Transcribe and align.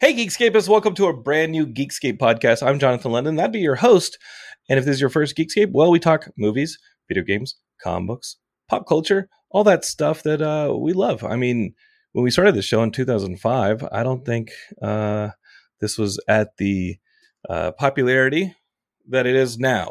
Hey, 0.00 0.14
Geekscapists, 0.14 0.68
welcome 0.68 0.94
to 0.94 1.06
a 1.06 1.12
brand 1.12 1.50
new 1.50 1.66
Geekscape 1.66 2.18
podcast. 2.18 2.64
I'm 2.64 2.78
Jonathan 2.78 3.10
London. 3.10 3.34
That'd 3.34 3.50
be 3.50 3.58
your 3.58 3.74
host. 3.74 4.16
And 4.68 4.78
if 4.78 4.84
this 4.84 4.94
is 4.94 5.00
your 5.00 5.10
first 5.10 5.36
Geekscape, 5.36 5.72
well, 5.72 5.90
we 5.90 5.98
talk 5.98 6.30
movies, 6.38 6.78
video 7.08 7.24
games, 7.24 7.56
comic 7.82 8.06
books, 8.06 8.36
pop 8.68 8.86
culture, 8.86 9.28
all 9.50 9.64
that 9.64 9.84
stuff 9.84 10.22
that 10.22 10.40
uh, 10.40 10.72
we 10.72 10.92
love. 10.92 11.24
I 11.24 11.34
mean, 11.34 11.74
when 12.12 12.22
we 12.22 12.30
started 12.30 12.54
the 12.54 12.62
show 12.62 12.84
in 12.84 12.92
2005, 12.92 13.88
I 13.90 14.04
don't 14.04 14.24
think 14.24 14.52
uh, 14.80 15.30
this 15.80 15.98
was 15.98 16.20
at 16.28 16.56
the 16.58 16.98
uh, 17.50 17.72
popularity 17.72 18.54
that 19.08 19.26
it 19.26 19.34
is 19.34 19.58
now 19.58 19.90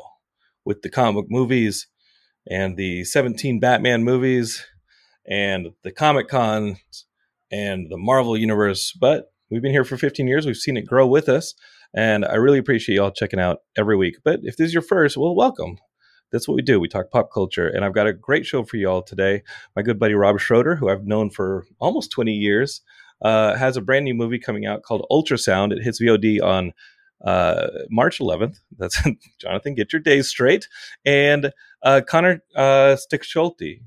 with 0.64 0.84
the 0.84 0.90
comic 0.90 1.16
book 1.16 1.26
movies 1.30 1.86
and 2.50 2.78
the 2.78 3.04
17 3.04 3.60
Batman 3.60 4.06
movies 4.06 4.66
and 5.30 5.74
the 5.84 5.92
Comic 5.92 6.30
Cons 6.30 6.80
and 7.52 7.92
the 7.92 7.98
Marvel 7.98 8.38
Universe. 8.38 8.94
But 8.94 9.26
We've 9.50 9.62
been 9.62 9.72
here 9.72 9.86
for 9.86 9.98
15 9.98 10.28
years. 10.28 10.46
We've 10.46 10.58
seen 10.58 10.78
it 10.78 10.86
grow 10.86 11.08
with 11.08 11.30
us. 11.30 11.54
And 11.94 12.26
I 12.26 12.36
really 12.36 12.60
appreciate 12.60 12.96
y'all 12.98 13.12
checking 13.12 13.40
out 13.40 13.60
every 13.78 13.96
week. 13.96 14.18
But 14.24 14.42
if 14.44 14.58
this 14.58 14.68
is 14.68 14.74
your 14.74 14.82
first, 14.82 15.16
well, 15.16 15.36
welcome. 15.36 15.78
That's 16.32 16.48
what 16.48 16.56
we 16.56 16.62
do. 16.62 16.80
We 16.80 16.90
talk 16.90 17.10
pop 17.10 17.32
culture. 17.34 17.68
And 17.68 17.86
I've 17.86 17.94
got 17.94 18.08
a 18.08 18.14
great 18.14 18.46
show 18.46 18.64
for 18.64 18.76
y'all 18.76 19.02
today. 19.02 19.44
My 19.76 19.82
good 19.82 19.98
buddy 19.98 20.14
Rob 20.14 20.40
Schroeder, 20.40 20.76
who 20.76 20.90
I've 20.90 21.06
known 21.06 21.30
for 21.30 21.66
almost 21.80 22.12
20 22.12 22.34
years, 22.34 22.82
uh, 23.22 23.56
has 23.56 23.78
a 23.78 23.82
brand 23.82 24.04
new 24.04 24.14
movie 24.14 24.40
coming 24.40 24.66
out 24.66 24.84
called 24.84 25.06
Ultrasound. 25.10 25.72
It 25.72 25.82
hits 25.82 26.02
VOD 26.02 26.44
on 26.44 26.74
uh, 27.24 27.68
March 27.90 28.20
11th. 28.20 28.58
That's 28.78 29.02
Jonathan, 29.42 29.76
get 29.76 29.94
your 29.94 30.02
days 30.02 30.28
straight. 30.28 30.68
And 31.06 31.52
uh, 31.82 32.02
Connor 32.08 32.44
uh, 32.56 32.98
Stechschulte, 32.98 33.82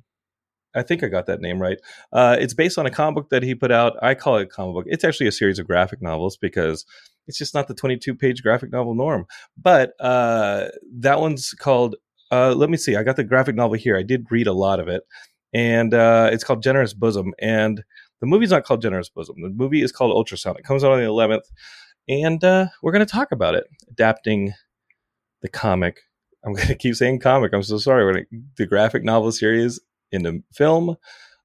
I 0.75 0.83
think 0.83 1.03
I 1.03 1.09
got 1.09 1.27
that 1.27 1.41
name 1.41 1.61
right. 1.61 1.79
Uh, 2.13 2.37
it's 2.39 2.55
based 2.55 2.79
on 2.79 2.87
a 2.87 2.91
comic 2.91 3.17
book 3.17 3.31
that 3.31 3.43
he 3.43 3.55
put 3.55 3.73
out. 3.73 3.97
I 4.03 4.15
call 4.15 4.37
it 4.37 4.43
a 4.43 4.47
comic 4.47 4.75
book. 4.75 4.85
It's 4.89 5.05
actually 5.05 5.27
a 5.27 5.33
series 5.33 5.59
of 5.59 5.67
graphic 5.67 6.01
novels 6.01 6.37
because 6.37 6.85
it's 7.27 7.39
just 7.39 7.55
not 7.55 7.69
the 7.69 7.75
22 7.75 8.15
page 8.15 8.43
graphic 8.43 8.71
novel 8.71 8.95
norm. 8.95 9.27
But 9.61 9.93
uh, 10.01 10.69
that 10.99 11.21
one's 11.21 11.51
called, 11.51 11.97
uh, 12.31 12.55
let 12.55 12.71
me 12.71 12.77
see, 12.77 12.97
I 12.97 13.03
got 13.03 13.17
the 13.17 13.25
graphic 13.25 13.57
novel 13.57 13.77
here. 13.77 13.97
I 13.97 14.03
did 14.03 14.27
read 14.31 14.47
a 14.47 14.53
lot 14.53 14.81
of 14.81 14.89
it. 14.89 15.03
And 15.53 15.93
uh, 15.95 16.31
it's 16.33 16.45
called 16.45 16.63
Generous 16.63 16.95
Bosom. 16.95 17.35
And 17.41 17.83
the 18.21 18.27
movie's 18.27 18.51
not 18.51 18.65
called 18.65 18.83
Generous 18.83 19.09
Bosom. 19.09 19.37
The 19.43 19.49
movie 19.49 19.83
is 19.83 19.91
called 19.91 20.15
Ultrasound. 20.15 20.59
It 20.59 20.65
comes 20.65 20.85
out 20.85 20.93
on 20.93 21.01
the 21.01 21.07
11th. 21.07 21.43
And 22.09 22.43
uh, 22.45 22.67
we're 22.83 22.93
going 22.93 23.05
to 23.05 23.13
talk 23.13 23.33
about 23.33 23.55
it, 23.55 23.65
adapting 23.89 24.53
the 25.43 25.49
comic. 25.49 26.01
I'm 26.45 26.53
going 26.55 26.69
to 26.69 26.75
keep 26.75 26.95
saying 26.95 27.21
comic. 27.21 27.53
I'm 27.53 27.63
so 27.63 27.79
sorry. 27.79 28.27
The 28.57 28.67
graphic 28.67 29.05
novel 29.05 29.33
series 29.33 29.81
into 30.13 30.43
film, 30.53 30.97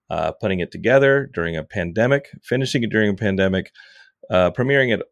uh, 0.09 0.31
putting 0.33 0.59
it 0.59 0.71
together 0.71 1.29
during 1.33 1.55
a 1.55 1.63
pandemic, 1.63 2.29
finishing 2.43 2.83
it 2.83 2.89
during 2.89 3.09
a 3.09 3.15
pandemic, 3.15 3.71
uh, 4.29 4.51
premiering 4.51 4.93
at 4.93 5.05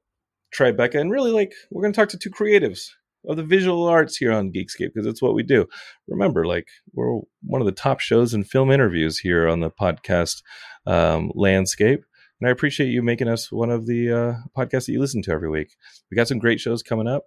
Tribeca, 0.56 1.00
and 1.00 1.12
really 1.12 1.31
like 1.31 1.53
we're 1.72 1.81
going 1.81 1.94
to 1.94 2.00
talk 2.00 2.09
to 2.09 2.18
two 2.18 2.30
creatives 2.30 2.90
of 3.28 3.38
the 3.38 3.44
visual 3.44 3.88
arts 3.88 4.18
here 4.18 4.31
on 4.31 4.52
Geekscape 4.52 4.91
because 4.94 5.08
it's 5.08 5.22
what 5.22 5.34
we 5.34 5.44
do. 5.44 5.68
Remember, 6.08 6.46
like 6.46 6.68
we're 6.94 7.19
one 7.41 7.62
of 7.62 7.66
the 7.66 7.72
top 7.72 8.00
shows 8.00 8.34
in 8.34 8.44
film 8.44 8.72
interviews 8.72 9.19
here 9.19 9.47
on 9.47 9.62
the 9.62 9.72
podcast 9.72 10.41
um, 10.85 11.31
landscape. 11.35 12.03
And 12.40 12.50
I 12.50 12.52
appreciate 12.52 12.90
you 12.90 13.02
making 13.02 13.30
us 13.30 13.52
one 13.52 13.70
of 13.70 13.85
the 13.85 14.12
uh, 14.12 14.34
podcasts 14.58 14.88
that 14.88 14.91
you 14.91 15.00
listen 15.00 15.22
to 15.24 15.31
every 15.31 15.50
week. 15.50 15.75
We 16.12 16.16
got 16.16 16.28
some 16.28 16.40
great 16.40 16.59
shows 16.59 16.84
coming 16.84 17.08
up. 17.08 17.24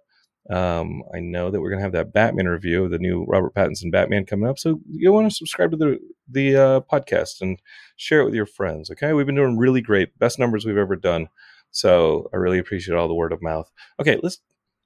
Um, 0.49 1.03
I 1.13 1.19
know 1.19 1.51
that 1.51 1.59
we're 1.59 1.69
going 1.69 1.79
to 1.79 1.83
have 1.83 1.91
that 1.93 2.13
Batman 2.13 2.47
review 2.47 2.85
of 2.85 2.91
the 2.91 2.99
new 2.99 3.25
Robert 3.27 3.53
Pattinson 3.53 3.91
Batman 3.91 4.25
coming 4.25 4.49
up. 4.49 4.57
So 4.57 4.79
you 4.89 5.11
want 5.11 5.29
to 5.29 5.35
subscribe 5.35 5.71
to 5.71 5.77
the 5.77 5.99
the 6.29 6.55
uh, 6.55 6.79
podcast 6.81 7.41
and 7.41 7.61
share 7.95 8.21
it 8.21 8.25
with 8.25 8.33
your 8.33 8.45
friends. 8.45 8.89
Okay, 8.91 9.13
we've 9.13 9.25
been 9.25 9.35
doing 9.35 9.57
really 9.57 9.81
great, 9.81 10.17
best 10.19 10.39
numbers 10.39 10.65
we've 10.65 10.77
ever 10.77 10.95
done. 10.95 11.27
So 11.71 12.29
I 12.33 12.37
really 12.37 12.59
appreciate 12.59 12.95
all 12.95 13.07
the 13.07 13.13
word 13.13 13.33
of 13.33 13.41
mouth. 13.41 13.69
Okay, 13.99 14.17
let's 14.23 14.39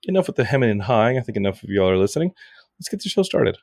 enough 0.04 0.28
with 0.28 0.36
the 0.36 0.46
hemming 0.46 0.72
and 0.72 0.82
hawing. 0.82 1.18
I 1.18 1.22
think 1.22 1.38
enough 1.38 1.64
of 1.64 1.70
y'all 1.70 1.90
are 1.90 1.98
listening. 1.98 2.34
Let's 2.80 2.90
get 2.90 3.04
the 3.04 3.10
show 3.10 3.24
started. 3.24 3.58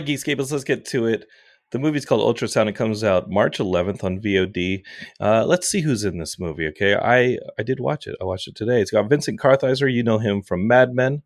Right, 0.00 0.08
Geekscapists, 0.08 0.50
let's 0.50 0.64
get 0.64 0.86
to 0.86 1.04
it. 1.04 1.26
The 1.72 1.78
movie's 1.78 2.06
called 2.06 2.22
Ultrasound. 2.22 2.68
It 2.68 2.74
comes 2.74 3.04
out 3.04 3.28
March 3.28 3.58
11th 3.58 4.02
on 4.02 4.18
VOD. 4.18 4.82
Uh, 5.20 5.44
let's 5.44 5.68
see 5.68 5.82
who's 5.82 6.04
in 6.04 6.16
this 6.16 6.38
movie. 6.38 6.66
Okay, 6.68 6.94
I 6.94 7.36
I 7.58 7.62
did 7.62 7.80
watch 7.80 8.06
it. 8.06 8.16
I 8.18 8.24
watched 8.24 8.48
it 8.48 8.56
today. 8.56 8.80
It's 8.80 8.90
got 8.90 9.10
Vincent 9.10 9.38
Kartheiser. 9.38 9.92
You 9.92 10.02
know 10.02 10.16
him 10.16 10.40
from 10.40 10.66
Mad 10.66 10.94
Men. 10.94 11.22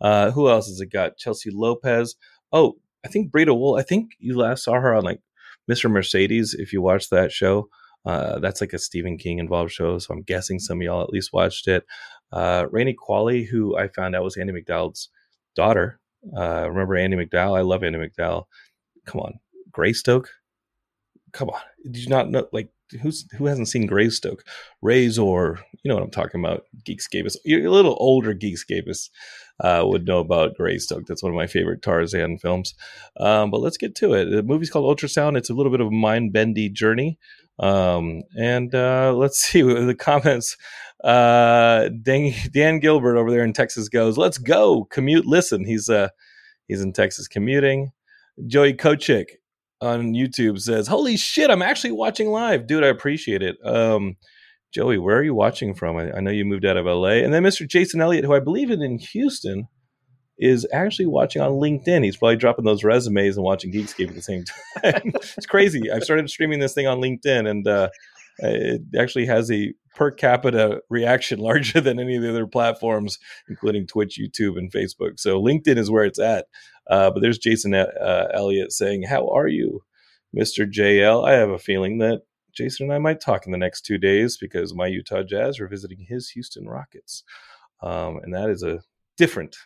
Uh, 0.00 0.32
who 0.32 0.48
else 0.48 0.66
has 0.66 0.80
it 0.80 0.90
got? 0.90 1.18
Chelsea 1.18 1.50
Lopez. 1.52 2.16
Oh, 2.50 2.78
I 3.04 3.08
think 3.08 3.30
Breeda 3.30 3.56
Wool. 3.56 3.76
I 3.76 3.82
think 3.82 4.16
you 4.18 4.36
last 4.36 4.64
saw 4.64 4.72
her 4.72 4.92
on 4.92 5.04
like 5.04 5.20
Mr. 5.70 5.88
Mercedes. 5.88 6.52
If 6.52 6.72
you 6.72 6.82
watched 6.82 7.10
that 7.10 7.30
show, 7.30 7.68
uh, 8.04 8.40
that's 8.40 8.60
like 8.60 8.72
a 8.72 8.78
Stephen 8.80 9.18
King 9.18 9.38
involved 9.38 9.70
show. 9.70 10.00
So 10.00 10.12
I'm 10.12 10.22
guessing 10.22 10.58
some 10.58 10.78
of 10.78 10.82
y'all 10.82 11.02
at 11.02 11.10
least 11.10 11.32
watched 11.32 11.68
it. 11.68 11.86
Uh, 12.32 12.66
Rainey 12.72 12.96
Qualley, 12.96 13.46
who 13.46 13.78
I 13.78 13.86
found 13.86 14.16
out 14.16 14.24
was 14.24 14.36
Andie 14.36 14.52
MacDowell's 14.52 15.10
daughter 15.54 16.00
uh, 16.36 16.68
remember 16.68 16.96
Andie 16.96 17.16
MacDowell? 17.16 17.58
I 17.58 17.62
love 17.62 17.82
Andie 17.82 17.98
MacDowell. 17.98 18.44
Come 19.06 19.20
on, 19.20 19.34
Greystoke. 19.70 20.28
Come 21.32 21.50
on, 21.50 21.60
did 21.84 21.98
you 21.98 22.08
not 22.08 22.30
know? 22.30 22.46
Like, 22.52 22.70
who's 23.02 23.26
who 23.36 23.46
hasn't 23.46 23.68
seen 23.68 23.86
Greystoke? 23.86 24.42
Razor, 24.80 25.58
you 25.82 25.88
know 25.88 25.94
what 25.94 26.04
I'm 26.04 26.10
talking 26.10 26.42
about. 26.42 26.64
Geekscapists, 26.84 27.36
you're 27.44 27.66
a 27.66 27.70
little 27.70 27.96
older 28.00 28.34
Geekscapists 28.34 29.10
uh, 29.60 29.84
would 29.86 30.06
know 30.06 30.18
about 30.18 30.56
Greystoke. 30.56 31.06
That's 31.06 31.22
one 31.22 31.32
of 31.32 31.36
my 31.36 31.46
favorite 31.46 31.82
Tarzan 31.82 32.38
films. 32.38 32.74
Um, 33.18 33.50
but 33.50 33.60
let's 33.60 33.76
get 33.76 33.94
to 33.96 34.14
it. 34.14 34.26
The 34.26 34.42
movie's 34.42 34.70
called 34.70 34.98
Ultrasound. 34.98 35.36
It's 35.36 35.50
a 35.50 35.54
little 35.54 35.72
bit 35.72 35.80
of 35.80 35.88
a 35.88 35.92
mind 35.92 36.32
bendy 36.32 36.68
journey. 36.68 37.18
Um, 37.58 38.22
and 38.38 38.74
uh, 38.74 39.14
let's 39.14 39.38
see 39.42 39.62
the 39.62 39.94
comments. 39.94 40.56
Uh, 41.04 41.88
Dan, 42.02 42.32
Dan 42.52 42.80
Gilbert 42.80 43.16
over 43.16 43.30
there 43.30 43.44
in 43.44 43.52
Texas 43.52 43.88
goes, 43.88 44.18
"Let's 44.18 44.38
go 44.38 44.84
commute. 44.84 45.26
Listen, 45.26 45.64
he's 45.64 45.88
uh 45.88 46.08
he's 46.68 46.80
in 46.80 46.92
Texas 46.92 47.28
commuting." 47.28 47.92
Joey 48.46 48.74
Kochik 48.74 49.26
on 49.80 50.12
YouTube 50.12 50.60
says, 50.60 50.88
"Holy 50.88 51.16
shit, 51.16 51.50
I'm 51.50 51.62
actually 51.62 51.92
watching 51.92 52.30
live, 52.30 52.66
dude. 52.66 52.84
I 52.84 52.88
appreciate 52.88 53.42
it." 53.42 53.56
Um, 53.64 54.16
Joey, 54.72 54.98
where 54.98 55.16
are 55.16 55.22
you 55.22 55.34
watching 55.34 55.74
from? 55.74 55.96
I, 55.96 56.12
I 56.12 56.20
know 56.20 56.30
you 56.30 56.44
moved 56.44 56.66
out 56.66 56.76
of 56.76 56.86
LA. 56.86 57.22
And 57.24 57.32
then 57.32 57.42
Mr. 57.42 57.66
Jason 57.66 58.00
Elliott, 58.00 58.24
who 58.24 58.34
I 58.34 58.40
believe 58.40 58.70
is 58.70 58.80
in 58.80 58.98
Houston, 58.98 59.68
is 60.38 60.66
actually 60.72 61.06
watching 61.06 61.42
on 61.42 61.52
LinkedIn. 61.52 62.04
He's 62.04 62.16
probably 62.16 62.36
dropping 62.36 62.64
those 62.64 62.84
resumes 62.84 63.36
and 63.36 63.44
watching 63.44 63.72
Geekscape 63.72 64.08
at 64.08 64.14
the 64.14 64.22
same 64.22 64.44
time. 64.82 65.12
it's 65.14 65.46
crazy. 65.46 65.90
I've 65.90 66.04
started 66.04 66.28
streaming 66.28 66.60
this 66.60 66.74
thing 66.74 66.86
on 66.86 67.00
LinkedIn, 67.00 67.48
and 67.48 67.66
uh, 67.66 67.88
it 68.38 68.82
actually 68.98 69.26
has 69.26 69.50
a 69.50 69.72
per 69.94 70.10
capita 70.10 70.82
reaction 70.90 71.38
larger 71.40 71.80
than 71.80 71.98
any 71.98 72.16
of 72.16 72.22
the 72.22 72.30
other 72.30 72.46
platforms, 72.46 73.18
including 73.48 73.86
Twitch, 73.86 74.20
YouTube, 74.20 74.58
and 74.58 74.70
Facebook. 74.70 75.18
So 75.18 75.40
LinkedIn 75.40 75.78
is 75.78 75.90
where 75.90 76.04
it's 76.04 76.20
at. 76.20 76.46
Uh, 76.88 77.10
but 77.10 77.20
there's 77.20 77.38
Jason 77.38 77.74
uh, 77.74 78.28
Elliott 78.32 78.72
saying, 78.72 79.04
"How 79.04 79.28
are 79.28 79.48
you, 79.48 79.82
Mr. 80.36 80.70
JL?" 80.70 81.26
I 81.26 81.32
have 81.32 81.50
a 81.50 81.58
feeling 81.58 81.98
that 81.98 82.22
Jason 82.54 82.86
and 82.86 82.94
I 82.94 82.98
might 82.98 83.20
talk 83.20 83.44
in 83.44 83.52
the 83.52 83.58
next 83.58 83.82
two 83.82 83.98
days 83.98 84.36
because 84.36 84.74
my 84.74 84.86
Utah 84.86 85.22
Jazz 85.22 85.58
are 85.58 85.68
visiting 85.68 86.06
his 86.08 86.30
Houston 86.30 86.68
Rockets, 86.68 87.24
um, 87.82 88.18
and 88.22 88.32
that 88.34 88.50
is 88.50 88.62
a 88.62 88.82
different 89.16 89.56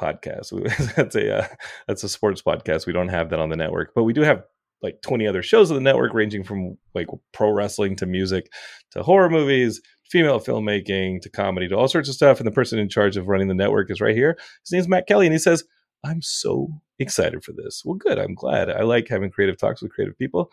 podcast. 0.00 0.94
that's 0.96 1.14
a 1.14 1.38
uh, 1.38 1.46
that's 1.86 2.04
a 2.04 2.08
sports 2.08 2.42
podcast. 2.42 2.86
We 2.86 2.92
don't 2.92 3.08
have 3.08 3.30
that 3.30 3.40
on 3.40 3.50
the 3.50 3.56
network, 3.56 3.92
but 3.94 4.04
we 4.04 4.12
do 4.12 4.22
have 4.22 4.42
like 4.82 5.02
20 5.02 5.26
other 5.26 5.42
shows 5.42 5.70
on 5.70 5.74
the 5.74 5.82
network 5.82 6.14
ranging 6.14 6.42
from 6.42 6.76
like 6.94 7.08
pro 7.32 7.50
wrestling 7.50 7.96
to 7.96 8.06
music 8.06 8.50
to 8.92 9.02
horror 9.02 9.28
movies 9.28 9.80
female 10.10 10.40
filmmaking 10.40 11.20
to 11.22 11.30
comedy 11.30 11.68
to 11.68 11.76
all 11.76 11.88
sorts 11.88 12.08
of 12.08 12.14
stuff. 12.14 12.38
And 12.38 12.46
the 12.46 12.52
person 12.52 12.78
in 12.78 12.88
charge 12.88 13.16
of 13.16 13.28
running 13.28 13.48
the 13.48 13.54
network 13.54 13.90
is 13.90 14.00
right 14.00 14.16
here. 14.16 14.36
His 14.62 14.72
name's 14.72 14.88
matt 14.88 15.06
kelly 15.06 15.26
and 15.26 15.32
he 15.32 15.38
says 15.38 15.64
i'm 16.04 16.22
so 16.22 16.68
excited 16.98 17.44
for 17.44 17.52
this. 17.52 17.82
Well 17.84 17.94
good. 17.94 18.18
I'm 18.18 18.34
glad. 18.34 18.70
I 18.70 18.82
like 18.82 19.08
having 19.08 19.30
creative 19.30 19.56
talks 19.56 19.80
with 19.80 19.92
creative 19.92 20.18
people. 20.18 20.50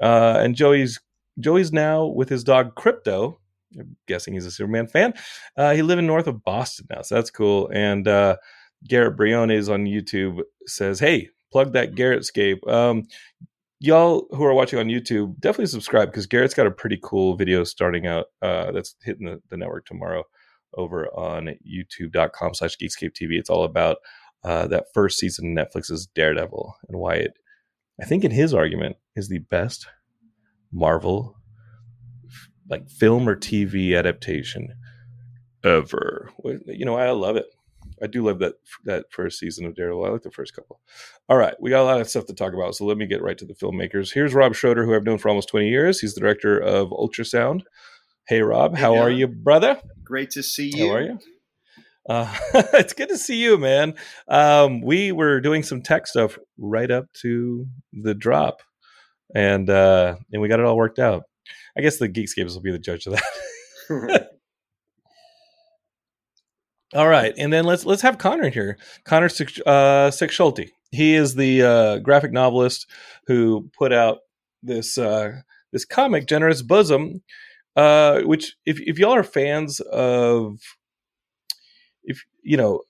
Uh, 0.00 0.38
and 0.40 0.54
joey's 0.54 1.00
joey's 1.40 1.72
now 1.72 2.06
with 2.06 2.28
his 2.28 2.44
dog 2.44 2.74
crypto. 2.74 3.40
I'm 3.78 3.96
guessing 4.06 4.34
he's 4.34 4.46
a 4.46 4.50
superman 4.50 4.86
fan. 4.86 5.12
Uh, 5.56 5.74
he 5.74 5.82
live 5.82 5.98
in 5.98 6.06
north 6.06 6.26
of 6.26 6.44
boston 6.44 6.86
now 6.90 7.02
so 7.02 7.14
that's 7.14 7.30
cool. 7.30 7.70
And 7.72 8.06
uh, 8.06 8.36
Garrett 8.86 9.16
Briones 9.16 9.68
on 9.68 9.84
YouTube 9.84 10.42
says, 10.66 11.00
"Hey, 11.00 11.30
plug 11.50 11.72
that 11.72 11.94
Garrettscape." 11.94 12.66
Um, 12.68 13.06
y'all 13.80 14.26
who 14.30 14.44
are 14.44 14.54
watching 14.54 14.78
on 14.78 14.86
YouTube, 14.86 15.38
definitely 15.40 15.66
subscribe 15.66 16.10
because 16.10 16.26
Garrett's 16.26 16.54
got 16.54 16.66
a 16.66 16.70
pretty 16.70 16.98
cool 17.02 17.36
video 17.36 17.64
starting 17.64 18.06
out 18.06 18.26
uh, 18.42 18.72
that's 18.72 18.94
hitting 19.02 19.26
the, 19.26 19.40
the, 19.50 19.56
network 19.56 19.86
tomorrow 19.86 20.24
over 20.74 21.06
on 21.16 21.48
youtube.com 21.66 22.54
slash 22.54 22.76
geekscape 22.76 23.12
TV. 23.12 23.38
It's 23.38 23.50
all 23.50 23.64
about 23.64 23.98
uh, 24.44 24.66
that 24.68 24.86
first 24.94 25.18
season 25.18 25.56
of 25.56 25.66
Netflix's 25.66 26.06
Daredevil 26.06 26.74
and 26.88 26.98
why 26.98 27.14
it, 27.14 27.32
I 28.00 28.04
think 28.04 28.24
in 28.24 28.30
his 28.30 28.52
argument, 28.54 28.96
is 29.16 29.28
the 29.28 29.38
best 29.38 29.86
Marvel 30.72 31.36
like 32.68 32.88
film 32.90 33.28
or 33.28 33.34
TV 33.34 33.98
adaptation 33.98 34.74
ever. 35.64 36.30
You 36.66 36.84
know, 36.84 36.96
I 36.96 37.10
love 37.10 37.36
it. 37.36 37.46
I 38.02 38.06
do 38.06 38.24
love 38.24 38.38
that 38.40 38.54
that 38.84 39.06
first 39.10 39.38
season 39.38 39.66
of 39.66 39.74
Daredevil. 39.74 40.04
I 40.04 40.08
like 40.08 40.22
the 40.22 40.30
first 40.30 40.54
couple. 40.54 40.80
All 41.28 41.36
right, 41.36 41.54
we 41.60 41.70
got 41.70 41.82
a 41.82 41.84
lot 41.84 42.00
of 42.00 42.08
stuff 42.08 42.26
to 42.26 42.34
talk 42.34 42.54
about, 42.54 42.74
so 42.74 42.84
let 42.84 42.96
me 42.96 43.06
get 43.06 43.22
right 43.22 43.38
to 43.38 43.44
the 43.44 43.54
filmmakers. 43.54 44.12
Here's 44.12 44.34
Rob 44.34 44.54
Schroeder, 44.54 44.84
who 44.84 44.94
I've 44.94 45.04
known 45.04 45.18
for 45.18 45.28
almost 45.28 45.48
20 45.48 45.68
years. 45.68 46.00
He's 46.00 46.14
the 46.14 46.20
director 46.20 46.58
of 46.58 46.90
Ultrasound. 46.90 47.62
Hey, 48.26 48.42
Rob, 48.42 48.76
how 48.76 48.96
are 48.96 49.10
you, 49.10 49.26
brother? 49.26 49.80
Great 50.04 50.30
to 50.32 50.42
see 50.42 50.70
you. 50.74 50.88
How 50.88 50.94
are 50.94 51.02
you? 51.02 51.18
Uh, 52.08 52.34
it's 52.74 52.92
good 52.92 53.08
to 53.10 53.18
see 53.18 53.36
you, 53.36 53.58
man. 53.58 53.94
Um, 54.28 54.80
we 54.80 55.12
were 55.12 55.40
doing 55.40 55.62
some 55.62 55.82
tech 55.82 56.06
stuff 56.06 56.38
right 56.56 56.90
up 56.90 57.12
to 57.22 57.66
the 57.92 58.14
drop, 58.14 58.62
and 59.34 59.68
uh, 59.68 60.16
and 60.32 60.42
we 60.42 60.48
got 60.48 60.60
it 60.60 60.66
all 60.66 60.76
worked 60.76 60.98
out. 60.98 61.24
I 61.76 61.80
guess 61.80 61.98
the 61.98 62.08
Geekscapes 62.08 62.54
will 62.54 62.62
be 62.62 62.72
the 62.72 62.78
judge 62.78 63.06
of 63.06 63.14
that. 63.14 64.30
All 66.94 67.08
right, 67.08 67.34
and 67.36 67.52
then 67.52 67.64
let's 67.64 67.84
let's 67.84 68.02
have 68.02 68.16
Connor 68.16 68.48
here. 68.48 68.78
Connor 69.04 69.28
uh, 69.66 70.10
Schulte. 70.10 70.70
He 70.90 71.14
is 71.14 71.34
the 71.34 71.62
uh, 71.62 71.98
graphic 71.98 72.32
novelist 72.32 72.86
who 73.26 73.70
put 73.78 73.92
out 73.92 74.20
this 74.62 74.96
uh, 74.96 75.40
this 75.70 75.84
comic, 75.84 76.26
Generous 76.26 76.62
Bosom, 76.62 77.22
uh, 77.76 78.20
which 78.22 78.56
if 78.64 78.80
if 78.80 78.98
y'all 78.98 79.14
are 79.14 79.22
fans 79.22 79.80
of, 79.80 80.60
if 82.04 82.24
you 82.42 82.56
know, 82.56 82.80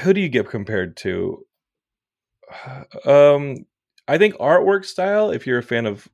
who 0.00 0.12
do 0.12 0.20
you 0.20 0.28
get 0.28 0.50
compared 0.50 0.96
to? 0.98 1.46
Um, 3.04 3.66
I 4.08 4.18
think 4.18 4.34
artwork 4.36 4.84
style. 4.84 5.30
If 5.30 5.46
you're 5.46 5.58
a 5.58 5.62
fan 5.62 5.86
of 5.86 6.08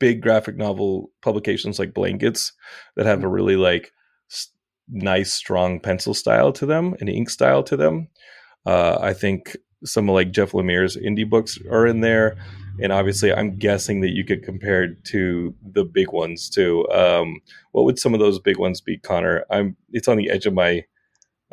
big 0.00 0.20
graphic 0.20 0.56
novel 0.56 1.12
publications 1.22 1.78
like 1.78 1.94
Blankets 1.94 2.52
that 2.96 3.06
have 3.06 3.22
a 3.22 3.28
really 3.28 3.56
like 3.56 3.92
nice, 4.88 5.32
strong 5.32 5.80
pencil 5.80 6.14
style 6.14 6.52
to 6.52 6.66
them, 6.66 6.94
and 7.00 7.08
ink 7.08 7.30
style 7.30 7.62
to 7.64 7.76
them. 7.76 8.08
Uh, 8.64 8.98
I 9.00 9.12
think 9.12 9.56
some 9.84 10.08
of 10.08 10.14
like 10.14 10.32
Jeff 10.32 10.52
Lemire's 10.52 10.96
indie 10.96 11.28
books 11.28 11.58
are 11.70 11.86
in 11.86 12.00
there, 12.00 12.36
and 12.80 12.92
obviously, 12.92 13.32
I'm 13.32 13.56
guessing 13.56 14.00
that 14.02 14.10
you 14.10 14.24
could 14.24 14.42
compare 14.42 14.84
it 14.84 15.04
to 15.06 15.54
the 15.62 15.84
big 15.84 16.12
ones 16.12 16.50
too. 16.50 16.86
Um, 16.90 17.40
what 17.72 17.84
would 17.84 17.98
some 17.98 18.14
of 18.14 18.20
those 18.20 18.38
big 18.38 18.58
ones 18.58 18.80
be, 18.80 18.98
Connor? 18.98 19.44
I'm. 19.50 19.76
It's 19.90 20.08
on 20.08 20.16
the 20.16 20.30
edge 20.30 20.46
of 20.46 20.54
my. 20.54 20.84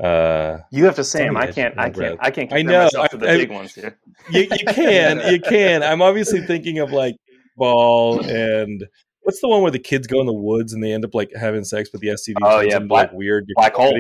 Uh, 0.02 0.58
you 0.72 0.86
have 0.86 0.96
to 0.96 1.04
say 1.04 1.26
them. 1.26 1.38
I 1.38 1.52
can't. 1.52 1.78
I 1.78 1.90
can't. 1.90 2.20
I 2.20 2.32
can't. 2.32 2.52
I 2.52 2.62
know. 2.62 2.90
I, 3.00 3.08
to 3.08 3.18
the 3.18 3.30
I, 3.30 3.38
big 3.38 3.52
ones 3.52 3.76
here. 3.76 3.98
You, 4.32 4.42
you 4.42 4.66
can. 4.68 5.32
you 5.32 5.40
can. 5.40 5.84
I'm 5.84 6.02
obviously 6.02 6.42
thinking 6.42 6.80
of 6.80 6.92
like 6.92 7.16
ball 7.56 8.26
and 8.26 8.84
What's 9.24 9.42
the 9.42 9.48
one 9.48 9.62
where 9.62 9.72
the 9.72 9.80
kids 9.80 10.08
go 10.08 10.20
in 10.20 10.26
the 10.26 10.34
woods 10.34 10.74
and 10.74 10.84
they 10.84 10.92
end 10.92 11.06
up 11.06 11.14
like 11.14 11.32
having 11.36 11.64
sex, 11.64 11.90
but 11.90 12.02
the 12.02 12.08
STD 12.08 12.36
oh 12.44 12.60
yeah, 12.60 12.80
black, 12.80 13.10
like 13.10 13.18
weird 13.18 13.48
black 13.56 13.74
hole. 13.74 13.98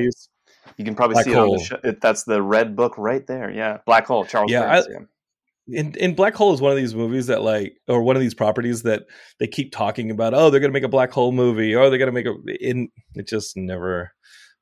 You 0.77 0.85
can 0.85 0.95
probably 0.95 1.15
black 1.15 1.25
see 1.25 1.33
hole. 1.33 1.45
it 1.45 1.49
on 1.51 1.57
the 1.57 1.63
show. 1.63 1.79
It, 1.83 2.01
that's 2.01 2.23
the 2.23 2.41
red 2.41 2.75
book 2.75 2.97
right 2.97 3.25
there. 3.27 3.51
Yeah, 3.51 3.79
Black 3.85 4.07
Hole, 4.07 4.25
Charles. 4.25 4.51
Yeah, 4.51 4.63
I, 4.63 4.77
yeah. 4.77 5.79
In, 5.79 5.95
in 5.95 6.15
Black 6.15 6.33
Hole 6.33 6.53
is 6.53 6.61
one 6.61 6.71
of 6.71 6.77
these 6.77 6.95
movies 6.95 7.27
that 7.27 7.41
like, 7.41 7.77
or 7.87 8.01
one 8.01 8.15
of 8.15 8.21
these 8.21 8.33
properties 8.33 8.83
that 8.83 9.03
they 9.39 9.47
keep 9.47 9.71
talking 9.71 10.09
about. 10.09 10.33
Oh, 10.33 10.49
they're 10.49 10.59
gonna 10.59 10.73
make 10.73 10.83
a 10.83 10.89
Black 10.89 11.11
Hole 11.11 11.31
movie. 11.31 11.75
Oh, 11.75 11.89
they're 11.89 11.99
gonna 11.99 12.11
make 12.11 12.25
a. 12.25 12.35
In 12.59 12.89
it 13.15 13.27
just 13.27 13.55
never 13.55 14.11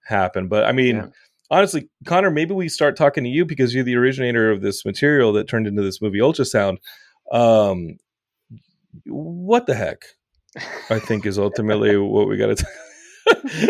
happened. 0.05 0.49
But 0.49 0.65
I 0.65 0.71
mean. 0.71 0.97
Yeah 0.97 1.07
honestly, 1.51 1.89
Connor, 2.05 2.31
maybe 2.31 2.55
we 2.55 2.69
start 2.69 2.95
talking 2.95 3.23
to 3.25 3.29
you 3.29 3.45
because 3.45 3.75
you're 3.75 3.83
the 3.83 3.97
originator 3.97 4.49
of 4.49 4.61
this 4.61 4.85
material 4.85 5.33
that 5.33 5.47
turned 5.47 5.67
into 5.67 5.83
this 5.83 6.01
movie 6.01 6.19
Ultrasound. 6.19 6.77
Um, 7.31 7.97
what 9.05 9.67
the 9.67 9.75
heck? 9.75 10.03
I 10.89 10.99
think 10.99 11.25
is 11.25 11.39
ultimately 11.39 11.97
what 11.97 12.27
we 12.27 12.37
got 12.37 12.57
to. 12.57 12.67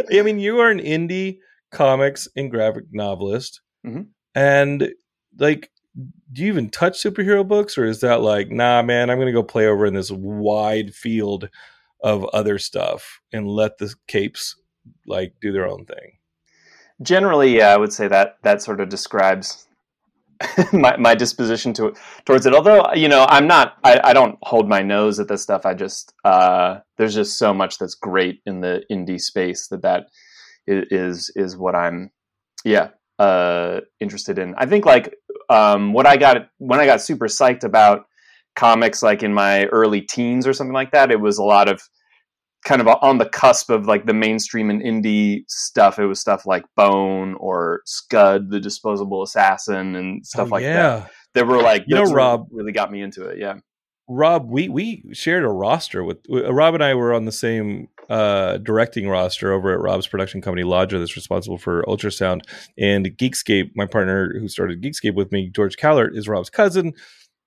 I 0.19 0.22
mean, 0.22 0.39
you 0.39 0.60
are 0.60 0.69
an 0.69 0.80
indie 0.80 1.38
comics 1.72 2.28
and 2.36 2.50
graphic 2.50 2.86
novelist, 2.92 3.62
mm-hmm. 3.86 4.04
and 4.36 4.92
like, 5.38 5.71
do 6.31 6.42
you 6.42 6.47
even 6.47 6.69
touch 6.69 7.02
superhero 7.02 7.47
books, 7.47 7.78
or 7.78 7.85
is 7.85 8.02
that 8.02 8.21
like, 8.21 8.50
nah, 8.50 8.81
man, 8.81 9.09
I'm 9.09 9.19
gonna 9.19 9.31
go 9.31 9.44
play 9.44 9.68
over 9.68 9.85
in 9.85 9.94
this 9.94 10.11
wide 10.11 10.94
field 10.94 11.50
of 12.04 12.26
other 12.33 12.57
stuff 12.57 13.21
and 13.31 13.47
let 13.47 13.78
the 13.78 13.94
capes 14.07 14.56
like 15.06 15.33
do 15.42 15.52
their 15.52 15.68
own 15.68 15.85
thing? 15.85 16.18
Generally, 17.02 17.57
yeah, 17.57 17.73
I 17.73 17.78
would 17.78 17.94
say 17.94 18.07
that 18.07 18.38
that 18.44 18.61
sort 18.61 18.80
of 18.80 18.90
describes 18.90 19.68
my, 20.74 20.95
my 20.98 21.16
disposition 21.16 21.74
to 21.74 21.94
towards 22.26 22.45
it. 22.45 22.54
Although 22.54 22.94
you 22.94 23.07
know, 23.07 23.26
I'm 23.30 23.48
not. 23.48 23.78
I, 23.83 24.00
I 24.04 24.14
don't 24.14 24.38
hold 24.44 24.68
my 24.68 24.81
nose 24.81 25.19
at 25.19 25.28
this 25.28 25.42
stuff. 25.42 25.66
I 25.66 25.74
just 25.74 26.14
uh, 26.24 26.80
there's 26.98 27.16
just 27.16 27.38
so 27.38 27.54
much 27.54 27.78
that's 27.78 27.95
great 27.95 28.42
in 28.45 28.62
the 28.62 28.83
indie 28.92 29.19
space 29.19 29.68
that 29.69 29.81
that 29.81 30.07
is 30.68 31.31
is 31.36 31.57
what 31.57 31.76
I'm 31.76 32.12
yeah 32.64 32.90
uh, 33.19 33.81
interested 34.00 34.40
in. 34.40 34.56
I 34.57 34.66
think 34.66 34.86
like 34.86 35.14
um, 35.50 35.94
what 35.94 36.07
I 36.07 36.18
got 36.18 36.50
when 36.57 36.80
I 36.80 36.86
got 36.86 37.02
super 37.02 37.28
psyched 37.28 37.64
about 37.64 38.06
comics, 38.56 39.02
like 39.02 39.24
in 39.24 39.33
my 39.33 39.66
early 39.66 40.02
teens 40.02 40.45
or 40.45 40.54
something 40.54 40.74
like 40.74 40.92
that. 40.92 41.12
It 41.12 41.19
was 41.19 41.38
a 41.38 41.44
lot 41.44 41.69
of 41.69 41.81
kind 42.65 42.81
of 42.81 42.87
on 42.87 43.18
the 43.18 43.25
cusp 43.25 43.69
of 43.69 43.87
like 43.87 44.06
the 44.06 44.13
mainstream 44.13 44.69
and 44.69 44.81
indie 44.81 45.44
stuff. 45.47 45.99
It 45.99 46.06
was 46.06 46.19
stuff 46.19 46.45
like 46.45 46.63
Bone 46.75 47.35
or 47.39 47.81
Scud, 47.85 48.49
the 48.49 48.59
Disposable 48.59 49.23
Assassin, 49.23 49.95
and 49.95 50.25
stuff 50.25 50.47
oh, 50.51 50.56
like 50.56 50.63
yeah. 50.63 50.73
that. 50.73 51.11
They 51.33 51.44
were 51.44 51.61
like, 51.61 51.85
you 51.87 51.95
know, 51.95 52.03
Rob 52.03 52.47
really 52.51 52.71
got 52.73 52.91
me 52.91 53.01
into 53.01 53.25
it. 53.25 53.39
Yeah, 53.39 53.56
Rob, 54.07 54.49
we 54.49 54.68
we 54.68 55.03
shared 55.13 55.44
a 55.44 55.49
roster 55.49 56.03
with 56.03 56.18
Rob 56.30 56.73
and 56.73 56.83
I 56.83 56.95
were 56.95 57.13
on 57.13 57.25
the 57.25 57.31
same 57.31 57.87
uh, 58.09 58.57
directing 58.57 59.07
roster 59.07 59.53
over 59.53 59.71
at 59.71 59.80
Rob's 59.80 60.07
production 60.07 60.41
company 60.41 60.63
Lodger, 60.63 60.99
that's 60.99 61.15
responsible 61.15 61.57
for 61.57 61.83
ultrasound 61.87 62.41
and 62.77 63.06
Geekscape. 63.06 63.71
My 63.73 63.85
partner 63.85 64.37
who 64.37 64.49
started 64.49 64.81
Geekscape 64.81 65.15
with 65.15 65.31
me, 65.31 65.49
George 65.49 65.77
Callert, 65.77 66.18
is 66.18 66.27
Rob's 66.27 66.49
cousin. 66.49 66.94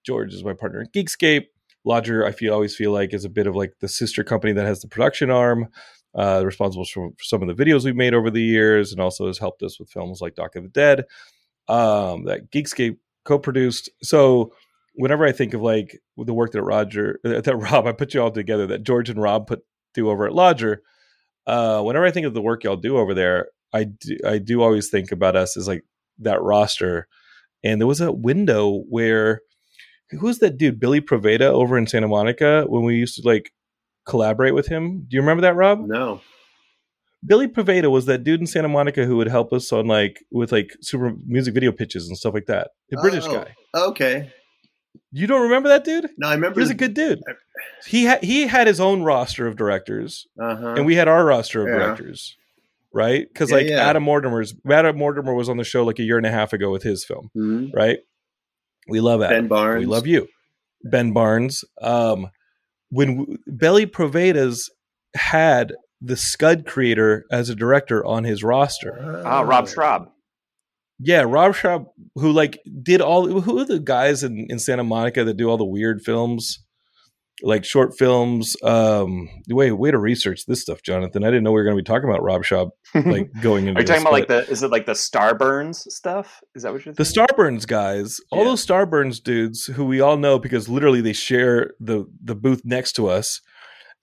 George 0.07 0.33
is 0.33 0.43
my 0.43 0.55
partner 0.55 0.81
in 0.81 0.89
Geekscape. 0.89 1.47
Lodger, 1.85 2.25
I 2.25 2.33
feel 2.33 2.55
always 2.55 2.75
feel 2.75 2.93
like 2.93 3.13
is 3.13 3.25
a 3.25 3.31
bit 3.31 3.47
of 3.47 3.55
like 3.55 3.75
the 3.81 3.89
sister 3.89 4.25
company 4.25 4.53
that 4.53 4.67
has 4.67 4.81
the 4.81 4.89
production 4.89 5.31
arm, 5.31 5.69
uh, 6.15 6.43
responsible 6.45 6.85
for, 6.85 7.11
some 7.21 7.43
of 7.43 7.55
the 7.55 7.65
videos 7.65 7.85
we've 7.85 7.97
made 7.97 8.15
over 8.15 8.31
the 8.31 8.43
years, 8.43 8.93
and 8.93 9.01
also 9.01 9.27
has 9.27 9.39
helped 9.39 9.63
us 9.63 9.79
with 9.79 9.91
films 9.91 10.21
like 10.21 10.35
Doc 10.35 10.57
of 10.57 10.63
the 10.63 10.69
Dead 10.69 11.05
um, 11.69 12.25
that 12.25 12.51
Geekscape 12.51 12.99
co-produced. 13.25 13.91
So 14.03 14.53
whenever 14.95 15.25
I 15.25 15.33
think 15.33 15.55
of 15.55 15.63
like 15.63 16.01
the 16.17 16.35
work 16.35 16.53
that 16.53 16.63
Roger, 16.63 17.19
that 17.25 17.57
Rob, 17.57 17.87
I 17.87 17.93
put 17.93 18.15
you 18.15 18.23
all 18.23 18.31
together, 18.31 18.67
that 18.69 18.85
George 18.85 19.11
and 19.11 19.21
Rob 19.21 19.47
put 19.47 19.63
do 19.95 20.11
over 20.11 20.27
at 20.27 20.35
Lodger, 20.35 20.83
uh, 21.47 21.83
whenever 21.83 22.07
I 22.07 22.11
think 22.11 22.27
of 22.27 22.35
the 22.35 22.43
work 22.43 22.65
y'all 22.65 22.77
do 22.77 22.97
over 22.97 23.15
there, 23.15 23.49
I 23.73 23.85
do, 23.85 24.17
I 24.27 24.39
do 24.39 24.63
always 24.63 24.89
think 24.89 25.13
about 25.13 25.37
us 25.37 25.57
as 25.57 25.69
like 25.69 25.85
that 26.19 26.43
roster. 26.43 27.07
And 27.63 27.81
there 27.81 27.87
was 27.87 28.01
a 28.01 28.13
window 28.13 28.83
where 28.89 29.41
who's 30.11 30.39
that 30.39 30.57
dude 30.59 30.79
Billy 30.81 31.01
Proveda 31.01 31.43
over 31.43 31.77
in 31.79 31.87
Santa 31.87 32.09
Monica 32.09 32.65
when 32.69 32.83
we 32.85 32.97
used 32.97 33.17
to 33.23 33.27
like 33.29 33.51
collaborate 34.07 34.55
with 34.55 34.67
him. 34.67 35.07
Do 35.09 35.17
you 35.17 35.21
remember 35.21 35.41
that, 35.43 35.57
Rob? 35.57 35.81
No. 35.87 36.21
Billy 37.27 37.49
Proveda 37.49 37.91
was 37.91 38.05
that 38.07 38.23
dude 38.23 38.41
in 38.41 38.47
Santa 38.47 38.69
Monica 38.69 39.07
who 39.07 39.17
would 39.17 39.29
help 39.29 39.53
us 39.53 39.73
on 39.73 39.87
like 39.87 40.23
with 40.31 40.53
like 40.53 40.71
super 40.83 41.15
music 41.27 41.55
video 41.55 41.73
pitches 41.73 42.07
and 42.09 42.19
stuff 42.19 42.35
like 42.35 42.47
that. 42.47 42.71
The 42.91 42.99
British 42.99 43.25
Oh, 43.27 43.35
guy. 43.35 43.55
Okay. 43.75 44.33
You 45.11 45.27
don't 45.27 45.43
remember 45.43 45.71
that 45.71 45.85
dude? 45.85 46.11
No, 46.19 46.29
I 46.29 46.35
remember. 46.35 46.61
He 46.61 46.65
was 46.65 46.71
a 46.71 46.75
good 46.75 46.93
dude. 46.95 47.21
He 47.87 48.05
had 48.05 48.23
he 48.23 48.47
had 48.47 48.67
his 48.67 48.79
own 48.79 49.03
roster 49.03 49.47
of 49.47 49.57
directors, 49.57 50.27
Uh 50.41 50.55
huh. 50.57 50.75
and 50.77 50.87
we 50.87 50.95
had 50.97 51.09
our 51.09 51.25
roster 51.25 51.63
of 51.63 51.69
Yeah. 51.69 51.87
directors, 51.87 52.37
right? 52.93 53.27
Because 53.27 53.51
Yeah, 53.51 53.57
like 53.57 53.67
yeah. 53.69 53.89
Adam 53.89 54.03
Mortimer's 54.03 54.55
Adam 54.71 54.97
Mortimer 54.99 55.35
was 55.35 55.49
on 55.49 55.57
the 55.57 55.65
show 55.65 55.83
like 55.85 55.99
a 55.99 56.03
year 56.03 56.17
and 56.19 56.27
a 56.27 56.31
half 56.31 56.53
ago 56.53 56.71
with 56.71 56.83
his 56.83 57.05
film, 57.05 57.31
Mhm. 57.37 57.73
right? 57.75 57.99
We 58.89 59.01
love 59.01 59.23
Adam. 59.23 59.43
Ben 59.45 59.49
Barnes. 59.49 59.81
We 59.81 59.87
love 59.87 60.07
you, 60.07 60.29
Ben 60.83 61.13
Barnes. 61.13 61.65
Um, 61.81 62.29
when 62.91 63.19
w- 63.19 63.39
Billy 63.57 63.87
Proveda's 63.87 64.71
had 65.17 65.73
the 66.01 66.17
Scud 66.17 66.67
creator 66.67 67.25
as 67.31 67.49
a 67.49 67.55
director 67.55 68.05
on 68.05 68.25
his 68.25 68.45
roster. 68.45 69.23
Ah, 69.25 69.41
Rob 69.41 69.69
Schrab. 69.69 70.09
Yeah, 71.01 71.23
Rob 71.23 71.55
Schrab, 71.55 71.87
who 72.15 72.31
like 72.33 72.61
did 72.83 73.01
all 73.01 73.27
who 73.41 73.59
are 73.59 73.65
the 73.65 73.79
guys 73.81 74.23
in, 74.23 74.47
in 74.49 74.59
Santa 74.59 74.85
Monica 74.85 75.25
that 75.25 75.37
do 75.37 75.49
all 75.49 75.57
the 75.57 75.65
weird 75.65 76.03
films, 76.03 76.64
like 77.43 77.65
short 77.65 77.97
films. 77.97 78.57
Um, 78.63 79.29
way 79.49 79.73
way 79.73 79.91
to 79.91 79.99
research 79.99 80.47
this 80.47 80.63
stuff, 80.63 80.83
Jonathan. 80.83 81.25
I 81.25 81.29
didn't 81.29 81.45
know 81.45 81.51
we 81.51 81.61
were 81.61 81.65
going 81.65 81.77
to 81.77 81.83
be 81.83 81.87
talking 81.87 82.09
about 82.09 82.23
Rob 82.23 82.45
Schrab 82.45 82.71
like 82.95 83.31
going 83.41 83.67
into. 83.67 83.79
Are 83.79 83.83
you 83.83 83.87
talking 83.87 84.03
this, 84.03 84.03
about 84.03 84.13
like 84.13 84.29
the? 84.29 84.51
Is 84.51 84.63
it 84.63 84.71
like 84.71 84.87
the 84.87 84.93
Starburns 84.93 85.91
stuff? 85.91 86.43
Is 86.55 86.63
that 86.63 86.73
what 86.73 86.85
you're? 86.85 86.95
the 86.95 87.05
thinking? 87.05 87.25
Starburns 87.27 87.67
guys? 87.67 88.21
All 88.31 88.45
those 88.45 88.65
Starburns 88.65 89.23
dudes 89.23 89.67
who 89.67 89.85
we 89.85 90.01
all 90.01 90.17
know 90.17 90.39
because 90.39 90.69
literally 90.69 91.01
they 91.01 91.13
share 91.13 91.73
the 91.81 92.07
the 92.23 92.35
booth 92.35 92.63
next 92.65 92.93
to 92.93 93.09
us. 93.09 93.41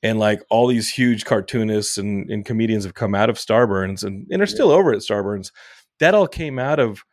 And 0.03 0.17
like 0.17 0.41
all 0.49 0.65
these 0.65 0.89
huge 0.89 1.25
cartoonists 1.25 1.99
and, 1.99 2.27
and 2.31 2.43
comedians 2.43 2.85
have 2.85 2.95
come 2.95 3.13
out 3.13 3.29
of 3.29 3.37
Starburns 3.37 4.03
and, 4.03 4.25
and 4.31 4.41
are 4.41 4.47
still 4.47 4.71
over 4.71 4.91
at 4.91 4.99
Starburns. 4.99 5.51
That 5.99 6.15
all 6.15 6.25
came 6.25 6.57
out 6.57 6.79
of 6.79 7.03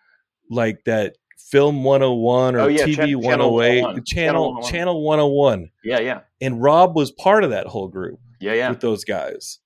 like 0.51 0.85
that 0.87 1.17
film 1.51 1.83
101 1.85 2.57
or 2.57 2.61
Oh, 2.61 2.67
yeah, 2.69 2.85
TV 2.85 2.97
Chan- 2.97 3.19
108, 3.21 3.83
101. 3.83 4.05
channel 4.05 4.53
Channel 4.63 4.63
channel 4.71 5.03
101. 5.05 5.71
Yeah, 5.85 6.01
yeah, 6.01 6.21
And 6.41 6.63
Rob 6.63 6.95
was 6.97 7.11
part 7.13 7.45
of 7.45 7.51
that 7.51 7.67
whole 7.67 7.89
group 7.89 8.19
yeah, 8.41 8.53
yeah. 8.55 8.71
with 8.71 8.81
those 8.81 9.05
guys. 9.05 9.59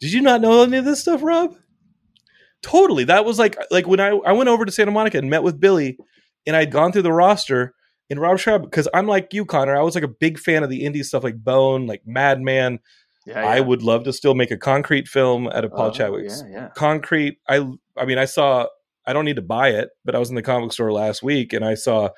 Did 0.00 0.12
you 0.12 0.22
not 0.22 0.40
know 0.40 0.62
any 0.62 0.78
of 0.78 0.84
this 0.86 1.00
stuff, 1.00 1.22
Rob? 1.22 1.54
Totally. 2.62 3.04
That 3.04 3.24
was 3.24 3.38
like 3.38 3.56
like 3.70 3.86
when 3.86 4.00
I 4.00 4.08
I 4.26 4.32
went 4.32 4.48
over 4.48 4.64
to 4.64 4.72
Santa 4.72 4.90
Monica 4.90 5.18
and 5.18 5.30
met 5.30 5.42
with 5.42 5.58
Billy, 5.60 5.96
and 6.46 6.54
I'd 6.56 6.70
gone 6.70 6.92
through 6.92 7.02
the 7.02 7.12
roster 7.12 7.74
and 8.10 8.20
Rob 8.20 8.38
Schrab 8.38 8.62
because 8.62 8.86
I'm 8.92 9.06
like 9.06 9.32
you, 9.32 9.44
Connor. 9.46 9.76
I 9.76 9.82
was 9.82 9.94
like 9.94 10.04
a 10.04 10.08
big 10.08 10.38
fan 10.38 10.62
of 10.62 10.68
the 10.70 10.82
indie 10.82 11.04
stuff 11.04 11.24
like 11.24 11.36
Bone, 11.42 11.86
like 11.86 12.02
Madman. 12.06 12.78
yeah, 13.26 13.46
I 13.46 13.60
would 13.60 13.82
love 13.82 14.04
to 14.04 14.12
still 14.12 14.34
make 14.34 14.50
a 14.50 14.58
concrete 14.58 15.08
film 15.08 15.46
out 15.48 15.64
of 15.64 15.70
Paul 15.72 15.86
Oh, 15.88 15.90
Chadwick's 15.90 16.42
Yeah, 16.46 16.52
yeah. 16.52 16.68
concrete. 16.74 17.38
I 17.48 17.66
I 17.96 18.04
mean 18.04 18.18
I 18.18 18.26
saw 18.26 18.66
I 19.10 19.12
don't 19.12 19.24
need 19.24 19.36
to 19.36 19.42
buy 19.42 19.70
it, 19.70 19.88
but 20.04 20.14
I 20.14 20.20
was 20.20 20.30
in 20.30 20.36
the 20.36 20.42
comic 20.42 20.72
store 20.72 20.92
last 20.92 21.20
week 21.20 21.52
and 21.52 21.64
I 21.64 21.74
saw 21.74 22.10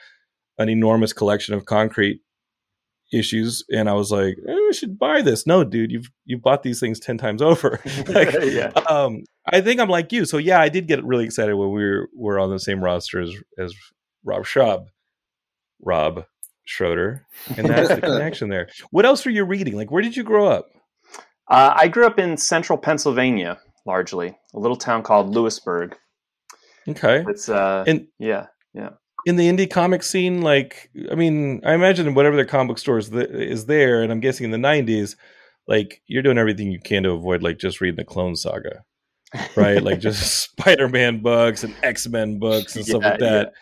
an 0.58 0.68
enormous 0.68 1.14
collection 1.14 1.54
of 1.54 1.64
concrete 1.64 2.20
issues 3.12 3.64
and 3.70 3.88
I 3.88 3.94
was 3.94 4.12
like, 4.12 4.36
eh, 4.46 4.52
I 4.52 4.72
should 4.72 4.98
buy 4.98 5.22
this. 5.22 5.46
No, 5.46 5.64
dude, 5.64 5.90
you've 5.90 6.10
you've 6.26 6.42
bought 6.42 6.62
these 6.62 6.80
things 6.80 7.00
10 7.00 7.16
times 7.16 7.40
over. 7.40 7.80
like, 8.08 8.34
yeah. 8.42 8.72
um 8.88 9.24
I 9.50 9.62
think 9.62 9.80
I'm 9.80 9.88
like 9.88 10.12
you. 10.12 10.26
So 10.26 10.36
yeah, 10.36 10.60
I 10.60 10.68
did 10.68 10.86
get 10.86 11.02
really 11.02 11.24
excited 11.24 11.54
when 11.56 11.70
we 11.70 11.82
were, 11.82 12.10
were 12.14 12.38
on 12.38 12.50
the 12.50 12.60
same 12.60 12.84
roster 12.84 13.22
as 13.22 13.34
as 13.58 13.74
Rob 14.22 14.44
Schrab. 14.44 14.84
Rob 15.80 16.26
Schroeder. 16.66 17.26
And 17.56 17.68
that's 17.68 17.88
the 17.88 18.00
connection 18.02 18.50
there. 18.50 18.68
What 18.90 19.06
else 19.06 19.24
were 19.24 19.32
you 19.32 19.44
reading? 19.44 19.76
Like 19.76 19.90
where 19.90 20.02
did 20.02 20.14
you 20.14 20.24
grow 20.24 20.46
up? 20.46 20.68
Uh, 21.48 21.72
I 21.74 21.88
grew 21.88 22.06
up 22.06 22.18
in 22.18 22.36
central 22.36 22.78
Pennsylvania, 22.78 23.58
largely 23.86 24.36
a 24.54 24.58
little 24.58 24.76
town 24.76 25.02
called 25.02 25.30
Lewisburg. 25.30 25.96
Okay. 26.88 27.24
It's 27.28 27.48
uh, 27.48 27.84
And 27.86 28.08
yeah, 28.18 28.46
yeah. 28.74 28.90
in 29.26 29.36
the 29.36 29.48
indie 29.48 29.70
comic 29.70 30.02
scene 30.02 30.42
like 30.42 30.90
i 31.10 31.14
mean 31.14 31.60
i 31.64 31.74
imagine 31.74 32.14
whatever 32.14 32.36
the 32.36 32.44
comic 32.44 32.78
store 32.78 32.98
is, 32.98 33.10
th- 33.10 33.28
is 33.30 33.66
there 33.66 34.02
and 34.02 34.10
i'm 34.10 34.18
guessing 34.18 34.44
in 34.44 34.50
the 34.50 34.68
90s 34.68 35.14
like 35.68 36.02
you're 36.06 36.22
doing 36.22 36.38
everything 36.38 36.72
you 36.72 36.80
can 36.80 37.04
to 37.04 37.10
avoid 37.10 37.40
like 37.42 37.58
just 37.58 37.80
reading 37.80 37.96
the 37.96 38.04
clone 38.04 38.34
saga 38.34 38.82
right 39.54 39.82
like 39.82 40.00
just 40.08 40.42
spider-man 40.42 41.22
books 41.22 41.62
and 41.62 41.74
x-men 41.84 42.40
books 42.40 42.74
and 42.74 42.84
stuff 42.84 43.02
like 43.02 43.20
that 43.20 43.52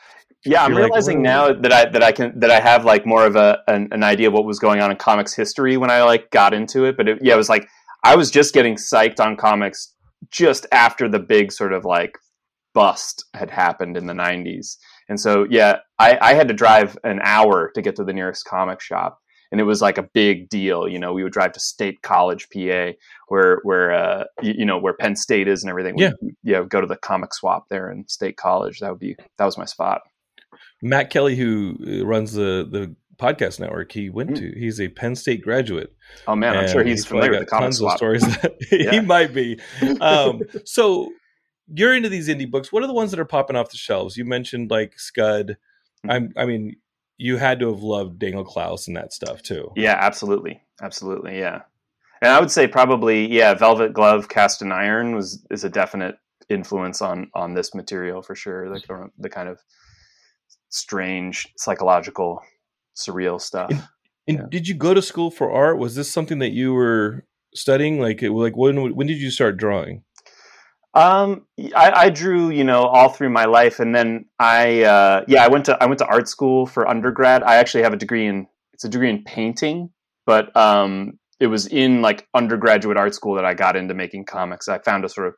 yeah. 0.45 0.65
I'm 0.65 0.73
You're 0.73 0.85
realizing 0.85 1.19
"Whoa." 1.19 1.23
now 1.23 1.53
that 1.53 1.73
I 1.73 1.85
that 1.91 2.03
I 2.03 2.13
can 2.13 2.39
that 2.41 2.51
I 2.51 2.61
have 2.61 2.85
like 2.85 3.05
more 3.05 3.27
of 3.27 3.37
a 3.37 3.59
an, 3.69 3.89
an 3.93 4.03
idea 4.03 4.29
of 4.29 4.33
what 4.33 4.45
was 4.45 4.59
going 4.59 4.81
on 4.81 4.91
in 4.91 4.97
comics 4.97 5.35
history 5.35 5.77
when 5.77 5.91
I 5.91 6.03
like 6.03 6.31
got 6.31 6.55
into 6.55 6.85
it. 6.85 6.97
But 6.97 7.09
it, 7.09 7.19
yeah, 7.21 7.35
it 7.35 7.37
was 7.37 7.49
like 7.49 7.69
I 8.05 8.17
was 8.17 8.31
just 8.31 8.55
getting 8.55 8.77
psyched 8.77 9.21
on 9.21 9.37
comics 9.37 9.95
just 10.31 10.67
after 10.73 11.09
the 11.09 11.19
big 11.19 11.53
sort 11.53 11.73
of 11.73 11.85
like 11.85 12.17
bust 12.75 13.25
had 13.35 13.51
happened 13.51 13.97
in 13.97 14.07
the 14.07 14.13
90s. 14.15 14.77
And 15.09 15.19
so, 15.21 15.47
yeah, 15.51 15.79
I, 15.99 16.19
I 16.21 16.35
had 16.35 16.49
to 16.49 16.55
drive 16.55 16.97
an 17.05 17.21
hour 17.23 17.71
to 17.75 17.83
get 17.83 17.97
to 17.97 18.05
the 18.05 18.13
nearest 18.13 18.45
comic 18.45 18.81
shop. 18.81 19.19
And 19.53 19.61
it 19.61 19.65
was 19.65 19.83
like 19.83 19.99
a 19.99 20.05
big 20.05 20.49
deal. 20.49 20.87
You 20.89 21.01
know, 21.01 21.13
we 21.13 21.25
would 21.25 21.33
drive 21.33 21.53
to 21.55 21.61
State 21.61 22.03
College, 22.03 22.47
PA, 22.55 22.93
where, 23.27 23.59
where, 23.65 23.93
uh, 23.93 24.25
you, 24.43 24.55
you 24.59 24.65
know, 24.65 24.79
where 24.79 24.95
Penn 24.95 25.17
State 25.17 25.49
is 25.49 25.65
and 25.65 25.71
everything. 25.71 25.99
Yeah. 25.99 26.13
We'd, 26.23 26.37
yeah. 26.45 26.63
Go 26.63 26.81
to 26.81 26.87
the 26.87 26.97
comic 26.97 27.35
swap 27.35 27.65
there 27.69 27.91
in 27.91 28.07
State 28.07 28.37
College. 28.37 28.79
That 28.79 28.91
would 28.91 29.01
be, 29.01 29.17
that 29.39 29.45
was 29.45 29.59
my 29.59 29.65
spot. 29.65 30.03
matt 30.83 31.11
kelly 31.11 31.37
who 31.37 31.77
uh, 31.87 32.07
runs 32.07 32.33
the 32.33 32.67
the 32.71 32.95
podcast 33.19 33.61
network 33.61 33.93
he 33.93 34.09
went 34.09 34.31
Mm. 34.31 34.37
to 34.37 34.59
he's 34.59 34.81
a 34.81 34.89
penn 34.89 35.15
state 35.15 35.43
graduate 35.43 35.93
Oh 36.27 36.35
man, 36.35 36.57
I'm 36.57 36.69
sure 36.69 36.83
he's 36.83 37.05
probably 37.05 37.27
familiar 37.29 37.41
with 37.41 37.49
the 37.49 37.51
comic 37.51 37.65
tons 37.67 37.79
swap. 37.79 37.93
of 37.93 37.97
stories 37.99 38.23
that 38.23 38.55
he 38.71 39.01
might 39.01 39.35
be 39.35 39.61
um 40.01 40.41
so 40.65 41.13
you're 41.75 41.95
into 41.95 42.09
these 42.09 42.29
indie 42.29 42.51
books 42.51 42.73
what 42.73 42.83
are 42.83 42.87
the 42.87 42.93
ones 42.93 43.11
that 43.11 43.21
are 43.21 43.25
popping 43.25 43.57
off 43.57 43.71
the 43.71 43.77
shelves 43.77 44.17
you 44.17 44.25
mentioned 44.25 44.71
like 44.71 44.99
scud 44.99 45.57
Mm-hmm. 46.05 46.11
i'm 46.11 46.33
i 46.37 46.47
mean 46.47 46.77
you 47.19 47.37
had 47.37 47.61
to 47.61 47.69
have 47.71 47.83
loved 47.83 48.19
Daniel 48.19 48.45
Clowes 48.45 48.89
and 48.89 48.97
that 48.97 49.13
stuff 49.13 49.43
too 49.43 49.71
Yeah, 49.77 49.99
absolutely, 50.01 50.63
absolutely, 50.81 51.39
yeah. 51.39 51.61
And 52.23 52.33
I 52.33 52.41
would 52.41 52.51
say 52.51 52.67
probably, 52.67 53.31
yeah, 53.31 53.53
Velvet 53.53 53.93
Glove, 53.93 54.29
Cast 54.31 54.63
in 54.63 54.73
Iron 54.73 55.15
was 55.15 55.45
is 55.51 55.63
a 55.65 55.69
definite 55.69 56.17
influence 56.49 57.03
on 57.03 57.31
on 57.35 57.53
this 57.53 57.75
material 57.75 58.23
for 58.23 58.35
sure. 58.35 58.73
The 58.73 58.81
kind 58.81 59.05
of- 59.05 59.11
the 59.19 59.29
kind 59.29 59.49
of 59.51 59.59
strange 60.71 61.49
psychological, 61.57 62.43
surreal 62.97 63.41
stuff. 63.41 63.71
and 64.29 64.39
Yeah. 64.39 64.45
did 64.49 64.69
you 64.69 64.75
go 64.75 64.95
to 64.95 65.03
school 65.03 65.31
for 65.31 65.51
art 65.51 65.79
was 65.79 65.95
this 65.97 66.11
something 66.11 66.39
that 66.39 66.53
you 66.53 66.73
were 66.73 67.25
studying 67.55 68.01
like 68.01 68.23
it, 68.23 68.31
like 68.31 68.57
when 68.57 68.95
when 68.95 69.07
did 69.07 69.19
you 69.19 69.31
start 69.31 69.57
drawing 69.57 70.05
Um, 70.93 71.47
I, 71.77 71.93
I 71.93 72.11
drew, 72.11 72.51
you 72.51 72.65
know, 72.65 72.83
all 72.83 73.11
through 73.11 73.31
my 73.31 73.45
life, 73.45 73.79
and 73.79 73.95
then 73.95 74.27
I, 74.39 74.83
uh, 74.83 75.25
yeah, 75.29 75.45
I 75.45 75.49
went 75.49 75.67
to 75.67 75.81
I 75.81 75.87
went 75.87 75.99
to 75.99 76.07
art 76.07 76.29
school 76.29 76.67
for 76.67 76.89
undergrad. 76.89 77.43
I 77.43 77.57
actually 77.57 77.85
have 77.85 77.93
a 77.93 77.97
degree 77.97 78.27
in 78.27 78.47
it's 78.73 78.85
a 78.85 78.89
degree 78.89 79.11
in 79.11 79.23
painting, 79.23 79.91
but 80.27 80.55
um, 80.57 81.19
it 81.39 81.47
was 81.47 81.67
in 81.67 82.03
like 82.03 82.27
undergraduate 82.35 82.97
art 82.97 83.15
school 83.15 83.35
that 83.35 83.45
I 83.45 83.55
got 83.55 83.77
into 83.77 83.95
making 83.95 84.25
comics. 84.25 84.69
I 84.69 84.79
found 84.79 85.05
a 85.05 85.09
sort 85.09 85.29
of 85.29 85.35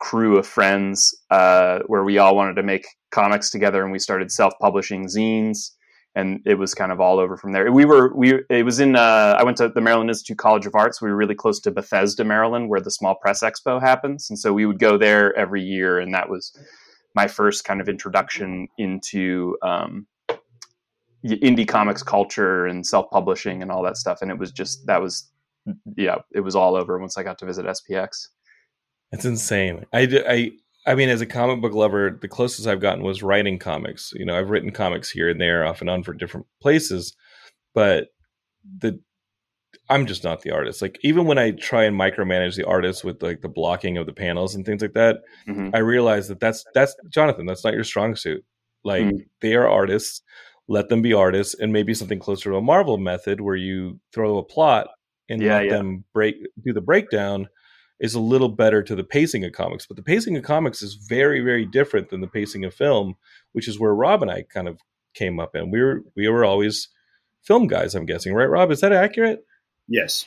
crew 0.00 0.36
of 0.36 0.46
friends 0.46 1.16
uh, 1.30 1.80
where 1.86 2.04
we 2.04 2.18
all 2.18 2.34
wanted 2.34 2.54
to 2.54 2.62
make 2.62 2.86
comics 3.10 3.50
together, 3.50 3.82
and 3.82 3.92
we 3.92 3.98
started 3.98 4.32
self 4.32 4.52
publishing 4.60 5.06
zines. 5.06 5.70
And 6.18 6.40
it 6.44 6.54
was 6.54 6.74
kind 6.74 6.90
of 6.90 7.00
all 7.00 7.20
over 7.20 7.36
from 7.36 7.52
there. 7.52 7.70
We 7.70 7.84
were 7.84 8.12
we 8.14 8.40
it 8.50 8.64
was 8.64 8.80
in 8.80 8.96
uh, 8.96 9.36
I 9.38 9.44
went 9.44 9.56
to 9.58 9.68
the 9.68 9.80
Maryland 9.80 10.10
Institute 10.10 10.38
College 10.38 10.66
of 10.66 10.74
Arts. 10.74 11.00
We 11.00 11.08
were 11.10 11.16
really 11.16 11.34
close 11.34 11.60
to 11.60 11.70
Bethesda, 11.70 12.24
Maryland, 12.24 12.68
where 12.68 12.80
the 12.80 12.90
Small 12.90 13.14
Press 13.14 13.42
Expo 13.42 13.80
happens, 13.80 14.28
and 14.28 14.38
so 14.38 14.52
we 14.52 14.66
would 14.66 14.80
go 14.80 14.98
there 14.98 15.36
every 15.36 15.62
year. 15.62 16.00
And 16.00 16.12
that 16.14 16.28
was 16.28 16.58
my 17.14 17.28
first 17.28 17.64
kind 17.64 17.80
of 17.80 17.88
introduction 17.88 18.66
into 18.78 19.56
um, 19.62 20.06
indie 21.24 21.68
comics 21.68 22.02
culture 22.02 22.66
and 22.66 22.86
self 22.86 23.10
publishing 23.10 23.62
and 23.62 23.70
all 23.70 23.82
that 23.84 23.96
stuff. 23.96 24.18
And 24.20 24.30
it 24.30 24.38
was 24.38 24.50
just 24.50 24.86
that 24.86 25.00
was 25.00 25.30
yeah, 25.96 26.16
it 26.32 26.40
was 26.40 26.56
all 26.56 26.74
over 26.74 26.98
once 26.98 27.16
I 27.16 27.22
got 27.22 27.38
to 27.38 27.46
visit 27.46 27.66
SPX. 27.66 28.28
It's 29.12 29.24
insane. 29.24 29.86
I, 29.92 30.00
I, 30.28 30.52
I 30.88 30.94
mean, 30.94 31.08
as 31.10 31.20
a 31.20 31.26
comic 31.26 31.60
book 31.60 31.74
lover, 31.74 32.18
the 32.20 32.28
closest 32.28 32.66
I've 32.66 32.80
gotten 32.80 33.04
was 33.04 33.22
writing 33.22 33.58
comics. 33.58 34.12
You 34.16 34.24
know, 34.24 34.36
I've 34.38 34.50
written 34.50 34.70
comics 34.70 35.10
here 35.10 35.28
and 35.28 35.40
there, 35.40 35.64
off 35.66 35.80
and 35.82 35.90
on 35.90 36.02
for 36.02 36.14
different 36.14 36.46
places, 36.62 37.14
but 37.74 38.08
the 38.80 38.98
I'm 39.90 40.06
just 40.06 40.24
not 40.24 40.42
the 40.42 40.50
artist. 40.50 40.80
Like 40.82 40.98
even 41.02 41.26
when 41.26 41.38
I 41.38 41.50
try 41.52 41.84
and 41.84 41.98
micromanage 41.98 42.56
the 42.56 42.66
artist 42.66 43.04
with 43.04 43.22
like 43.22 43.40
the 43.42 43.48
blocking 43.48 43.96
of 43.98 44.06
the 44.06 44.12
panels 44.12 44.54
and 44.54 44.64
things 44.64 44.82
like 44.82 44.94
that, 44.94 45.18
Mhm. 45.46 45.70
I 45.74 45.78
realize 45.78 46.28
that 46.28 46.40
that's 46.40 46.64
that's 46.74 46.94
Jonathan. 47.10 47.46
That's 47.46 47.64
not 47.64 47.74
your 47.74 47.84
strong 47.84 48.16
suit. 48.16 48.44
Like 48.84 49.04
Mm. 49.04 49.26
they 49.40 49.54
are 49.56 49.68
artists. 49.68 50.22
Let 50.68 50.88
them 50.88 51.00
be 51.02 51.12
artists, 51.14 51.54
and 51.54 51.72
maybe 51.72 51.94
something 51.94 52.18
closer 52.18 52.50
to 52.50 52.56
a 52.56 52.62
Marvel 52.62 52.98
method 52.98 53.40
where 53.40 53.56
you 53.56 54.00
throw 54.12 54.36
a 54.38 54.42
plot 54.44 54.88
and 55.30 55.40
Yeah, 55.42 55.54
let 55.56 55.64
yeah. 55.66 55.72
them 55.76 56.04
break 56.12 56.36
do 56.64 56.72
the 56.72 56.80
breakdown 56.82 57.48
is 58.00 58.14
a 58.14 58.20
little 58.20 58.48
better 58.48 58.82
to 58.82 58.94
the 58.94 59.04
pacing 59.04 59.44
of 59.44 59.52
comics, 59.52 59.86
but 59.86 59.96
the 59.96 60.02
pacing 60.02 60.36
of 60.36 60.44
comics 60.44 60.82
is 60.82 60.94
very, 60.94 61.40
very 61.40 61.64
different 61.66 62.10
than 62.10 62.20
the 62.20 62.28
pacing 62.28 62.64
of 62.64 62.72
film, 62.74 63.16
which 63.52 63.66
is 63.66 63.78
where 63.78 63.94
Rob 63.94 64.22
and 64.22 64.30
I 64.30 64.42
kind 64.42 64.68
of 64.68 64.80
came 65.14 65.40
up 65.40 65.56
in. 65.56 65.70
We 65.70 65.82
were 65.82 66.02
we 66.16 66.28
were 66.28 66.44
always 66.44 66.88
film 67.42 67.66
guys, 67.66 67.94
I'm 67.94 68.06
guessing, 68.06 68.34
right, 68.34 68.48
Rob? 68.48 68.70
Is 68.70 68.80
that 68.80 68.92
accurate? 68.92 69.44
Yes. 69.88 70.26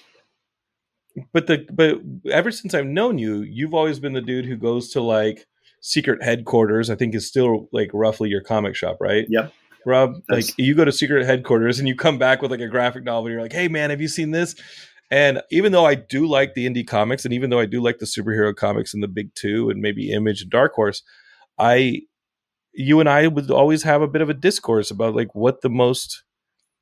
But 1.33 1.47
the 1.47 1.65
but 1.71 1.99
ever 2.31 2.51
since 2.51 2.73
I've 2.73 2.85
known 2.85 3.17
you, 3.17 3.41
you've 3.41 3.73
always 3.73 3.99
been 3.99 4.13
the 4.13 4.21
dude 4.21 4.45
who 4.45 4.55
goes 4.55 4.89
to 4.91 5.01
like 5.01 5.45
secret 5.81 6.23
headquarters. 6.23 6.89
I 6.89 6.95
think 6.95 7.15
is 7.15 7.27
still 7.27 7.67
like 7.71 7.89
roughly 7.93 8.29
your 8.29 8.41
comic 8.41 8.75
shop, 8.75 8.97
right? 8.99 9.25
Yep. 9.29 9.53
Rob, 9.85 10.13
That's- 10.27 10.49
like 10.49 10.57
you 10.57 10.75
go 10.75 10.85
to 10.85 10.91
secret 10.91 11.25
headquarters 11.25 11.79
and 11.79 11.87
you 11.87 11.95
come 11.95 12.17
back 12.17 12.41
with 12.41 12.51
like 12.51 12.59
a 12.59 12.67
graphic 12.67 13.03
novel. 13.03 13.29
You're 13.29 13.41
like, 13.41 13.53
hey 13.53 13.67
man, 13.67 13.89
have 13.89 14.01
you 14.01 14.07
seen 14.07 14.31
this? 14.31 14.55
And 15.12 15.41
even 15.51 15.74
though 15.74 15.86
I 15.86 15.96
do 15.96 16.25
like 16.25 16.53
the 16.53 16.65
indie 16.65 16.88
comics, 16.88 17.25
and 17.25 17.34
even 17.34 17.50
though 17.50 17.60
I 17.60 17.65
do 17.65 17.82
like 17.82 18.00
the 18.00 18.06
superhero 18.06 18.56
comics 18.56 18.94
and 18.94 19.03
the 19.03 19.10
big 19.10 19.36
two, 19.36 19.70
and 19.70 19.82
maybe 19.82 20.12
Image 20.12 20.41
and 20.41 20.50
Dark 20.50 20.74
Horse, 20.74 21.03
I, 21.60 22.03
you 22.74 23.01
and 23.01 23.10
I 23.10 23.27
would 23.27 23.51
always 23.51 23.84
have 23.84 24.01
a 24.01 24.08
bit 24.08 24.22
of 24.22 24.30
a 24.30 24.34
discourse 24.34 24.89
about 24.89 25.13
like 25.13 25.36
what 25.36 25.62
the 25.62 25.70
most 25.70 26.24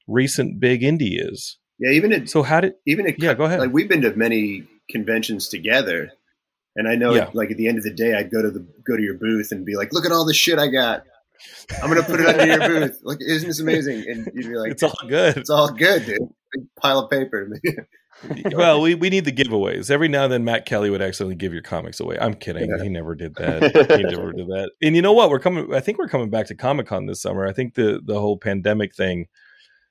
recent 0.08 0.60
big 0.60 0.82
indie 0.84 1.18
is. 1.20 1.58
Yeah. 1.80 1.90
Even 1.92 2.14
at 2.14 2.30
So 2.30 2.44
how 2.44 2.62
did? 2.62 2.74
even 2.86 3.08
at, 3.08 3.20
Yeah, 3.20 3.34
go 3.34 3.46
ahead. 3.46 3.60
Like 3.62 3.74
we've 3.74 3.90
been 3.90 4.02
to 4.02 4.16
many 4.16 4.68
conventions 4.92 5.48
together, 5.48 6.12
and 6.76 6.88
I 6.88 6.94
know 6.96 7.16
Yeah. 7.16 7.30
like 7.34 7.50
at 7.50 7.58
the 7.58 7.68
end 7.68 7.80
of 7.80 7.84
the 7.84 7.94
day, 7.94 8.14
I'd 8.14 8.30
go 8.30 8.42
to 8.44 8.52
the 8.52 8.60
go 8.86 8.96
to 8.96 9.02
your 9.02 9.16
booth 9.16 9.52
and 9.52 9.66
be 9.66 9.76
like, 9.76 9.92
"Look 9.92 10.06
at 10.06 10.12
all 10.12 10.26
the 10.26 10.34
shit 10.36 10.60
I 10.60 10.68
got. 10.68 11.04
I'm 11.82 11.90
gonna 11.90 12.04
put 12.04 12.20
it 12.20 12.28
under 12.28 12.46
your 12.46 12.60
booth. 12.60 13.00
Like, 13.04 13.20
isn't 13.22 13.48
this 13.48 13.60
amazing?" 13.60 14.06
And 14.08 14.30
you'd 14.36 14.50
be 14.50 14.56
like, 14.56 14.74
It's 14.74 14.84
all 14.84 14.94
good. 15.08 15.38
It's 15.38 15.50
all 15.50 15.72
good, 15.72 16.06
dude. 16.06 16.20
Big 16.54 16.64
pile 16.80 17.00
of 17.00 17.10
paper. 17.10 17.50
well, 18.54 18.82
we, 18.82 18.96
we 18.96 19.10
need 19.10 19.26
the 19.26 19.32
giveaways. 19.32 19.90
Every 19.90 20.08
now 20.08 20.24
and 20.26 20.34
then, 20.34 20.44
Matt 20.44 20.66
Kelly 20.66 20.90
would 20.90 21.02
accidentally 21.02 21.36
give 21.36 21.54
your 21.54 21.62
comics 21.62 22.00
away. 22.00 22.18
I'm 22.20 22.34
kidding. 22.34 22.70
Yeah. 22.70 22.84
He 22.84 22.90
never 22.90 23.16
did 23.16 23.36
that. 23.38 23.62
he 23.98 24.04
never 24.04 24.32
did 24.34 24.48
that. 24.48 24.72
And 24.82 24.96
you 24.96 25.02
know 25.02 25.14
what? 25.14 25.30
We're 25.30 25.40
coming. 25.40 25.74
I 25.74 25.80
think 25.80 25.98
we're 25.98 26.08
coming 26.08 26.30
back 26.30 26.48
to 26.48 26.56
Comic 26.56 26.88
Con 26.88 27.06
this 27.06 27.22
summer. 27.22 27.48
I 27.48 27.54
think 27.54 27.76
the 27.76 28.02
the 28.04 28.20
whole 28.20 28.38
pandemic 28.38 28.96
thing 28.96 29.28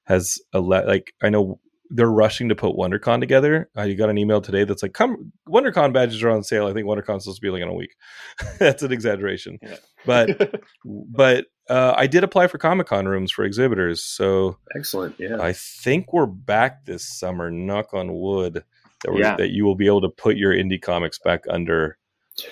has 0.04 0.38
a 0.52 0.60
lot. 0.60 0.86
Like 0.86 1.12
I 1.22 1.28
know 1.30 1.60
they're 1.90 2.10
rushing 2.10 2.50
to 2.50 2.54
put 2.54 2.76
WonderCon 2.76 3.18
together. 3.20 3.70
Uh, 3.76 3.82
you 3.82 3.94
got 3.94 4.10
an 4.10 4.18
email 4.18 4.40
today 4.42 4.64
that's 4.64 4.82
like, 4.82 4.92
"Come, 4.92 5.32
WonderCon 5.48 5.92
badges 5.94 6.22
are 6.22 6.28
on 6.30 6.42
sale." 6.44 6.66
I 6.66 6.74
think 6.74 6.86
WonderCon's 6.86 7.24
supposed 7.24 7.36
to 7.38 7.40
be 7.42 7.50
like 7.50 7.62
in 7.62 7.68
a 7.68 7.74
week. 7.74 7.94
that's 8.58 8.82
an 8.82 8.92
exaggeration, 8.92 9.58
Yeah. 9.62 9.76
but 10.04 10.60
but 10.84 11.46
uh, 11.68 11.94
I 11.96 12.06
did 12.06 12.24
apply 12.24 12.46
for 12.48 12.58
Comic 12.58 12.86
Con 12.86 13.06
rooms 13.06 13.30
for 13.32 13.44
exhibitors, 13.44 14.02
so 14.02 14.56
Excellent. 14.74 15.16
Yeah. 15.18 15.38
I 15.40 15.52
think 15.52 16.12
we're 16.12 16.26
back 16.26 16.84
this 16.84 17.04
summer. 17.18 17.50
Knock 17.50 17.92
on 17.94 18.12
wood 18.14 18.64
that, 19.04 19.12
we're, 19.12 19.20
Yeah. 19.20 19.36
that 19.36 19.50
you 19.50 19.64
will 19.64 19.74
be 19.76 19.86
able 19.86 20.00
to 20.02 20.08
put 20.08 20.36
your 20.36 20.52
indie 20.52 20.80
comics 20.80 21.18
back 21.18 21.44
under 21.48 21.98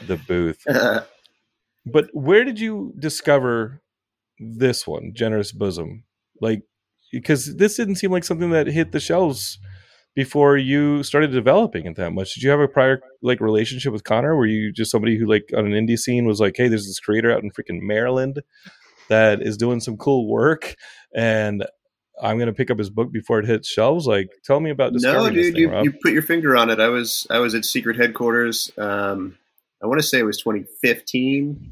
the 0.06 0.16
booth. 0.16 0.64
But 1.88 2.08
where 2.12 2.42
did 2.42 2.58
you 2.58 2.92
discover 2.98 3.80
this 4.40 4.88
one, 4.88 5.12
Generous 5.14 5.52
Bosom? 5.52 6.02
Like, 6.40 6.62
because 7.12 7.56
this 7.56 7.76
didn't 7.76 7.94
seem 7.94 8.10
like 8.10 8.24
something 8.24 8.50
that 8.50 8.66
hit 8.66 8.90
the 8.90 8.98
shelves 8.98 9.58
before 10.16 10.56
you 10.56 11.04
started 11.04 11.30
developing 11.30 11.86
it 11.86 11.94
that 11.96 12.10
much. 12.12 12.34
Did 12.34 12.42
you 12.42 12.50
have 12.50 12.58
a 12.58 12.66
prior 12.66 13.00
like 13.22 13.40
relationship 13.40 13.92
with 13.92 14.02
Connor? 14.02 14.34
Were 14.34 14.46
you 14.46 14.72
just 14.72 14.90
somebody 14.90 15.16
who 15.16 15.26
like 15.26 15.50
on 15.56 15.64
an 15.64 15.72
indie 15.86 15.96
scene 15.98 16.26
was 16.26 16.40
like, 16.40 16.54
hey, 16.56 16.66
there's 16.68 16.86
this 16.86 16.98
creator 16.98 17.30
out 17.30 17.44
in 17.44 17.52
freaking 17.52 17.80
Maryland 17.82 18.42
that 19.08 19.42
is 19.42 19.56
doing 19.56 19.80
some 19.80 19.96
cool 19.96 20.26
work, 20.26 20.74
and 21.14 21.64
I'm 22.20 22.38
gonna 22.38 22.52
pick 22.52 22.70
up 22.70 22.78
his 22.78 22.90
book 22.90 23.12
before 23.12 23.38
it 23.40 23.46
hits 23.46 23.68
shelves. 23.68 24.06
Like, 24.06 24.30
tell 24.44 24.60
me 24.60 24.70
about 24.70 24.92
no, 24.92 24.98
discovering 24.98 25.34
this 25.34 25.46
dude, 25.46 25.54
thing, 25.54 25.62
you, 25.62 25.70
Rob. 25.70 25.84
you 25.84 25.92
put 25.92 26.12
your 26.12 26.22
finger 26.22 26.56
on 26.56 26.70
it. 26.70 26.80
I 26.80 26.88
was 26.88 27.26
I 27.30 27.38
was 27.38 27.54
at 27.54 27.64
secret 27.64 27.96
headquarters. 27.96 28.70
Um, 28.78 29.36
I 29.82 29.86
want 29.86 30.00
to 30.00 30.06
say 30.06 30.18
it 30.18 30.24
was 30.24 30.38
2015, 30.38 31.70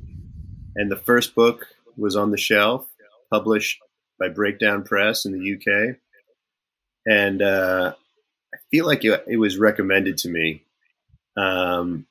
and 0.76 0.90
the 0.90 0.96
first 0.96 1.34
book 1.34 1.66
was 1.96 2.16
on 2.16 2.30
the 2.30 2.36
shelf, 2.36 2.86
published 3.30 3.80
by 4.18 4.28
Breakdown 4.28 4.84
Press 4.84 5.24
in 5.24 5.32
the 5.32 5.54
UK, 5.54 5.96
and 7.06 7.40
uh, 7.42 7.94
I 8.54 8.58
feel 8.70 8.86
like 8.86 9.04
it, 9.04 9.24
it 9.26 9.38
was 9.38 9.58
recommended 9.58 10.18
to 10.18 10.28
me. 10.28 10.62
Um, 11.36 12.06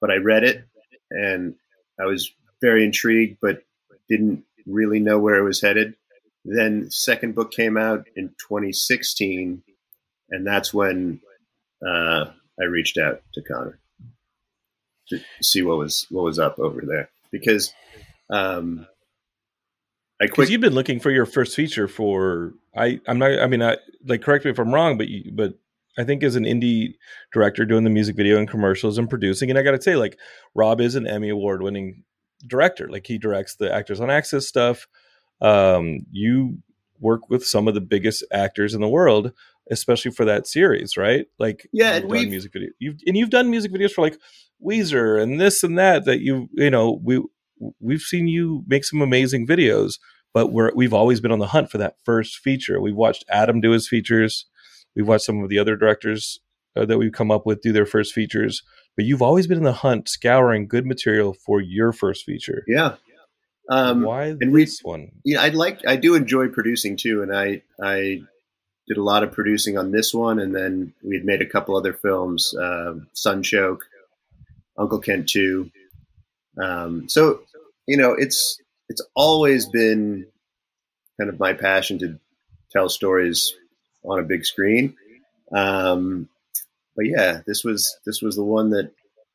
but 0.00 0.10
I 0.10 0.16
read 0.16 0.44
it, 0.44 0.64
and 1.10 1.54
I 1.98 2.04
was 2.04 2.30
very 2.60 2.84
intrigued, 2.84 3.38
but 3.40 3.62
didn't 4.08 4.44
really 4.68 5.00
know 5.00 5.18
where 5.18 5.36
it 5.36 5.44
was 5.44 5.60
headed. 5.60 5.94
Then 6.44 6.90
second 6.90 7.34
book 7.34 7.52
came 7.52 7.76
out 7.76 8.06
in 8.16 8.28
2016, 8.48 9.62
and 10.30 10.46
that's 10.46 10.72
when 10.72 11.20
uh, 11.86 12.26
I 12.60 12.64
reached 12.64 12.98
out 12.98 13.22
to 13.34 13.42
Connor 13.42 13.80
to 15.08 15.20
see 15.42 15.62
what 15.62 15.78
was 15.78 16.06
what 16.10 16.24
was 16.24 16.38
up 16.38 16.58
over 16.58 16.82
there 16.86 17.08
because 17.30 17.72
um, 18.30 18.86
I 20.20 20.26
quit. 20.26 20.50
you've 20.50 20.60
been 20.60 20.74
looking 20.74 21.00
for 21.00 21.10
your 21.10 21.26
first 21.26 21.56
feature 21.56 21.88
for 21.88 22.52
I 22.76 23.00
I'm 23.06 23.18
not 23.18 23.38
I 23.38 23.46
mean 23.46 23.62
I 23.62 23.78
like 24.06 24.22
correct 24.22 24.44
me 24.44 24.50
if 24.50 24.58
I'm 24.58 24.72
wrong 24.72 24.98
but 24.98 25.08
you, 25.08 25.30
but 25.32 25.54
I 25.98 26.04
think 26.04 26.22
as 26.22 26.36
an 26.36 26.44
indie 26.44 26.94
director 27.32 27.64
doing 27.64 27.84
the 27.84 27.90
music 27.90 28.16
video 28.16 28.38
and 28.38 28.48
commercials 28.48 28.98
and 28.98 29.08
producing 29.08 29.50
and 29.50 29.58
I 29.58 29.62
got 29.62 29.72
to 29.72 29.82
say 29.82 29.96
like 29.96 30.18
Rob 30.54 30.80
is 30.80 30.94
an 30.94 31.06
Emmy 31.06 31.30
award 31.30 31.62
winning 31.62 32.04
director 32.46 32.88
like 32.88 33.06
he 33.06 33.18
directs 33.18 33.56
the 33.56 33.72
Actors 33.72 34.00
on 34.00 34.10
Actors 34.10 34.46
stuff 34.46 34.86
um 35.40 36.00
you 36.10 36.58
work 37.00 37.28
with 37.30 37.46
some 37.46 37.68
of 37.68 37.74
the 37.74 37.80
biggest 37.80 38.24
actors 38.32 38.74
in 38.74 38.80
the 38.80 38.88
world 38.88 39.32
especially 39.70 40.10
for 40.10 40.24
that 40.24 40.46
series 40.46 40.96
right 40.96 41.26
like 41.38 41.68
Yeah, 41.72 41.94
and 41.96 42.10
we've- 42.10 42.28
music 42.30 42.52
video 42.52 42.70
you've 42.78 42.96
and 43.06 43.16
you've 43.16 43.30
done 43.30 43.50
music 43.50 43.72
videos 43.72 43.92
for 43.92 44.02
like 44.02 44.18
Weezer 44.64 45.20
and 45.22 45.40
this 45.40 45.62
and 45.62 45.78
that 45.78 46.04
that 46.06 46.20
you 46.20 46.48
you 46.54 46.70
know 46.70 47.00
we 47.02 47.22
we've 47.80 48.00
seen 48.00 48.26
you 48.28 48.64
make 48.66 48.84
some 48.84 49.00
amazing 49.00 49.46
videos 49.46 49.98
but 50.34 50.52
we're 50.52 50.72
we've 50.74 50.94
always 50.94 51.20
been 51.20 51.32
on 51.32 51.38
the 51.38 51.46
hunt 51.48 51.70
for 51.70 51.78
that 51.78 51.96
first 52.04 52.38
feature. 52.38 52.80
We've 52.82 52.94
watched 52.94 53.24
Adam 53.30 53.60
do 53.62 53.70
his 53.70 53.88
features. 53.88 54.44
We've 54.94 55.08
watched 55.08 55.24
some 55.24 55.42
of 55.42 55.48
the 55.48 55.58
other 55.58 55.74
directors 55.74 56.38
uh, 56.76 56.84
that 56.84 56.98
we've 56.98 57.12
come 57.12 57.30
up 57.30 57.46
with 57.46 57.62
do 57.62 57.72
their 57.72 57.86
first 57.86 58.12
features. 58.12 58.62
But 58.98 59.04
you've 59.04 59.22
always 59.22 59.46
been 59.46 59.58
in 59.58 59.62
the 59.64 59.72
hunt, 59.72 60.08
scouring 60.08 60.66
good 60.66 60.84
material 60.84 61.32
for 61.32 61.60
your 61.60 61.92
first 61.92 62.24
feature. 62.24 62.64
yeah. 62.66 62.96
Um, 63.70 64.02
Why 64.02 64.24
and 64.40 64.50
we- 64.52 64.64
this 64.64 64.80
one? 64.82 65.12
yeah, 65.24 65.40
I'd 65.42 65.54
like 65.54 65.86
I 65.86 65.94
do 65.96 66.14
enjoy 66.16 66.48
producing 66.48 66.96
too, 66.96 67.22
and 67.22 67.34
I 67.36 67.62
I 67.80 68.22
did 68.88 68.96
a 68.96 69.02
lot 69.02 69.22
of 69.22 69.30
producing 69.30 69.76
on 69.78 69.92
this 69.92 70.12
one, 70.12 70.38
and 70.40 70.52
then 70.54 70.94
we 71.04 71.14
had 71.16 71.24
made 71.24 71.42
a 71.42 71.46
couple 71.46 71.76
other 71.76 71.92
films, 71.92 72.52
Sunchoke, 73.14 73.82
Uncle 74.76 74.98
Kent 74.98 75.28
Two. 75.28 75.70
Um, 76.60 77.08
so 77.08 77.42
you 77.86 77.96
know, 77.98 78.14
it's 78.14 78.58
it's 78.88 79.02
always 79.14 79.66
been 79.66 80.26
kind 81.20 81.30
of 81.30 81.38
my 81.38 81.52
passion 81.52 81.98
to 82.00 82.18
tell 82.72 82.88
stories 82.88 83.54
on 84.02 84.18
a 84.18 84.22
big 84.22 84.44
screen. 84.46 84.96
Um, 85.54 86.28
but 86.98 87.06
yeah, 87.06 87.42
this 87.46 87.62
was 87.62 87.96
this 88.04 88.20
was 88.20 88.34
the 88.34 88.44
one 88.44 88.70
that 88.70 88.90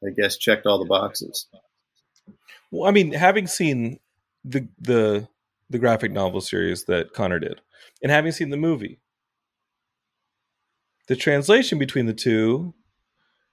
I 0.06 0.10
guess 0.10 0.36
checked 0.36 0.66
all 0.66 0.80
the 0.80 0.86
boxes. 0.86 1.48
Well, 2.72 2.90
I 2.90 2.92
mean, 2.92 3.14
having 3.14 3.48
seen 3.48 4.00
the 4.44 4.68
the 4.80 5.30
the 5.70 5.80
graphic 5.80 6.12
novel 6.12 6.42
series 6.42 6.84
that 6.86 7.14
Connor 7.14 7.40
did, 7.40 7.62
and 8.02 8.12
having 8.12 8.34
seen 8.34 8.50
the 8.50 8.58
movie, 8.58 9.00
the 11.08 11.16
translation 11.16 11.80
between 11.80 12.06
the 12.06 12.14
two 12.14 12.74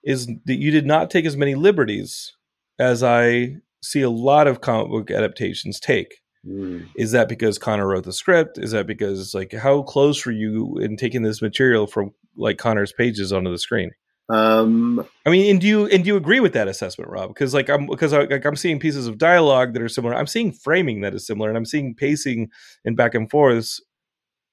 is 0.03 0.27
that 0.27 0.59
you 0.59 0.73
did 0.73 0.87
not 0.87 1.09
take 1.09 1.25
as 1.25 1.37
many 1.37 1.55
liberties 1.55 2.33
as 2.81 3.05
I 3.05 3.59
see 3.81 4.03
a 4.03 4.11
lot 4.11 4.49
of 4.49 4.61
comic 4.61 4.91
book 4.91 5.11
adaptations 5.13 5.79
take. 5.79 6.17
Mm. 6.47 6.89
Is 6.97 7.13
that 7.13 7.29
because 7.29 7.59
Connor 7.59 7.87
wrote 7.87 8.05
the 8.05 8.13
script? 8.13 8.59
Is 8.59 8.71
that 8.73 8.87
because 8.87 9.35
like 9.35 9.53
how 9.53 9.83
close 9.83 10.25
were 10.25 10.33
you 10.33 10.79
in 10.79 10.97
taking 10.97 11.23
this 11.23 11.43
material 11.43 11.87
from 11.87 12.13
like 12.37 12.59
Connor's 12.59 12.93
pages 12.93 13.33
onto 13.33 13.51
the 13.51 13.59
screen? 13.59 13.91
Um, 14.31 15.05
I 15.27 15.31
mean, 15.31 15.51
and 15.51 15.61
do 15.61 15.67
you 15.67 15.87
and 15.87 16.05
do 16.05 16.09
you 16.09 16.17
agree 16.17 16.39
with 16.41 16.53
that 16.53 16.69
assessment, 16.69 17.11
Rob? 17.11 17.31
Because 17.31 17.53
like 17.53 17.69
I'm 17.69 17.87
because 17.87 18.13
I, 18.13 18.23
like 18.23 18.45
I'm 18.45 18.57
seeing 18.57 18.79
pieces 18.79 19.07
of 19.07 19.19
dialogue 19.19 19.73
that 19.73 19.83
are 19.83 19.89
similar. 19.89 20.15
I'm 20.15 20.29
seeing 20.29 20.53
framing 20.53 21.01
that 21.01 21.15
is 21.15 21.27
similar, 21.27 21.49
and 21.49 21.59
I'm 21.59 21.67
seeing 21.67 21.95
pacing 21.95 22.51
and 22.85 22.97
back 22.97 23.15
and 23.15 23.29
forths, 23.29 23.83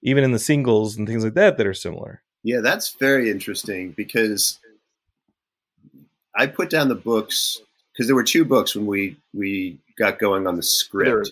even 0.01 0.23
in 0.23 0.31
the 0.31 0.39
singles 0.39 0.97
and 0.97 1.07
things 1.07 1.23
like 1.23 1.35
that 1.35 1.57
that 1.57 1.67
are 1.67 1.75
similar. 1.75 2.23
Yeah, 2.43 2.61
that's 2.61 2.95
very 2.95 3.29
interesting 3.29 3.91
because 3.91 4.59
I 6.35 6.47
put 6.47 6.71
down 6.71 6.87
the 6.87 6.95
books 6.95 7.61
because 7.93 8.07
there 8.07 8.15
were 8.15 8.23
two 8.23 8.45
books 8.45 8.75
when 8.75 8.87
we 8.87 9.17
we 9.31 9.77
got 9.97 10.17
going 10.17 10.47
on 10.47 10.55
the 10.55 10.63
script. 10.63 11.31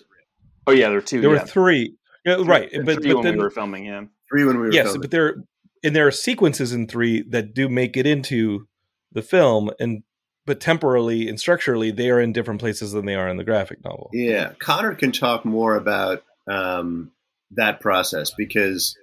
Oh 0.66 0.72
yeah, 0.72 0.88
there 0.88 0.96
were 0.96 1.00
two. 1.02 1.20
There 1.20 1.32
yeah. 1.34 1.40
were 1.40 1.46
three, 1.46 1.96
yeah, 2.24 2.36
right? 2.44 2.72
And 2.72 2.84
But 2.86 2.96
three 3.02 3.08
but 3.12 3.16
when 3.16 3.24
then 3.24 3.36
we 3.36 3.42
were 3.42 3.50
filming. 3.50 3.86
Yeah. 3.86 4.04
Three 4.30 4.44
when 4.44 4.56
we 4.56 4.66
were 4.66 4.72
yes, 4.72 4.86
filming. 4.86 5.00
but 5.02 5.10
there 5.10 5.36
and 5.84 5.94
there 5.94 6.06
are 6.06 6.12
sequences 6.12 6.72
in 6.72 6.86
three 6.88 7.22
that 7.30 7.54
do 7.54 7.68
make 7.68 7.96
it 7.96 8.06
into 8.06 8.66
the 9.12 9.22
film, 9.22 9.70
and 9.78 10.02
but 10.44 10.60
temporally 10.60 11.28
and 11.28 11.38
structurally 11.38 11.90
they 11.90 12.10
are 12.10 12.20
in 12.20 12.32
different 12.32 12.60
places 12.60 12.92
than 12.92 13.06
they 13.06 13.14
are 13.14 13.28
in 13.28 13.36
the 13.36 13.44
graphic 13.44 13.84
novel. 13.84 14.10
yeah, 14.12 14.52
Connor 14.60 14.94
can 14.94 15.12
talk 15.12 15.44
more 15.44 15.76
about 15.76 16.22
um, 16.48 17.12
that 17.52 17.80
process 17.80 18.32
because 18.36 18.96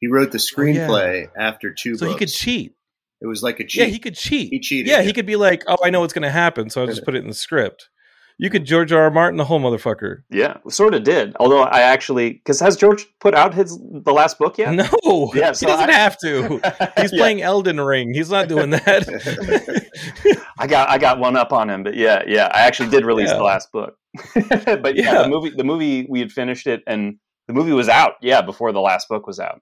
he 0.00 0.08
wrote 0.08 0.32
the 0.32 0.38
screenplay 0.38 1.28
after 1.38 1.72
two. 1.72 1.96
So 1.96 2.06
books. 2.06 2.12
he 2.14 2.18
could 2.18 2.32
cheat. 2.32 2.74
It 3.20 3.26
was 3.26 3.42
like 3.42 3.60
a 3.60 3.64
cheat. 3.64 3.80
Yeah, 3.80 3.86
he 3.86 3.98
could 3.98 4.16
cheat. 4.16 4.50
He 4.50 4.60
cheated, 4.60 4.86
Yeah, 4.90 4.98
yeah. 4.98 5.02
he 5.02 5.12
could 5.12 5.24
be 5.24 5.36
like, 5.36 5.62
"Oh, 5.66 5.78
I 5.82 5.90
know 5.90 6.00
what's 6.00 6.12
going 6.12 6.24
to 6.24 6.30
happen, 6.30 6.68
so 6.68 6.82
I'll 6.82 6.86
just 6.86 7.04
put 7.04 7.14
it 7.14 7.22
in 7.22 7.28
the 7.28 7.34
script." 7.34 7.88
You 8.36 8.50
could 8.50 8.64
George 8.64 8.92
R. 8.92 9.02
R. 9.04 9.10
Martin 9.12 9.36
the 9.36 9.44
whole 9.44 9.60
motherfucker. 9.60 10.22
Yeah, 10.28 10.56
sort 10.68 10.92
of 10.94 11.04
did. 11.04 11.36
Although 11.38 11.62
I 11.62 11.80
actually, 11.82 12.32
because 12.32 12.58
has 12.60 12.76
George 12.76 13.06
put 13.20 13.32
out 13.34 13.54
his 13.54 13.78
the 13.78 14.12
last 14.12 14.38
book 14.38 14.58
yet? 14.58 14.72
No, 14.74 15.30
Yeah, 15.34 15.48
he 15.50 15.54
so 15.54 15.66
doesn't 15.68 15.90
I- 15.90 15.92
have 15.92 16.18
to. 16.18 16.58
He's 17.00 17.12
Yeah. 17.12 17.18
playing 17.18 17.42
Elden 17.42 17.80
Ring. 17.80 18.12
He's 18.12 18.30
not 18.30 18.48
doing 18.48 18.70
that. 18.70 19.88
I 20.58 20.66
got 20.66 20.88
I 20.88 20.98
got 20.98 21.18
one 21.18 21.36
up 21.36 21.52
on 21.52 21.70
him, 21.70 21.82
but 21.84 21.94
yeah, 21.94 22.22
yeah, 22.26 22.48
I 22.52 22.60
actually 22.62 22.90
did 22.90 23.04
release 23.04 23.28
Yeah. 23.28 23.36
the 23.36 23.44
last 23.44 23.70
book. 23.72 23.96
but 24.34 24.96
yeah, 24.96 25.12
Yeah. 25.12 25.22
the 25.22 25.28
movie 25.28 25.50
the 25.50 25.64
movie 25.64 26.06
we 26.08 26.18
had 26.20 26.32
finished 26.32 26.66
it, 26.66 26.82
and 26.86 27.18
the 27.46 27.52
movie 27.54 27.72
was 27.72 27.88
out. 27.88 28.14
Yeah, 28.20 28.42
before 28.42 28.72
the 28.72 28.80
last 28.80 29.08
book 29.08 29.26
was 29.26 29.38
out. 29.38 29.60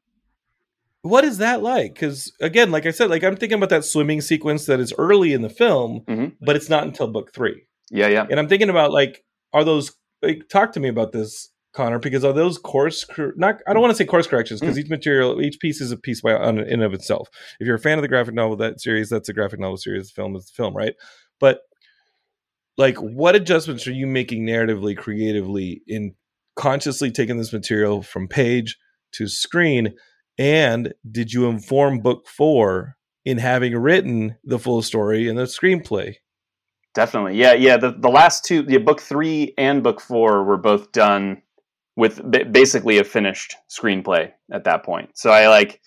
what 1.03 1.25
is 1.25 1.39
that 1.39 1.63
like? 1.63 1.95
Because 1.95 2.33
again, 2.41 2.71
like 2.71 2.87
I 2.87 2.91
said, 2.91 3.11
like 3.11 3.23
I'm 3.25 3.37
thinking 3.37 3.57
about 3.59 3.71
that 3.71 3.85
swimming 3.85 4.21
sequence 4.21 4.67
that 4.67 4.81
is 4.81 4.93
early 4.99 5.33
in 5.33 5.43
the 5.43 5.51
film, 5.51 6.03
Mhm. 6.09 6.33
but 6.41 6.57
it's 6.57 6.69
not 6.71 6.85
until 6.85 7.07
book 7.09 7.33
three. 7.35 7.65
Yeah, 7.93 8.09
yeah. 8.09 8.27
And 8.29 8.41
I'm 8.41 8.49
thinking 8.49 8.71
about 8.71 8.91
like, 8.91 9.23
are 9.53 9.65
those 9.65 9.93
like 10.23 10.49
talk 10.49 10.73
to 10.73 10.81
me 10.81 10.89
about 10.89 11.13
this, 11.13 11.51
Connor? 11.75 11.99
Because 11.99 12.25
are 12.25 12.33
those 12.33 12.59
course 12.59 13.05
cor- 13.05 13.35
not? 13.37 13.61
I 13.69 13.75
don't 13.75 13.83
want 13.83 13.93
to 13.93 13.97
say 13.97 14.07
course 14.07 14.27
corrections 14.27 14.61
because 14.61 14.77
hmm. 14.77 14.81
each 14.81 14.91
material, 14.91 15.41
each 15.43 15.61
piece 15.61 15.81
is 15.81 15.93
a 15.93 15.97
piece 15.97 16.23
by 16.23 16.33
on, 16.33 16.59
in 16.59 16.83
of 16.83 16.95
itself. 16.95 17.29
If 17.61 17.67
you're 17.67 17.77
a 17.77 17.81
fan 17.81 17.99
of 17.99 18.03
the 18.03 18.09
graphic 18.09 18.35
novel 18.35 18.57
that 18.57 18.81
series, 18.81 19.11
that's 19.11 19.29
a 19.29 19.35
graphic 19.35 19.61
novel 19.61 19.77
series. 19.77 20.09
The 20.09 20.15
film 20.15 20.35
is 20.35 20.47
the 20.47 20.55
film, 20.55 20.75
right? 20.75 20.95
But 21.39 21.61
like, 22.79 22.97
what 22.97 23.37
adjustments 23.37 23.87
are 23.87 23.93
you 23.93 24.07
making 24.07 24.47
narratively, 24.47 24.97
creatively, 24.97 25.83
in 25.87 26.15
consciously 26.57 27.11
taking 27.11 27.37
this 27.37 27.53
material 27.53 28.03
from 28.03 28.27
page 28.27 28.79
to 29.13 29.29
screen? 29.29 29.95
And 30.39 30.95
did 31.11 31.35
you 31.35 31.47
inform 31.47 32.01
book 32.01 32.27
four 32.27 32.97
in 33.27 33.37
having 33.37 33.77
written 33.77 34.37
the 34.45 34.59
full 34.59 34.81
story 34.81 35.29
and 35.29 35.39
the 35.39 35.43
screenplay? 35.43 36.15
Definitely. 36.95 37.37
Yeah, 37.37 37.55
yeah. 37.55 37.79
The 37.79 37.93
the 37.93 38.11
last 38.11 38.45
two, 38.45 38.65
yeah, 38.69 38.79
book 38.79 39.01
three 39.01 39.55
and 39.57 39.83
book 39.83 40.01
four 40.01 40.45
were 40.45 40.59
both 40.59 40.93
done 40.93 41.43
with 41.97 42.23
ba- 42.23 42.45
basically 42.45 42.99
a 42.99 43.05
finished 43.05 43.57
screenplay 43.71 44.33
at 44.53 44.65
that 44.65 44.85
point. 44.85 45.11
So 45.15 45.31
I 45.31 45.49
like 45.49 45.81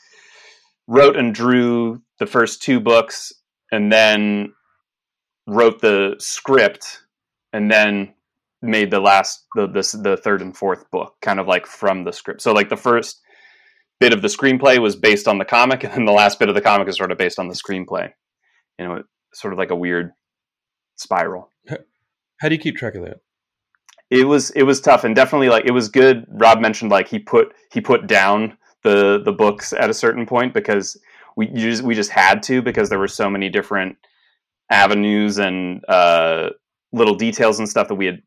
wrote 0.88 1.15
and 1.15 1.34
drew 1.34 2.02
the 2.20 2.26
first 2.26 2.63
two 2.63 2.80
books, 2.80 3.34
and 3.72 3.91
then 3.91 4.54
wrote 5.48 5.80
the 5.82 6.15
script, 6.18 7.02
and 7.54 7.70
then 7.70 8.13
made 8.63 8.89
the 8.89 9.00
last 9.00 9.46
the 9.56 9.68
the, 9.68 10.00
the 10.02 10.18
third 10.18 10.41
and 10.41 10.58
fourth 10.58 10.89
book 10.89 11.15
kind 11.22 11.39
of 11.39 11.48
like 11.48 11.68
from 11.68 12.04
the 12.04 12.13
script. 12.13 12.41
So 12.41 12.52
like 12.52 12.70
the 12.70 12.78
first 12.78 13.22
bit 14.00 14.12
of 14.12 14.24
the 14.24 14.28
screenplay 14.28 14.80
was 14.80 14.96
based 14.96 15.28
on 15.28 15.38
the 15.38 15.46
comic, 15.46 15.84
and 15.84 15.94
then 15.94 16.06
the 16.06 16.12
last 16.12 16.39
bit 16.39 16.50
of 16.50 16.56
the 16.56 16.62
comic 16.62 16.88
is 16.88 16.98
sort 16.98 17.12
of 17.12 17.20
based 17.20 17.38
on 17.38 17.48
the 17.48 17.54
screenplay. 17.54 18.12
You 18.80 18.88
know, 18.88 19.04
sort 19.34 19.54
of 19.54 19.60
like 19.60 19.70
a 19.70 19.76
weird 19.76 20.12
spiral. 20.95 21.51
How 22.39 22.49
do 22.49 22.55
you 22.55 22.62
keep 22.62 22.75
track 22.75 22.95
of 22.95 23.03
that? 23.03 23.21
It 24.10 24.25
was 24.25 24.51
it 24.51 24.63
was 24.63 24.81
tough 24.81 25.03
and 25.03 25.15
definitely 25.15 25.49
like 25.49 25.65
it 25.65 25.71
was 25.71 25.89
good. 25.89 26.25
Rob 26.29 26.60
mentioned 26.60 26.91
like 26.91 27.08
he 27.08 27.19
put 27.19 27.53
he 27.71 27.81
put 27.81 28.08
down 28.08 28.58
the 28.84 29.21
the 29.23 29.31
books 29.31 29.73
at 29.73 29.89
a 29.89 29.93
certain 29.93 30.25
point 30.25 30.53
because 30.53 30.99
we 31.36 31.47
just 31.47 31.84
we 31.84 31.95
just 31.95 32.12
had 32.12 32.43
to 32.43 32.62
because 32.62 32.89
there 32.89 32.99
were 32.99 33.08
so 33.08 33.29
many 33.29 33.49
different 33.49 33.97
avenues 34.69 35.38
and 35.38 35.84
uh, 35.88 36.49
little 36.91 37.15
details 37.15 37.60
and 37.60 37.69
stuff 37.69 37.88
that 37.88 37.95
we 37.95 38.05
had. 38.05 38.21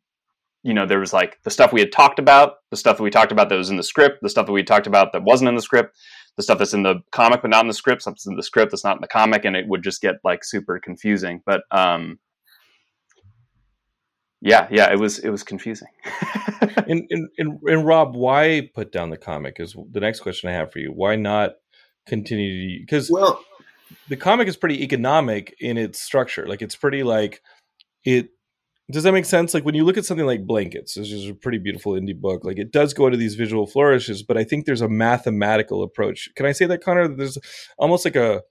You 0.64 0.74
know, 0.74 0.86
there 0.86 0.98
was 0.98 1.12
like 1.12 1.38
the 1.44 1.50
stuff 1.50 1.72
we 1.72 1.80
had 1.80 1.92
talked 1.92 2.18
about, 2.18 2.56
the 2.70 2.76
stuff 2.76 2.96
that 2.96 3.02
we 3.02 3.10
talked 3.10 3.30
about 3.30 3.48
that 3.48 3.56
was 3.56 3.70
in 3.70 3.76
the 3.76 3.82
script, 3.84 4.18
the 4.22 4.28
stuff 4.28 4.46
that 4.46 4.52
we 4.52 4.64
talked 4.64 4.88
about 4.88 5.12
that 5.12 5.22
wasn't 5.22 5.48
in 5.48 5.54
the 5.54 5.62
script, 5.62 5.96
the 6.36 6.42
stuff 6.42 6.58
that's 6.58 6.74
in 6.74 6.82
the 6.82 6.96
comic 7.12 7.42
but 7.42 7.50
not 7.50 7.60
in 7.60 7.68
the 7.68 7.74
script, 7.74 8.02
stuff 8.02 8.14
that's 8.14 8.26
in 8.26 8.34
the 8.34 8.42
script 8.42 8.72
that's 8.72 8.84
not 8.84 8.96
in 8.96 9.00
the 9.00 9.08
comic, 9.08 9.44
and 9.44 9.54
it 9.54 9.68
would 9.68 9.84
just 9.84 10.02
get 10.02 10.16
like 10.24 10.44
super 10.44 10.80
confusing. 10.80 11.40
But 11.46 11.62
um, 11.70 12.18
yeah, 14.40 14.68
yeah, 14.70 14.92
it 14.92 14.98
was 14.98 15.18
it 15.18 15.30
was 15.30 15.42
confusing. 15.42 15.88
and, 16.86 17.06
and 17.10 17.28
and 17.38 17.58
and 17.62 17.86
Rob, 17.86 18.14
why 18.14 18.70
put 18.74 18.92
down 18.92 19.10
the 19.10 19.16
comic? 19.16 19.56
Is 19.58 19.76
the 19.90 20.00
next 20.00 20.20
question 20.20 20.48
I 20.48 20.52
have 20.52 20.72
for 20.72 20.78
you. 20.78 20.92
Why 20.92 21.16
not 21.16 21.54
continue? 22.06 22.80
Because 22.80 23.10
well, 23.10 23.42
the 24.08 24.16
comic 24.16 24.46
is 24.48 24.56
pretty 24.56 24.82
economic 24.84 25.56
in 25.60 25.76
its 25.76 26.00
structure. 26.00 26.46
Like 26.46 26.62
it's 26.62 26.76
pretty 26.76 27.02
like 27.02 27.42
it. 28.04 28.30
Does 28.90 29.02
that 29.02 29.12
make 29.12 29.26
sense? 29.26 29.52
Like 29.52 29.64
when 29.64 29.74
you 29.74 29.84
look 29.84 29.98
at 29.98 30.06
something 30.06 30.26
like 30.26 30.46
Blankets, 30.46 30.96
which 30.96 31.10
is 31.10 31.28
a 31.28 31.34
pretty 31.34 31.58
beautiful 31.58 31.92
indie 31.92 32.18
book. 32.18 32.44
Like 32.44 32.58
it 32.58 32.72
does 32.72 32.94
go 32.94 33.06
into 33.06 33.18
these 33.18 33.34
visual 33.34 33.66
flourishes, 33.66 34.22
but 34.22 34.38
I 34.38 34.44
think 34.44 34.64
there's 34.64 34.80
a 34.80 34.88
mathematical 34.88 35.82
approach. 35.82 36.30
Can 36.36 36.46
I 36.46 36.52
say 36.52 36.64
that, 36.66 36.82
Connor? 36.82 37.08
There's 37.08 37.36
almost 37.76 38.04
like 38.04 38.16
a 38.16 38.42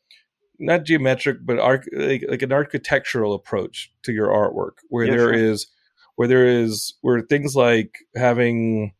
not 0.60 0.84
geometric, 0.84 1.40
but 1.44 1.60
arch, 1.60 1.86
like, 1.94 2.24
like 2.28 2.42
an 2.42 2.52
architectural 2.52 3.34
approach 3.34 3.92
to 4.04 4.12
your 4.12 4.28
artwork, 4.28 4.84
where 4.90 5.06
Yeah, 5.06 5.16
there 5.16 5.34
is 5.34 5.64
sure. 5.64 5.74
Where 6.18 6.28
there 6.28 6.46
is 6.46 6.94
where 7.02 7.22
things 7.22 7.56
like 7.56 7.98
having 8.16 8.92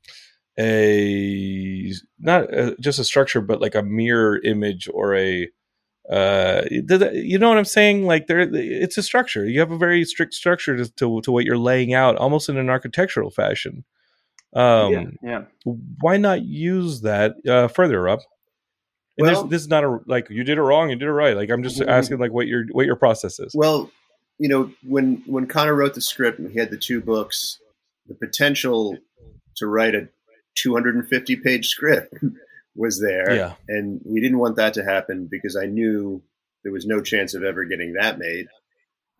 a 0.58 1.92
not 2.20 2.52
uh 2.54 2.72
just 2.80 3.00
a 3.00 3.04
structure 3.04 3.42
but 3.42 3.62
like 3.62 3.76
a 3.76 3.84
mirror 3.84 4.40
image 4.44 4.90
or 4.94 5.16
a 5.16 5.48
uh 6.10 6.62
you 6.72 7.38
know 7.38 7.50
what 7.50 7.58
i'm 7.58 7.66
saying? 7.66 8.06
Like 8.06 8.28
there 8.28 8.40
it's 8.40 8.98
a 8.98 9.04
structure. 9.04 9.46
You 9.46 9.60
have 9.60 9.72
a 9.72 9.78
very 9.78 10.06
strict 10.06 10.34
structure 10.34 10.78
to, 10.78 10.90
to, 10.94 11.22
to 11.22 11.32
what 11.32 11.44
you're 11.46 11.58
laying 11.58 11.94
out 11.94 12.16
almost 12.16 12.48
in 12.50 12.58
an 12.58 12.70
architectural 12.70 13.30
fashion. 13.30 13.84
Um 14.54 14.94
yeah, 14.94 15.04
yeah. 15.22 15.42
why 16.00 16.18
not 16.18 16.44
use 16.46 17.02
that 17.02 17.36
uh 17.48 17.68
further 17.68 18.08
up? 18.08 18.22
And 19.18 19.28
Well- 19.28 19.44
this 19.46 19.62
is 19.64 19.68
not 19.68 19.84
a 19.84 20.00
like 20.06 20.30
you 20.30 20.44
did 20.44 20.58
it 20.58 20.62
wrong 20.62 20.90
you 20.90 20.96
did 20.96 21.08
it 21.08 21.12
right. 21.12 21.36
Like 21.36 21.50
i'm 21.50 21.62
just 21.64 21.80
Mhm. 21.82 21.88
asking 21.88 22.20
like 22.20 22.32
what 22.32 22.48
your 22.48 22.64
what 22.72 22.86
your 22.86 22.96
process 22.96 23.40
is. 23.40 23.52
Well, 23.54 23.92
you 24.40 24.50
know, 24.50 24.72
when 24.84 25.24
when 25.26 25.48
Connor 25.48 25.76
wrote 25.76 25.94
the 25.96 26.02
script 26.02 26.40
and 26.40 26.52
he 26.52 26.60
had 26.60 26.72
the 26.72 26.78
two 26.78 27.02
books, 27.02 27.60
the 28.08 28.16
potential 28.16 28.98
to 29.58 29.68
write 29.68 29.96
a 29.96 30.10
250 30.56 31.36
page 31.38 31.68
script 31.68 32.14
was 32.76 33.02
there, 33.02 33.34
yeah 33.36 33.54
and 33.68 34.02
we 34.06 34.22
didn't 34.22 34.38
want 34.40 34.56
that 34.58 34.74
to 34.76 34.84
happen 34.84 35.28
because 35.30 35.56
I 35.56 35.66
knew 35.66 36.22
there 36.64 36.72
was 36.72 36.86
no 36.86 37.02
chance 37.02 37.34
of 37.34 37.44
ever 37.44 37.66
getting 37.66 37.94
that 37.94 38.20
made. 38.20 38.48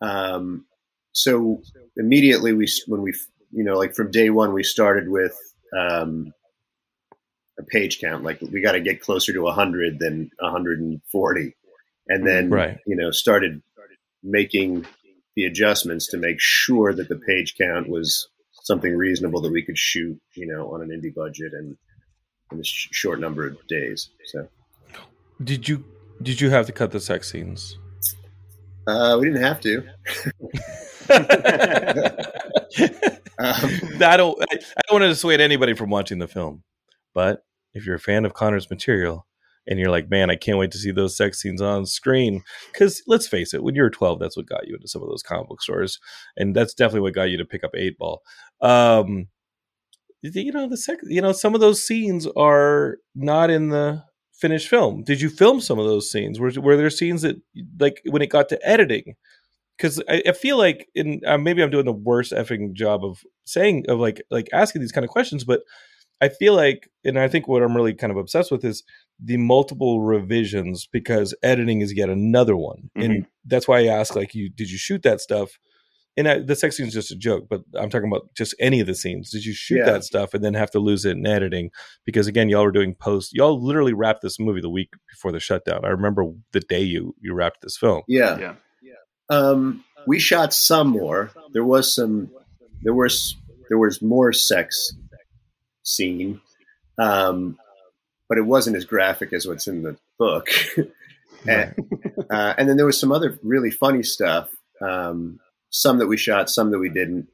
Um, 0.00 0.66
so 1.12 1.62
immediately 1.96 2.52
we, 2.52 2.68
when 2.86 3.02
we, 3.02 3.14
you 3.50 3.64
know, 3.64 3.76
like 3.76 3.94
from 3.94 4.10
day 4.10 4.30
one, 4.30 4.52
we 4.52 4.62
started 4.62 5.08
with 5.08 5.36
um, 5.76 6.32
a 7.58 7.62
page 7.64 8.00
count. 8.00 8.22
Like 8.22 8.40
we 8.40 8.60
got 8.60 8.72
to 8.72 8.80
get 8.80 9.00
closer 9.00 9.32
to 9.32 9.40
100 9.42 9.98
than 9.98 10.30
140, 10.38 11.56
and 12.08 12.26
then 12.26 12.50
Right. 12.50 12.78
you 12.86 12.96
know 12.96 13.10
started 13.10 13.62
making 14.22 14.86
the 15.38 15.44
adjustments 15.44 16.08
to 16.08 16.16
make 16.16 16.40
sure 16.40 16.92
that 16.92 17.08
the 17.08 17.14
page 17.14 17.54
count 17.56 17.88
was 17.88 18.28
something 18.64 18.96
reasonable 18.96 19.40
that 19.40 19.52
we 19.52 19.62
could 19.62 19.78
shoot, 19.78 20.20
you 20.34 20.48
know, 20.48 20.74
on 20.74 20.82
an 20.82 20.88
indie 20.88 21.14
budget 21.14 21.52
and 21.52 21.76
in 22.50 22.58
a 22.58 22.64
sh- 22.64 22.88
short 22.90 23.20
number 23.20 23.46
of 23.46 23.56
days. 23.68 24.10
So 24.32 24.48
did 25.42 25.68
you 25.68 25.84
did 26.20 26.40
you 26.40 26.50
have 26.50 26.66
to 26.66 26.72
cut 26.72 26.90
the 26.90 26.98
sex 26.98 27.30
scenes 27.30 27.78
uh, 28.88 29.16
we 29.20 29.26
didn't 29.26 29.42
have 29.42 29.60
to. 29.60 29.84
Um, 33.40 33.70
I 34.00 34.16
don't. 34.16 34.36
I, 34.40 34.56
I 34.56 34.80
don't 34.88 35.00
want 35.00 35.02
to 35.04 35.08
dissuade 35.10 35.40
anybody 35.40 35.72
from 35.72 35.90
watching 35.90 36.18
the 36.18 36.26
film, 36.26 36.64
but 37.14 37.44
if 37.72 37.86
you're 37.86 37.94
a 37.94 38.00
fan 38.00 38.24
of 38.24 38.34
Connor's 38.34 38.68
material 38.68 39.27
and 39.68 39.78
you're 39.78 39.90
like, 39.90 40.10
man, 40.10 40.30
I 40.30 40.36
can't 40.36 40.58
wait 40.58 40.70
to 40.72 40.78
see 40.78 40.90
those 40.90 41.16
sex 41.16 41.40
scenes 41.40 41.60
on 41.60 41.86
screen, 41.86 42.42
because 42.72 43.02
let's 43.06 43.28
face 43.28 43.54
it, 43.54 43.62
when 43.62 43.74
you 43.74 43.82
were 43.82 43.90
12, 43.90 44.18
that's 44.18 44.36
what 44.36 44.48
got 44.48 44.66
you 44.66 44.74
into 44.74 44.88
some 44.88 45.02
of 45.02 45.08
those 45.08 45.22
comic 45.22 45.48
book 45.48 45.62
stores, 45.62 45.98
and 46.36 46.56
that's 46.56 46.74
definitely 46.74 47.02
what 47.02 47.14
got 47.14 47.30
you 47.30 47.36
to 47.36 47.44
pick 47.44 47.62
up 47.62 47.72
Eight 47.74 47.98
Ball. 47.98 48.22
Um, 48.60 49.28
you 50.22 50.52
know, 50.52 50.68
the 50.68 50.76
sex. 50.76 51.02
You 51.06 51.22
know, 51.22 51.32
some 51.32 51.54
of 51.54 51.60
those 51.60 51.84
scenes 51.86 52.26
are 52.36 52.96
not 53.14 53.50
in 53.50 53.68
the 53.68 54.02
finished 54.32 54.68
film. 54.68 55.04
Did 55.04 55.20
you 55.20 55.30
film 55.30 55.60
some 55.60 55.78
of 55.78 55.86
those 55.86 56.10
scenes? 56.10 56.40
Were 56.40 56.50
were 56.56 56.76
there 56.76 56.90
scenes 56.90 57.22
that, 57.22 57.36
like, 57.78 58.00
when 58.06 58.22
it 58.22 58.30
got 58.30 58.48
to 58.48 58.68
editing? 58.68 59.14
because 59.76 60.02
I, 60.08 60.22
I 60.26 60.32
feel 60.32 60.58
like 60.58 60.88
in 60.94 61.20
uh, 61.24 61.38
maybe 61.38 61.62
I'm 61.62 61.70
doing 61.70 61.84
the 61.84 61.92
worst 61.92 62.32
effing 62.32 62.72
job 62.72 63.04
of 63.04 63.22
saying 63.44 63.84
of 63.88 64.00
like 64.00 64.20
like 64.30 64.48
asking 64.52 64.80
these 64.80 64.92
kind 64.92 65.04
of 65.04 65.10
questions, 65.10 65.44
but 65.44 65.60
I 66.20 66.28
feel 66.28 66.54
like, 66.54 66.90
and 67.04 67.18
I 67.18 67.28
think 67.28 67.46
what 67.46 67.62
I'm 67.62 67.76
really 67.76 67.94
kind 67.94 68.10
of 68.10 68.16
obsessed 68.16 68.50
with 68.50 68.64
is 68.64 68.82
the 69.22 69.36
multiple 69.36 70.00
revisions 70.02 70.88
because 70.92 71.34
editing 71.42 71.80
is 71.80 71.92
yet 71.94 72.08
another 72.08 72.56
one, 72.56 72.90
and 72.94 73.26
that's 73.44 73.66
why 73.66 73.80
I 73.80 73.86
ask 73.86 74.14
like, 74.14 74.34
you 74.34 74.48
did 74.48 74.70
you 74.70 74.78
shoot 74.78 75.02
that 75.02 75.20
stuff? 75.20 75.58
And 76.16 76.26
I, 76.28 76.40
the 76.40 76.56
sex 76.56 76.76
scene 76.76 76.86
is 76.88 76.92
just 76.94 77.12
a 77.12 77.16
joke, 77.16 77.44
but 77.48 77.60
I'm 77.76 77.90
talking 77.90 78.08
about 78.08 78.34
just 78.36 78.52
any 78.58 78.80
of 78.80 78.88
the 78.88 78.94
scenes. 78.96 79.30
Did 79.30 79.44
you 79.44 79.52
shoot 79.54 79.78
Yeah. 79.78 79.84
that 79.92 80.02
stuff 80.04 80.34
and 80.34 80.42
then 80.42 80.54
have 80.54 80.70
to 80.72 80.80
lose 80.80 81.04
it 81.04 81.16
in 81.16 81.24
editing? 81.24 81.70
Because 82.04 82.26
again, 82.26 82.48
y'all 82.48 82.64
were 82.64 82.72
doing 82.72 82.96
post. 82.96 83.32
Y'all 83.34 83.62
literally 83.64 83.92
wrapped 83.92 84.22
this 84.22 84.40
movie 84.40 84.60
the 84.60 84.68
week 84.68 84.88
before 85.08 85.30
the 85.30 85.38
shutdown. 85.38 85.84
I 85.84 85.88
remember 85.90 86.24
the 86.52 86.58
day 86.60 86.80
you 86.82 87.14
you 87.20 87.34
wrapped 87.34 87.60
this 87.62 87.76
film. 87.76 88.02
yeah. 88.08 88.36
yeah. 88.38 88.54
Um, 89.30 89.84
we 90.06 90.18
shot 90.18 90.52
some 90.54 90.88
more. 90.88 91.30
There 91.52 91.64
was 91.64 91.94
some. 91.94 92.30
There 92.82 92.94
was 92.94 93.36
there 93.68 93.78
was 93.78 94.00
more 94.02 94.32
sex 94.32 94.92
scene, 95.82 96.40
um, 96.98 97.58
but 98.28 98.38
it 98.38 98.46
wasn't 98.46 98.76
as 98.76 98.84
graphic 98.84 99.32
as 99.32 99.46
what's 99.46 99.66
in 99.66 99.82
the 99.82 99.96
book. 100.18 100.48
and, 101.48 101.74
uh, 102.30 102.54
and 102.58 102.68
then 102.68 102.76
there 102.76 102.86
was 102.86 103.00
some 103.00 103.12
other 103.12 103.38
really 103.42 103.70
funny 103.70 104.02
stuff. 104.02 104.50
Um, 104.80 105.40
some 105.70 105.98
that 105.98 106.06
we 106.06 106.16
shot, 106.16 106.50
some 106.50 106.70
that 106.70 106.78
we 106.78 106.88
didn't. 106.88 107.28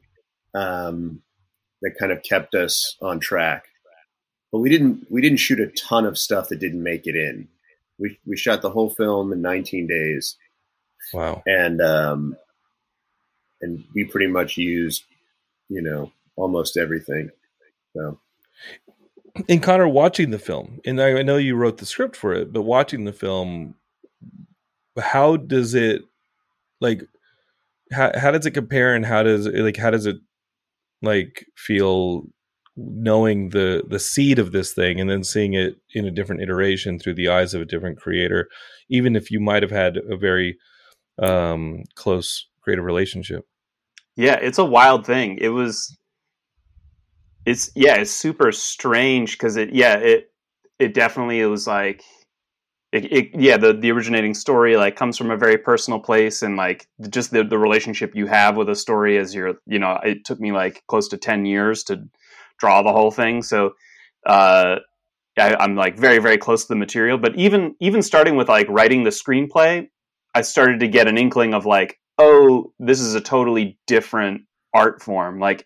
Um, 0.55 1.23
that 1.85 1.99
kind 1.99 2.11
of 2.11 2.23
kept 2.23 2.55
us 2.55 2.97
on 3.01 3.21
track. 3.21 3.67
But 4.51 4.61
we 4.61 4.71
didn't 4.71 5.07
we 5.11 5.21
didn't 5.21 5.39
shoot 5.39 5.61
a 5.61 5.67
ton 5.67 6.07
of 6.07 6.19
stuff 6.19 6.49
that 6.49 6.61
didn't 6.61 6.83
make 6.83 7.07
it 7.07 7.15
in. 7.15 7.49
We 7.99 8.19
we 8.27 8.37
shot 8.37 8.63
the 8.63 8.71
whole 8.71 8.91
film 8.91 9.33
in 9.33 9.43
19 9.43 9.87
days. 9.87 10.37
Wow. 11.13 11.43
And 11.47 11.81
um, 11.83 12.37
and 13.61 13.85
we 13.95 14.05
pretty 14.05 14.29
much 14.29 14.57
used, 14.57 15.05
you 15.69 15.83
know, 15.83 16.13
almost 16.37 16.77
everything. 16.77 17.31
So 17.95 18.19
and 19.49 19.63
Connor, 19.63 19.89
watching 19.89 20.31
the 20.31 20.39
film, 20.39 20.81
and 20.85 21.01
I, 21.01 21.23
know 21.23 21.37
you 21.37 21.57
wrote 21.57 21.79
the 21.79 21.87
script 21.87 22.17
for 22.17 22.33
it, 22.33 22.53
but 22.53 22.63
watching 22.63 23.05
the 23.05 23.13
film, 23.13 23.75
how 24.99 25.37
does 25.37 25.75
it 25.75 26.03
like? 26.81 27.03
How 27.93 28.13
how 28.17 28.31
does 28.31 28.47
it 28.47 28.53
compare, 28.53 28.95
and 28.95 29.05
how 29.05 29.23
does 29.23 29.47
it 29.47 29.55
like? 29.57 29.77
How 29.77 29.91
does 29.91 30.07
it 30.07 30.17
like 31.03 31.47
feel 31.57 32.25
knowing 32.77 33.51
the 33.51 33.85
the 33.89 33.99
seed 33.99 34.39
of 34.39 34.53
this 34.53 34.73
thing 34.73 35.01
and 35.01 35.09
then 35.09 35.23
seeing 35.23 35.55
it 35.55 35.77
in 35.95 36.07
a 36.07 36.11
different 36.11 36.43
iteration 36.43 36.99
through 36.99 37.15
the 37.15 37.29
eyes 37.29 37.55
of 37.55 37.63
a 37.63 37.67
different 37.67 37.99
creator 37.99 38.49
even 38.89 39.15
if 39.15 39.31
you 39.31 39.39
might 39.39 39.63
have 39.63 39.71
had 39.71 39.97
a 40.11 40.17
very 40.17 40.59
um 41.23 41.85
close 41.95 42.49
creative 42.63 42.85
relationship 42.85 43.45
yeah 44.17 44.35
it's 44.43 44.59
a 44.59 44.65
wild 44.65 45.07
thing 45.07 45.39
it 45.41 45.51
was 45.51 45.97
it's 47.47 47.71
yeah 47.75 47.97
it's 47.97 48.11
super 48.11 48.53
strange 48.53 49.33
because 49.33 49.57
it 49.57 49.73
yeah 49.75 49.97
it 49.97 50.31
it 50.79 50.95
definitely 50.95 51.41
it 51.41 51.47
was 51.47 51.67
like 51.67 52.03
it, 52.93 53.13
it, 53.13 53.29
yeah 53.35 53.57
the 53.57 53.73
the 53.73 53.91
originating 53.91 54.35
story 54.35 54.77
like 54.77 54.97
comes 54.97 55.19
from 55.19 55.31
a 55.31 55.37
very 55.37 55.59
personal 55.59 55.99
place 55.99 56.43
and 56.43 56.57
like 56.57 56.87
just 57.11 57.33
the 57.33 57.43
the 57.45 57.59
relationship 57.59 58.15
you 58.15 58.27
have 58.27 58.57
with 58.57 58.69
a 58.69 58.77
story 58.77 59.19
as 59.19 59.35
you're 59.35 59.55
you 59.67 59.79
know 59.79 59.99
it 60.05 60.25
took 60.25 60.41
me 60.41 60.53
like 60.53 60.83
close 60.87 61.09
to 61.09 61.17
10 61.19 61.45
years 61.45 61.83
to 61.85 62.05
draw 62.59 62.83
the 62.83 62.93
whole 62.93 63.11
thing. 63.11 63.43
So 63.43 63.73
uh 64.27 64.77
I, 65.37 65.57
i'm 65.57 65.75
like 65.75 65.99
very 65.99 66.19
very 66.19 66.39
close 66.39 66.63
to 66.63 66.69
the 66.69 66.77
material. 66.77 67.19
But 67.19 67.37
even 67.37 67.75
even 67.81 68.01
starting 68.03 68.37
with 68.37 68.49
like 68.49 68.69
writing 68.69 69.03
the 69.03 69.11
screenplay 69.11 69.89
i 70.35 70.43
started 70.43 70.81
to 70.81 70.89
get 70.89 71.09
an 71.09 71.19
inkling 71.19 71.53
of 71.53 71.67
like 71.67 71.99
oh 72.19 72.73
this 72.79 73.01
is 73.01 73.15
a 73.15 73.21
totally 73.21 73.79
different 73.87 74.43
art 74.73 75.03
form. 75.03 75.39
Like 75.39 75.65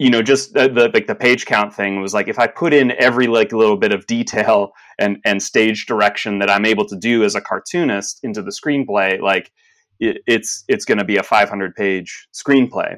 you 0.00 0.08
know, 0.08 0.22
just 0.22 0.54
the, 0.54 0.66
the, 0.66 0.90
like 0.94 1.06
the 1.06 1.14
page 1.14 1.44
count 1.44 1.74
thing 1.74 2.00
was 2.00 2.14
like 2.14 2.26
if 2.26 2.38
I 2.38 2.46
put 2.46 2.72
in 2.72 2.90
every 2.92 3.26
like 3.26 3.52
little 3.52 3.76
bit 3.76 3.92
of 3.92 4.06
detail 4.06 4.72
and 4.98 5.18
and 5.26 5.42
stage 5.42 5.84
direction 5.84 6.38
that 6.38 6.48
I'm 6.48 6.64
able 6.64 6.86
to 6.86 6.96
do 6.96 7.22
as 7.22 7.34
a 7.34 7.40
cartoonist 7.42 8.20
into 8.22 8.40
the 8.40 8.50
screenplay, 8.50 9.20
like 9.20 9.52
it, 9.98 10.22
it's 10.26 10.64
it's 10.68 10.86
going 10.86 10.96
to 10.96 11.04
be 11.04 11.18
a 11.18 11.22
500 11.22 11.74
page 11.74 12.28
screenplay. 12.34 12.96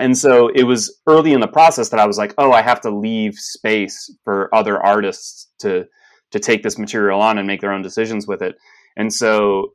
And 0.00 0.18
so 0.18 0.48
it 0.48 0.64
was 0.64 1.00
early 1.06 1.32
in 1.32 1.38
the 1.38 1.46
process 1.46 1.90
that 1.90 2.00
I 2.00 2.06
was 2.06 2.18
like, 2.18 2.34
oh, 2.38 2.50
I 2.50 2.60
have 2.60 2.80
to 2.80 2.90
leave 2.90 3.34
space 3.36 4.12
for 4.24 4.52
other 4.52 4.84
artists 4.84 5.48
to 5.60 5.84
to 6.32 6.40
take 6.40 6.64
this 6.64 6.76
material 6.76 7.20
on 7.20 7.38
and 7.38 7.46
make 7.46 7.60
their 7.60 7.72
own 7.72 7.82
decisions 7.82 8.26
with 8.26 8.42
it. 8.42 8.56
And 8.96 9.14
so, 9.14 9.74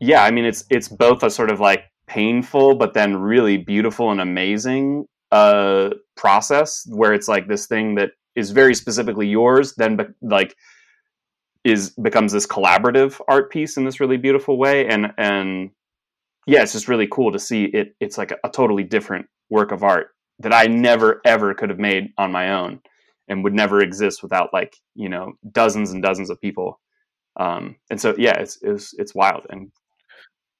yeah, 0.00 0.24
I 0.24 0.30
mean, 0.30 0.46
it's 0.46 0.64
it's 0.70 0.88
both 0.88 1.22
a 1.22 1.28
sort 1.28 1.50
of 1.50 1.60
like 1.60 1.82
painful 2.06 2.74
but 2.76 2.94
then 2.94 3.16
really 3.16 3.58
beautiful 3.58 4.10
and 4.10 4.20
amazing 4.20 5.06
uh, 5.32 5.90
process 6.14 6.86
where 6.88 7.14
it's 7.14 7.26
like 7.26 7.48
this 7.48 7.66
thing 7.66 7.96
that 7.96 8.10
is 8.36 8.50
very 8.50 8.74
specifically 8.74 9.26
yours, 9.26 9.74
then 9.76 9.96
be- 9.96 10.04
like 10.20 10.54
is 11.64 11.90
becomes 11.90 12.32
this 12.32 12.46
collaborative 12.46 13.20
art 13.28 13.50
piece 13.50 13.76
in 13.76 13.84
this 13.84 13.98
really 13.98 14.18
beautiful 14.18 14.58
way, 14.58 14.86
and 14.86 15.12
and 15.18 15.70
yeah, 16.46 16.62
it's 16.62 16.72
just 16.72 16.88
really 16.88 17.08
cool 17.10 17.32
to 17.32 17.38
see 17.38 17.64
it. 17.64 17.94
It's 17.98 18.18
like 18.18 18.30
a, 18.30 18.36
a 18.44 18.50
totally 18.50 18.84
different 18.84 19.26
work 19.50 19.72
of 19.72 19.82
art 19.82 20.08
that 20.40 20.52
I 20.52 20.66
never 20.66 21.20
ever 21.24 21.54
could 21.54 21.70
have 21.70 21.78
made 21.78 22.12
on 22.18 22.30
my 22.30 22.52
own, 22.52 22.80
and 23.28 23.42
would 23.42 23.54
never 23.54 23.80
exist 23.80 24.22
without 24.22 24.52
like 24.52 24.76
you 24.94 25.08
know 25.08 25.32
dozens 25.50 25.92
and 25.92 26.02
dozens 26.02 26.30
of 26.30 26.40
people. 26.40 26.78
Um, 27.40 27.76
and 27.90 27.98
so 27.98 28.14
yeah, 28.18 28.38
it's 28.38 28.58
it's 28.62 28.92
it's 28.98 29.14
wild 29.14 29.46
and 29.48 29.72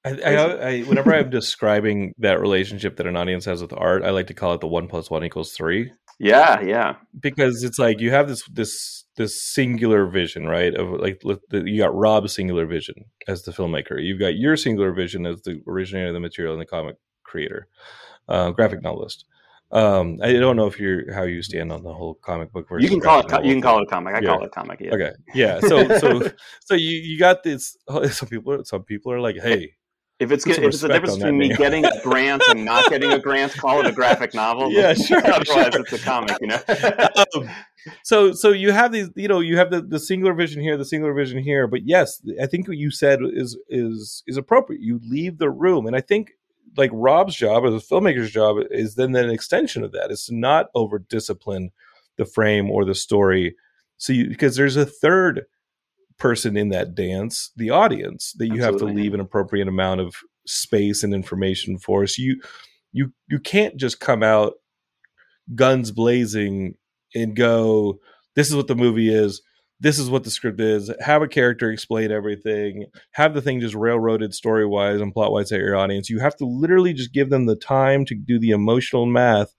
I, 0.04 0.10
I, 0.10 0.34
I, 0.34 0.80
whenever 0.82 1.14
I'm 1.14 1.30
describing 1.30 2.12
that 2.18 2.40
relationship 2.40 2.96
that 2.96 3.06
an 3.06 3.16
audience 3.16 3.44
has 3.44 3.62
with 3.62 3.72
art, 3.72 4.02
I 4.02 4.10
like 4.10 4.26
to 4.28 4.34
call 4.34 4.52
it 4.52 4.60
the 4.60 4.66
one 4.66 4.88
plus 4.88 5.10
one 5.10 5.24
equals 5.24 5.52
three. 5.52 5.92
Yeah, 6.18 6.60
yeah. 6.60 6.96
Because 7.18 7.62
it's 7.62 7.78
like 7.78 8.00
you 8.00 8.10
have 8.10 8.28
this 8.28 8.42
this 8.52 9.04
this 9.16 9.42
singular 9.42 10.06
vision, 10.06 10.46
right? 10.46 10.74
Of 10.74 11.00
like 11.00 11.22
you 11.52 11.78
got 11.78 11.94
Rob's 11.94 12.34
singular 12.34 12.66
vision 12.66 12.96
as 13.28 13.42
the 13.42 13.52
filmmaker. 13.52 14.02
You've 14.02 14.18
got 14.18 14.34
your 14.34 14.56
singular 14.56 14.92
vision 14.92 15.24
as 15.24 15.42
the 15.42 15.62
originator 15.68 16.08
of 16.08 16.14
the 16.14 16.20
material 16.20 16.54
and 16.54 16.60
the 16.60 16.66
comic 16.66 16.96
creator, 17.22 17.68
uh, 18.28 18.50
graphic 18.50 18.82
novelist. 18.82 19.24
Um, 19.70 20.18
I 20.22 20.32
don't 20.34 20.56
know 20.56 20.66
if 20.66 20.78
you're 20.78 21.14
how 21.14 21.22
you 21.22 21.42
stand 21.42 21.72
on 21.72 21.82
the 21.82 21.94
whole 21.94 22.14
comic 22.14 22.52
book 22.52 22.68
versus. 22.68 22.82
You 22.82 22.90
can 22.90 23.00
call 23.00 23.20
it. 23.20 23.44
You 23.44 23.54
can 23.54 23.62
call 23.62 23.78
it 23.78 23.84
a 23.84 23.86
comic. 23.86 24.14
I 24.16 24.20
yeah. 24.20 24.28
call 24.28 24.42
it 24.42 24.46
a 24.46 24.50
comic. 24.50 24.80
Yeah. 24.80 24.94
Okay. 24.94 25.12
Yeah. 25.32 25.60
So 25.60 25.96
so 25.98 26.28
so 26.60 26.74
you 26.74 26.96
you 26.96 27.18
got 27.18 27.44
this. 27.44 27.76
Some 28.10 28.28
people 28.28 28.64
some 28.64 28.82
people 28.82 29.12
are 29.12 29.20
like, 29.20 29.36
hey 29.40 29.74
if 30.22 30.30
it's 30.30 30.46
if 30.46 30.58
it's 30.58 30.80
the 30.80 30.88
difference 30.88 31.16
between 31.16 31.38
me 31.38 31.54
getting 31.56 31.84
a 31.84 32.00
grant 32.02 32.42
and 32.48 32.64
not 32.64 32.88
getting 32.88 33.10
a 33.10 33.18
grant, 33.18 33.52
call 33.52 33.80
it 33.80 33.86
a 33.86 33.92
graphic 33.92 34.34
novel. 34.34 34.70
Yeah, 34.70 34.94
sure. 34.94 35.18
Otherwise, 35.18 35.72
sure. 35.72 35.82
it's 35.82 35.92
a 35.92 35.98
comic, 35.98 36.36
you 36.40 36.46
know. 36.46 36.60
um, 37.34 37.50
so, 38.04 38.32
so 38.32 38.50
you 38.50 38.70
have 38.70 38.92
these, 38.92 39.10
you 39.16 39.26
know, 39.26 39.40
you 39.40 39.56
have 39.56 39.70
the, 39.70 39.82
the 39.82 39.98
singular 39.98 40.32
vision 40.32 40.62
here, 40.62 40.76
the 40.76 40.84
singular 40.84 41.12
vision 41.12 41.42
here. 41.42 41.66
But 41.66 41.86
yes, 41.86 42.22
I 42.40 42.46
think 42.46 42.68
what 42.68 42.76
you 42.76 42.90
said 42.92 43.18
is 43.22 43.58
is 43.68 44.22
is 44.26 44.36
appropriate. 44.36 44.80
You 44.80 45.00
leave 45.02 45.38
the 45.38 45.50
room, 45.50 45.86
and 45.86 45.96
I 45.96 46.00
think 46.00 46.30
like 46.76 46.90
Rob's 46.92 47.34
job 47.34 47.64
or 47.64 47.70
the 47.70 47.78
filmmaker's 47.78 48.30
job 48.30 48.58
is 48.70 48.94
then 48.94 49.14
an 49.16 49.30
extension 49.30 49.82
of 49.82 49.90
that. 49.92 50.12
Is 50.12 50.26
to 50.26 50.34
not 50.36 50.66
over 50.74 51.00
discipline 51.00 51.72
the 52.16 52.24
frame 52.24 52.70
or 52.70 52.84
the 52.84 52.94
story. 52.94 53.56
So 53.96 54.12
you 54.12 54.28
because 54.28 54.54
there's 54.54 54.76
a 54.76 54.86
third 54.86 55.46
person 56.22 56.56
in 56.56 56.68
that 56.68 56.94
dance, 56.94 57.50
the 57.56 57.70
audience, 57.70 58.32
that 58.38 58.46
you 58.46 58.62
Absolutely. 58.62 58.86
have 58.86 58.94
to 58.94 59.02
leave 59.02 59.12
an 59.12 59.18
appropriate 59.18 59.66
amount 59.66 60.00
of 60.00 60.14
space 60.46 61.02
and 61.02 61.12
information 61.12 61.78
for. 61.78 62.06
So 62.06 62.22
you 62.22 62.40
you 62.92 63.12
you 63.28 63.40
can't 63.40 63.76
just 63.76 63.98
come 63.98 64.22
out 64.22 64.54
guns 65.56 65.90
blazing 65.90 66.74
and 67.12 67.34
go, 67.34 67.98
this 68.36 68.48
is 68.48 68.54
what 68.54 68.68
the 68.68 68.76
movie 68.76 69.12
is, 69.12 69.42
this 69.80 69.98
is 69.98 70.08
what 70.08 70.22
the 70.22 70.30
script 70.30 70.60
is, 70.60 70.92
have 71.00 71.22
a 71.22 71.28
character 71.28 71.72
explain 71.72 72.12
everything, 72.12 72.86
have 73.14 73.34
the 73.34 73.42
thing 73.42 73.58
just 73.58 73.74
railroaded 73.74 74.32
story 74.32 74.64
wise 74.64 75.00
and 75.00 75.12
plot 75.12 75.32
wise 75.32 75.50
at 75.50 75.58
your 75.58 75.74
audience. 75.74 76.08
You 76.08 76.20
have 76.20 76.36
to 76.36 76.46
literally 76.46 76.92
just 76.92 77.12
give 77.12 77.30
them 77.30 77.46
the 77.46 77.56
time 77.56 78.04
to 78.04 78.14
do 78.14 78.38
the 78.38 78.50
emotional 78.50 79.06
math 79.06 79.56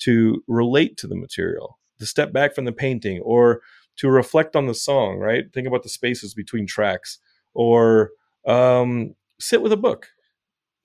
to 0.00 0.44
relate 0.46 0.98
to 0.98 1.06
the 1.06 1.16
material, 1.16 1.78
to 2.00 2.04
step 2.04 2.34
back 2.34 2.54
from 2.54 2.66
the 2.66 2.72
painting 2.72 3.22
or 3.24 3.62
to 3.96 4.08
reflect 4.08 4.56
on 4.56 4.66
the 4.66 4.74
song, 4.74 5.18
right? 5.18 5.44
Think 5.52 5.66
about 5.66 5.82
the 5.82 5.88
spaces 5.88 6.34
between 6.34 6.66
tracks 6.66 7.18
or 7.54 8.10
um, 8.46 9.14
sit 9.38 9.62
with 9.62 9.72
a 9.72 9.76
book, 9.76 10.08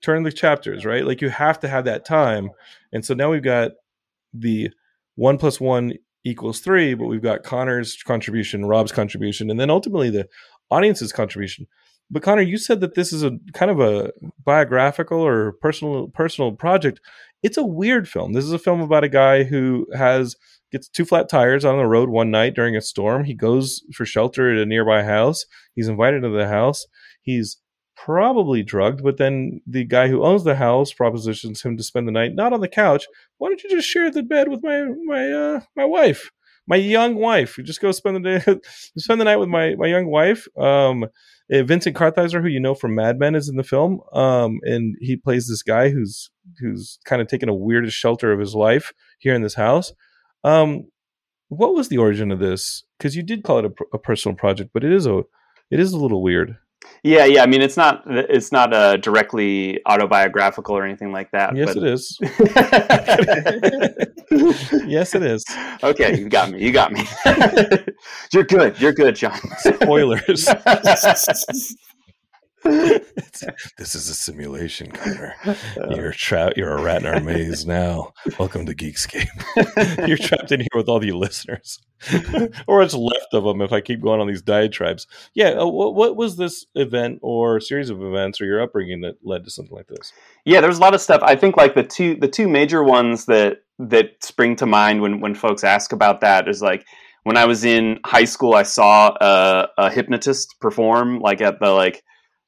turn 0.02 0.22
the 0.22 0.32
chapters, 0.32 0.84
right? 0.84 1.06
Like 1.06 1.20
you 1.20 1.30
have 1.30 1.58
to 1.60 1.68
have 1.68 1.84
that 1.86 2.04
time. 2.04 2.50
And 2.92 3.04
so 3.04 3.14
now 3.14 3.30
we've 3.30 3.42
got 3.42 3.72
the 4.32 4.70
one 5.16 5.38
plus 5.38 5.60
one 5.60 5.94
equals 6.24 6.60
three, 6.60 6.94
but 6.94 7.06
we've 7.06 7.22
got 7.22 7.42
Connor's 7.42 8.02
contribution, 8.02 8.66
Rob's 8.66 8.92
contribution, 8.92 9.50
and 9.50 9.58
then 9.58 9.70
ultimately 9.70 10.10
the 10.10 10.28
audience's 10.70 11.12
contribution. 11.12 11.66
But 12.10 12.22
Connor, 12.22 12.42
you 12.42 12.56
said 12.56 12.80
that 12.80 12.94
this 12.94 13.12
is 13.12 13.22
a 13.22 13.32
kind 13.52 13.70
of 13.70 13.80
a 13.80 14.12
biographical 14.44 15.20
or 15.20 15.52
personal 15.52 16.08
personal 16.08 16.52
project. 16.52 17.00
It's 17.42 17.58
a 17.58 17.64
weird 17.64 18.08
film. 18.08 18.32
This 18.32 18.44
is 18.44 18.52
a 18.52 18.58
film 18.58 18.80
about 18.80 19.04
a 19.04 19.08
guy 19.08 19.44
who 19.44 19.86
has 19.94 20.36
gets 20.72 20.88
two 20.88 21.04
flat 21.04 21.28
tires 21.28 21.64
on 21.64 21.78
the 21.78 21.86
road 21.86 22.08
one 22.08 22.30
night 22.30 22.54
during 22.54 22.76
a 22.76 22.80
storm. 22.80 23.24
He 23.24 23.34
goes 23.34 23.82
for 23.94 24.04
shelter 24.04 24.52
at 24.52 24.58
a 24.58 24.66
nearby 24.66 25.02
house. 25.02 25.44
He's 25.74 25.88
invited 25.88 26.22
to 26.22 26.30
the 26.30 26.48
house. 26.48 26.86
He's 27.22 27.58
probably 27.96 28.62
drugged, 28.62 29.02
but 29.02 29.16
then 29.16 29.60
the 29.66 29.84
guy 29.84 30.08
who 30.08 30.24
owns 30.24 30.44
the 30.44 30.54
house 30.54 30.92
propositions 30.92 31.62
him 31.62 31.76
to 31.76 31.82
spend 31.82 32.06
the 32.06 32.12
night 32.12 32.34
not 32.34 32.52
on 32.52 32.60
the 32.60 32.68
couch. 32.68 33.06
Why 33.38 33.48
don't 33.48 33.62
you 33.62 33.70
just 33.70 33.88
share 33.88 34.10
the 34.10 34.22
bed 34.22 34.48
with 34.48 34.62
my 34.62 34.86
my 35.04 35.30
uh, 35.30 35.60
my 35.76 35.84
wife, 35.84 36.30
my 36.66 36.76
young 36.76 37.16
wife? 37.16 37.58
You 37.58 37.64
just 37.64 37.80
go 37.80 37.92
spend 37.92 38.16
the 38.16 38.38
day, 38.38 38.60
spend 38.98 39.20
the 39.20 39.24
night 39.24 39.36
with 39.36 39.48
my 39.48 39.74
my 39.76 39.86
young 39.86 40.06
wife. 40.06 40.46
Um, 40.56 41.06
Vincent 41.50 41.96
Kartheiser, 41.96 42.42
who 42.42 42.48
you 42.48 42.60
know 42.60 42.74
from 42.74 42.94
Mad 42.94 43.18
Men, 43.18 43.34
is 43.34 43.48
in 43.48 43.56
the 43.56 43.62
film, 43.62 44.00
um, 44.12 44.60
and 44.62 44.96
he 45.00 45.16
plays 45.16 45.48
this 45.48 45.62
guy 45.62 45.88
who's 45.88 46.30
who's 46.60 46.98
kind 47.04 47.22
of 47.22 47.28
taken 47.28 47.48
a 47.48 47.54
weirdest 47.54 47.96
shelter 47.96 48.32
of 48.32 48.40
his 48.40 48.54
life 48.54 48.92
here 49.18 49.34
in 49.34 49.42
this 49.42 49.54
house. 49.54 49.92
Um, 50.44 50.88
what 51.48 51.74
was 51.74 51.88
the 51.88 51.98
origin 51.98 52.30
of 52.30 52.38
this? 52.38 52.84
Because 52.98 53.16
you 53.16 53.22
did 53.22 53.44
call 53.44 53.60
it 53.60 53.64
a, 53.64 53.72
a, 53.94 53.98
personal 53.98 54.36
project, 54.36 54.70
but 54.74 54.84
it 54.84 54.92
is 54.92 55.06
a 55.06 55.22
it 55.70 55.80
is 55.80 55.92
a 55.92 55.98
little 55.98 56.22
weird. 56.22 56.56
Yeah, 57.02 57.24
yeah. 57.24 57.42
I 57.42 57.46
mean, 57.46 57.62
it's 57.62 57.76
not 57.76 58.02
it's 58.06 58.52
not 58.52 58.74
uh, 58.74 58.98
directly 58.98 59.80
autobiographical 59.86 60.76
or 60.76 60.84
anything 60.84 61.12
like 61.12 61.30
that. 61.30 61.56
Yes, 61.56 61.74
but... 61.74 61.82
it 61.82 61.92
is. 61.92 62.18
yes, 64.86 65.14
it 65.14 65.22
is. 65.22 65.44
okay, 65.82 66.18
you 66.18 66.28
got 66.28 66.50
me. 66.50 66.62
You 66.62 66.72
got 66.72 66.92
me. 66.92 67.04
you're 68.32 68.44
good. 68.44 68.78
You're 68.80 68.92
good, 68.92 69.16
John. 69.16 69.38
Spoilers. 69.58 70.44
this 72.64 73.94
is 73.94 74.08
a 74.08 74.14
simulation, 74.14 74.90
Connor. 74.90 75.34
You're 75.90 76.12
trapped. 76.12 76.58
You're 76.58 76.76
a 76.76 76.82
rat 76.82 77.02
in 77.02 77.06
our 77.06 77.20
maze 77.20 77.64
now. 77.64 78.12
Welcome 78.38 78.66
to 78.66 78.74
Geekscape. 78.74 80.06
you're 80.06 80.18
trapped 80.18 80.52
in 80.52 80.60
here 80.60 80.68
with 80.74 80.88
all 80.88 81.00
the 81.00 81.12
listeners, 81.12 81.78
or 82.66 82.80
what's 82.80 82.94
left 82.94 83.32
of 83.32 83.44
them. 83.44 83.62
If 83.62 83.72
I 83.72 83.80
keep 83.80 84.02
going 84.02 84.20
on 84.20 84.26
these 84.26 84.42
diatribes, 84.42 85.06
yeah. 85.32 85.50
Uh, 85.50 85.68
what, 85.68 85.94
what 85.94 86.16
was 86.16 86.36
this 86.36 86.66
event 86.74 87.20
or 87.22 87.60
series 87.60 87.88
of 87.88 88.02
events 88.02 88.42
or 88.42 88.44
your 88.44 88.60
upbringing 88.60 89.00
that 89.02 89.14
led 89.22 89.44
to 89.44 89.50
something 89.50 89.74
like 89.74 89.86
this? 89.86 90.12
Yeah, 90.44 90.60
there's 90.60 90.78
a 90.78 90.82
lot 90.82 90.94
of 90.94 91.00
stuff. 91.00 91.22
I 91.22 91.36
think 91.36 91.56
like 91.56 91.74
the 91.74 91.84
two 91.84 92.16
the 92.16 92.28
two 92.28 92.48
major 92.48 92.84
ones 92.84 93.24
that 93.26 93.62
that 93.78 94.22
spring 94.22 94.56
to 94.56 94.66
mind 94.66 95.00
when 95.00 95.20
when 95.20 95.34
folks 95.34 95.64
ask 95.64 95.92
about 95.92 96.20
that 96.20 96.48
is 96.48 96.60
like 96.60 96.84
when 97.24 97.36
I 97.36 97.44
was 97.44 97.64
in 97.64 98.00
high 98.04 98.24
school, 98.24 98.54
I 98.54 98.62
saw 98.62 99.14
a, 99.20 99.68
a 99.76 99.90
hypnotist 99.90 100.56
perform 100.60 101.20
like 101.20 101.40
at 101.40 101.60
the 101.60 101.70
like 101.70 102.02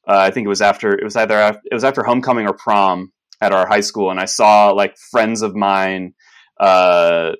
uh, 0.09 0.17
I 0.17 0.31
think 0.31 0.47
it 0.47 0.49
was 0.49 0.63
after 0.63 0.91
it 0.97 1.05
was 1.05 1.17
either 1.17 1.35
after, 1.35 1.61
it 1.71 1.75
was 1.75 1.85
after 1.85 2.03
homecoming 2.03 2.47
or 2.47 2.55
prom 2.55 3.13
at 3.41 3.53
our 3.53 3.67
high 3.67 3.81
school, 3.81 4.11
and 4.11 4.19
I 4.19 4.25
saw 4.25 4.71
like 4.71 4.97
friends 4.97 5.43
of 5.43 5.55
mine 5.55 6.15
uh, 6.59 7.33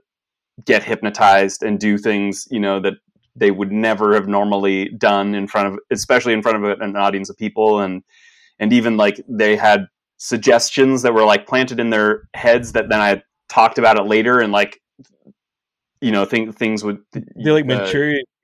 get 0.65 0.85
hypnotized 0.85 1.63
and 1.63 1.79
do 1.79 1.99
things 1.99 2.47
you 2.51 2.61
know 2.61 2.81
that 2.81 2.95
they 3.37 3.51
would 3.51 3.73
never 3.73 4.15
have 4.15 4.29
normally 4.29 4.91
done 4.91 5.35
in 5.35 5.47
front 5.47 5.69
of, 5.69 5.79
especially 5.91 6.33
in 6.33 6.43
front 6.43 6.65
of 6.65 6.81
an 6.81 6.97
audience 6.97 7.31
of 7.31 7.37
people, 7.37 7.81
and 7.81 8.03
and 8.59 8.73
even 8.73 8.97
like 8.97 9.21
they 9.29 9.57
had 9.57 9.87
suggestions 10.19 11.03
that 11.03 11.15
were 11.15 11.25
like 11.25 11.47
planted 11.47 11.81
in 11.81 11.89
their 11.89 12.29
heads 12.35 12.73
that 12.73 12.91
then 12.91 13.01
I 13.01 13.23
talked 13.51 13.79
about 13.79 13.99
it 13.99 14.05
later 14.05 14.41
and 14.41 14.53
like 14.53 14.81
you 16.01 16.13
know 16.13 16.25
think 16.25 16.57
things 16.57 16.83
would 16.83 16.99
they 17.13 17.51
like 17.51 17.69
uh, 17.69 17.87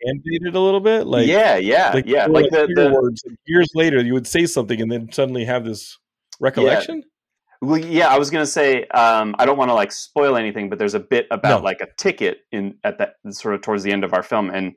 animated 0.06 0.54
a 0.54 0.60
little 0.60 0.80
bit 0.80 1.06
like 1.06 1.26
yeah 1.26 1.56
yeah 1.56 1.92
like, 1.94 2.06
yeah 2.06 2.26
like 2.26 2.50
the, 2.50 2.68
the 2.74 2.90
words 2.90 3.22
years 3.46 3.68
later 3.74 4.02
you 4.02 4.12
would 4.12 4.26
say 4.26 4.44
something 4.44 4.80
and 4.80 4.92
then 4.92 5.10
suddenly 5.10 5.44
have 5.44 5.64
this 5.64 5.98
recollection 6.38 6.96
yeah. 6.96 7.68
well 7.68 7.78
yeah 7.78 8.08
i 8.08 8.18
was 8.18 8.28
gonna 8.30 8.44
say 8.44 8.84
um, 8.88 9.34
i 9.38 9.46
don't 9.46 9.56
want 9.56 9.70
to 9.70 9.74
like 9.74 9.90
spoil 9.90 10.36
anything 10.36 10.68
but 10.68 10.78
there's 10.78 10.94
a 10.94 11.00
bit 11.00 11.26
about 11.30 11.60
no. 11.60 11.64
like 11.64 11.80
a 11.80 11.86
ticket 11.96 12.40
in 12.52 12.76
at 12.84 12.98
that 12.98 13.14
sort 13.30 13.54
of 13.54 13.62
towards 13.62 13.82
the 13.82 13.92
end 13.92 14.04
of 14.04 14.12
our 14.12 14.22
film 14.22 14.50
and 14.50 14.74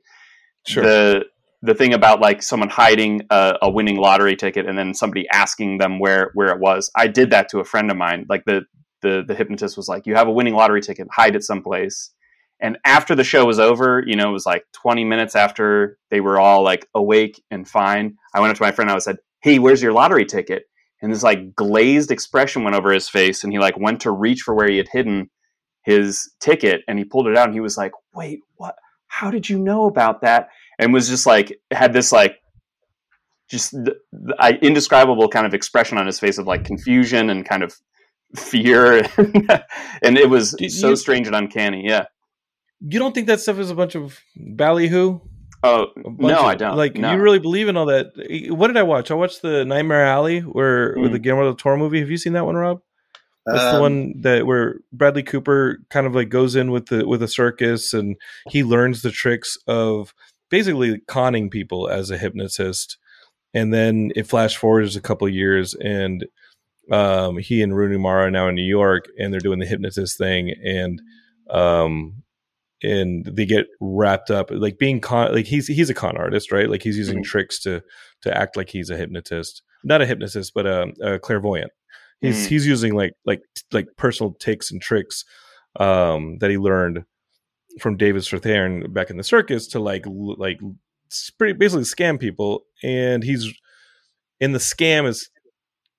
sure. 0.66 0.82
the 0.82 1.24
the 1.62 1.74
thing 1.74 1.92
about 1.92 2.20
like 2.20 2.42
someone 2.42 2.70
hiding 2.70 3.20
a, 3.28 3.58
a 3.60 3.70
winning 3.70 3.96
lottery 3.96 4.34
ticket 4.34 4.66
and 4.66 4.78
then 4.78 4.94
somebody 4.94 5.26
asking 5.30 5.76
them 5.76 5.98
where 5.98 6.30
where 6.32 6.48
it 6.48 6.58
was 6.58 6.90
i 6.96 7.06
did 7.06 7.30
that 7.30 7.48
to 7.50 7.58
a 7.58 7.64
friend 7.64 7.90
of 7.90 7.96
mine 7.96 8.24
like 8.30 8.44
the 8.46 8.62
the 9.02 9.24
the 9.26 9.34
hypnotist 9.34 9.76
was 9.76 9.88
like 9.88 10.06
you 10.06 10.14
have 10.14 10.28
a 10.28 10.32
winning 10.32 10.54
lottery 10.54 10.80
ticket 10.80 11.08
hide 11.10 11.34
it 11.36 11.42
someplace 11.42 12.12
and 12.60 12.78
after 12.84 13.14
the 13.14 13.24
show 13.24 13.46
was 13.46 13.58
over, 13.58 14.04
you 14.06 14.16
know, 14.16 14.28
it 14.28 14.32
was 14.32 14.46
like 14.46 14.64
20 14.72 15.04
minutes 15.04 15.34
after 15.34 15.98
they 16.10 16.20
were 16.20 16.38
all 16.38 16.62
like 16.62 16.86
awake 16.94 17.42
and 17.50 17.66
fine. 17.66 18.16
I 18.34 18.40
went 18.40 18.50
up 18.50 18.56
to 18.58 18.62
my 18.62 18.72
friend. 18.72 18.90
I 18.90 18.98
said, 18.98 19.16
"Hey, 19.40 19.58
where's 19.58 19.82
your 19.82 19.92
lottery 19.92 20.26
ticket?" 20.26 20.64
And 21.00 21.10
this 21.10 21.22
like 21.22 21.54
glazed 21.54 22.10
expression 22.10 22.62
went 22.62 22.76
over 22.76 22.92
his 22.92 23.08
face, 23.08 23.42
and 23.42 23.52
he 23.52 23.58
like 23.58 23.78
went 23.78 24.00
to 24.00 24.10
reach 24.10 24.42
for 24.42 24.54
where 24.54 24.68
he 24.68 24.76
had 24.76 24.88
hidden 24.92 25.30
his 25.82 26.30
ticket, 26.40 26.82
and 26.86 26.98
he 26.98 27.04
pulled 27.04 27.26
it 27.26 27.36
out, 27.36 27.46
and 27.46 27.54
he 27.54 27.60
was 27.60 27.78
like, 27.78 27.92
"Wait, 28.14 28.40
what? 28.56 28.76
How 29.06 29.30
did 29.30 29.48
you 29.48 29.58
know 29.58 29.86
about 29.86 30.20
that?" 30.20 30.48
And 30.78 30.92
was 30.92 31.08
just 31.08 31.26
like 31.26 31.58
had 31.70 31.94
this 31.94 32.12
like 32.12 32.36
just 33.48 33.72
the, 33.72 33.96
the, 34.12 34.58
indescribable 34.62 35.28
kind 35.28 35.46
of 35.46 35.54
expression 35.54 35.98
on 35.98 36.06
his 36.06 36.20
face 36.20 36.38
of 36.38 36.46
like 36.46 36.64
confusion 36.64 37.30
and 37.30 37.48
kind 37.48 37.62
of 37.62 37.74
fear, 38.36 39.06
and 40.02 40.18
it 40.18 40.28
was 40.28 40.52
Did 40.52 40.72
so 40.72 40.90
you, 40.90 40.96
strange 40.96 41.26
and 41.26 41.36
uncanny. 41.36 41.86
Yeah 41.86 42.06
you 42.80 42.98
don't 42.98 43.14
think 43.14 43.26
that 43.26 43.40
stuff 43.40 43.58
is 43.58 43.70
a 43.70 43.74
bunch 43.74 43.94
of 43.94 44.18
ballyhoo? 44.36 45.20
Oh 45.62 45.88
no, 45.96 46.38
of, 46.38 46.44
I 46.46 46.54
don't. 46.54 46.76
Like 46.76 46.96
no. 46.96 47.12
you 47.12 47.20
really 47.20 47.38
believe 47.38 47.68
in 47.68 47.76
all 47.76 47.86
that? 47.86 48.12
What 48.48 48.68
did 48.68 48.78
I 48.78 48.82
watch? 48.82 49.10
I 49.10 49.14
watched 49.14 49.42
the 49.42 49.64
Nightmare 49.64 50.06
Alley, 50.06 50.40
where 50.40 50.96
mm. 50.96 51.02
with 51.02 51.12
the. 51.12 51.18
Guillermo 51.18 51.44
del 51.44 51.54
Toro 51.54 51.76
movie. 51.76 52.00
Have 52.00 52.10
you 52.10 52.16
seen 52.16 52.32
that 52.32 52.46
one, 52.46 52.56
Rob? 52.56 52.80
That's 53.44 53.62
um, 53.62 53.74
the 53.74 53.80
one 53.80 54.20
that 54.22 54.46
where 54.46 54.76
Bradley 54.92 55.22
Cooper 55.22 55.78
kind 55.90 56.06
of 56.06 56.14
like 56.14 56.30
goes 56.30 56.56
in 56.56 56.70
with 56.70 56.86
the 56.86 57.06
with 57.06 57.22
a 57.22 57.28
circus 57.28 57.92
and 57.92 58.16
he 58.48 58.64
learns 58.64 59.02
the 59.02 59.10
tricks 59.10 59.58
of 59.66 60.14
basically 60.48 61.00
conning 61.06 61.50
people 61.50 61.88
as 61.88 62.10
a 62.10 62.18
hypnotist. 62.18 62.96
And 63.52 63.74
then 63.74 64.12
it 64.14 64.28
flash 64.28 64.56
forwards 64.56 64.96
a 64.96 65.00
couple 65.00 65.28
years 65.28 65.74
and 65.74 66.26
um, 66.90 67.38
he 67.38 67.62
and 67.62 67.76
Rooney 67.76 67.98
Mara 67.98 68.26
are 68.26 68.30
now 68.30 68.48
in 68.48 68.54
New 68.54 68.62
York 68.62 69.06
and 69.18 69.32
they're 69.32 69.40
doing 69.40 69.58
the 69.58 69.66
hypnotist 69.66 70.18
thing 70.18 70.54
and 70.64 71.00
um, 71.50 72.22
and 72.82 73.24
they 73.24 73.46
get 73.46 73.66
wrapped 73.80 74.30
up 74.30 74.50
like 74.50 74.78
being 74.78 75.00
con 75.00 75.32
like 75.34 75.46
he's 75.46 75.66
he's 75.66 75.90
a 75.90 75.94
con 75.94 76.16
artist 76.16 76.50
right 76.50 76.70
like 76.70 76.82
he's 76.82 76.96
using 76.96 77.18
mm-hmm. 77.18 77.30
tricks 77.30 77.60
to 77.60 77.82
to 78.22 78.36
act 78.36 78.56
like 78.56 78.70
he's 78.70 78.90
a 78.90 78.96
hypnotist 78.96 79.62
not 79.84 80.02
a 80.02 80.06
hypnotist 80.06 80.52
but 80.54 80.66
a, 80.66 80.92
a 81.02 81.18
clairvoyant 81.18 81.70
he's 82.20 82.38
mm-hmm. 82.38 82.48
he's 82.48 82.66
using 82.66 82.94
like 82.94 83.12
like 83.26 83.42
like 83.72 83.86
personal 83.96 84.32
takes 84.34 84.70
and 84.70 84.80
tricks 84.80 85.24
um 85.78 86.38
that 86.38 86.50
he 86.50 86.58
learned 86.58 87.04
from 87.78 87.96
David 87.96 88.22
Strathairn 88.22 88.92
back 88.92 89.10
in 89.10 89.16
the 89.16 89.22
circus 89.22 89.68
to 89.68 89.78
like 89.78 90.04
like 90.06 90.58
basically 91.38 91.84
scam 91.84 92.18
people 92.18 92.62
and 92.82 93.22
he's 93.22 93.52
in 94.40 94.52
the 94.52 94.58
scam 94.58 95.06
is 95.06 95.28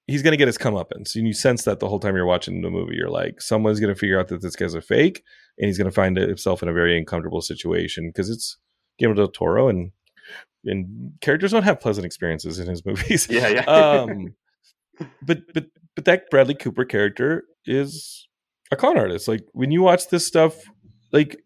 he's 0.08 0.22
going 0.22 0.32
to 0.32 0.38
get 0.38 0.48
his 0.48 0.58
comeuppance. 0.58 1.16
And 1.16 1.28
you 1.28 1.34
sense 1.34 1.64
that 1.64 1.80
the 1.80 1.88
whole 1.88 2.00
time 2.00 2.16
you're 2.16 2.26
watching 2.26 2.62
the 2.62 2.70
movie. 2.70 2.96
You're 2.96 3.10
like, 3.10 3.42
someone's 3.42 3.80
going 3.80 3.94
to 3.94 4.00
figure 4.00 4.20
out 4.20 4.28
that 4.30 4.42
this 4.42 4.56
guy's 4.56 4.74
a 4.74 4.82
fake, 4.82 5.24
and 5.58 5.68
he's 5.68 5.78
going 5.78 5.90
to 5.90 5.92
find 5.92 6.18
himself 6.18 6.62
in 6.62 6.70
a 6.70 6.74
very 6.74 6.98
uncomfortable 6.98 7.42
situation 7.42 8.10
because 8.10 8.30
it's 8.30 8.58
Guillermo 8.98 9.18
del 9.18 9.28
Toro, 9.30 9.68
and 9.68 9.92
and 10.66 11.14
characters 11.22 11.52
don't 11.52 11.64
have 11.64 11.80
pleasant 11.80 12.06
experiences 12.06 12.60
in 12.60 12.68
his 12.68 12.86
movies. 12.86 13.28
Yeah, 13.30 13.48
yeah. 13.48 13.62
um, 13.66 14.36
but 15.22 15.42
but 15.54 15.66
but 15.96 16.06
that 16.06 16.30
Bradley 16.30 16.56
Cooper 16.56 16.86
character 16.86 17.46
is 17.66 18.28
a 18.72 18.76
con 18.76 18.98
artist. 18.98 19.28
Like 19.28 19.46
when 19.54 19.72
you 19.72 19.82
watch 19.82 20.10
this 20.10 20.26
stuff, 20.26 20.56
like 21.12 21.42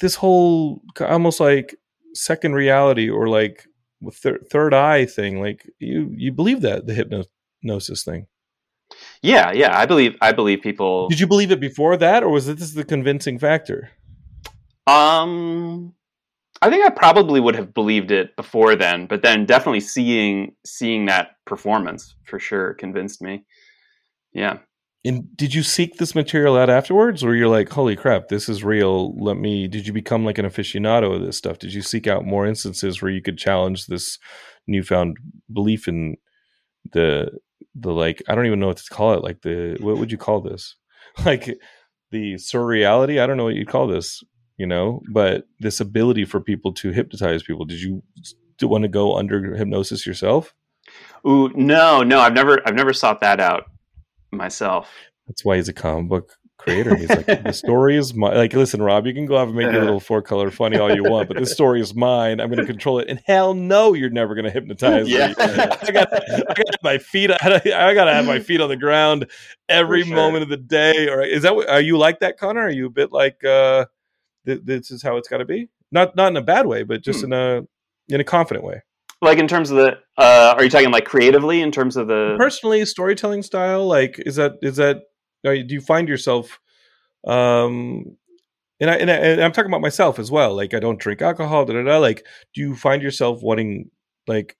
this 0.00 0.14
whole 0.14 0.82
almost 1.00 1.40
like 1.40 1.74
second 2.14 2.54
reality 2.54 3.08
or 3.08 3.28
like 3.28 3.66
third, 4.12 4.46
third 4.50 4.74
eye 4.74 5.06
thing, 5.06 5.40
like 5.40 5.68
you 5.78 6.12
you 6.16 6.32
believe 6.32 6.60
that 6.62 6.86
the 6.86 6.94
hypno 6.94 7.24
gnosis 7.62 8.04
thing. 8.04 8.26
Yeah, 9.22 9.52
yeah, 9.52 9.78
I 9.78 9.86
believe 9.86 10.16
I 10.20 10.32
believe 10.32 10.62
people. 10.62 11.08
Did 11.08 11.20
you 11.20 11.26
believe 11.26 11.50
it 11.50 11.60
before 11.60 11.96
that, 11.96 12.22
or 12.22 12.30
was 12.30 12.46
this 12.46 12.72
the 12.72 12.84
convincing 12.84 13.38
factor? 13.38 13.90
Um, 14.86 15.94
I 16.62 16.70
think 16.70 16.86
I 16.86 16.90
probably 16.90 17.40
would 17.40 17.56
have 17.56 17.74
believed 17.74 18.10
it 18.10 18.34
before 18.36 18.74
then, 18.74 19.06
but 19.06 19.22
then 19.22 19.44
definitely 19.44 19.80
seeing 19.80 20.54
seeing 20.64 21.06
that 21.06 21.32
performance 21.46 22.14
for 22.24 22.38
sure 22.38 22.74
convinced 22.74 23.20
me. 23.22 23.44
Yeah. 24.32 24.58
And 25.04 25.36
did 25.36 25.54
you 25.54 25.62
seek 25.62 25.96
this 25.96 26.14
material 26.14 26.56
out 26.56 26.68
afterwards, 26.68 27.22
or 27.22 27.34
you're 27.34 27.48
like, 27.48 27.68
"Holy 27.68 27.96
crap, 27.96 28.28
this 28.28 28.48
is 28.48 28.64
real"? 28.64 29.14
Let 29.22 29.36
me. 29.36 29.68
Did 29.68 29.86
you 29.86 29.92
become 29.92 30.24
like 30.24 30.38
an 30.38 30.46
aficionado 30.46 31.14
of 31.14 31.22
this 31.22 31.38
stuff? 31.38 31.58
Did 31.58 31.72
you 31.72 31.82
seek 31.82 32.06
out 32.06 32.24
more 32.24 32.46
instances 32.46 33.00
where 33.00 33.10
you 33.10 33.22
could 33.22 33.38
challenge 33.38 33.86
this 33.86 34.18
newfound 34.66 35.16
belief 35.52 35.86
in 35.86 36.16
the 36.92 37.38
the 37.74 37.92
like 37.92 38.22
I 38.28 38.34
don't 38.34 38.46
even 38.46 38.60
know 38.60 38.68
what 38.68 38.78
to 38.78 38.90
call 38.90 39.14
it. 39.14 39.22
Like 39.22 39.42
the 39.42 39.76
what 39.80 39.98
would 39.98 40.12
you 40.12 40.18
call 40.18 40.40
this? 40.40 40.76
Like 41.24 41.58
the 42.12 42.34
surreality. 42.34 43.20
I 43.20 43.26
don't 43.26 43.36
know 43.36 43.44
what 43.44 43.54
you'd 43.54 43.68
call 43.68 43.88
this. 43.88 44.22
You 44.56 44.66
know, 44.66 45.02
but 45.10 45.44
this 45.58 45.80
ability 45.80 46.24
for 46.26 46.40
people 46.40 46.72
to 46.74 46.90
hypnotize 46.90 47.42
people. 47.42 47.64
Did 47.64 47.80
you 47.80 48.02
do 48.58 48.68
want 48.68 48.82
to 48.82 48.88
go 48.88 49.16
under 49.16 49.54
hypnosis 49.56 50.06
yourself? 50.06 50.54
Ooh, 51.26 51.50
no, 51.54 52.02
no. 52.02 52.20
I've 52.20 52.34
never 52.34 52.60
I've 52.66 52.74
never 52.74 52.92
sought 52.92 53.20
that 53.20 53.40
out 53.40 53.64
myself. 54.30 54.90
That's 55.26 55.44
why 55.44 55.56
he's 55.56 55.68
a 55.68 55.72
comic 55.72 56.08
book 56.08 56.36
creator. 56.58 56.94
He's 56.96 57.08
like, 57.08 57.26
the 57.26 57.52
story 57.54 57.96
is 57.96 58.14
my 58.14 58.34
like. 58.34 58.52
Listen, 58.52 58.82
Rob, 58.82 59.06
you 59.06 59.14
can 59.14 59.26
go 59.26 59.36
off 59.36 59.48
and 59.48 59.56
make 59.56 59.72
your 59.72 59.80
little 59.80 60.00
four 60.00 60.20
color 60.20 60.50
funny 60.50 60.78
all 60.78 60.94
you 60.94 61.04
want, 61.04 61.28
but 61.28 61.38
this 61.38 61.52
story 61.52 61.80
is 61.80 61.94
mine. 61.94 62.40
I'm 62.40 62.48
going 62.48 62.58
to 62.58 62.66
control 62.66 62.98
it. 62.98 63.08
And 63.08 63.22
hell 63.26 63.54
no, 63.54 63.94
you're 63.94 64.10
never 64.10 64.34
going 64.34 64.44
to 64.44 64.50
hypnotize 64.50 65.08
yeah. 65.08 65.28
me. 65.28 65.34
I 65.38 65.90
got, 65.92 66.12
I 66.12 66.54
got 66.54 66.76
my 66.82 66.98
feet. 66.98 67.30
I 67.30 67.94
got 67.94 68.04
to 68.04 68.12
have 68.12 68.26
my 68.26 68.40
feet 68.40 68.60
on 68.60 68.68
the 68.68 68.76
ground 68.76 69.26
every 69.68 70.04
sure. 70.04 70.14
moment 70.14 70.42
of 70.42 70.48
the 70.48 70.56
day. 70.56 71.08
Or 71.08 71.22
is 71.22 71.42
that? 71.42 71.54
Are 71.68 71.80
you 71.80 71.96
like 71.96 72.20
that, 72.20 72.38
Conor? 72.38 72.62
Are 72.62 72.70
you 72.70 72.86
a 72.86 72.90
bit 72.90 73.12
like 73.12 73.42
uh, 73.44 73.86
th- 74.44 74.60
this 74.64 74.90
is 74.90 75.02
how 75.02 75.16
it's 75.16 75.28
got 75.28 75.38
to 75.38 75.44
be? 75.44 75.68
Not 75.90 76.16
not 76.16 76.28
in 76.28 76.36
a 76.36 76.42
bad 76.42 76.66
way, 76.66 76.82
but 76.82 77.02
just 77.02 77.20
hmm. 77.20 77.32
in 77.32 77.32
a 77.32 77.62
in 78.08 78.20
a 78.20 78.24
confident 78.24 78.64
way 78.64 78.82
like 79.20 79.38
in 79.38 79.48
terms 79.48 79.70
of 79.70 79.76
the 79.76 79.98
uh 80.16 80.54
are 80.56 80.64
you 80.64 80.70
talking 80.70 80.90
like 80.90 81.04
creatively 81.04 81.60
in 81.60 81.70
terms 81.70 81.96
of 81.96 82.06
the 82.06 82.36
personally 82.38 82.84
storytelling 82.84 83.42
style 83.42 83.86
like 83.86 84.18
is 84.24 84.36
that 84.36 84.52
is 84.62 84.76
that 84.76 85.02
do 85.42 85.66
you 85.68 85.80
find 85.80 86.08
yourself 86.08 86.60
um 87.26 88.16
and 88.80 88.90
I, 88.90 88.94
and 88.96 89.10
I 89.10 89.14
and 89.14 89.42
I'm 89.42 89.52
talking 89.52 89.70
about 89.70 89.80
myself 89.80 90.18
as 90.18 90.30
well. 90.30 90.54
Like 90.54 90.72
I 90.72 90.78
don't 90.78 91.00
drink 91.00 91.20
alcohol. 91.20 91.64
Da, 91.64 91.74
da, 91.74 91.82
da. 91.82 91.98
Like, 91.98 92.24
do 92.54 92.60
you 92.60 92.76
find 92.76 93.02
yourself 93.02 93.42
wanting 93.42 93.90
like 94.26 94.56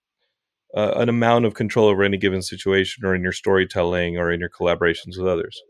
uh, 0.77 0.93
an 0.97 1.09
amount 1.09 1.45
of 1.45 1.55
control 1.55 1.87
over 1.89 2.03
any 2.03 2.17
given 2.17 2.43
situation, 2.43 3.05
or 3.05 3.15
in 3.15 3.23
your 3.23 3.33
storytelling, 3.33 4.19
or 4.19 4.33
in 4.33 4.41
your 4.41 4.51
collaborations 4.51 5.17
with 5.17 5.27
others? 5.27 5.61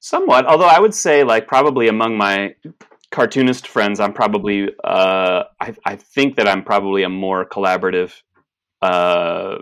Somewhat, 0.00 0.46
although 0.46 0.66
I 0.66 0.78
would 0.78 0.94
say, 0.94 1.24
like, 1.24 1.48
probably 1.48 1.88
among 1.88 2.16
my 2.16 2.54
cartoonist 3.10 3.66
friends, 3.66 3.98
I'm 3.98 4.12
probably, 4.12 4.68
uh, 4.84 5.44
I, 5.60 5.74
I 5.84 5.96
think 5.96 6.36
that 6.36 6.46
I'm 6.46 6.62
probably 6.62 7.02
a 7.02 7.08
more 7.08 7.44
collaborative 7.44 8.12
uh, 8.80 9.58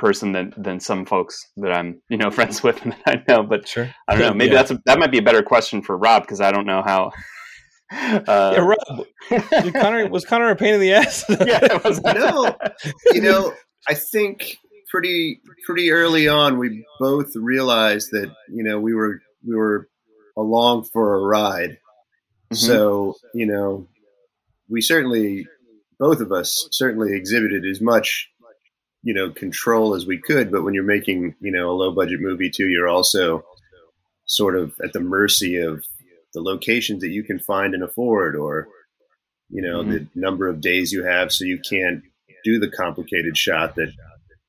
person 0.00 0.32
than 0.32 0.52
than 0.56 0.80
some 0.80 1.04
folks 1.06 1.38
that 1.58 1.70
I'm, 1.72 2.00
you 2.08 2.16
know, 2.16 2.30
friends 2.38 2.62
with 2.62 2.82
and 2.84 2.96
I 3.06 3.22
know. 3.28 3.44
But 3.44 3.68
Sure. 3.68 3.88
I 4.08 4.14
don't 4.16 4.22
know. 4.22 4.34
Maybe 4.34 4.50
Yeah. 4.52 4.56
that's 4.58 4.70
a, 4.72 4.80
that 4.86 4.98
might 4.98 5.12
be 5.12 5.18
a 5.18 5.22
better 5.22 5.42
question 5.42 5.82
for 5.82 5.96
Rob 5.96 6.22
because 6.22 6.40
I 6.40 6.50
don't 6.50 6.66
know 6.66 6.82
how. 6.84 7.12
Uh, 7.92 8.52
Yeah, 8.56 8.60
Rob, 8.60 9.06
did 9.64 9.74
Conor 9.74 10.08
was 10.08 10.24
Conor 10.24 10.50
a 10.50 10.54
pain 10.54 10.74
in 10.74 10.80
the 10.80 10.92
ass? 10.92 11.24
yeah, 11.28 11.58
it 11.60 11.82
was- 11.82 12.00
No, 12.00 12.56
you 13.12 13.20
know, 13.20 13.52
I 13.88 13.94
think 13.94 14.58
pretty 14.92 15.40
pretty 15.66 15.90
early 15.90 16.28
on 16.28 16.56
we 16.58 16.84
both 17.00 17.32
realized 17.34 18.10
that 18.12 18.30
you 18.48 18.62
know 18.62 18.78
we 18.78 18.94
were 18.94 19.20
we 19.44 19.56
were 19.56 19.88
along 20.38 20.84
for 20.92 21.16
a 21.16 21.20
ride. 21.20 21.78
Mhm. 22.52 22.56
So 22.58 23.14
you 23.34 23.46
know, 23.46 23.88
we 24.68 24.80
certainly 24.82 25.48
both 25.98 26.20
of 26.20 26.30
us 26.30 26.68
certainly 26.70 27.16
exhibited 27.16 27.64
as 27.68 27.80
much 27.80 28.29
you 29.02 29.14
know 29.14 29.30
control 29.30 29.94
as 29.94 30.06
we 30.06 30.18
could. 30.18 30.50
But 30.50 30.62
when 30.62 30.74
you're 30.74 30.84
making 30.84 31.34
you 31.40 31.52
know 31.52 31.70
a 31.70 31.72
low 31.72 31.92
budget 31.92 32.20
movie 32.20 32.50
too, 32.50 32.68
you're 32.68 32.88
also 32.88 33.44
sort 34.26 34.56
of 34.56 34.72
at 34.84 34.92
the 34.92 35.00
mercy 35.00 35.56
of 35.56 35.84
the 36.32 36.40
locations 36.40 37.00
that 37.00 37.10
you 37.10 37.24
can 37.24 37.38
find 37.38 37.74
and 37.74 37.82
afford, 37.82 38.36
or 38.36 38.68
you 39.48 39.62
know 39.62 39.82
the 39.82 40.00
mm-hmm. 40.00 40.20
number 40.20 40.48
of 40.48 40.60
days 40.60 40.92
you 40.92 41.04
have, 41.04 41.32
so 41.32 41.44
you 41.44 41.58
can't 41.58 42.02
do 42.44 42.58
the 42.58 42.70
complicated 42.70 43.36
shot 43.36 43.74
that 43.76 43.92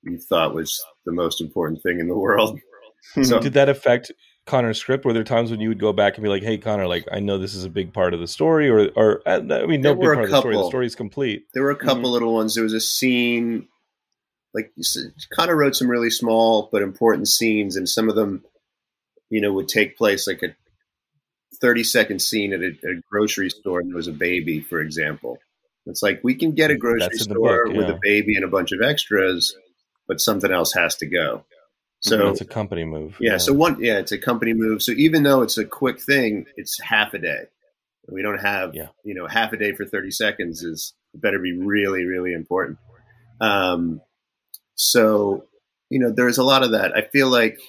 you 0.04 0.18
thought 0.18 0.56
was 0.56 0.82
the 1.06 1.12
most 1.12 1.41
important 1.41 1.82
thing 1.84 1.99
in 1.99 2.08
the 2.08 2.18
world. 2.18 2.60
Mm-hmm. 3.16 3.24
So 3.24 3.39
Did 3.39 3.54
that 3.54 3.68
affect 3.68 4.12
Conor's 4.45 4.78
script? 4.78 5.06
Were 5.06 5.14
there 5.14 5.24
times 5.24 5.49
when 5.49 5.60
you 5.60 5.70
would 5.70 5.80
go 5.80 5.91
back 5.91 6.16
and 6.16 6.24
be 6.24 6.30
like, 6.30 6.43
"Hey, 6.43 6.60
Conor, 6.60 6.88
like 6.88 7.08
I 7.12 7.20
know 7.20 7.39
this 7.39 7.56
is 7.56 7.64
a 7.64 7.70
big 7.70 7.93
part 7.93 8.14
of 8.14 8.20
the 8.20 8.28
story," 8.28 8.70
or, 8.70 8.89
or 8.95 9.22
uh, 9.26 9.39
I 9.39 9.66
mean, 9.66 9.82
no 9.82 9.89
There 9.89 9.95
big 9.95 10.04
were 10.04 10.14
a 10.14 10.16
part 10.18 10.26
of 10.26 10.32
the 10.32 10.38
story. 10.38 10.54
The 10.54 10.60
couple. 10.60 10.70
story's 10.70 10.95
complete. 10.95 11.45
there 11.56 11.64
were 11.64 11.72
a 11.72 11.76
mm-hmm. 11.76 11.88
couple 11.88 12.12
little 12.12 12.32
ones. 12.32 12.54
There 12.54 12.64
was 12.64 12.74
a 12.74 12.80
scene, 12.80 13.68
like 14.54 14.72
Conor 15.34 15.56
wrote 15.56 15.76
some 15.76 15.89
really 15.89 16.10
small 16.10 16.70
but 16.72 16.82
important 16.82 17.28
scenes, 17.28 17.76
and 17.76 17.88
some 17.88 18.10
of 18.10 18.16
them, 18.16 18.43
you 19.30 19.41
know, 19.41 19.54
would 19.54 19.68
take 19.70 19.97
place 19.97 20.28
like 20.28 20.43
a 20.43 20.56
thirty 21.62 21.84
second 21.84 22.22
scene 22.22 22.54
at 22.54 22.62
a, 22.62 22.68
a 22.68 23.02
grocery 23.10 23.49
store, 23.49 23.80
and 23.80 23.89
there 23.89 23.95
was 23.95 24.08
a 24.08 24.14
baby, 24.14 24.62
for 24.62 24.82
example. 24.82 25.38
It's 25.86 26.04
like 26.04 26.22
we 26.24 26.36
can 26.36 26.52
get 26.52 26.72
a 26.72 26.78
grocery 26.78 27.08
That's 27.12 27.24
store 27.24 27.68
book, 27.68 27.76
with 27.76 27.89
a 27.89 27.99
baby 28.02 28.36
and 28.36 28.45
a 28.45 28.49
bunch 28.49 28.72
of 28.72 28.82
extras, 28.82 29.56
but 30.08 30.20
something 30.20 30.52
else 30.52 30.74
has 30.74 30.95
to 30.97 31.06
go. 31.08 31.45
So 32.02 32.30
it's 32.30 32.41
a 32.41 32.45
company 32.45 32.84
move. 32.84 33.16
Yeah, 33.20 33.38
so 33.38 33.54
one 33.54 33.82
yeah, 33.82 33.99
it's 33.99 34.12
a 34.12 34.18
company 34.18 34.54
move. 34.54 34.82
So 34.82 34.91
even 34.93 35.24
though 35.24 35.43
it's 35.43 35.58
a 35.58 35.66
quick 35.66 36.02
thing, 36.02 36.45
it's 36.56 36.80
half 36.82 37.14
a 37.14 37.20
day. 37.20 37.43
We 38.12 38.24
don't 38.24 38.39
have 38.39 38.74
Yeah. 38.76 38.88
you 39.06 39.14
know 39.14 39.28
half 39.28 39.54
a 39.54 39.58
day 39.58 39.74
for 39.74 39.86
thirty 39.86 40.12
seconds 40.12 40.64
is 40.64 40.93
better 41.14 41.39
be 41.39 41.54
really 41.54 42.06
really 42.06 42.34
important. 42.34 42.80
Um, 43.39 44.02
so 44.82 45.46
you 45.92 46.00
know 46.00 46.12
there's 46.12 46.40
a 46.40 46.44
lot 46.44 46.64
of 46.64 46.72
that. 46.72 46.98
I 46.98 47.04
feel 47.04 47.30
like 47.30 47.60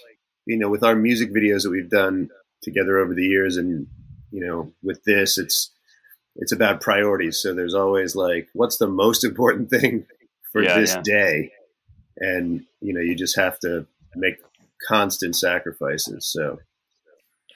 you 0.46 0.56
know 0.56 0.70
with 0.70 0.82
our 0.82 0.96
music 0.96 1.30
videos 1.30 1.62
that 1.62 1.70
we've 1.70 1.90
done 1.90 2.30
together 2.62 2.98
over 2.98 3.14
the 3.14 3.26
years, 3.26 3.58
and 3.58 3.86
you 4.30 4.44
know 4.44 4.72
with 4.82 5.04
this, 5.04 5.36
it's 5.36 5.70
it's 6.36 6.52
about 6.52 6.80
priorities. 6.80 7.42
So 7.42 7.52
there's 7.52 7.74
always 7.74 8.16
like, 8.16 8.48
what's 8.54 8.78
the 8.78 8.88
most 8.88 9.24
important 9.30 9.68
thing 9.68 10.06
for 10.52 10.62
Yeah, 10.62 10.80
this 10.80 10.94
yeah. 10.94 11.02
day, 11.04 11.52
and 12.16 12.62
you 12.80 12.94
know 12.94 13.02
you 13.02 13.14
just 13.14 13.36
have 13.36 13.58
to 13.60 13.86
make 14.16 14.36
constant 14.88 15.36
sacrifices. 15.36 16.32
So, 16.32 16.60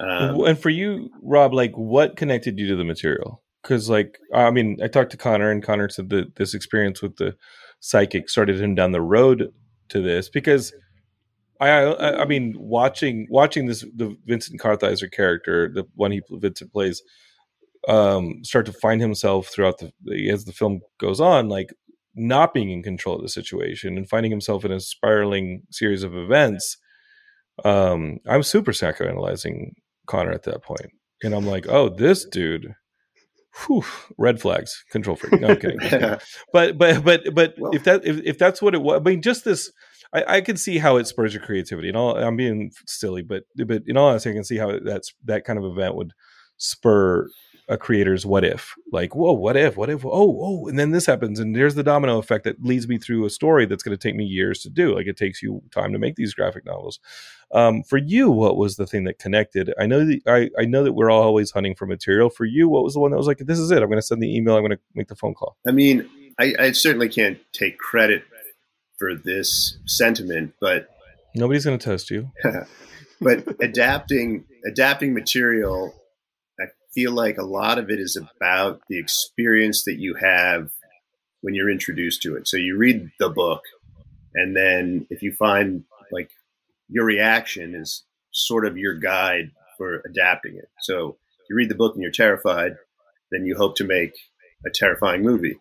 um, 0.01 0.39
and 0.45 0.59
for 0.59 0.71
you, 0.71 1.09
Rob, 1.23 1.55
like 1.55 1.73
what 1.73 2.17
connected 2.17 2.59
you 2.59 2.69
to 2.69 2.77
the 2.77 2.85
material? 2.85 3.43
Because, 3.63 3.89
like, 3.89 4.19
I 4.33 4.51
mean, 4.51 4.79
I 4.83 4.87
talked 4.87 5.11
to 5.13 5.17
Conor, 5.17 5.51
and 5.51 5.63
Conor 5.63 5.89
said 5.89 6.11
that 6.11 6.37
this 6.37 6.55
experience 6.55 7.03
with 7.03 7.17
the 7.17 7.35
psychic 7.87 8.29
started 8.29 8.61
him 8.61 8.75
down 8.75 8.91
the 8.91 9.01
road 9.01 9.53
to 9.91 10.03
this. 10.03 10.29
Because, 10.29 10.73
I, 11.61 11.69
I, 11.69 12.23
I 12.23 12.25
mean, 12.27 12.55
watching 12.59 13.27
watching 13.31 13.67
this 13.67 13.85
the 13.95 14.17
Vincent 14.27 14.61
Kartheiser 14.61 15.11
character, 15.11 15.71
the 15.73 15.85
one 15.95 16.11
he 16.11 16.21
Vincent 16.29 16.73
plays, 16.73 17.01
um, 17.87 18.43
start 18.43 18.67
to 18.67 18.73
find 18.73 19.01
himself 19.01 19.47
throughout 19.49 19.79
the 19.79 20.31
as 20.31 20.45
the 20.45 20.53
film 20.53 20.81
goes 20.99 21.21
on, 21.21 21.49
like 21.49 21.71
not 22.15 22.53
being 22.53 22.71
in 22.71 22.83
control 22.83 23.17
of 23.17 23.23
the 23.23 23.29
situation 23.29 23.97
and 23.97 24.09
finding 24.09 24.33
himself 24.33 24.65
in 24.65 24.73
a 24.73 24.81
spiraling 24.81 25.63
series 25.71 26.03
of 26.03 26.17
events. 26.17 26.77
Um, 27.65 28.19
I'm 28.27 28.43
super 28.43 28.73
psychoanalyzing 28.73 29.71
Conor 30.07 30.33
at 30.33 30.43
that 30.43 30.63
point, 30.63 30.91
and 31.23 31.35
I'm 31.35 31.47
like, 31.47 31.67
oh, 31.69 31.89
this 31.89 32.27
dude. 32.27 32.75
Whew, 33.67 33.85
red 34.19 34.41
flags, 34.41 34.85
control 34.91 35.17
freak. 35.17 35.41
No, 35.41 35.49
I'm 35.49 35.57
kidding. 35.59 35.79
I'm 35.83 36.19
but 36.53 36.77
but 36.79 37.05
but 37.05 37.23
but 37.35 37.55
Well- 37.59 37.75
if 37.75 37.85
that 37.85 38.05
if, 38.05 38.21
if 38.25 38.39
that's 38.39 38.61
what 38.61 38.75
it 38.75 38.83
was, 38.83 39.01
I 39.01 39.03
mean, 39.03 39.23
just 39.23 39.45
this, 39.45 39.73
I, 40.13 40.25
I 40.37 40.41
can 40.41 40.57
see 40.57 40.79
how 40.79 40.97
it 40.97 41.07
spurs 41.07 41.33
your 41.35 41.43
creativity. 41.43 41.89
And 41.89 41.97
all 41.97 42.17
I'm 42.17 42.37
being 42.37 42.71
silly, 42.87 43.23
but 43.23 43.45
but 43.67 43.83
in 43.87 43.97
all 43.97 44.09
honesty, 44.09 44.31
I 44.31 44.35
can 44.35 44.45
see 44.45 44.59
how 44.59 44.79
that's 44.85 45.15
that 45.25 45.45
kind 45.45 45.59
of 45.59 45.65
event 45.65 45.95
would 45.95 46.13
spur 46.59 47.29
a 47.69 47.77
creator's 47.77 48.25
what 48.25 48.45
if. 48.45 48.75
Like 48.93 49.15
whoa 49.15 49.33
what 49.33 49.57
if? 49.57 49.77
What 49.77 49.91
if? 49.91 50.05
Oh 50.05 50.11
oh 50.13 50.69
and 50.69 50.79
then 50.79 50.93
this 50.93 51.07
happens 51.07 51.41
and 51.41 51.55
there's 51.55 51.75
the 51.75 51.83
domino 51.83 52.19
effect 52.19 52.45
that 52.45 52.63
leads 52.63 52.87
me 52.89 52.99
through 52.99 53.25
a 53.25 53.31
story 53.31 53.67
that's 53.67 53.83
going 53.83 53.97
to 53.97 54.09
take 54.09 54.15
me 54.15 54.25
years 54.25 54.61
to 54.63 54.71
do. 54.71 54.95
Like 54.95 55.07
it 55.07 55.17
takes 55.17 55.43
you 55.43 55.63
time 55.73 55.93
to 55.93 55.99
make 55.99 56.17
these 56.17 56.35
graphic 56.35 56.65
novels. 56.65 57.01
Um, 57.53 57.83
for 57.83 57.99
you 57.99 58.31
what 58.31 58.57
was 58.57 58.77
the 58.77 58.87
thing 58.87 59.05
that 59.05 59.19
connected? 59.19 59.73
I 59.81 59.87
know 59.87 60.05
that 60.05 60.21
I, 60.27 60.51
I 60.61 60.65
know 60.65 60.85
that 60.85 60.93
we're 60.93 61.11
all 61.11 61.23
always 61.23 61.51
hunting 61.51 61.75
for 61.75 61.87
material. 61.87 62.31
For 62.31 62.45
you 62.45 62.69
what 62.69 62.85
was 62.85 62.95
the 62.95 63.01
one 63.01 63.11
that 63.11 63.17
was 63.17 63.27
like 63.27 63.39
this 63.39 63.59
is 63.59 63.71
it. 63.71 63.83
I'm 63.83 63.89
going 63.89 63.99
to 63.99 64.03
send 64.03 64.23
the 64.23 64.35
email. 64.35 64.57
I'm 64.57 64.63
going 64.63 64.73
to 64.73 64.83
make 64.95 65.09
the 65.09 65.17
phone 65.17 65.35
call. 65.35 65.57
I 65.67 65.73
mean, 65.73 66.09
I, 66.39 66.55
I 66.59 66.73
certainly 66.73 67.09
can't 67.09 67.39
take 67.53 67.79
credit 67.79 68.23
for 68.99 69.15
this 69.15 69.79
sentiment, 69.87 70.55
but 70.61 70.89
nobody's 71.35 71.65
going 71.65 71.79
to 71.79 71.85
toast 71.85 72.11
you. 72.11 72.31
but 73.21 73.45
adapting 73.61 74.45
adapting 74.65 75.15
material 75.15 75.95
feel 76.97 77.13
like 77.13 77.37
a 77.39 77.45
lot 77.61 77.79
of 77.79 77.91
it 77.91 78.01
is 78.01 78.17
about 78.17 78.81
the 78.89 78.99
experience 78.99 79.85
that 79.85 79.99
you 79.99 80.15
have 80.15 80.71
when 81.43 81.55
you're 81.55 81.71
introduced 81.71 82.23
to 82.23 82.35
it 82.37 82.49
so 82.49 82.57
you 82.57 82.77
read 82.77 82.99
the 83.21 83.29
book 83.29 83.63
and 84.35 84.57
then 84.57 85.07
if 85.11 85.21
you 85.23 85.33
find 85.33 85.85
like 86.11 86.31
your 86.89 87.05
reaction 87.05 87.75
is 87.75 88.05
sort 88.33 88.67
of 88.67 88.77
your 88.77 88.95
guide 88.95 89.51
for 89.77 90.03
adapting 90.11 90.57
it 90.57 90.69
so 90.81 91.17
you 91.49 91.55
read 91.57 91.69
the 91.69 91.75
book 91.83 91.95
and 91.95 92.03
you're 92.03 92.11
terrified 92.25 92.73
then 93.31 93.45
you 93.45 93.55
hope 93.57 93.77
to 93.77 93.85
make 93.85 94.15
a 94.67 94.71
terrifying 94.73 95.23
movie 95.23 95.59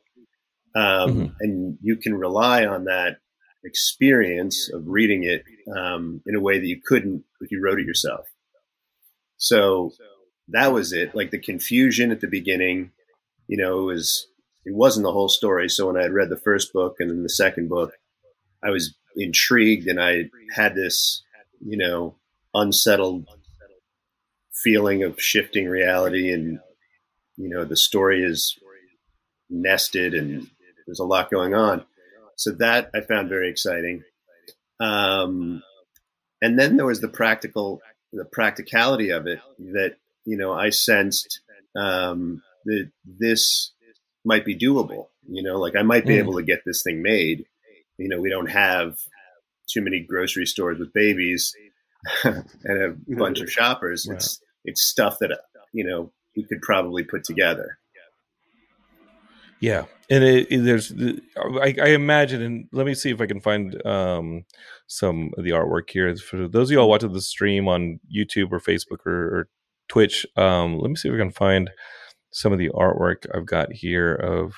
um, 0.76 1.10
Mhm. 1.10 1.36
and 1.42 1.78
you 1.82 1.96
can 1.98 2.16
rely 2.16 2.66
on 2.66 2.86
that 2.86 3.18
experience 3.64 4.70
of 4.74 4.84
reading 4.86 5.24
it 5.24 5.44
um, 5.76 6.22
in 6.28 6.36
a 6.36 6.40
way 6.48 6.60
that 6.60 6.68
you 6.68 6.80
couldn't 6.86 7.24
if 7.42 7.50
you 7.52 7.60
wrote 7.64 7.80
it 7.80 7.88
yourself. 7.88 8.26
So 9.38 9.92
that 10.50 10.74
was 10.74 10.94
it. 10.94 11.16
Like 11.16 11.32
the 11.32 11.40
confusion 11.40 12.12
at 12.12 12.22
the 12.22 12.28
beginning, 12.28 12.92
you 13.48 13.58
know, 13.58 13.80
it 13.82 13.94
was 13.94 14.28
it 14.66 14.74
wasn't 14.74 15.04
the 15.04 15.12
whole 15.12 15.30
story. 15.30 15.70
So 15.70 15.88
when 15.88 15.98
I 15.98 16.04
had 16.04 16.14
read 16.14 16.30
the 16.30 16.38
first 16.38 16.74
book 16.74 16.96
and 17.00 17.10
then 17.10 17.24
the 17.24 17.30
second 17.30 17.70
book, 17.70 17.94
I 18.64 18.70
was 18.70 18.96
intrigued 19.16 19.88
and 19.88 20.02
I 20.02 20.26
had 20.56 20.76
this, 20.76 21.24
you 21.60 21.78
know, 21.78 22.16
unsettled 22.54 23.28
feeling 24.64 25.04
of 25.04 25.22
shifting 25.22 25.68
reality 25.68 26.32
and 26.32 26.60
you 27.38 27.50
know 27.50 27.66
the 27.66 27.76
story 27.76 28.24
is 28.24 28.58
nested 29.50 30.14
and 30.14 30.48
there's 30.88 31.00
a 31.00 31.06
lot 31.06 31.30
going 31.30 31.54
on 31.54 31.86
so 32.36 32.52
that 32.52 32.90
i 32.96 33.02
found 33.02 33.30
very 33.30 33.50
exciting 33.50 34.04
um, 34.80 35.62
and 36.42 36.58
then 36.58 36.78
there 36.78 36.86
was 36.86 37.02
the 37.02 37.08
practical 37.08 37.82
the 38.12 38.26
practicality 38.26 39.10
of 39.10 39.28
it 39.28 39.40
that 39.60 39.98
you 40.26 40.38
know 40.38 40.54
i 40.54 40.70
sensed 40.70 41.42
um, 41.78 42.42
that 42.66 42.90
this 43.06 43.72
might 44.24 44.46
be 44.46 44.56
doable 44.58 45.08
you 45.28 45.44
know 45.44 45.58
like 45.60 45.76
i 45.76 45.82
might 45.84 46.06
be 46.06 46.16
Mm. 46.16 46.20
able 46.20 46.36
to 46.38 46.44
get 46.44 46.62
this 46.66 46.84
thing 46.84 47.02
made 47.02 47.46
you 47.98 48.08
know 48.10 48.20
we 48.20 48.30
don't 48.30 48.50
have 48.50 48.98
too 49.68 49.82
many 49.82 50.00
grocery 50.00 50.46
stores 50.46 50.80
with 50.80 50.94
babies 50.94 51.54
and 52.24 52.46
a 52.66 52.96
bunch 53.18 53.40
of 53.42 53.52
shoppers 53.58 54.08
it's 54.12 54.40
it's 54.64 54.84
stuff 54.84 55.18
that 55.20 55.38
you 55.74 55.84
know 55.86 56.12
we 56.36 56.44
could 56.44 56.62
probably 56.62 57.04
put 57.04 57.24
together 57.24 57.78
Yeah, 59.62 59.86
and 60.10 60.24
it, 60.24 60.48
it- 60.52 60.64
there's 60.64 60.92
I, 61.38 61.76
I 61.82 61.88
imagine, 61.90 62.42
and 62.42 62.68
let 62.72 62.86
me 62.86 62.94
see 62.94 63.10
if 63.10 63.22
I 63.22 63.26
can 63.26 63.40
find 63.40 63.84
um, 63.86 64.46
some 64.88 65.32
of 65.38 65.44
the 65.44 65.52
artwork 65.52 65.90
here. 65.90 66.14
For 66.18 66.48
those 66.48 66.70
of 66.70 66.74
y'all 66.76 66.90
watching 66.90 67.14
the 67.14 67.22
stream 67.22 67.68
on 67.68 68.00
YouTube 68.14 68.52
or 68.52 68.60
Facebook 68.60 69.06
or, 69.06 69.40
or 69.40 69.50
Twitch, 69.88 70.26
um, 70.36 70.80
let 70.80 70.90
me 70.90 70.96
see 70.96 71.10
if 71.10 71.16
I 71.16 71.18
can 71.18 71.32
find 71.32 71.70
some 72.32 72.52
of 72.52 72.60
the 72.60 72.70
artwork 72.70 73.26
I've 73.34 73.46
got 73.46 73.72
here 73.72 74.14
of 74.14 74.56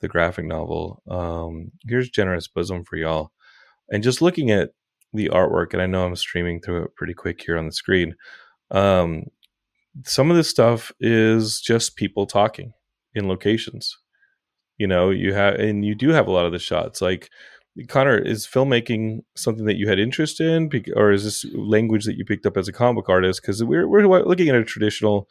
the 0.00 0.08
graphic 0.08 0.44
novel. 0.44 1.02
Um, 1.08 1.70
here's 1.86 2.10
Generous 2.10 2.48
Bosom 2.48 2.84
for 2.84 2.96
y'all, 2.96 3.32
and 3.90 4.02
just 4.02 4.20
looking 4.20 4.50
at 4.50 4.70
the 5.12 5.30
artwork, 5.32 5.72
and 5.72 5.80
I 5.80 5.86
know 5.86 6.04
I'm 6.04 6.16
streaming 6.16 6.60
through 6.60 6.84
it 6.84 6.96
pretty 6.96 7.14
quick 7.14 7.42
here 7.42 7.56
on 7.56 7.66
the 7.66 7.72
screen. 7.72 8.14
Um, 8.70 9.24
some 10.04 10.30
of 10.30 10.36
this 10.36 10.50
stuff 10.50 10.92
is 11.00 11.60
just 11.60 11.96
people 11.96 12.26
talking 12.26 12.72
in 13.14 13.28
locations. 13.28 13.96
You 14.76 14.88
know, 14.88 15.10
you 15.10 15.32
have 15.32 15.54
and 15.54 15.84
you 15.84 15.94
do 15.94 16.08
have 16.10 16.26
a 16.26 16.32
lot 16.32 16.46
of 16.46 16.52
the 16.52 16.58
shots. 16.58 17.00
Like 17.00 17.30
Conor, 17.88 18.16
is 18.16 18.46
filmmaking 18.46 19.20
something 19.34 19.64
that 19.64 19.76
you 19.76 19.88
had 19.88 19.98
interest 19.98 20.40
in, 20.40 20.70
or 20.94 21.10
is 21.10 21.24
this 21.24 21.44
language 21.54 22.04
that 22.04 22.16
you 22.16 22.24
picked 22.24 22.46
up 22.46 22.56
as 22.56 22.68
a 22.68 22.72
comic 22.72 23.08
artist? 23.08 23.42
Because 23.42 23.64
we're 23.64 23.88
we're 23.88 24.06
looking 24.06 24.48
at 24.48 24.54
a 24.54 24.64
traditional 24.64 25.28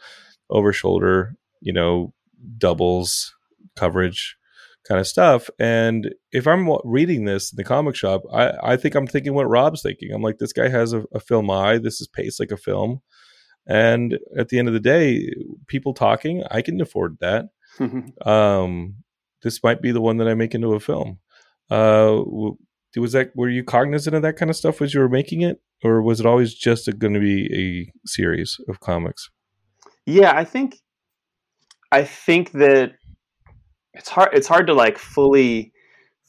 over 0.49 0.73
shoulder, 0.73 1.35
you 1.61 1.71
know, 1.71 2.13
doubles 2.57 3.33
coverage 3.75 4.37
kind 4.87 4.99
of 4.99 5.07
stuff. 5.07 5.49
And 5.59 6.13
if 6.31 6.45
I'm 6.47 6.69
reading 6.83 7.25
this 7.25 7.51
in 7.51 7.57
the 7.57 7.63
comic 7.63 7.95
shop, 7.95 8.23
I, 8.33 8.51
I 8.61 8.77
think 8.77 8.95
I'm 8.95 9.07
thinking 9.07 9.33
what 9.33 9.49
Rob's 9.49 9.81
thinking. 9.81 10.11
I'm 10.11 10.21
like, 10.21 10.37
this 10.37 10.53
guy 10.53 10.67
has 10.67 10.93
a, 10.93 11.03
a 11.13 11.19
film 11.19 11.49
eye. 11.49 11.77
This 11.77 12.01
is 12.01 12.07
paced 12.07 12.39
like 12.39 12.51
a 12.51 12.57
film. 12.57 13.01
And 13.65 14.19
at 14.37 14.49
the 14.49 14.59
end 14.59 14.67
of 14.67 14.73
the 14.73 14.79
day, 14.79 15.33
people 15.67 15.93
talking, 15.93 16.43
I 16.51 16.61
can 16.61 16.81
afford 16.81 17.17
that. 17.21 17.45
um, 18.25 18.95
this 19.41 19.63
might 19.63 19.81
be 19.81 19.91
the 19.91 20.01
one 20.01 20.17
that 20.17 20.27
I 20.27 20.33
make 20.33 20.53
into 20.53 20.73
a 20.73 20.79
film. 20.81 21.19
Uh, 21.69 22.21
was 22.95 23.13
that 23.13 23.31
were 23.35 23.49
you 23.49 23.63
cognizant 23.63 24.15
of 24.15 24.21
that 24.21 24.37
kind 24.37 24.49
of 24.49 24.55
stuff 24.55 24.81
as 24.81 24.93
you 24.93 24.99
were 24.99 25.09
making 25.09 25.41
it, 25.41 25.61
or 25.83 26.01
was 26.01 26.19
it 26.19 26.25
always 26.25 26.53
just 26.53 26.89
going 26.99 27.13
to 27.13 27.19
be 27.19 27.49
a 27.53 28.07
series 28.07 28.57
of 28.67 28.79
comics? 28.79 29.29
Yeah, 30.05 30.33
I 30.35 30.43
think 30.43 30.77
I 31.91 32.03
think 32.03 32.51
that 32.51 32.93
it's 33.93 34.09
hard 34.09 34.29
it's 34.33 34.47
hard 34.47 34.67
to 34.67 34.73
like 34.73 34.97
fully 34.97 35.73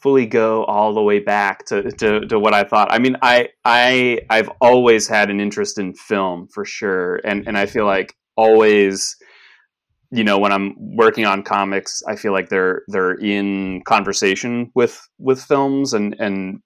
fully 0.05 0.27
go 0.27 0.65
all 0.65 0.93
the 0.93 1.01
way 1.01 1.19
back 1.19 1.65
to, 1.65 1.91
to, 1.91 2.21
to 2.27 2.39
what 2.39 2.53
I 2.53 2.63
thought. 2.63 2.93
I 2.93 2.99
mean, 2.99 3.17
I 3.23 3.49
I 3.65 4.21
I've 4.29 4.51
always 4.61 5.09
had 5.09 5.31
an 5.31 5.41
interest 5.41 5.79
in 5.79 5.95
film 5.95 6.49
for 6.53 6.65
sure, 6.65 7.21
and 7.25 7.49
and 7.49 7.57
I 7.57 7.67
feel 7.67 7.87
like 7.87 8.15
always, 8.37 9.17
you 10.11 10.25
know, 10.25 10.39
when 10.39 10.53
I'm 10.53 10.75
working 10.97 11.25
on 11.25 11.43
comics, 11.43 12.03
I 12.07 12.17
feel 12.17 12.33
like 12.33 12.49
they're 12.49 12.83
they're 12.89 13.15
in 13.15 13.83
conversation 13.83 14.71
with 14.75 15.09
with 15.19 15.43
films 15.43 15.93
and 15.93 16.15
and 16.19 16.61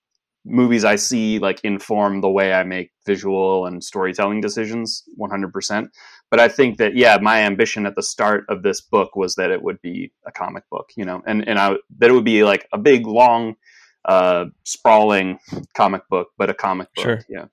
movies 0.44 0.84
I 0.84 0.96
see 0.96 1.38
like 1.38 1.60
inform 1.62 2.20
the 2.20 2.30
way 2.30 2.52
I 2.52 2.62
make 2.64 2.90
visual 3.06 3.66
and 3.66 3.82
storytelling 3.84 4.40
decisions 4.40 5.04
100%. 5.20 5.88
But 6.30 6.40
I 6.40 6.48
think 6.48 6.78
that 6.78 6.96
yeah, 6.96 7.18
my 7.20 7.40
ambition 7.40 7.86
at 7.86 7.96
the 7.96 8.02
start 8.02 8.44
of 8.48 8.62
this 8.62 8.80
book 8.80 9.16
was 9.16 9.34
that 9.34 9.50
it 9.50 9.62
would 9.62 9.80
be 9.82 10.12
a 10.26 10.32
comic 10.32 10.64
book, 10.70 10.90
you 10.96 11.04
know, 11.04 11.22
and 11.26 11.46
and 11.48 11.58
I 11.58 11.76
that 11.98 12.10
it 12.10 12.12
would 12.12 12.24
be 12.24 12.44
like 12.44 12.68
a 12.72 12.78
big 12.78 13.06
long 13.06 13.56
uh 14.04 14.46
sprawling 14.64 15.38
comic 15.74 16.02
book, 16.08 16.28
but 16.36 16.50
a 16.50 16.54
comic 16.54 16.88
book. 16.94 17.04
Sure. 17.04 17.20
Yeah. 17.28 17.46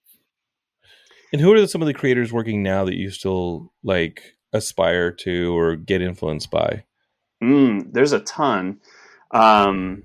And 1.31 1.41
who 1.41 1.51
are 1.53 1.67
some 1.67 1.81
of 1.81 1.85
the 1.87 1.93
creators 1.93 2.31
working 2.31 2.63
now 2.63 2.85
that 2.85 2.95
you 2.95 3.09
still 3.09 3.73
like 3.83 4.35
aspire 4.55 5.11
to 5.11 5.57
or 5.57 5.75
get 5.75 6.01
influenced 6.01 6.49
by? 6.49 6.83
Mm, 7.43 7.93
there's 7.93 8.13
a 8.13 8.19
ton. 8.19 8.79
Um, 9.31 10.03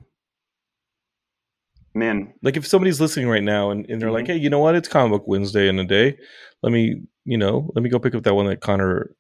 man 1.95 2.33
like 2.43 2.57
if 2.57 2.67
somebody's 2.67 3.01
listening 3.01 3.29
right 3.29 3.43
now 3.43 3.71
and, 3.71 3.89
and 3.89 4.01
they're 4.01 4.09
mm-hmm. 4.09 4.17
like 4.17 4.27
hey 4.27 4.37
you 4.37 4.49
know 4.49 4.61
what 4.61 4.75
it's 4.75 4.89
comic 4.89 5.11
book 5.11 5.27
wednesday 5.27 5.69
in 5.69 5.79
a 5.79 5.85
day 5.85 6.17
let 6.63 6.73
me 6.73 7.03
you 7.25 7.37
know 7.37 7.71
let 7.75 7.83
me 7.83 7.91
go 7.91 7.99
pick 7.99 8.15
up 8.15 8.23
that 8.23 8.35
one 8.35 8.47
that 8.47 8.61
conor 8.61 9.15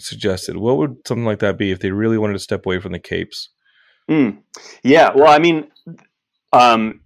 suggested 0.00 0.56
what 0.56 0.76
would 0.76 0.96
something 1.06 1.24
like 1.24 1.38
that 1.38 1.56
be 1.56 1.70
if 1.70 1.78
they 1.78 1.90
really 1.90 2.18
wanted 2.18 2.32
to 2.32 2.38
step 2.38 2.66
away 2.66 2.80
from 2.80 2.92
the 2.92 2.98
capes 2.98 3.50
mm. 4.10 4.36
yeah 4.82 5.12
well 5.14 5.32
i 5.32 5.38
mean 5.38 5.68
um 6.52 7.00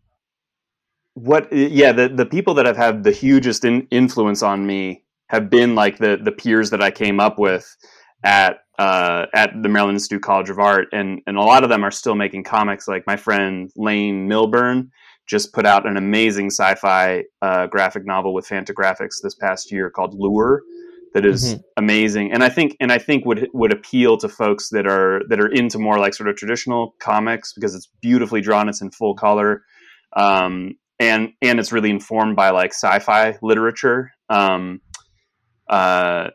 what 1.15 1.53
yeah 1.53 1.93
the 1.93 2.09
the 2.09 2.27
people 2.27 2.55
that 2.55 2.67
have 2.67 2.77
had 2.77 3.05
the 3.05 3.13
hugest 3.13 3.65
in, 3.65 3.87
influence 3.91 4.43
on 4.43 4.67
me 4.67 5.05
have 5.31 5.49
been 5.49 5.75
like 5.75 5.99
the 5.99 6.19
the 6.23 6.33
peers 6.33 6.71
that 6.71 6.83
i 6.83 6.91
came 6.91 7.21
up 7.21 7.39
with 7.39 7.77
at 8.23 8.59
uh, 8.79 9.27
at 9.35 9.51
the 9.63 9.69
Maryland 9.69 9.97
Institute 9.97 10.23
College 10.23 10.49
of 10.49 10.59
Art, 10.59 10.89
and 10.93 11.21
and 11.27 11.37
a 11.37 11.43
lot 11.43 11.65
of 11.65 11.69
them 11.69 11.85
are 11.85 11.91
still 11.91 12.15
making 12.15 12.45
comics. 12.45 12.89
Like 12.89 13.07
my 13.07 13.17
friend 13.17 13.71
Lane 13.77 14.27
Milburn, 14.27 14.91
just 15.27 15.53
put 15.53 15.67
out 15.67 15.87
an 15.87 15.99
amazing 15.99 16.47
sci-fi 16.47 17.25
uh, 17.43 17.67
graphic 17.67 18.07
novel 18.07 18.33
with 18.33 18.49
Fantagraphics 18.49 19.21
this 19.23 19.35
past 19.35 19.71
year 19.71 19.91
called 19.91 20.15
Lure 20.15 20.63
that 21.13 21.27
is 21.27 21.55
mm-hmm. 21.55 21.61
amazing 21.77 22.33
and 22.33 22.45
i 22.45 22.49
think 22.49 22.77
and 22.81 22.93
i 22.93 22.99
think 22.99 23.25
would 23.25 23.49
would 23.53 23.73
appeal 23.73 24.17
to 24.17 24.29
folks 24.29 24.69
that 24.69 24.87
are 24.87 25.23
that 25.29 25.41
are 25.41 25.49
into 25.49 25.79
more 25.79 25.99
like 25.99 26.15
sort 26.15 26.29
of 26.29 26.37
traditional 26.37 26.95
comics 27.01 27.53
because 27.53 27.75
it's 27.75 27.89
beautifully 28.01 28.41
drawn 28.41 28.69
it's 28.69 28.81
in 28.81 28.91
full 28.91 29.15
color 29.15 29.65
um, 30.17 30.75
and 30.99 31.31
and 31.43 31.59
it's 31.59 31.73
really 31.73 31.91
informed 31.91 32.37
by 32.37 32.51
like 32.51 32.73
sci-fi 32.73 33.37
literature 33.43 34.13
um, 34.29 34.81
uh, 35.71 36.31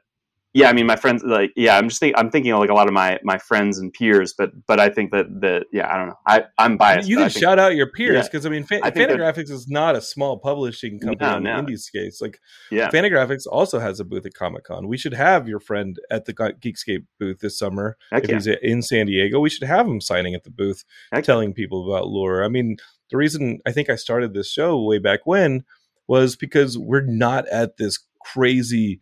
yeah, 0.56 0.70
I 0.70 0.74
mean, 0.74 0.86
my 0.86 0.96
friends, 0.96 1.22
like, 1.22 1.52
yeah, 1.58 1.78
I'm 1.78 1.90
just 1.90 2.00
think, 2.00 2.16
I'm 2.18 2.32
thinking 2.32 2.54
of 2.54 2.60
like 2.60 2.70
a 2.70 2.74
lot 2.74 2.88
of 2.88 2.94
my 2.94 3.20
my 3.24 3.38
friends 3.38 3.78
and 3.78 3.92
peers, 3.92 4.34
but 4.38 4.52
but 4.66 4.80
I 4.80 4.88
think 4.88 5.12
that 5.12 5.26
that 5.42 5.66
yeah, 5.74 5.94
I 5.94 5.98
don't 5.98 6.08
know, 6.08 6.16
I 6.26 6.44
I'm 6.58 6.78
biased. 6.78 7.10
You 7.10 7.18
can 7.18 7.30
think, 7.30 7.44
shout 7.44 7.60
out 7.60 7.76
your 7.76 7.92
peers 7.92 8.26
because 8.30 8.46
yeah, 8.46 8.50
I 8.50 8.54
mean, 8.54 8.64
Fan- 8.64 8.80
I 8.82 8.90
Fantagraphics 8.90 9.50
is 9.50 9.68
not 9.68 9.98
a 9.98 10.02
small 10.02 10.40
publishing 10.40 10.98
company 10.98 11.30
no, 11.30 11.36
in 11.36 11.44
no. 11.44 11.62
indie 11.62 11.78
space. 11.78 12.22
Like, 12.22 12.40
yeah, 12.72 12.90
Fantagraphics 12.90 13.46
also 13.52 13.80
has 13.80 14.00
a 14.00 14.06
booth 14.06 14.26
at 14.26 14.34
Comic 14.34 14.64
Con. 14.64 14.88
We 14.88 14.96
should 14.96 15.14
have 15.14 15.46
your 15.46 15.60
friend 15.60 16.00
at 16.10 16.24
the 16.24 16.34
Geekscape 16.34 17.06
booth 17.20 17.40
this 17.40 17.60
summer 17.60 17.98
Heck 18.14 18.24
if 18.24 18.30
yeah. 18.30 18.36
he's 18.36 18.48
in 18.48 18.82
San 18.82 19.08
Diego. 19.08 19.42
We 19.42 19.50
should 19.50 19.68
have 19.68 19.86
him 19.86 20.00
signing 20.00 20.36
at 20.36 20.46
the 20.46 20.52
booth, 20.52 20.86
Heck 21.12 21.26
telling 21.26 21.54
people 21.54 21.92
about 21.92 22.08
Lure. 22.08 22.46
I 22.46 22.48
mean, 22.48 22.78
the 23.12 23.18
reason 23.18 23.60
I 23.66 23.74
think 23.74 23.90
I 23.90 23.96
started 23.96 24.34
this 24.34 24.50
show 24.50 24.82
way 24.82 25.00
back 25.00 25.26
when 25.26 25.66
was 26.08 26.38
because 26.38 26.78
we're 26.78 27.02
not 27.02 27.46
at 27.50 27.76
this 27.76 28.00
crazy 28.26 29.02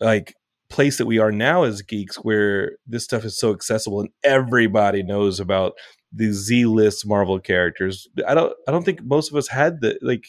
like 0.00 0.34
place 0.70 0.98
that 0.98 1.06
we 1.06 1.18
are 1.18 1.32
now 1.32 1.64
as 1.64 1.82
geeks 1.82 2.16
where 2.16 2.72
this 2.86 3.04
stuff 3.04 3.24
is 3.24 3.38
so 3.38 3.52
accessible 3.52 4.00
and 4.00 4.10
everybody 4.22 5.02
knows 5.02 5.40
about 5.40 5.72
the 6.12 6.32
Z-list 6.32 7.06
Marvel 7.06 7.38
characters. 7.38 8.08
I 8.26 8.34
don't 8.34 8.52
I 8.66 8.72
don't 8.72 8.84
think 8.84 9.02
most 9.02 9.30
of 9.30 9.36
us 9.36 9.48
had 9.48 9.80
the 9.80 9.98
like 10.00 10.24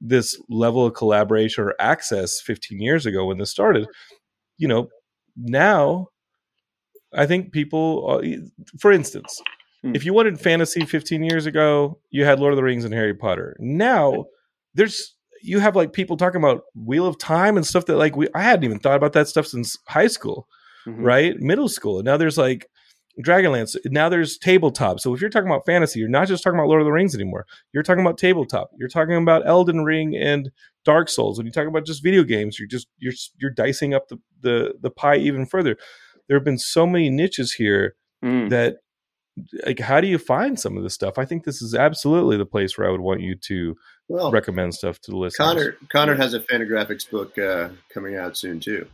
this 0.00 0.40
level 0.48 0.86
of 0.86 0.94
collaboration 0.94 1.64
or 1.64 1.74
access 1.78 2.40
15 2.40 2.80
years 2.80 3.06
ago 3.06 3.26
when 3.26 3.38
this 3.38 3.50
started. 3.50 3.86
You 4.58 4.68
know, 4.68 4.88
now 5.36 6.08
I 7.12 7.26
think 7.26 7.52
people 7.52 8.20
uh, 8.22 8.26
for 8.80 8.92
instance, 8.92 9.40
hmm. 9.82 9.94
if 9.94 10.04
you 10.04 10.14
wanted 10.14 10.40
fantasy 10.40 10.84
15 10.84 11.22
years 11.22 11.46
ago, 11.46 11.98
you 12.10 12.24
had 12.24 12.40
Lord 12.40 12.52
of 12.52 12.56
the 12.56 12.64
Rings 12.64 12.84
and 12.84 12.94
Harry 12.94 13.14
Potter. 13.14 13.56
Now 13.58 14.26
there's 14.74 15.13
you 15.44 15.60
have 15.60 15.76
like 15.76 15.92
people 15.92 16.16
talking 16.16 16.40
about 16.40 16.62
Wheel 16.74 17.06
of 17.06 17.18
Time 17.18 17.56
and 17.56 17.66
stuff 17.66 17.86
that 17.86 17.96
like 17.96 18.16
we 18.16 18.28
I 18.34 18.42
hadn't 18.42 18.64
even 18.64 18.78
thought 18.78 18.96
about 18.96 19.12
that 19.12 19.28
stuff 19.28 19.46
since 19.46 19.78
high 19.86 20.06
school, 20.06 20.48
mm-hmm. 20.86 21.02
right? 21.02 21.38
Middle 21.38 21.68
school. 21.68 21.98
And 21.98 22.06
now 22.06 22.16
there's 22.16 22.38
like 22.38 22.66
Dragonlance. 23.22 23.76
Now 23.86 24.08
there's 24.08 24.38
tabletop. 24.38 25.00
So 25.00 25.14
if 25.14 25.20
you're 25.20 25.30
talking 25.30 25.48
about 25.48 25.66
fantasy, 25.66 26.00
you're 26.00 26.08
not 26.08 26.28
just 26.28 26.42
talking 26.42 26.58
about 26.58 26.68
Lord 26.68 26.80
of 26.80 26.86
the 26.86 26.92
Rings 26.92 27.14
anymore. 27.14 27.46
You're 27.72 27.82
talking 27.82 28.04
about 28.04 28.16
tabletop. 28.16 28.70
You're 28.78 28.88
talking 28.88 29.16
about 29.16 29.46
Elden 29.46 29.84
Ring 29.84 30.16
and 30.16 30.50
Dark 30.84 31.10
Souls. 31.10 31.36
When 31.36 31.46
you 31.46 31.52
talk 31.52 31.68
about 31.68 31.84
just 31.84 32.02
video 32.02 32.24
games, 32.24 32.58
you're 32.58 32.68
just 32.68 32.88
you're 32.98 33.12
you're 33.36 33.50
dicing 33.50 33.92
up 33.92 34.08
the 34.08 34.18
the, 34.40 34.74
the 34.80 34.90
pie 34.90 35.16
even 35.16 35.44
further. 35.44 35.76
There 36.26 36.38
have 36.38 36.44
been 36.44 36.58
so 36.58 36.86
many 36.86 37.10
niches 37.10 37.52
here 37.52 37.96
mm. 38.24 38.48
that 38.48 38.76
like 39.66 39.80
how 39.80 40.00
do 40.00 40.06
you 40.06 40.18
find 40.18 40.58
some 40.58 40.76
of 40.76 40.82
this 40.82 40.94
stuff? 40.94 41.18
I 41.18 41.24
think 41.24 41.44
this 41.44 41.60
is 41.60 41.74
absolutely 41.74 42.36
the 42.36 42.46
place 42.46 42.78
where 42.78 42.88
I 42.88 42.90
would 42.90 43.00
want 43.00 43.20
you 43.20 43.34
to 43.34 43.76
well, 44.08 44.30
recommend 44.30 44.74
stuff 44.74 45.00
to 45.02 45.10
the 45.10 45.16
listeners. 45.16 45.36
Conor 45.36 45.76
Conor 45.90 46.14
has 46.16 46.34
a 46.34 46.40
Fantagraphics 46.40 47.10
book 47.10 47.36
uh, 47.38 47.70
coming 47.92 48.16
out 48.16 48.36
soon 48.36 48.60
too. 48.60 48.86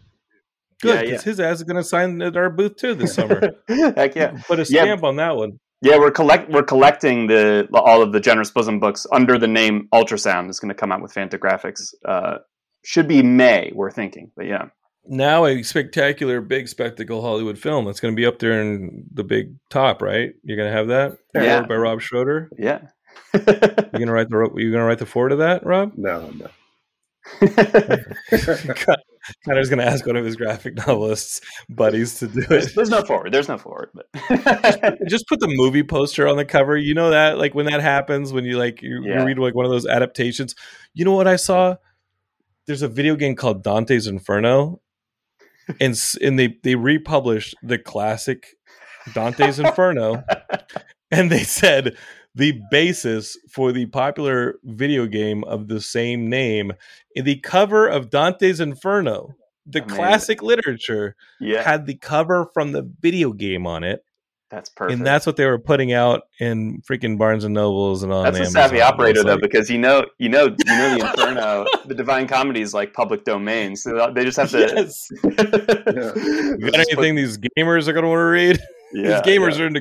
Good, 0.80 1.01
because 1.01 1.09
yeah, 1.09 1.16
yeah. 1.16 1.22
his 1.22 1.41
ass 1.41 1.57
is 1.59 1.64
going 1.64 1.76
to 1.76 1.84
sign 1.84 2.22
at 2.22 2.36
our 2.36 2.49
booth 2.49 2.76
too 2.76 2.95
this 2.95 3.14
summer. 3.14 3.41
Heck 3.68 4.14
yeah! 4.14 4.41
Put 4.47 4.61
a 4.61 4.64
stamp 4.64 5.03
yeah. 5.03 5.09
on 5.09 5.16
that 5.16 5.36
one. 5.36 5.59
Yeah, 5.82 5.99
we're 5.99 6.11
collect 6.11 6.51
we're 6.51 6.62
collecting 6.62 7.26
the 7.26 7.68
all 7.74 8.03
of 8.03 8.12
the 8.12 8.20
Generous 8.20 8.51
Bosom 8.51 8.80
books 8.80 9.07
under 9.12 9.38
the 9.38 9.49
name 9.49 9.88
Ultrasound. 9.93 10.49
It's 10.49 10.61
going 10.61 10.70
to 10.70 10.74
come 10.74 10.93
out 10.93 11.03
with 11.03 11.12
Fantagraphics. 11.12 11.93
Uh, 12.05 12.38
should 12.82 13.09
be 13.09 13.22
May. 13.22 13.72
We're 13.74 13.91
thinking, 13.91 14.30
but 14.36 14.47
yeah. 14.47 14.68
Now 15.12 15.44
a 15.44 15.62
spectacular, 15.64 16.40
big 16.40 16.68
spectacle 16.68 17.20
Hollywood 17.20 17.58
film 17.58 17.84
that's 17.84 17.98
going 17.98 18.14
to 18.14 18.16
be 18.16 18.26
up 18.26 18.38
there 18.38 18.62
in 18.62 19.06
the 19.12 19.24
big 19.24 19.56
top, 19.68 20.02
right? 20.02 20.32
You're 20.44 20.56
going 20.56 20.70
to 20.70 20.76
have 20.76 20.86
that 20.86 21.18
yeah. 21.34 21.66
by 21.66 21.74
Rob 21.74 22.00
Schroeder. 22.00 22.48
Yeah, 22.56 22.82
you 23.34 23.40
gonna 23.40 24.12
write 24.12 24.28
the 24.28 24.50
you 24.56 24.72
gonna 24.72 24.84
write 24.84 24.98
the 24.98 25.06
forward 25.06 25.30
to 25.30 25.36
that, 25.36 25.64
Rob? 25.64 25.92
No, 25.96 26.30
no. 26.30 26.48
Conor's 29.44 29.68
gonna 29.68 29.84
ask 29.84 30.06
one 30.06 30.16
of 30.16 30.24
his 30.24 30.34
graphic 30.36 30.74
novelists 30.76 31.40
buddies 31.68 32.18
to 32.18 32.26
do 32.26 32.40
it. 32.40 32.48
There's, 32.48 32.74
there's 32.74 32.90
no 32.90 33.02
forward. 33.02 33.32
There's 33.32 33.48
no 33.48 33.58
forward, 33.58 33.90
but 33.94 34.06
just, 34.30 34.78
just, 35.08 35.28
put 35.28 35.38
the 35.40 35.48
movie 35.48 35.82
poster 35.82 36.26
on 36.26 36.36
the 36.36 36.44
cover. 36.44 36.76
You 36.76 36.94
know 36.94 37.11
that, 37.11 37.38
like 37.38 37.54
when 37.54 37.66
that 37.66 37.80
happens, 37.80 38.32
when 38.32 38.44
you 38.44 38.58
like 38.58 38.82
you, 38.82 39.04
yeah. 39.04 39.20
you 39.20 39.26
read 39.26 39.38
like 39.38 39.54
one 39.54 39.64
of 39.64 39.70
those 39.70 39.86
adaptations. 39.86 40.54
You 40.94 41.04
know 41.04 41.12
what 41.12 41.28
I 41.28 41.36
saw? 41.36 41.76
There's 42.66 42.82
a 42.82 42.88
video 42.88 43.16
game 43.16 43.36
called 43.36 43.62
Dante's 43.62 44.06
Inferno, 44.06 44.80
and 45.80 45.96
and 46.22 46.38
they 46.38 46.56
they 46.62 46.74
republished 46.74 47.54
the 47.62 47.78
classic 47.78 48.46
Dante's 49.14 49.58
Inferno, 49.58 50.22
and 51.11 51.30
they 51.30 51.42
said 51.42 51.96
the 52.34 52.61
basis 52.70 53.36
for 53.50 53.72
the 53.72 53.86
popular 53.86 54.56
video 54.64 55.06
game 55.06 55.44
of 55.44 55.68
the 55.68 55.80
same 55.80 56.28
name. 56.28 56.72
In 57.14 57.24
the 57.24 57.36
cover 57.40 57.88
of 57.88 58.11
Dante's 58.11 58.61
Inferno, 58.61 59.34
the 59.66 59.82
Amazing. 59.82 59.96
classic 59.96 60.42
literature 60.42 61.16
Yeah, 61.40 61.62
had 61.62 61.86
the 61.86 61.96
cover 61.96 62.46
from 62.54 62.72
the 62.72 62.88
video 63.00 63.32
game 63.32 63.66
on 63.66 63.84
it, 63.84 64.04
that's 64.51 64.68
perfect. 64.68 64.98
and 64.98 65.07
that's 65.07 65.26
what 65.26 65.36
they 65.36 65.46
were 65.46 65.59
putting 65.59 65.92
out 65.92 66.22
in 66.40 66.82
freaking 66.82 67.16
Barnes 67.16 67.44
and 67.44 67.55
Nobles 67.55 68.03
and 68.03 68.12
on. 68.12 68.24
That's 68.24 68.40
a 68.40 68.46
savvy 68.51 68.80
operator 68.80 69.22
though, 69.22 69.32
like- 69.34 69.42
because 69.42 69.70
you 69.70 69.78
know, 69.78 70.05
you 70.18 70.28
know, 70.28 70.44
you 70.46 70.64
know 70.66 70.98
the 70.98 71.07
Inferno, 71.09 71.64
the 71.86 71.94
Divine 71.94 72.26
Comedy 72.26 72.61
is 72.61 72.74
like 72.74 72.92
public 72.92 73.24
domain, 73.24 73.76
so 73.76 74.12
they 74.14 74.24
just 74.24 74.36
have 74.38 74.51
to. 74.51 74.59
yes. 74.59 75.09
You 75.22 76.70
got 76.70 76.80
anything 76.80 77.14
these 77.14 77.38
gamers 77.38 77.88
are 77.88 77.92
going 77.92 78.03
to 78.05 78.09
want 78.09 78.18
to 78.20 78.24
read? 78.24 78.61
Yeah, 78.92 79.20
these 79.22 79.38
gamers 79.38 79.61
are 79.61 79.68
into 79.68 79.78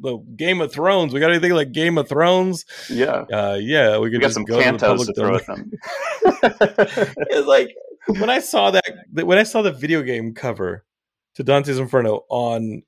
the 0.00 0.16
Game 0.36 0.60
of 0.60 0.72
Thrones. 0.72 1.12
We 1.12 1.18
got 1.18 1.32
anything 1.32 1.50
like 1.54 1.72
Game 1.72 1.98
of 1.98 2.08
Thrones? 2.08 2.64
Yeah, 2.88 3.24
Uh, 3.32 3.58
yeah, 3.60 3.98
we 3.98 4.04
we 4.04 4.10
could 4.12 4.20
got 4.20 4.26
just 4.28 4.34
some 4.34 4.44
go 4.44 4.58
to 4.60 4.64
cantos 4.64 4.78
to 4.78 5.12
public 5.12 5.16
throw 5.16 5.34
at 5.34 5.46
them. 5.46 5.72
it's 7.30 7.48
like 7.48 7.74
when 8.06 8.30
I 8.30 8.38
saw 8.38 8.70
that 8.70 8.84
when 9.12 9.38
I 9.38 9.42
saw 9.42 9.62
the 9.62 9.72
video 9.72 10.02
game 10.02 10.34
cover 10.34 10.84
to 11.34 11.42
Dante's 11.42 11.80
Inferno 11.80 12.24
on 12.28 12.84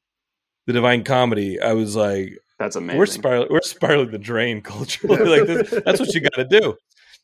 the 0.67 0.73
Divine 0.73 1.05
Comedy, 1.05 1.61
I 1.61 1.73
was 1.73 1.97
like, 1.97 2.33
That's 2.59 2.77
amazing. 2.77 2.99
we're 2.99 3.07
spiraling, 3.07 3.49
we're 3.51 3.61
spiraling 3.63 4.11
the 4.11 4.19
drain 4.19 4.61
culturally. 4.63 5.39
like 5.41 5.47
this, 5.47 5.71
that's 5.85 6.01
what 6.01 6.13
you 6.15 6.21
got 6.21 6.35
to 6.37 6.45
do. 6.45 6.77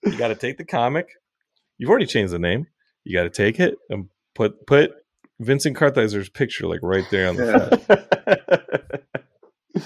You 0.05 0.17
got 0.17 0.29
to 0.29 0.35
take 0.35 0.59
the 0.59 0.65
comic. 0.65 1.09
You've 1.79 1.91
already 1.91 2.07
changed 2.07 2.33
the 2.33 2.39
name. 2.39 2.67
You 3.05 3.17
got 3.17 3.25
to 3.25 3.31
take 3.31 3.59
it 3.61 3.77
and 3.91 4.09
put 4.35 4.67
put 4.67 4.93
Vincent 5.41 5.77
Kartheiser's 5.77 6.29
picture 6.29 6.67
like 6.67 6.81
right 6.83 7.05
there 7.11 7.29
on 7.29 7.37
the 7.37 7.83
front. 7.87 9.03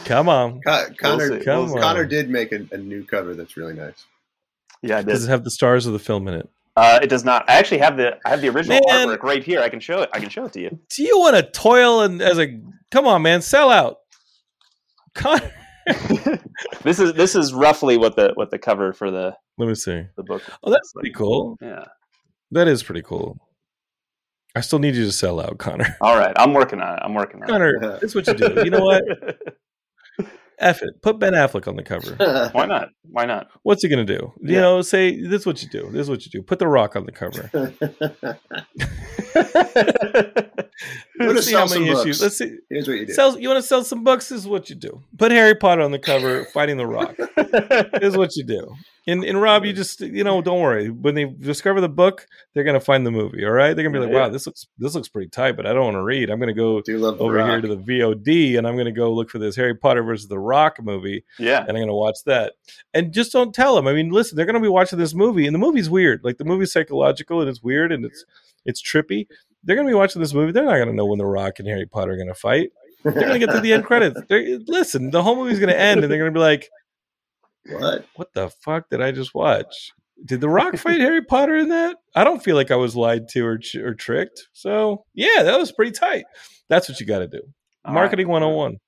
Come 0.04 0.28
on. 0.28 0.60
Con- 0.62 0.94
Conor, 0.98 1.38
see. 1.38 1.44
Come 1.44 1.72
on. 1.72 1.80
Conor 1.80 2.04
did 2.04 2.28
make 2.28 2.52
a, 2.52 2.66
a 2.72 2.76
new 2.76 3.04
cover 3.04 3.34
that's 3.34 3.56
really 3.56 3.72
nice. 3.74 4.04
yeah, 4.82 4.98
I 4.98 5.02
did. 5.02 5.08
Does 5.12 5.24
it 5.26 5.28
have 5.30 5.44
the 5.44 5.50
stars 5.50 5.86
of 5.86 5.92
the 5.92 5.98
film 5.98 6.26
in 6.28 6.34
it? 6.34 6.48
Uh, 6.76 6.98
it 7.02 7.06
does 7.06 7.24
not. 7.24 7.48
I 7.48 7.54
actually 7.54 7.78
have 7.78 7.96
the 7.96 8.18
I 8.26 8.30
have 8.30 8.42
the 8.42 8.48
original 8.48 8.80
Man. 8.86 9.08
artwork 9.08 9.22
right 9.22 9.42
here. 9.42 9.60
I 9.62 9.68
can 9.70 9.80
show 9.80 10.02
it. 10.02 10.10
I 10.12 10.20
can 10.20 10.28
show 10.28 10.44
it 10.44 10.52
to 10.54 10.60
you. 10.60 10.78
Do 10.94 11.02
you 11.02 11.18
want 11.18 11.36
to 11.36 11.42
toil 11.42 12.02
and 12.02 12.20
as 12.20 12.38
a 12.38 12.60
come 12.90 13.06
on, 13.06 13.22
man, 13.22 13.42
sell 13.42 13.70
out? 13.70 13.98
Conor. 15.14 15.50
This 16.82 16.98
is 17.00 17.12
this 17.14 17.34
is 17.34 17.52
roughly 17.52 17.96
what 17.96 18.16
the 18.16 18.30
what 18.34 18.50
the 18.50 18.58
cover 18.58 18.92
for 18.92 19.10
the 19.10 19.36
Let 19.58 19.68
me 19.68 19.74
see. 19.74 20.04
the 20.16 20.22
book. 20.22 20.42
Oh, 20.62 20.70
that's 20.70 20.92
pretty 20.92 21.10
cool. 21.10 21.56
Yeah. 21.60 21.84
That 22.52 22.68
is 22.68 22.82
pretty 22.82 23.02
cool. 23.02 23.38
I 24.54 24.60
still 24.60 24.78
need 24.78 24.94
you 24.94 25.04
to 25.04 25.12
sell 25.12 25.40
out, 25.40 25.58
Conor. 25.58 25.96
All 26.00 26.16
right, 26.16 26.32
I'm 26.36 26.54
working 26.54 26.80
on 26.80 26.94
it. 26.94 27.00
I'm 27.02 27.12
working 27.14 27.42
on 27.42 27.48
it. 27.48 27.52
Conor, 27.52 27.98
that's 28.00 28.14
what 28.14 28.26
you 28.26 28.34
do. 28.34 28.62
You 28.64 28.70
know 28.70 28.82
what? 28.84 29.04
F 30.58 30.82
it. 30.82 31.02
Put 31.02 31.18
Ben 31.18 31.34
Affleck 31.34 31.68
on 31.68 31.76
the 31.76 31.82
cover. 31.82 32.16
Why 32.52 32.66
not? 32.66 32.88
Why 33.10 33.26
not? 33.26 33.48
What's 33.62 33.82
he 33.82 33.88
gonna 33.88 34.04
do? 34.04 34.32
You 34.40 34.54
Yeah. 34.54 34.60
know, 34.60 34.82
say 34.82 35.20
this 35.20 35.42
is 35.42 35.46
what 35.46 35.62
you 35.62 35.68
do. 35.68 35.88
This 35.90 36.02
is 36.02 36.10
what 36.10 36.24
you 36.24 36.30
do. 36.30 36.42
Put 36.42 36.58
the 36.58 36.68
rock 36.68 36.96
on 36.96 37.04
the 37.06 37.12
cover. 37.12 37.50
Let's 41.18 41.46
see 41.46 41.54
how 41.54 41.66
some 41.66 41.80
many 41.82 41.92
books. 41.92 42.04
issues. 42.04 42.22
Let's 42.22 42.38
see. 42.38 42.56
Here's 42.70 42.88
what 42.88 42.94
you 42.94 43.06
do. 43.06 43.12
Sell. 43.12 43.38
You 43.38 43.48
want 43.48 43.62
to 43.62 43.66
sell 43.66 43.84
some 43.84 44.04
books? 44.04 44.28
This 44.28 44.40
is 44.40 44.48
what 44.48 44.68
you 44.70 44.76
do. 44.76 45.02
Put 45.18 45.32
Harry 45.32 45.54
Potter 45.54 45.82
on 45.82 45.90
the 45.90 45.98
cover, 45.98 46.44
fighting 46.46 46.76
the 46.76 46.86
Rock. 46.86 47.16
This 47.16 48.02
is 48.02 48.16
what 48.16 48.36
you 48.36 48.44
do. 48.44 48.74
And 49.08 49.22
and 49.24 49.40
Rob, 49.40 49.64
you 49.64 49.72
mm. 49.72 49.76
just 49.76 50.00
you 50.00 50.24
know, 50.24 50.42
don't 50.42 50.60
worry. 50.60 50.90
When 50.90 51.14
they 51.14 51.26
discover 51.26 51.80
the 51.80 51.88
book, 51.88 52.26
they're 52.54 52.64
gonna 52.64 52.80
find 52.80 53.06
the 53.06 53.12
movie. 53.12 53.44
All 53.44 53.52
right, 53.52 53.72
they're 53.74 53.84
gonna 53.84 53.96
be 53.98 54.04
like, 54.04 54.12
Yeah. 54.12 54.22
wow, 54.22 54.28
this 54.30 54.46
looks 54.46 54.66
this 54.78 54.94
looks 54.96 55.08
pretty 55.08 55.28
tight, 55.28 55.56
but 55.56 55.64
I 55.64 55.72
don't 55.72 55.84
want 55.84 55.94
to 55.94 56.02
read. 56.02 56.28
I'm 56.28 56.40
gonna 56.40 56.52
go 56.52 56.80
do 56.80 56.98
love 56.98 57.18
the 57.18 57.24
over 57.24 57.34
rock. 57.34 57.48
here 57.48 57.60
to 57.60 57.68
the 57.68 57.76
VOD, 57.76 58.58
and 58.58 58.66
I'm 58.66 58.76
gonna 58.76 58.90
go 58.92 59.12
look 59.12 59.30
for 59.30 59.38
this 59.38 59.54
Harry 59.56 59.76
Potter 59.76 60.02
versus 60.02 60.26
the 60.28 60.38
Rock 60.46 60.78
movie, 60.82 61.24
yeah. 61.38 61.60
and 61.60 61.70
I'm 61.76 61.82
gonna 61.82 61.94
watch 61.94 62.18
that. 62.26 62.54
And 62.94 63.12
just 63.12 63.32
don't 63.32 63.54
tell 63.54 63.74
them. 63.76 63.86
I 63.86 63.92
mean, 63.92 64.10
listen, 64.10 64.36
they're 64.36 64.46
gonna 64.46 64.60
be 64.60 64.68
watching 64.68 64.98
this 64.98 65.14
movie, 65.14 65.46
and 65.46 65.54
the 65.54 65.58
movie's 65.58 65.90
weird. 65.90 66.20
Like 66.24 66.38
the 66.38 66.44
movie's 66.44 66.72
psychological, 66.72 67.40
and 67.40 67.50
it's 67.50 67.62
weird, 67.62 67.92
and 67.92 68.04
it's 68.04 68.24
it's 68.64 68.82
trippy. 68.82 69.26
They're 69.64 69.76
gonna 69.76 69.88
be 69.88 69.94
watching 69.94 70.22
this 70.22 70.32
movie. 70.34 70.52
They're 70.52 70.64
not 70.64 70.78
gonna 70.78 70.92
know 70.92 71.06
when 71.06 71.18
the 71.18 71.26
Rock 71.26 71.58
and 71.58 71.68
Harry 71.68 71.86
Potter 71.86 72.12
are 72.12 72.16
gonna 72.16 72.34
fight. 72.34 72.70
They're 73.04 73.12
gonna 73.12 73.38
get 73.38 73.50
to 73.50 73.60
the 73.60 73.72
end 73.72 73.84
credits. 73.86 74.20
They're, 74.28 74.58
listen, 74.66 75.10
the 75.10 75.22
whole 75.22 75.36
movie's 75.36 75.60
gonna 75.60 75.72
end, 75.72 76.02
and 76.02 76.10
they're 76.10 76.18
gonna 76.18 76.30
be 76.30 76.40
like, 76.40 76.68
what? 77.68 78.06
"What 78.14 78.32
the 78.32 78.50
fuck 78.64 78.88
did 78.90 79.02
I 79.02 79.12
just 79.12 79.34
watch? 79.34 79.92
Did 80.24 80.40
the 80.40 80.48
Rock 80.48 80.76
fight 80.76 81.00
Harry 81.00 81.22
Potter 81.22 81.56
in 81.56 81.68
that? 81.68 81.96
I 82.14 82.24
don't 82.24 82.42
feel 82.42 82.56
like 82.56 82.70
I 82.70 82.76
was 82.76 82.96
lied 82.96 83.28
to 83.30 83.44
or 83.44 83.60
or 83.82 83.94
tricked. 83.94 84.48
So 84.52 85.04
yeah, 85.14 85.42
that 85.42 85.58
was 85.58 85.72
pretty 85.72 85.92
tight. 85.92 86.24
That's 86.68 86.88
what 86.88 86.98
you 87.00 87.06
got 87.06 87.18
to 87.20 87.28
do. 87.28 87.42
All 87.84 87.92
Marketing 87.94 88.26
right. 88.26 88.32
101. 88.40 88.78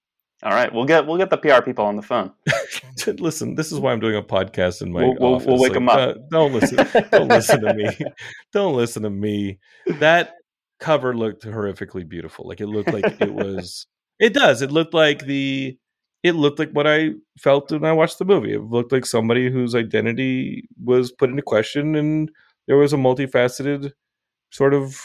All 0.45 0.53
right, 0.53 0.72
we'll 0.72 0.84
get 0.84 1.07
we'll 1.07 1.16
get 1.18 1.30
the 1.30 1.36
PR 1.36 1.62
people 1.62 1.84
on 1.84 1.97
the 1.97 2.03
phone. 2.03 2.32
listen, 3.18 3.55
this 3.57 3.72
is 3.72 3.80
why 3.80 3.93
I'm 3.93 3.99
doing 4.01 4.14
a 4.16 4.22
podcast 4.22 4.82
in 4.82 4.93
my 4.93 5.03
We'll- 5.03 5.16
we'll- 5.18 5.34
office. 5.34 5.47
we'll 5.47 5.59
wake 5.59 5.72
Like, 5.72 5.76
'em 5.76 5.89
up. 5.89 5.99
uh, 5.99 6.14
don't 6.30 6.53
listen. 6.53 6.86
Don't 7.11 7.28
listen 7.28 7.61
to 7.62 7.74
me. 7.74 7.89
Don't 8.53 8.76
listen 8.76 9.03
to 9.03 9.11
me. 9.11 9.59
That 9.99 10.34
cover 10.78 11.16
looked 11.16 11.45
horrifically 11.45 12.09
beautiful. 12.09 12.47
Like 12.49 12.61
it 12.61 12.68
looked 12.68 12.93
like 12.93 13.20
it 13.20 13.32
was. 13.34 13.86
It 14.20 14.34
does. 14.34 14.62
It 14.62 14.72
looked 14.72 14.95
like 14.95 15.26
the. 15.26 15.78
It 16.24 16.32
looked 16.32 16.59
like 16.59 16.72
what 16.72 16.89
I 16.89 17.11
felt 17.39 17.70
when 17.70 17.84
I 17.84 17.93
watched 17.93 18.18
the 18.18 18.24
movie. 18.24 18.53
It 18.53 18.62
looked 18.62 18.91
like 18.91 19.07
somebody 19.07 19.49
whose 19.49 19.76
identity 19.76 20.68
was 20.82 21.12
put 21.12 21.30
into 21.30 21.43
question, 21.43 21.95
and 21.95 22.28
there 22.66 22.76
was 22.76 22.93
a 22.93 22.97
multifaceted 22.97 23.93
sort 24.51 24.74
of. 24.74 25.01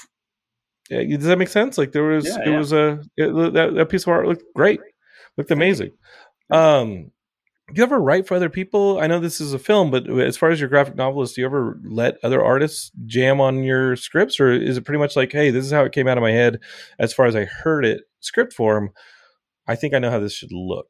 Yeah, 0.90 1.04
does 1.16 1.26
that 1.28 1.38
make 1.38 1.50
sense? 1.50 1.78
Like 1.78 1.92
there 1.92 2.02
was, 2.06 2.26
Yeah, 2.26 2.40
it 2.42 2.48
yeah. 2.48 2.58
was 2.58 2.74
a 2.74 3.02
it, 3.16 3.54
that 3.54 3.74
that 3.76 3.90
piece 3.90 4.02
of 4.02 4.08
art 4.08 4.28
looked 4.28 4.44
great, 4.56 4.80
looked 5.38 5.52
amazing. 5.52 5.92
Um, 6.50 7.12
do 7.70 7.80
you 7.80 7.84
ever 7.84 8.00
write 8.00 8.28
for 8.28 8.36
other 8.36 8.50
people? 8.50 9.00
I 9.00 9.08
know 9.08 9.20
this 9.20 9.40
is 9.40 9.54
a 9.54 9.60
film, 9.60 9.90
but 9.90 10.08
as 10.20 10.38
far 10.38 10.50
as 10.50 10.60
your 10.60 10.70
graphic 10.70 10.96
novelist, 10.96 11.36
do 11.36 11.42
you 11.42 11.48
ever 11.48 11.80
let 11.84 12.18
other 12.22 12.44
artists 12.44 12.92
jam 13.06 13.40
on 13.40 13.64
your 13.64 13.96
scripts, 13.96 14.40
or 14.40 14.52
is 14.52 14.78
it 14.78 14.86
pretty 14.86 15.00
much 15.00 15.16
like, 15.16 15.32
hey, 15.32 15.50
this 15.50 15.66
is 15.66 15.72
how 15.72 15.84
it 15.84 15.94
came 15.94 16.08
out 16.08 16.18
of 16.18 16.22
my 16.22 16.32
head 16.32 16.60
as 17.00 17.14
far 17.14 17.26
as 17.26 17.36
I 17.36 17.46
heard 17.46 17.86
it 17.86 18.02
script 18.20 18.54
form? 18.54 18.92
I 19.66 19.76
think 19.76 19.94
I 19.94 20.00
know 20.00 20.12
how 20.12 20.20
this 20.20 20.34
should 20.34 20.52
look. 20.52 20.88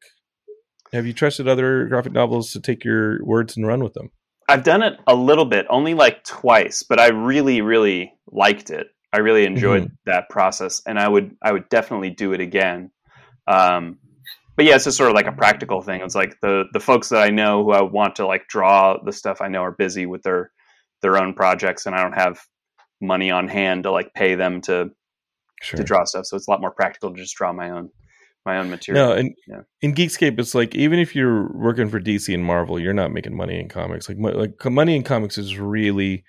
Have 0.94 1.06
you 1.06 1.14
trusted 1.14 1.48
other 1.48 1.86
graphic 1.86 2.12
novelists 2.12 2.54
to 2.54 2.60
take 2.60 2.84
your 2.84 3.24
words 3.24 3.56
and 3.56 3.68
run 3.68 3.84
with 3.84 3.94
them? 3.94 4.10
I've 4.50 4.64
done 4.64 4.84
it 4.84 5.00
a 5.08 5.16
little 5.16 5.46
bit, 5.46 5.68
only 5.70 5.94
like 5.94 6.24
twice, 6.24 6.84
but 6.84 7.00
I 7.00 7.10
really, 7.10 7.62
really 7.62 8.14
liked 8.28 8.72
it. 8.72 8.88
I 9.14 9.20
really 9.20 9.46
enjoyed 9.46 9.92
that 10.06 10.30
process, 10.30 10.82
and 10.86 11.00
I 11.00 11.08
would, 11.08 11.36
I 11.42 11.52
would 11.52 11.70
definitely 11.70 12.10
do 12.10 12.34
it 12.34 12.42
again. 12.42 12.92
Um, 13.48 14.00
but 14.56 14.66
yeah, 14.66 14.76
it's 14.76 14.86
just 14.86 14.98
sort 14.98 15.10
of 15.10 15.16
like 15.16 15.28
a 15.28 15.32
practical 15.32 15.82
thing. 15.82 16.02
It's 16.02 16.16
like 16.16 16.40
the 16.42 16.66
the 16.74 16.80
folks 16.80 17.10
that 17.10 17.22
I 17.24 17.30
know 17.30 17.64
who 17.64 17.72
I 17.72 17.82
want 17.82 18.16
to 18.18 18.28
like 18.28 18.48
draw 18.48 18.98
the 19.04 19.12
stuff 19.12 19.42
I 19.42 19.48
know 19.48 19.62
are 19.64 19.72
busy 19.72 20.06
with 20.06 20.24
their 20.24 20.52
their 21.02 21.18
own 21.18 21.34
projects, 21.34 21.86
and 21.86 21.96
I 21.96 22.02
don't 22.02 22.14
have 22.14 22.40
money 23.02 23.32
on 23.32 23.48
hand 23.48 23.84
to 23.84 23.92
like 23.92 24.14
pay 24.14 24.36
them 24.36 24.62
to 24.62 24.92
Sure. 25.62 25.78
to 25.78 25.84
draw 25.84 26.04
stuff. 26.04 26.26
So 26.26 26.36
it's 26.36 26.48
a 26.48 26.52
lot 26.52 26.60
more 26.60 26.72
practical 26.72 27.12
to 27.12 27.16
just 27.16 27.36
draw 27.36 27.54
my 27.54 27.70
own 27.70 27.90
my 28.46 28.58
own 28.58 28.70
material. 28.70 29.08
No, 29.08 29.14
and 29.14 29.34
Yeah. 29.48 29.62
in 29.82 29.94
Geekscape, 29.96 30.38
it's 30.38 30.54
like 30.54 30.76
even 30.76 31.00
if 31.00 31.16
you're 31.16 31.50
working 31.54 31.88
for 31.88 32.02
DC 32.02 32.34
and 32.34 32.44
Marvel, 32.44 32.78
you're 32.78 32.94
not 32.94 33.14
making 33.14 33.34
money 33.36 33.58
in 33.60 33.70
comics. 33.70 34.10
Like, 34.10 34.18
like 34.20 34.66
money 34.70 34.98
in 34.98 35.04
comics 35.04 35.38
is 35.38 35.58
really, 35.58 36.26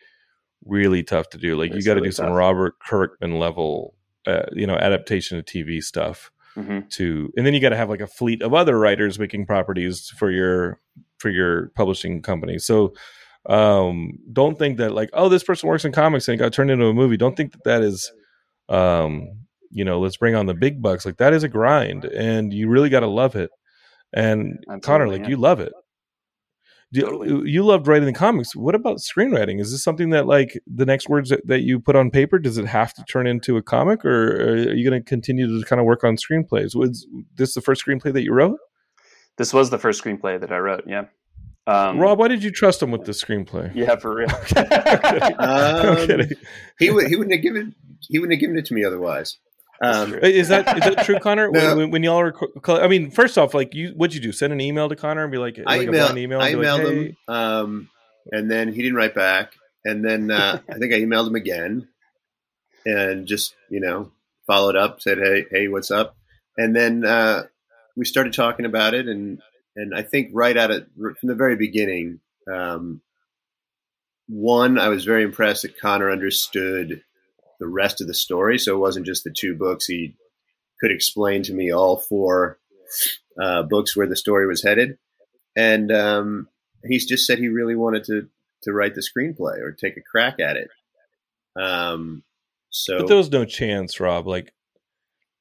really 0.65 1.03
tough 1.03 1.31
to 1.31 1.39
do. 1.39 1.57
Like, 1.57 1.75
you 1.75 1.83
got 1.83 1.95
to 1.95 1.97
really 1.97 2.09
do 2.11 2.13
some 2.13 2.27
tough. 2.27 2.37
Robert 2.37 2.75
Kirkman 2.79 3.41
level, 3.41 3.97
uh, 4.29 4.45
you 4.53 4.69
know, 4.69 4.77
adaptation 4.77 5.37
of 5.39 5.45
TV 5.45 5.83
stuff 5.83 6.31
hmm 6.55 6.81
to, 6.91 7.31
and 7.37 7.47
then 7.47 7.55
you 7.55 7.61
got 7.61 7.71
to 7.71 7.77
have 7.77 7.91
like 7.91 8.01
a 8.01 8.07
fleet 8.07 8.43
of 8.43 8.55
other 8.55 8.79
writers 8.79 9.19
making 9.19 9.47
properties 9.47 10.09
for 10.17 10.31
your 10.31 10.81
for 11.19 11.31
your 11.31 11.71
publishing 11.77 12.23
company. 12.23 12.59
So, 12.59 12.95
um, 13.49 14.13
don't 14.33 14.59
think 14.59 14.79
that 14.79 14.93
like, 14.93 15.11
oh, 15.13 15.29
this 15.29 15.45
person 15.45 15.69
works 15.69 15.85
in 15.85 15.93
comics 15.93 16.29
and 16.29 16.39
got 16.39 16.53
turned 16.53 16.71
into 16.71 16.87
a 16.87 16.95
movie. 16.95 17.17
Don't 17.17 17.37
think 17.37 17.53
that 17.53 17.65
that 17.65 17.83
is, 17.83 18.11
um, 18.69 19.29
you 19.71 19.85
know, 19.85 20.01
let's 20.01 20.17
bring 20.17 20.35
on 20.35 20.47
the 20.47 20.55
big 20.55 20.81
bucks. 20.81 21.05
Like 21.05 21.17
that 21.19 21.33
is 21.33 21.43
a 21.43 21.49
grind, 21.49 22.05
and 22.05 22.53
you 22.53 22.69
really 22.69 22.91
got 22.91 23.01
to 23.01 23.09
love 23.09 23.37
it. 23.37 23.51
And 24.13 24.65
Conor, 24.83 25.09
like 25.09 25.23
yeah. 25.23 25.29
you 25.31 25.37
love 25.37 25.61
it. 25.61 25.73
Do 26.95 27.01
you, 27.01 27.45
you 27.45 27.65
loved 27.65 27.89
writing 27.89 28.07
the 28.07 28.13
comics. 28.13 28.55
What 28.55 28.75
about 28.77 28.99
screenwriting? 28.99 29.61
Is 29.61 29.73
this 29.73 29.83
something 29.83 30.11
that 30.11 30.27
like 30.27 30.59
the 30.67 30.87
next 30.87 31.09
words 31.09 31.31
that, 31.31 31.45
that 31.49 31.63
you 31.63 31.81
put 31.81 31.97
on 31.97 32.11
paper? 32.11 32.39
Does 32.39 32.57
it 32.57 32.67
have 32.67 32.95
to 32.95 33.05
turn 33.05 33.27
into 33.27 33.57
a 33.57 33.63
comic, 33.63 34.05
or 34.05 34.53
are 34.53 34.73
you 34.73 34.89
going 34.89 35.03
to 35.03 35.05
continue 35.05 35.47
to 35.61 35.67
kind 35.67 35.81
of 35.81 35.87
work 35.87 36.05
on 36.05 36.17
screenplays? 36.17 36.77
Was 36.77 37.05
this 37.35 37.55
the 37.55 37.61
first 37.61 37.85
screenplay 37.85 38.13
that 38.13 38.23
you 38.23 38.33
wrote? 38.33 38.59
This 39.39 39.53
was 39.53 39.71
the 39.71 39.79
first 39.79 40.03
screenplay 40.05 40.41
that 40.41 40.53
I 40.53 40.59
wrote. 40.59 40.85
Yeah, 40.87 41.07
um, 41.67 41.99
Rob, 41.99 42.19
why 42.19 42.29
did 42.29 42.45
you 42.45 42.51
trust 42.51 42.83
him 42.83 42.91
with 42.91 43.05
the 43.05 43.13
screenplay? 43.13 43.75
Yeah, 43.75 43.97
for 43.97 44.15
real. 44.15 44.29
I'm 44.57 45.99
Um, 46.01 46.07
kidding. 46.07 46.31
he 46.79 46.91
would 46.91 47.09
he 47.09 47.17
wouldn't 47.17 47.35
have 47.35 47.43
given 47.43 47.75
he 48.09 48.19
wouldn't 48.19 48.35
have 48.35 48.41
given 48.41 48.57
it 48.57 48.67
to 48.67 48.75
me 48.75 48.85
otherwise. 48.85 49.39
That's 49.81 49.99
Um. 49.99 50.15
Is 50.23 50.49
that 50.49 50.77
is 50.79 50.95
that 50.95 51.05
true, 51.05 51.19
Conor? 51.19 51.51
No. 51.55 51.77
When, 51.77 51.91
when 51.91 52.03
y'all 52.03 52.19
were, 52.19 52.35
I 52.69 52.89
mean, 52.89 53.11
first 53.11 53.39
off, 53.39 53.55
like 53.55 53.75
you, 53.75 53.91
what'd 53.97 54.15
you 54.15 54.21
do? 54.21 54.33
Send 54.33 54.53
an 54.53 54.61
email 54.61 54.89
to 54.89 54.97
Conor 54.97 55.23
and 55.23 55.33
be 55.33 55.39
like, 55.39 55.59
I 55.67 55.79
like 55.79 55.89
a 55.89 55.91
emailed, 55.91 56.19
email. 56.19 56.41
I 56.41 56.49
and 56.49 56.63
like, 56.63 56.81
hey, 56.81 57.07
him, 57.07 57.17
um, 57.29 57.91
and 58.33 58.51
then 58.51 58.73
he 58.73 58.83
didn't 58.83 58.97
write 58.97 59.15
back. 59.15 59.55
And 59.85 60.05
then 60.05 60.31
uh, 60.31 60.61
I 60.69 60.79
think 60.79 60.93
I 60.93 60.99
emailed 61.01 61.29
him 61.29 61.35
again, 61.35 61.89
and 62.87 63.27
just 63.27 63.55
you 63.71 63.81
know 63.81 64.13
followed 64.47 64.77
up, 64.77 65.01
said, 65.01 65.19
"Hey, 65.19 65.47
hey, 65.51 65.69
what's 65.69 65.91
up?" 65.91 66.17
And 66.57 66.75
then 66.75 67.05
uh, 67.05 67.45
we 67.97 68.05
started 68.05 68.33
talking 68.33 68.67
about 68.67 68.95
it, 68.95 69.07
and 69.07 69.41
and 69.77 69.95
I 69.95 70.03
think 70.03 70.31
right 70.33 70.57
out 70.57 70.71
of 70.71 70.87
from 70.97 71.29
the 71.29 71.35
very 71.35 71.57
beginning, 71.57 72.21
um, 72.53 73.03
one, 74.29 74.79
I 74.79 74.89
was 74.89 75.05
very 75.05 75.23
impressed 75.23 75.63
that 75.63 75.79
Conor 75.79 76.11
understood 76.11 77.03
the 77.65 77.71
rest 77.71 78.03
of 78.03 78.07
the 78.07 78.15
story. 78.15 78.59
So 78.59 78.75
it 78.75 78.79
wasn't 78.79 79.07
just 79.07 79.25
the 79.25 79.35
two 79.35 79.57
books. 79.57 79.87
He 79.87 80.17
could 80.81 80.91
explain 80.91 81.43
to 81.45 81.55
me 81.55 81.73
all 81.73 81.97
four 81.97 82.59
uh, 83.43 83.63
books 83.63 83.97
where 83.97 84.07
the 84.07 84.17
story 84.17 84.47
was 84.47 84.63
headed, 84.63 84.99
and 85.57 85.91
um, 85.91 86.49
he's 86.87 87.07
just 87.07 87.27
said 87.27 87.39
he 87.39 87.49
really 87.49 87.75
wanted 87.75 88.05
to 88.05 88.29
to 88.65 88.73
write 88.73 88.95
the 88.95 89.03
screenplay 89.03 89.59
or 89.61 89.73
take 89.73 89.97
a 89.97 90.03
crack 90.03 90.41
at 90.41 90.57
it. 90.57 90.69
Um, 91.61 92.23
so, 92.71 92.99
but 92.99 93.09
there 93.09 93.17
was 93.17 93.31
no 93.31 93.45
chance, 93.45 93.99
Rob. 93.99 94.27
Like, 94.27 94.53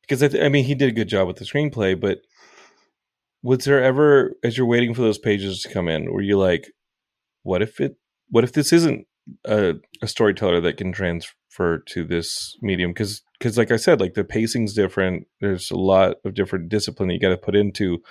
because 0.02 0.24
I, 0.24 0.30
th- 0.30 0.44
I 0.44 0.50
mean, 0.50 0.66
he 0.66 0.76
did 0.76 0.90
a 0.90 0.94
good 0.94 1.10
job 1.10 1.28
with 1.28 1.38
the 1.38 1.46
screenplay, 1.46 2.00
but 2.00 2.20
was 3.42 3.66
there 3.66 3.84
ever, 3.84 4.36
as 4.44 4.58
you're 4.58 4.68
waiting 4.68 4.94
for 4.94 5.02
those 5.02 5.18
pages 5.18 5.62
to 5.62 5.74
come 5.74 5.90
in, 5.90 6.12
were 6.12 6.22
you 6.22 6.38
like, 6.38 6.72
what 7.44 7.62
if 7.62 7.82
it, 7.82 7.96
what 8.30 8.44
if 8.44 8.54
this 8.54 8.72
isn't 8.72 9.08
a, 9.46 9.76
a 10.02 10.08
storyteller 10.08 10.62
that 10.62 10.78
can 10.78 10.92
transfer 11.54 11.84
to 11.88 12.04
this 12.04 12.58
medium? 12.62 12.92
Because, 12.92 13.22
because 13.40 13.58
like 13.58 13.72
I 13.72 13.78
said, 13.78 14.00
like 14.00 14.14
the 14.14 14.24
pacing's 14.24 14.74
different. 14.74 15.28
There's 15.42 15.72
a 15.72 15.78
lot 15.78 16.18
of 16.26 16.34
different 16.34 16.70
discipline 16.70 17.08
that 17.08 17.16
you 17.16 17.20
got 17.20 17.30
to 17.30 17.38
put 17.38 17.56
into 17.56 18.02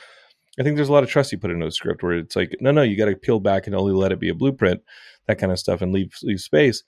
I 0.61 0.63
think 0.63 0.77
there's 0.77 0.91
a 0.91 0.93
lot 0.93 1.03
of 1.03 1.09
trust 1.09 1.33
you 1.33 1.39
put 1.39 1.51
into 1.51 1.67
a 1.67 1.71
script 1.71 2.03
where 2.03 2.13
it's 2.13 2.37
like, 2.37 2.57
no, 2.61 2.73
no, 2.73 2.83
you 2.83 2.95
got 2.97 3.07
to 3.07 3.17
peel 3.17 3.41
back 3.41 3.67
and 3.67 3.75
only 3.75 3.95
let 3.95 4.13
it 4.13 4.21
be 4.21 4.29
a 4.29 4.35
blueprint, 4.35 4.83
that 5.27 5.39
kind 5.39 5.51
of 5.51 5.59
stuff, 5.59 5.81
and 5.81 5.95
leave 5.95 6.15
leave 6.23 6.41
space. 6.41 6.83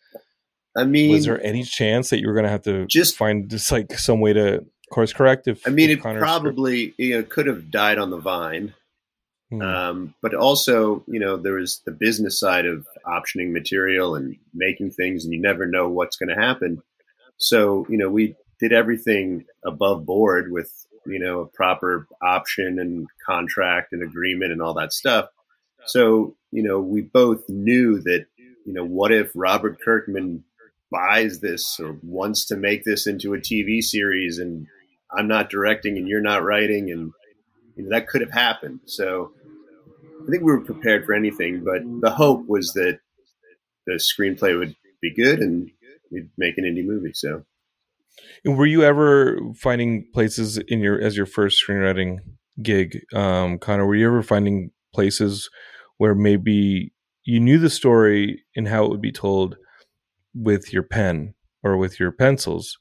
I 0.76 0.84
mean, 0.84 1.10
was 1.10 1.24
there 1.24 1.42
any 1.42 1.62
chance 1.62 2.10
that 2.10 2.20
you 2.20 2.26
were 2.26 2.34
going 2.34 2.44
to 2.44 2.50
have 2.50 2.62
to 2.64 2.84
just 2.86 3.16
find 3.16 3.48
just 3.48 3.72
like 3.72 3.98
some 3.98 4.20
way 4.20 4.34
to 4.34 4.66
course 4.90 5.14
correct? 5.14 5.48
If 5.48 5.66
I 5.66 5.70
mean, 5.70 5.88
if 5.88 5.98
it 5.98 6.02
Conor's 6.02 6.20
probably 6.20 6.92
you 6.98 7.16
know 7.16 7.22
could 7.22 7.46
have 7.46 7.70
died 7.70 7.96
on 7.96 8.10
the 8.10 8.18
vine, 8.18 8.74
Hmm. 9.50 9.60
um, 9.60 10.14
but 10.22 10.34
also 10.34 11.04
you 11.06 11.20
know 11.20 11.36
there 11.36 11.54
was 11.54 11.82
the 11.84 11.92
business 11.92 12.40
side 12.40 12.66
of 12.66 12.86
optioning 13.06 13.52
material 13.52 14.14
and 14.14 14.36
making 14.54 14.90
things, 14.92 15.24
and 15.24 15.32
you 15.32 15.40
never 15.40 15.66
know 15.66 15.88
what's 15.88 16.16
going 16.16 16.34
to 16.34 16.40
happen. 16.40 16.82
So 17.36 17.86
you 17.88 17.98
know 17.98 18.10
we 18.10 18.36
did 18.60 18.72
everything 18.72 19.44
above 19.64 20.06
board 20.06 20.50
with 20.50 20.72
you 21.06 21.18
know 21.18 21.40
a 21.40 21.46
proper 21.46 22.06
option 22.22 22.78
and 22.78 23.06
contract 23.26 23.92
and 23.92 24.02
agreement 24.02 24.52
and 24.52 24.62
all 24.62 24.74
that 24.74 24.92
stuff. 24.92 25.28
So 25.86 26.36
you 26.50 26.62
know 26.62 26.80
we 26.80 27.02
both 27.02 27.48
knew 27.48 28.00
that 28.00 28.26
you 28.38 28.72
know 28.72 28.84
what 28.84 29.12
if 29.12 29.30
Robert 29.34 29.78
Kirkman 29.82 30.44
buys 30.90 31.40
this 31.40 31.78
or 31.80 31.98
wants 32.02 32.46
to 32.46 32.56
make 32.56 32.84
this 32.84 33.06
into 33.06 33.34
a 33.34 33.38
TV 33.38 33.82
series 33.82 34.38
and 34.38 34.66
I'm 35.16 35.28
not 35.28 35.50
directing 35.50 35.96
and 35.98 36.08
you're 36.08 36.20
not 36.20 36.44
writing 36.44 36.90
and 36.90 37.12
you 37.76 37.84
know, 37.84 37.90
that 37.90 38.08
could 38.08 38.20
have 38.20 38.32
happened. 38.32 38.80
So 38.86 39.32
I 40.26 40.30
think 40.30 40.42
we 40.42 40.52
were 40.52 40.64
prepared 40.64 41.04
for 41.04 41.14
anything, 41.14 41.64
but 41.64 41.82
the 42.00 42.10
hope 42.10 42.46
was 42.46 42.72
that 42.74 42.98
the 43.86 43.94
screenplay 43.94 44.58
would 44.58 44.74
be 45.00 45.14
good 45.14 45.40
and 45.40 45.70
we'd 46.10 46.30
make 46.38 46.56
an 46.56 46.64
indie 46.64 46.86
movie. 46.86 47.12
So 47.14 47.44
And 48.44 48.56
were 48.56 48.66
you 48.66 48.82
ever 48.82 49.38
finding 49.56 50.06
places 50.12 50.58
in 50.58 50.80
your 50.80 51.00
as 51.00 51.16
your 51.16 51.26
first 51.26 51.62
screenwriting 51.62 52.18
gig, 52.62 53.04
um, 53.14 53.58
Conor? 53.58 53.86
Were 53.86 53.96
you 53.96 54.06
ever 54.06 54.22
finding 54.22 54.70
places 54.94 55.50
where 55.98 56.14
maybe 56.14 56.92
you 57.24 57.40
knew 57.40 57.58
the 57.58 57.70
story 57.70 58.44
and 58.56 58.68
how 58.68 58.84
it 58.84 58.90
would 58.90 59.00
be 59.00 59.12
told 59.12 59.56
with 60.34 60.72
your 60.72 60.82
pen 60.82 61.34
or 61.62 61.76
with 61.76 61.98
your 61.98 62.12
pencils, 62.12 62.78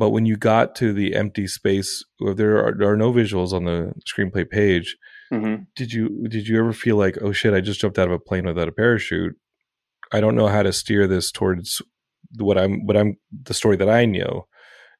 but 0.00 0.10
when 0.10 0.24
you 0.26 0.36
got 0.36 0.74
to 0.80 0.92
the 0.92 1.14
empty 1.14 1.46
space, 1.46 1.90
where 2.18 2.34
there 2.34 2.56
are, 2.64 2.74
there 2.78 2.90
are 2.92 2.96
no 2.96 3.12
visuals 3.12 3.52
on 3.52 3.64
the 3.70 3.92
screenplay 4.10 4.48
page, 4.48 4.96
Mhm. 5.32 5.66
did 5.76 5.92
you 5.92 6.04
did 6.34 6.48
you 6.48 6.58
ever 6.58 6.72
feel 6.72 6.96
like, 7.04 7.16
oh 7.22 7.32
shit, 7.32 7.54
I 7.54 7.60
just 7.60 7.80
jumped 7.80 7.98
out 8.00 8.08
of 8.08 8.12
a 8.14 8.18
plane 8.28 8.46
without 8.46 8.68
a 8.68 8.72
parachute? 8.72 9.34
I 10.12 10.20
don't 10.20 10.34
know 10.34 10.48
how 10.48 10.62
to 10.64 10.72
steer 10.72 11.06
this 11.06 11.30
towards 11.30 11.80
what 12.38 12.56
I'm 12.58 12.86
what 12.86 12.96
I'm 12.96 13.16
the 13.48 13.54
story 13.54 13.76
that 13.76 13.88
I 14.00 14.04
know, 14.06 14.46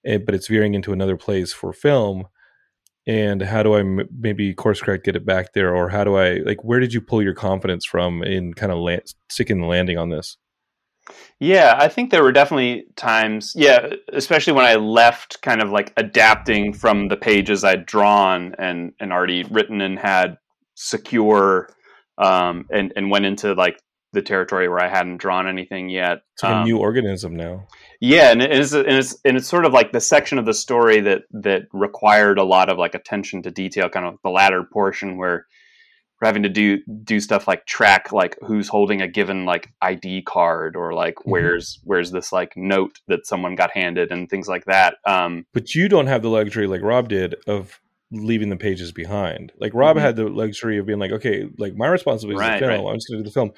eh, 0.05 0.19
but 0.25 0.35
it's 0.37 0.49
veering 0.49 0.75
into 0.75 0.93
another 0.93 1.17
place 1.17 1.53
for 1.53 1.73
film. 1.73 2.25
And 3.07 3.43
how 3.43 3.63
do 3.65 3.73
I 3.75 3.81
m- 3.81 4.09
maybe 4.27 4.55
course 4.55 4.81
correct, 4.83 5.05
get 5.07 5.17
it 5.17 5.25
back 5.27 5.53
there, 5.55 5.75
or 5.75 5.89
how 5.89 6.05
do 6.05 6.15
I 6.17 6.29
like? 6.49 6.63
Where 6.63 6.81
did 6.81 6.93
you 6.95 7.01
pull 7.01 7.23
your 7.23 7.35
confidence 7.35 7.85
from 7.87 8.23
in 8.23 8.53
kind 8.55 8.71
of 8.71 8.79
land, 8.79 9.03
sticking 9.31 9.61
the 9.61 9.67
landing 9.67 9.99
on 9.99 10.11
this? 10.11 10.37
Yeah, 11.39 11.77
I 11.79 11.89
think 11.89 12.11
there 12.11 12.23
were 12.23 12.33
definitely 12.33 12.85
times, 12.97 13.53
yeah, 13.57 13.89
especially 14.13 14.53
when 14.53 14.67
I 14.67 14.75
left 14.75 15.41
kind 15.43 15.63
of 15.63 15.71
like 15.71 15.93
adapting 15.97 16.73
from 16.73 17.09
the 17.09 17.17
pages 17.17 17.65
I'd 17.65 17.87
drawn 17.87 18.55
and, 18.59 18.93
and 19.01 19.13
already 19.13 19.45
written 19.45 19.81
and 19.81 19.99
had 19.99 20.37
secure 20.75 21.71
um, 22.19 22.67
and, 22.71 22.93
and 22.97 23.11
went 23.11 23.25
into 23.25 23.55
like 23.55 23.81
the 24.13 24.23
territory 24.23 24.69
where 24.69 24.83
I 24.83 24.89
hadn't 24.89 25.19
drawn 25.19 25.47
anything 25.47 25.89
yet. 25.89 26.19
It's 26.35 26.43
like 26.43 26.53
Um, 26.53 26.63
a 26.63 26.65
new 26.65 26.79
organism 26.79 27.37
now. 27.37 27.67
yeah, 28.01 28.33
and 28.33 28.43
it 28.43 28.51
is, 28.53 28.75
and 28.75 28.87
it's 28.89 29.17
and 29.25 29.37
it's 29.37 29.47
sort 29.47 29.65
of 29.65 29.73
like 29.73 29.93
the 29.93 30.01
section 30.01 30.37
of 30.39 30.47
the 30.47 30.55
story 30.55 31.01
that 31.01 31.23
that 31.31 31.63
required 31.73 32.39
a 32.39 32.45
lot 32.45 32.69
of 32.71 32.77
like 32.77 32.95
attention 32.95 33.43
to 33.43 33.51
detail, 33.51 33.89
kind 33.89 34.07
of 34.07 34.17
the 34.25 34.31
latter 34.31 34.65
portion 34.73 35.17
where 35.17 35.47
we're 36.21 36.27
having 36.27 36.43
to 36.43 36.49
do 36.49 36.79
do 37.05 37.19
stuff 37.21 37.49
like 37.49 37.65
track 37.67 38.13
like 38.13 38.37
who's 38.43 38.69
holding 38.69 39.01
a 39.01 39.09
given 39.09 39.45
like 39.45 39.73
ID 39.81 40.23
card 40.23 40.77
or 40.77 40.93
like 40.93 41.15
Mhm. 41.17 41.31
where's 41.31 41.81
where's 41.85 42.11
this 42.11 42.33
like 42.33 42.57
note 42.57 43.01
that 43.09 43.27
someone 43.27 43.55
got 43.55 43.71
handed 43.71 44.11
and 44.13 44.29
things 44.29 44.49
like 44.49 44.65
that. 44.67 44.97
Um, 45.07 45.47
But 45.55 45.75
you 45.75 45.89
don't 45.89 46.07
have 46.07 46.23
the 46.23 46.29
luxury 46.29 46.67
like 46.67 46.83
Rob 46.83 47.09
did 47.09 47.37
of 47.47 47.81
leaving 48.13 48.51
the 48.51 48.57
pages 48.57 48.93
behind. 48.93 49.53
Like 49.59 49.73
Rob 49.73 49.97
Mhm. 49.97 50.01
had 50.01 50.17
the 50.17 50.29
luxury 50.29 50.79
of 50.79 50.87
being 50.87 50.99
like, 50.99 51.13
okay, 51.13 51.49
like 51.59 51.75
my 51.77 51.87
responsibility 51.87 52.37
is 52.45 52.49
Right, 52.49 52.61
the 52.61 52.67
film. 52.67 52.85
right. 52.85 52.91
I'm 52.91 52.97
just 52.97 53.09
going 53.09 53.19
to 53.19 53.23
do 53.25 53.31
the 53.31 53.35
film. 53.35 53.53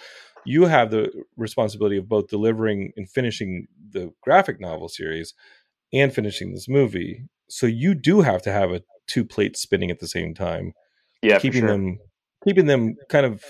You 0.44 0.66
have 0.66 0.90
the 0.90 1.10
responsibility 1.36 1.96
of 1.96 2.08
both 2.08 2.28
delivering 2.28 2.92
and 2.96 3.08
finishing 3.08 3.66
the 3.90 4.12
graphic 4.22 4.60
novel 4.60 4.88
series 4.88 5.34
and 5.92 6.12
finishing 6.12 6.52
this 6.52 6.68
movie. 6.68 7.22
So 7.48 7.66
you 7.66 7.94
do 7.94 8.20
have 8.20 8.42
to 8.42 8.52
have 8.52 8.72
a 8.72 8.82
two 9.06 9.24
plates 9.24 9.60
spinning 9.60 9.90
at 9.90 10.00
the 10.00 10.08
same 10.08 10.34
time, 10.34 10.72
yeah, 11.22 11.38
keeping 11.38 11.60
sure. 11.60 11.68
them 11.68 11.98
keeping 12.44 12.66
them 12.66 12.94
kind 13.08 13.26
of 13.26 13.42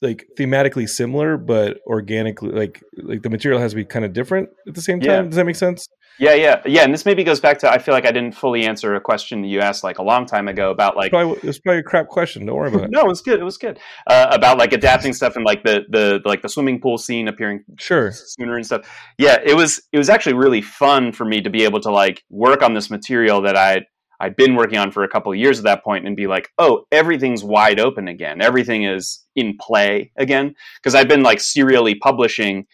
like 0.00 0.26
thematically 0.38 0.88
similar 0.88 1.36
but 1.36 1.78
organically 1.86 2.50
like 2.50 2.82
like 3.02 3.22
the 3.22 3.30
material 3.30 3.60
has 3.60 3.72
to 3.72 3.76
be 3.76 3.84
kind 3.84 4.04
of 4.04 4.12
different 4.12 4.48
at 4.66 4.74
the 4.74 4.82
same 4.82 5.00
time. 5.00 5.10
Yeah. 5.10 5.22
Does 5.22 5.36
that 5.36 5.46
make 5.46 5.56
sense? 5.56 5.86
Yeah, 6.18 6.34
yeah, 6.34 6.60
yeah. 6.66 6.82
And 6.82 6.92
this 6.92 7.06
maybe 7.06 7.24
goes 7.24 7.40
back 7.40 7.58
to 7.60 7.70
I 7.70 7.78
feel 7.78 7.94
like 7.94 8.06
I 8.06 8.12
didn't 8.12 8.32
fully 8.36 8.64
answer 8.64 8.94
a 8.94 9.00
question 9.00 9.44
you 9.44 9.60
asked 9.60 9.82
like 9.82 9.98
a 9.98 10.02
long 10.02 10.26
time 10.26 10.46
ago 10.46 10.70
about 10.70 10.96
like 10.96 11.10
Probably 11.10 11.38
it's 11.48 11.58
probably 11.58 11.80
a 11.80 11.82
crap 11.82 12.08
question. 12.08 12.44
Don't 12.44 12.56
worry 12.56 12.68
about 12.68 12.84
it. 12.84 12.90
no, 12.92 13.00
it 13.00 13.08
was 13.08 13.22
good. 13.22 13.40
It 13.40 13.44
was 13.44 13.56
good 13.56 13.78
uh, 14.06 14.28
about 14.30 14.58
like 14.58 14.72
adapting 14.72 15.14
stuff 15.14 15.36
and 15.36 15.44
like 15.44 15.64
the 15.64 15.82
the 15.88 16.20
like 16.24 16.42
the 16.42 16.48
swimming 16.48 16.80
pool 16.80 16.98
scene 16.98 17.28
appearing 17.28 17.64
Sure. 17.78 18.12
sooner 18.12 18.56
and 18.56 18.66
stuff. 18.66 18.86
Yeah, 19.18 19.38
it 19.44 19.54
was 19.54 19.80
it 19.92 19.98
was 19.98 20.10
actually 20.10 20.34
really 20.34 20.60
fun 20.62 21.12
for 21.12 21.24
me 21.24 21.40
to 21.40 21.50
be 21.50 21.64
able 21.64 21.80
to 21.80 21.90
like 21.90 22.22
work 22.28 22.62
on 22.62 22.74
this 22.74 22.90
material 22.90 23.40
that 23.42 23.56
I 23.56 23.82
I'd 24.22 24.36
been 24.36 24.54
working 24.54 24.78
on 24.78 24.92
for 24.92 25.02
a 25.02 25.08
couple 25.08 25.32
of 25.32 25.38
years 25.38 25.58
at 25.58 25.64
that 25.64 25.82
point 25.82 26.06
and 26.06 26.16
be 26.16 26.28
like, 26.28 26.52
oh, 26.56 26.86
everything's 26.92 27.42
wide 27.42 27.80
open 27.80 28.06
again. 28.06 28.40
Everything 28.40 28.84
is 28.84 29.26
in 29.34 29.58
play 29.60 30.12
again. 30.16 30.54
Because 30.76 30.94
I've 30.94 31.08
been 31.08 31.24
like 31.24 31.40
serially 31.40 31.96
publishing 31.96 32.66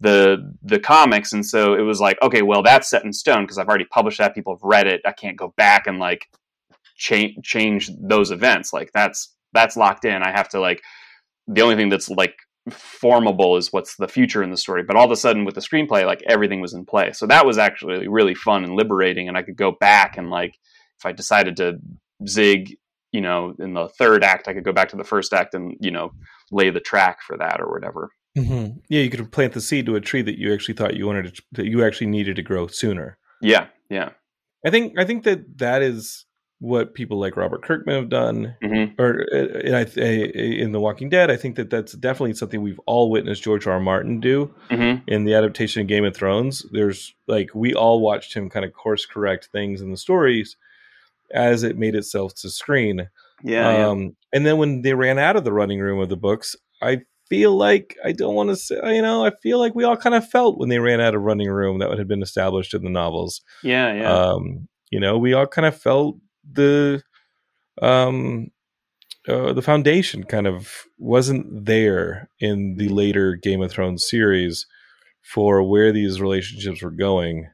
the 0.00 0.52
the 0.62 0.78
comics 0.78 1.32
and 1.32 1.46
so 1.46 1.72
it 1.72 1.80
was 1.80 2.02
like 2.02 2.20
okay 2.20 2.42
well 2.42 2.62
that's 2.62 2.90
set 2.90 3.02
in 3.02 3.14
stone 3.14 3.44
because 3.44 3.56
i've 3.56 3.66
already 3.66 3.86
published 3.86 4.18
that. 4.18 4.34
People 4.34 4.54
have 4.54 4.62
read 4.62 4.86
it. 4.86 5.00
I 5.06 5.12
can't 5.12 5.38
go 5.38 5.54
back 5.56 5.86
and 5.86 5.98
like 5.98 6.26
change 6.96 7.42
change 7.42 7.90
those 7.98 8.30
events. 8.30 8.74
Like 8.74 8.90
that's 8.92 9.34
that's 9.54 9.76
locked 9.76 10.04
in. 10.04 10.22
I 10.22 10.32
have 10.32 10.50
to 10.50 10.60
like 10.60 10.82
the 11.46 11.62
only 11.62 11.76
thing 11.76 11.88
that's 11.88 12.10
like 12.10 12.34
formable 12.68 13.56
is 13.56 13.72
what's 13.72 13.96
the 13.96 14.08
future 14.08 14.42
in 14.42 14.50
the 14.50 14.56
story 14.56 14.82
but 14.82 14.96
all 14.96 15.04
of 15.04 15.12
a 15.12 15.16
sudden 15.16 15.44
with 15.44 15.54
the 15.54 15.60
screenplay 15.60 16.04
like 16.04 16.20
everything 16.26 16.60
was 16.60 16.74
in 16.74 16.84
play. 16.84 17.12
So 17.12 17.26
that 17.28 17.46
was 17.46 17.56
actually 17.56 18.08
really 18.08 18.34
fun 18.34 18.64
and 18.64 18.74
liberating 18.74 19.28
and 19.28 19.38
i 19.38 19.42
could 19.42 19.56
go 19.56 19.70
back 19.70 20.18
and 20.18 20.30
like 20.30 20.58
if 20.98 21.06
i 21.06 21.12
decided 21.12 21.56
to 21.56 21.78
zig 22.28 22.76
you 23.12 23.20
know 23.20 23.54
in 23.58 23.74
the 23.74 23.88
third 23.98 24.24
act 24.24 24.48
i 24.48 24.54
could 24.54 24.64
go 24.64 24.72
back 24.72 24.88
to 24.88 24.96
the 24.96 25.04
first 25.04 25.32
act 25.32 25.54
and 25.54 25.76
you 25.80 25.90
know 25.90 26.10
lay 26.50 26.70
the 26.70 26.80
track 26.80 27.18
for 27.22 27.36
that 27.36 27.60
or 27.60 27.70
whatever 27.70 28.10
hmm 28.36 28.66
Yeah, 28.88 29.00
you 29.00 29.08
could 29.10 29.32
plant 29.32 29.54
the 29.54 29.60
seed 29.62 29.86
to 29.86 29.96
a 29.96 30.00
tree 30.00 30.22
that 30.22 30.38
you 30.38 30.52
actually 30.52 30.74
thought 30.74 30.96
you 30.96 31.06
wanted 31.06 31.34
to, 31.36 31.42
that 31.52 31.66
you 31.66 31.84
actually 31.84 32.08
needed 32.08 32.36
to 32.36 32.42
grow 32.42 32.66
sooner. 32.66 33.16
yeah 33.40 33.66
yeah 33.88 34.10
I 34.64 34.70
think 34.70 34.98
I 34.98 35.04
think 35.04 35.24
that 35.24 35.58
that 35.58 35.80
is 35.82 36.24
what 36.58 36.94
people 36.94 37.18
like 37.20 37.36
Robert 37.36 37.62
Kirkman 37.62 37.94
have 37.96 38.08
done, 38.08 38.56
hmm 38.62 38.84
or 38.98 39.26
uh, 39.32 39.60
in, 39.60 39.74
I, 39.74 39.82
in 40.62 40.72
The 40.72 40.80
Walking 40.80 41.10
Dead. 41.10 41.30
I 41.30 41.36
think 41.36 41.56
that 41.56 41.68
that's 41.68 41.92
definitely 41.92 42.32
something 42.34 42.62
we've 42.62 42.80
all 42.86 43.10
witnessed 43.10 43.42
George 43.42 43.66
R. 43.66 43.74
R. 43.74 43.80
Martin 43.80 44.20
do 44.20 44.52
hmm 44.70 44.94
in 45.06 45.24
the 45.24 45.34
adaptation 45.34 45.82
of 45.82 45.86
Game 45.88 46.04
of 46.04 46.16
Thrones. 46.16 46.64
There's 46.72 47.14
like 47.28 47.50
we 47.54 47.74
all 47.74 48.00
watched 48.00 48.34
him 48.34 48.48
kind 48.50 48.64
of 48.64 48.72
course 48.72 49.06
correct 49.06 49.50
things 49.52 49.80
in 49.82 49.90
the 49.90 49.96
stories 49.96 50.56
as 51.32 51.62
it 51.62 51.76
made 51.78 51.94
itself 51.94 52.34
to 52.36 52.50
screen. 52.50 53.08
yeah, 53.42 53.78
yeah. 53.78 53.88
um, 53.88 54.16
And 54.32 54.44
then 54.46 54.58
when 54.58 54.82
they 54.82 54.94
ran 54.94 55.18
out 55.18 55.36
of 55.36 55.44
the 55.44 55.52
running 55.52 55.80
room 55.80 56.00
of 56.00 56.08
the 56.08 56.16
books, 56.16 56.56
I 56.82 57.02
feel 57.28 57.56
like 57.56 57.96
I 58.04 58.12
don't 58.12 58.34
want 58.34 58.50
to 58.50 58.56
say, 58.56 58.76
you 58.94 59.02
know, 59.02 59.24
I 59.24 59.30
feel 59.42 59.58
like 59.58 59.74
we 59.74 59.84
all 59.84 59.96
kind 59.96 60.14
of 60.14 60.28
felt 60.28 60.58
when 60.58 60.68
they 60.68 60.78
ran 60.78 61.00
out 61.00 61.14
of 61.14 61.22
running 61.22 61.48
room 61.50 61.78
that 61.80 61.96
had 61.98 62.06
been 62.08 62.22
established 62.22 62.72
in 62.74 62.82
the 62.84 62.90
novels. 62.90 63.40
yeah 63.62 63.92
yeah 63.94 64.12
Um, 64.12 64.68
you 64.90 65.00
know, 65.00 65.18
we 65.18 65.32
all 65.34 65.46
kind 65.46 65.66
of 65.66 65.76
felt 65.80 66.16
the 66.50 67.02
um 67.82 68.48
uh, 69.28 69.52
the 69.52 69.62
foundation 69.62 70.22
kind 70.22 70.46
of 70.46 70.84
wasn't 70.98 71.66
there 71.66 72.28
in 72.38 72.76
the 72.76 72.88
later 72.88 73.34
Game 73.34 73.60
of 73.60 73.72
Thrones 73.72 74.08
series 74.08 74.66
for 75.34 75.64
where 75.64 75.90
these 75.90 76.20
relationships 76.20 76.80
were 76.80 76.92
going. 76.92 77.48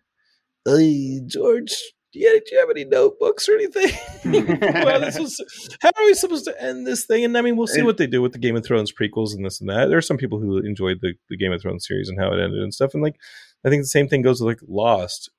hey, 0.66 1.22
George, 1.26 1.74
yeah, 2.14 2.30
did 2.30 2.48
you 2.50 2.58
have 2.58 2.70
any 2.70 2.84
notebooks 2.84 3.48
or 3.48 3.54
anything? 3.54 3.90
well, 4.84 5.00
this 5.00 5.18
was 5.18 5.40
how 5.80 5.90
are 5.96 6.04
we 6.04 6.14
supposed 6.14 6.44
to 6.44 6.62
end 6.62 6.86
this 6.86 7.06
thing? 7.06 7.24
And 7.24 7.36
I 7.36 7.42
mean, 7.42 7.56
we'll 7.56 7.66
see 7.66 7.82
what 7.82 7.96
they 7.96 8.06
do 8.06 8.20
with 8.20 8.32
the 8.32 8.38
Game 8.38 8.56
of 8.56 8.64
Thrones 8.64 8.92
prequels 8.92 9.34
and 9.34 9.44
this 9.44 9.60
and 9.60 9.70
that. 9.70 9.86
There 9.88 9.98
are 9.98 10.02
some 10.02 10.18
people 10.18 10.38
who 10.38 10.58
enjoyed 10.58 10.98
the, 11.00 11.14
the 11.28 11.36
Game 11.36 11.52
of 11.52 11.62
Thrones 11.62 11.86
series 11.86 12.08
and 12.08 12.18
how 12.18 12.32
it 12.32 12.42
ended 12.42 12.62
and 12.62 12.74
stuff. 12.74 12.94
And 12.94 13.02
like, 13.02 13.16
I 13.64 13.70
think 13.70 13.82
the 13.82 13.88
same 13.88 14.08
thing 14.08 14.22
goes 14.22 14.40
with 14.40 14.48
like 14.48 14.68
Lost. 14.68 15.30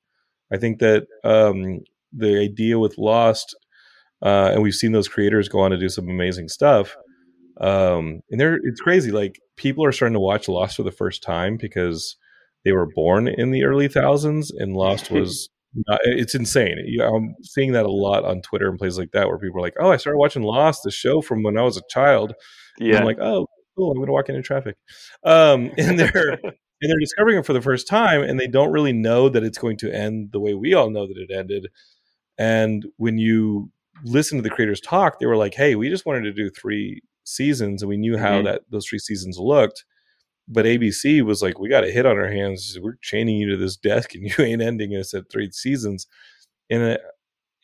I 0.52 0.56
think 0.56 0.80
that 0.80 1.06
um, 1.22 1.80
the 2.12 2.38
idea 2.38 2.78
with 2.78 2.98
Lost, 2.98 3.56
uh, 4.22 4.50
and 4.52 4.62
we've 4.62 4.74
seen 4.74 4.92
those 4.92 5.08
creators 5.08 5.48
go 5.48 5.60
on 5.60 5.70
to 5.70 5.78
do 5.78 5.88
some 5.88 6.08
amazing 6.08 6.48
stuff. 6.48 6.96
Um, 7.60 8.20
and 8.30 8.40
they're 8.40 8.58
it's 8.62 8.80
crazy. 8.80 9.12
Like 9.12 9.40
people 9.56 9.84
are 9.84 9.92
starting 9.92 10.14
to 10.14 10.20
watch 10.20 10.48
Lost 10.48 10.76
for 10.76 10.82
the 10.82 10.90
first 10.90 11.22
time 11.22 11.56
because 11.56 12.16
they 12.64 12.72
were 12.72 12.88
born 12.94 13.28
in 13.28 13.50
the 13.50 13.64
early 13.64 13.88
thousands, 13.88 14.50
and 14.50 14.74
Lost 14.74 15.10
was 15.12 15.50
it's 16.04 16.34
insane. 16.34 16.78
I'm 17.02 17.34
seeing 17.42 17.72
that 17.72 17.86
a 17.86 17.90
lot 17.90 18.24
on 18.24 18.42
Twitter 18.42 18.68
and 18.68 18.78
places 18.78 18.98
like 18.98 19.12
that 19.12 19.28
where 19.28 19.38
people 19.38 19.58
are 19.58 19.62
like, 19.62 19.76
"Oh, 19.80 19.90
I 19.90 19.96
started 19.96 20.18
watching 20.18 20.42
Lost, 20.42 20.82
the 20.84 20.90
show 20.90 21.20
from 21.20 21.42
when 21.42 21.58
I 21.58 21.62
was 21.62 21.76
a 21.76 21.82
child." 21.88 22.34
Yeah, 22.78 22.90
and 22.90 22.98
I'm 22.98 23.04
like, 23.04 23.18
"Oh, 23.20 23.46
cool. 23.76 23.90
I'm 23.90 23.96
going 23.96 24.06
to 24.06 24.12
walk 24.12 24.28
into 24.28 24.42
traffic," 24.42 24.76
um, 25.24 25.72
and 25.78 25.98
they're 25.98 26.38
and 26.42 26.90
they're 26.90 26.98
discovering 27.00 27.38
it 27.38 27.46
for 27.46 27.52
the 27.52 27.62
first 27.62 27.88
time, 27.88 28.22
and 28.22 28.38
they 28.38 28.46
don't 28.46 28.72
really 28.72 28.92
know 28.92 29.28
that 29.28 29.44
it's 29.44 29.58
going 29.58 29.76
to 29.78 29.94
end 29.94 30.30
the 30.32 30.40
way 30.40 30.54
we 30.54 30.74
all 30.74 30.90
know 30.90 31.06
that 31.06 31.18
it 31.18 31.30
ended. 31.34 31.68
And 32.38 32.86
when 32.96 33.18
you 33.18 33.70
listen 34.04 34.38
to 34.38 34.42
the 34.42 34.50
creators 34.50 34.80
talk, 34.80 35.18
they 35.18 35.26
were 35.26 35.36
like, 35.36 35.54
"Hey, 35.54 35.74
we 35.74 35.88
just 35.88 36.06
wanted 36.06 36.22
to 36.22 36.32
do 36.32 36.50
three 36.50 37.02
seasons, 37.24 37.82
and 37.82 37.88
we 37.88 37.96
knew 37.96 38.16
how 38.16 38.36
mm-hmm. 38.36 38.46
that 38.46 38.62
those 38.70 38.86
three 38.86 38.98
seasons 38.98 39.38
looked." 39.38 39.84
But 40.46 40.66
ABC 40.66 41.22
was 41.22 41.42
like, 41.42 41.58
we 41.58 41.68
got 41.68 41.84
a 41.84 41.90
hit 41.90 42.06
on 42.06 42.18
our 42.18 42.30
hands. 42.30 42.78
We're 42.80 42.98
chaining 43.02 43.36
you 43.36 43.50
to 43.50 43.56
this 43.56 43.76
desk, 43.76 44.14
and 44.14 44.24
you 44.38 44.44
ain't 44.44 44.62
ending 44.62 44.92
us 44.92 45.14
at 45.14 45.30
three 45.30 45.50
seasons. 45.50 46.06
And 46.70 46.98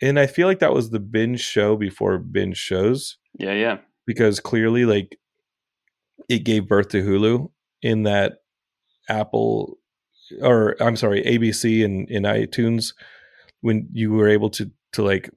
and 0.02 0.18
I 0.18 0.26
feel 0.26 0.46
like 0.46 0.60
that 0.60 0.72
was 0.72 0.90
the 0.90 1.00
binge 1.00 1.40
show 1.40 1.76
before 1.76 2.18
binge 2.18 2.56
shows. 2.56 3.18
Yeah, 3.38 3.52
yeah. 3.52 3.78
Because 4.06 4.40
clearly, 4.40 4.84
like, 4.84 5.18
it 6.28 6.40
gave 6.40 6.68
birth 6.68 6.88
to 6.88 7.02
Hulu 7.02 7.50
in 7.82 8.04
that 8.04 8.38
Apple, 9.08 9.78
or 10.42 10.76
I'm 10.80 10.96
sorry, 10.96 11.22
ABC 11.22 11.84
and 11.84 12.08
in 12.10 12.22
iTunes 12.22 12.94
when 13.60 13.88
you 13.92 14.12
were 14.12 14.28
able 14.28 14.50
to 14.50 14.70
to 14.92 15.02
like 15.02 15.30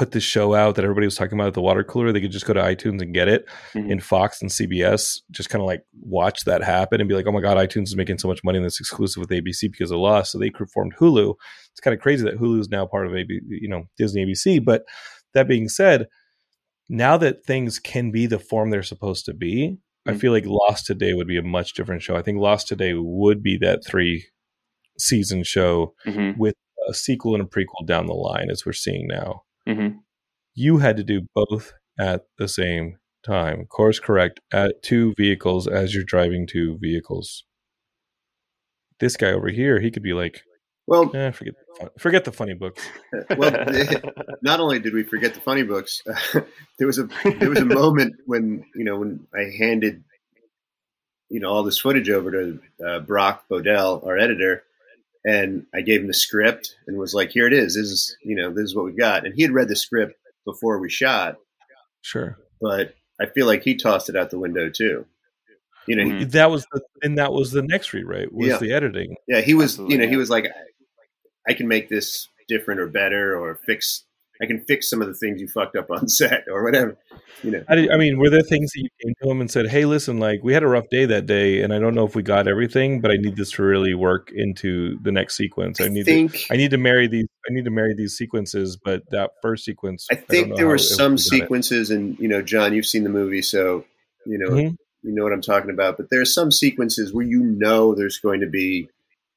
put 0.00 0.12
this 0.12 0.24
show 0.24 0.54
out 0.54 0.76
that 0.76 0.82
everybody 0.82 1.06
was 1.06 1.14
talking 1.14 1.38
about 1.38 1.48
at 1.48 1.52
the 1.52 1.60
water 1.60 1.84
cooler, 1.84 2.10
they 2.10 2.22
could 2.22 2.30
just 2.30 2.46
go 2.46 2.54
to 2.54 2.62
iTunes 2.62 3.02
and 3.02 3.12
get 3.12 3.28
it. 3.28 3.46
Mm-hmm. 3.74 3.90
And 3.90 4.02
Fox 4.02 4.40
and 4.40 4.50
CBS 4.50 5.18
just 5.30 5.50
kind 5.50 5.60
of 5.60 5.66
like 5.66 5.82
watch 6.00 6.44
that 6.46 6.64
happen 6.64 7.02
and 7.02 7.08
be 7.08 7.14
like, 7.14 7.26
oh 7.26 7.32
my 7.32 7.42
God, 7.42 7.58
iTunes 7.58 7.88
is 7.88 7.96
making 7.96 8.16
so 8.16 8.26
much 8.26 8.42
money 8.42 8.56
and 8.56 8.64
it's 8.64 8.80
exclusive 8.80 9.20
with 9.20 9.28
ABC 9.28 9.70
because 9.70 9.90
of 9.90 9.98
Lost. 9.98 10.32
So 10.32 10.38
they 10.38 10.50
formed 10.72 10.94
Hulu. 10.98 11.34
It's 11.72 11.80
kind 11.80 11.94
of 11.94 12.00
crazy 12.00 12.24
that 12.24 12.38
Hulu 12.38 12.60
is 12.60 12.70
now 12.70 12.86
part 12.86 13.08
of 13.08 13.14
AB, 13.14 13.40
you 13.46 13.68
know, 13.68 13.82
Disney 13.98 14.24
ABC. 14.24 14.64
But 14.64 14.84
that 15.34 15.46
being 15.46 15.68
said, 15.68 16.08
now 16.88 17.18
that 17.18 17.44
things 17.44 17.78
can 17.78 18.10
be 18.10 18.24
the 18.24 18.38
form 18.38 18.70
they're 18.70 18.82
supposed 18.82 19.26
to 19.26 19.34
be, 19.34 19.76
mm-hmm. 20.08 20.16
I 20.16 20.18
feel 20.18 20.32
like 20.32 20.46
Lost 20.46 20.86
Today 20.86 21.12
would 21.12 21.28
be 21.28 21.36
a 21.36 21.42
much 21.42 21.74
different 21.74 22.00
show. 22.00 22.16
I 22.16 22.22
think 22.22 22.38
Lost 22.38 22.68
Today 22.68 22.94
would 22.96 23.42
be 23.42 23.58
that 23.58 23.84
three 23.86 24.24
season 24.98 25.42
show 25.42 25.92
mm-hmm. 26.06 26.40
with 26.40 26.54
a 26.88 26.94
sequel 26.94 27.34
and 27.34 27.44
a 27.44 27.46
prequel 27.46 27.84
down 27.84 28.06
the 28.06 28.14
line 28.14 28.48
as 28.50 28.64
we're 28.64 28.72
seeing 28.72 29.06
now. 29.06 29.42
Mm-hmm. 29.68 29.98
You 30.54 30.78
had 30.78 30.96
to 30.96 31.04
do 31.04 31.22
both 31.34 31.72
at 31.98 32.22
the 32.38 32.48
same 32.48 32.98
time. 33.24 33.66
Course 33.66 34.00
correct 34.00 34.40
at 34.52 34.82
two 34.82 35.14
vehicles 35.16 35.66
as 35.66 35.94
you're 35.94 36.04
driving 36.04 36.46
two 36.46 36.78
vehicles. 36.80 37.44
This 38.98 39.16
guy 39.16 39.32
over 39.32 39.48
here, 39.48 39.80
he 39.80 39.90
could 39.90 40.02
be 40.02 40.12
like, 40.12 40.42
well, 40.86 41.14
eh, 41.14 41.30
forget 41.30 41.54
the 41.54 41.74
fun, 41.78 41.90
forget 41.98 42.24
the 42.24 42.32
funny 42.32 42.54
books. 42.54 42.82
well, 43.36 43.52
not 44.42 44.60
only 44.60 44.80
did 44.80 44.92
we 44.92 45.04
forget 45.04 45.34
the 45.34 45.40
funny 45.40 45.62
books, 45.62 46.02
uh, 46.06 46.40
there 46.78 46.86
was 46.86 46.98
a 46.98 47.08
there 47.38 47.48
was 47.48 47.60
a 47.60 47.64
moment 47.64 48.16
when 48.26 48.64
you 48.74 48.84
know 48.84 48.98
when 48.98 49.26
I 49.32 49.50
handed 49.56 50.02
you 51.28 51.38
know 51.38 51.48
all 51.48 51.62
this 51.62 51.78
footage 51.78 52.10
over 52.10 52.32
to 52.32 52.60
uh, 52.84 52.98
Brock 53.00 53.44
Bodell, 53.48 54.04
our 54.04 54.18
editor, 54.18 54.64
and 55.24 55.66
I 55.74 55.82
gave 55.82 56.00
him 56.00 56.06
the 56.06 56.14
script 56.14 56.76
and 56.86 56.98
was 56.98 57.14
like, 57.14 57.30
"Here 57.30 57.46
it 57.46 57.52
is. 57.52 57.74
This 57.74 57.86
is 57.86 58.16
you 58.22 58.36
know 58.36 58.50
this 58.50 58.64
is 58.64 58.74
what 58.74 58.84
we 58.84 58.92
got." 58.92 59.24
And 59.24 59.34
he 59.34 59.42
had 59.42 59.52
read 59.52 59.68
the 59.68 59.76
script 59.76 60.14
before 60.44 60.78
we 60.78 60.90
shot. 60.90 61.36
Sure, 62.02 62.38
but 62.60 62.94
I 63.20 63.26
feel 63.26 63.46
like 63.46 63.62
he 63.62 63.74
tossed 63.74 64.08
it 64.08 64.16
out 64.16 64.30
the 64.30 64.38
window 64.38 64.70
too. 64.70 65.06
You 65.86 65.96
know, 65.96 66.04
he, 66.04 66.10
mm-hmm. 66.10 66.30
that 66.30 66.50
was 66.50 66.66
the 66.72 66.82
and 67.02 67.18
that 67.18 67.32
was 67.32 67.52
the 67.52 67.62
next 67.62 67.92
rewrite 67.92 68.32
was 68.32 68.48
yeah. 68.48 68.58
the 68.58 68.72
editing. 68.72 69.16
Yeah, 69.26 69.40
he 69.40 69.54
was. 69.54 69.72
Absolutely, 69.72 69.94
you 69.94 69.98
know, 69.98 70.04
yeah. 70.04 70.10
he 70.10 70.16
was 70.16 70.30
like, 70.30 70.46
"I 71.48 71.54
can 71.54 71.68
make 71.68 71.88
this 71.88 72.28
different 72.48 72.80
or 72.80 72.86
better 72.86 73.38
or 73.38 73.60
fix 73.66 74.04
I 74.42 74.46
can 74.46 74.60
fix 74.60 74.88
some 74.88 75.02
of 75.02 75.08
the 75.08 75.14
things 75.14 75.40
you 75.40 75.48
fucked 75.48 75.76
up 75.76 75.90
on 75.90 76.08
set 76.08 76.44
or 76.50 76.64
whatever. 76.64 76.96
You 77.42 77.52
know. 77.52 77.64
I, 77.68 77.88
I, 77.92 77.96
mean, 77.96 78.18
were 78.18 78.28
there 78.28 78.42
things 78.42 78.70
that 78.72 78.80
you 78.80 78.88
came 79.02 79.14
to 79.22 79.30
him 79.30 79.40
and 79.40 79.50
said, 79.50 79.68
"Hey, 79.68 79.84
listen, 79.84 80.18
like 80.18 80.40
we 80.42 80.52
had 80.52 80.62
a 80.62 80.66
rough 80.66 80.88
day 80.90 81.06
that 81.06 81.26
day, 81.26 81.62
and 81.62 81.72
I 81.72 81.78
don't 81.78 81.94
know 81.94 82.04
if 82.04 82.14
we 82.14 82.22
got 82.22 82.46
everything, 82.46 83.00
but 83.00 83.10
I 83.10 83.16
need 83.16 83.36
this 83.36 83.52
to 83.52 83.62
really 83.62 83.94
work 83.94 84.30
into 84.34 84.98
the 85.00 85.10
next 85.10 85.36
sequence. 85.36 85.80
I, 85.80 85.86
I 85.86 85.88
need 85.88 86.04
think, 86.04 86.32
to, 86.32 86.52
I 86.52 86.56
need 86.56 86.70
to 86.72 86.78
marry 86.78 87.08
these, 87.08 87.26
I 87.48 87.52
need 87.52 87.64
to 87.64 87.70
marry 87.70 87.94
these 87.94 88.16
sequences, 88.16 88.76
but 88.76 89.02
that 89.10 89.30
first 89.40 89.64
sequence, 89.64 90.06
I 90.10 90.16
think 90.16 90.52
I 90.52 90.56
there 90.56 90.68
were 90.68 90.78
some 90.78 91.16
sequences, 91.16 91.90
and 91.90 92.18
you 92.18 92.28
know, 92.28 92.42
John, 92.42 92.74
you've 92.74 92.86
seen 92.86 93.04
the 93.04 93.10
movie, 93.10 93.42
so 93.42 93.84
you 94.26 94.38
know, 94.38 94.50
mm-hmm. 94.50 94.74
you 95.02 95.14
know 95.14 95.22
what 95.22 95.32
I'm 95.32 95.42
talking 95.42 95.70
about. 95.70 95.96
But 95.96 96.10
there 96.10 96.20
are 96.20 96.26
some 96.26 96.50
sequences 96.50 97.12
where 97.12 97.24
you 97.24 97.40
know 97.42 97.94
there's 97.94 98.18
going 98.18 98.40
to 98.40 98.48
be 98.48 98.88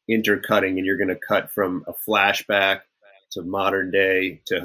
intercutting, 0.10 0.78
and 0.78 0.86
you're 0.86 0.98
going 0.98 1.08
to 1.10 1.16
cut 1.16 1.52
from 1.52 1.86
a 1.88 1.94
flashback 1.94 2.82
to 3.34 3.42
modern 3.42 3.92
day 3.92 4.42
to 4.46 4.60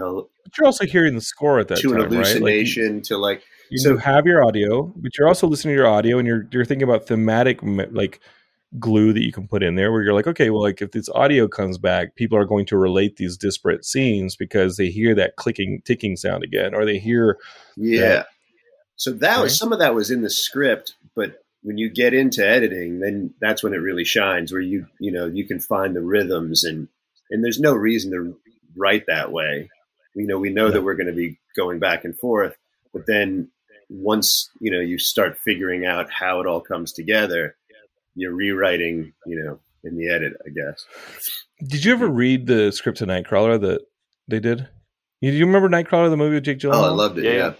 but 0.44 0.58
you're 0.58 0.66
also 0.66 0.86
hearing 0.86 1.14
the 1.14 1.20
score 1.20 1.58
at 1.58 1.68
that 1.68 1.78
to 1.78 1.88
time, 1.88 2.00
an 2.00 2.10
hallucination 2.10 2.84
right? 2.84 2.94
like 2.94 3.02
to 3.02 3.16
like 3.16 3.42
you 3.70 3.78
so, 3.78 3.96
have 3.96 4.26
your 4.26 4.44
audio 4.44 4.82
but 4.96 5.16
you're 5.18 5.28
also 5.28 5.46
listening 5.46 5.72
to 5.74 5.76
your 5.76 5.88
audio 5.88 6.18
and 6.18 6.26
you're 6.26 6.46
you're 6.52 6.64
thinking 6.64 6.88
about 6.88 7.06
thematic 7.06 7.60
like 7.62 8.20
glue 8.78 9.12
that 9.14 9.24
you 9.24 9.32
can 9.32 9.48
put 9.48 9.62
in 9.62 9.76
there 9.76 9.90
where 9.90 10.02
you're 10.02 10.14
like 10.14 10.26
okay 10.26 10.50
well 10.50 10.62
like 10.62 10.82
if 10.82 10.90
this 10.92 11.08
audio 11.10 11.48
comes 11.48 11.78
back 11.78 12.14
people 12.16 12.36
are 12.36 12.44
going 12.44 12.66
to 12.66 12.76
relate 12.76 13.16
these 13.16 13.36
disparate 13.36 13.84
scenes 13.84 14.36
because 14.36 14.76
they 14.76 14.90
hear 14.90 15.14
that 15.14 15.36
clicking 15.36 15.80
ticking 15.84 16.16
sound 16.16 16.44
again 16.44 16.74
or 16.74 16.84
they 16.84 16.98
hear 16.98 17.38
yeah 17.76 18.00
that, 18.00 18.26
so 18.96 19.10
that 19.10 19.36
right? 19.36 19.42
was 19.44 19.58
some 19.58 19.72
of 19.72 19.78
that 19.78 19.94
was 19.94 20.10
in 20.10 20.20
the 20.20 20.30
script 20.30 20.94
but 21.16 21.42
when 21.62 21.78
you 21.78 21.88
get 21.88 22.12
into 22.12 22.46
editing 22.46 23.00
then 23.00 23.32
that's 23.40 23.62
when 23.62 23.72
it 23.72 23.78
really 23.78 24.04
shines 24.04 24.52
where 24.52 24.60
you 24.60 24.86
you 25.00 25.10
know 25.10 25.26
you 25.26 25.46
can 25.46 25.58
find 25.58 25.96
the 25.96 26.02
rhythms 26.02 26.62
and 26.62 26.88
and 27.30 27.42
there's 27.42 27.60
no 27.60 27.74
reason 27.74 28.10
to 28.10 28.36
write 28.76 29.04
that 29.06 29.32
way. 29.32 29.68
You 30.14 30.26
know, 30.26 30.38
we 30.38 30.50
know 30.50 30.66
yeah. 30.66 30.72
that 30.72 30.82
we're 30.82 30.94
going 30.94 31.08
to 31.08 31.12
be 31.12 31.38
going 31.56 31.78
back 31.78 32.04
and 32.04 32.18
forth, 32.18 32.56
but 32.92 33.06
then 33.06 33.50
once 33.88 34.50
you 34.60 34.70
know 34.70 34.80
you 34.80 34.98
start 34.98 35.38
figuring 35.38 35.86
out 35.86 36.10
how 36.10 36.40
it 36.40 36.46
all 36.46 36.60
comes 36.60 36.92
together, 36.92 37.56
you're 38.14 38.34
rewriting. 38.34 39.12
You 39.26 39.42
know, 39.42 39.60
in 39.84 39.96
the 39.96 40.08
edit, 40.10 40.34
I 40.44 40.50
guess. 40.50 40.84
Did 41.66 41.84
you 41.84 41.92
ever 41.92 42.08
read 42.08 42.46
the 42.46 42.72
script 42.72 42.98
to 42.98 43.06
Nightcrawler 43.06 43.60
that 43.60 43.82
they 44.26 44.40
did? 44.40 44.68
Do 45.20 45.28
you 45.28 45.46
remember 45.46 45.68
Nightcrawler, 45.68 46.10
the 46.10 46.16
movie 46.16 46.34
with 46.34 46.44
Jake 46.44 46.58
Gyllenhaal? 46.58 46.74
Oh, 46.74 46.84
I 46.84 46.90
loved 46.90 47.18
it. 47.18 47.24
Yeah. 47.24 47.32
yeah. 47.32 47.52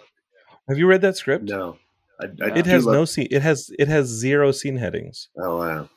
Have 0.69 0.79
you 0.79 0.87
read 0.87 1.01
that 1.01 1.17
script? 1.17 1.45
No. 1.45 1.79
I, 2.21 2.27
I 2.43 2.59
it 2.59 2.67
has 2.67 2.85
love- 2.85 2.95
no 2.95 3.05
scene. 3.05 3.29
It 3.31 3.43
has 3.43 3.71
it 3.79 3.89
has 3.89 4.07
zero 4.07 4.53
scene 4.53 4.77
headings. 4.77 5.29
Oh 5.41 5.59
wow! 5.59 5.89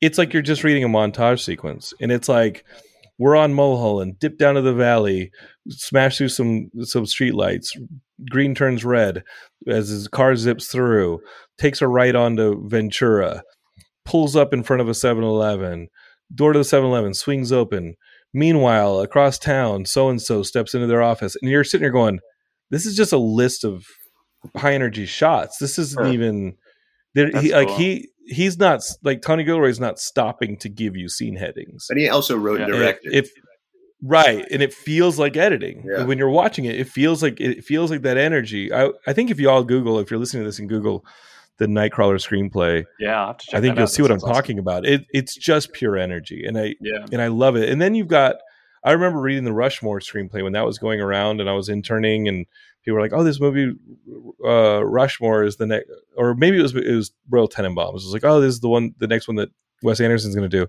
It's 0.00 0.18
like 0.18 0.32
you're 0.32 0.42
just 0.42 0.64
reading 0.64 0.84
a 0.84 0.88
montage 0.88 1.40
sequence, 1.40 1.92
and 2.00 2.12
it's 2.12 2.28
like 2.28 2.64
we're 3.18 3.36
on 3.36 3.52
Mulholland, 3.52 4.18
dip 4.18 4.38
down 4.38 4.54
to 4.54 4.62
the 4.62 4.72
valley, 4.72 5.30
smash 5.68 6.18
through 6.18 6.28
some 6.28 6.70
some 6.82 7.06
street 7.06 7.34
lights. 7.34 7.74
Green 8.30 8.54
turns 8.54 8.84
red 8.84 9.22
as 9.66 9.88
his 9.88 10.08
car 10.08 10.34
zips 10.36 10.66
through, 10.66 11.20
takes 11.56 11.82
a 11.82 11.88
right 11.88 12.14
onto 12.14 12.68
Ventura, 12.68 13.42
pulls 14.04 14.34
up 14.34 14.52
in 14.52 14.62
front 14.62 14.80
of 14.80 14.88
a 14.88 14.92
7-Eleven. 14.92 15.88
Door 16.34 16.54
to 16.54 16.58
the 16.58 16.64
7-Eleven 16.64 17.14
swings 17.14 17.52
open. 17.52 17.94
Meanwhile, 18.34 19.00
across 19.00 19.38
town, 19.38 19.86
so 19.86 20.10
and 20.10 20.20
so 20.20 20.42
steps 20.42 20.74
into 20.74 20.86
their 20.86 21.02
office, 21.02 21.36
and 21.40 21.50
you're 21.50 21.64
sitting 21.64 21.82
there 21.82 21.90
going, 21.90 22.20
"This 22.70 22.84
is 22.84 22.94
just 22.94 23.12
a 23.12 23.18
list 23.18 23.64
of 23.64 23.86
high 24.56 24.74
energy 24.74 25.06
shots. 25.06 25.58
This 25.58 25.78
isn't 25.78 26.04
sure. 26.04 26.12
even." 26.12 26.56
He, 27.14 27.30
cool. 27.30 27.50
Like 27.50 27.70
he 27.70 28.10
he's 28.28 28.58
not 28.58 28.82
like 29.02 29.22
Tony 29.22 29.44
Gilroy 29.44 29.68
is 29.68 29.80
not 29.80 29.98
stopping 29.98 30.56
to 30.58 30.68
give 30.68 30.96
you 30.96 31.08
scene 31.08 31.36
headings. 31.36 31.86
But 31.88 31.98
he 31.98 32.08
also 32.08 32.36
wrote 32.36 32.60
and 32.60 32.72
directed. 32.72 33.14
If, 33.14 33.30
right, 34.02 34.44
and 34.50 34.62
it 34.62 34.72
feels 34.72 35.18
like 35.18 35.36
editing 35.36 35.84
yeah. 35.86 36.04
when 36.04 36.18
you're 36.18 36.28
watching 36.28 36.66
it. 36.66 36.78
It 36.78 36.88
feels 36.88 37.22
like 37.22 37.40
it 37.40 37.64
feels 37.64 37.90
like 37.90 38.02
that 38.02 38.16
energy. 38.16 38.72
I 38.72 38.90
I 39.06 39.12
think 39.12 39.30
if 39.30 39.40
you 39.40 39.50
all 39.50 39.64
Google, 39.64 39.98
if 39.98 40.10
you're 40.10 40.20
listening 40.20 40.42
to 40.42 40.48
this 40.48 40.58
in 40.58 40.68
Google, 40.68 41.04
the 41.58 41.66
Nightcrawler 41.66 42.18
screenplay, 42.18 42.84
yeah, 43.00 43.32
I 43.52 43.60
think 43.60 43.76
you'll 43.76 43.86
see 43.86 44.02
what 44.02 44.10
I'm 44.10 44.18
awesome. 44.18 44.32
talking 44.32 44.58
about. 44.58 44.86
It 44.86 45.06
it's 45.10 45.36
just 45.36 45.72
pure 45.72 45.96
energy, 45.96 46.44
and 46.46 46.58
I 46.58 46.74
yeah. 46.80 47.06
and 47.10 47.20
I 47.22 47.28
love 47.28 47.56
it. 47.56 47.68
And 47.68 47.80
then 47.80 47.94
you've 47.94 48.08
got. 48.08 48.36
I 48.84 48.92
remember 48.92 49.20
reading 49.20 49.42
the 49.42 49.52
Rushmore 49.52 49.98
screenplay 49.98 50.42
when 50.42 50.52
that 50.52 50.64
was 50.64 50.78
going 50.78 51.00
around, 51.00 51.40
and 51.40 51.50
I 51.50 51.52
was 51.52 51.68
interning, 51.68 52.28
and 52.28 52.46
people 52.88 52.96
were 52.96 53.02
like, 53.02 53.12
"Oh, 53.12 53.22
this 53.22 53.40
movie 53.40 53.72
uh, 54.44 54.82
Rushmore 54.84 55.44
is 55.44 55.56
the 55.56 55.66
next," 55.66 55.90
or 56.16 56.34
maybe 56.34 56.58
it 56.58 56.62
was 56.62 56.74
it 56.74 56.94
was 56.94 57.12
Royal 57.28 57.48
Tenenbaums. 57.48 57.90
It 57.90 57.94
was 57.94 58.12
like, 58.12 58.24
"Oh, 58.24 58.40
this 58.40 58.54
is 58.54 58.60
the 58.60 58.68
one, 58.68 58.94
the 58.98 59.06
next 59.06 59.28
one 59.28 59.36
that 59.36 59.50
Wes 59.82 60.00
Anderson's 60.00 60.34
going 60.34 60.48
to 60.48 60.56
do," 60.64 60.66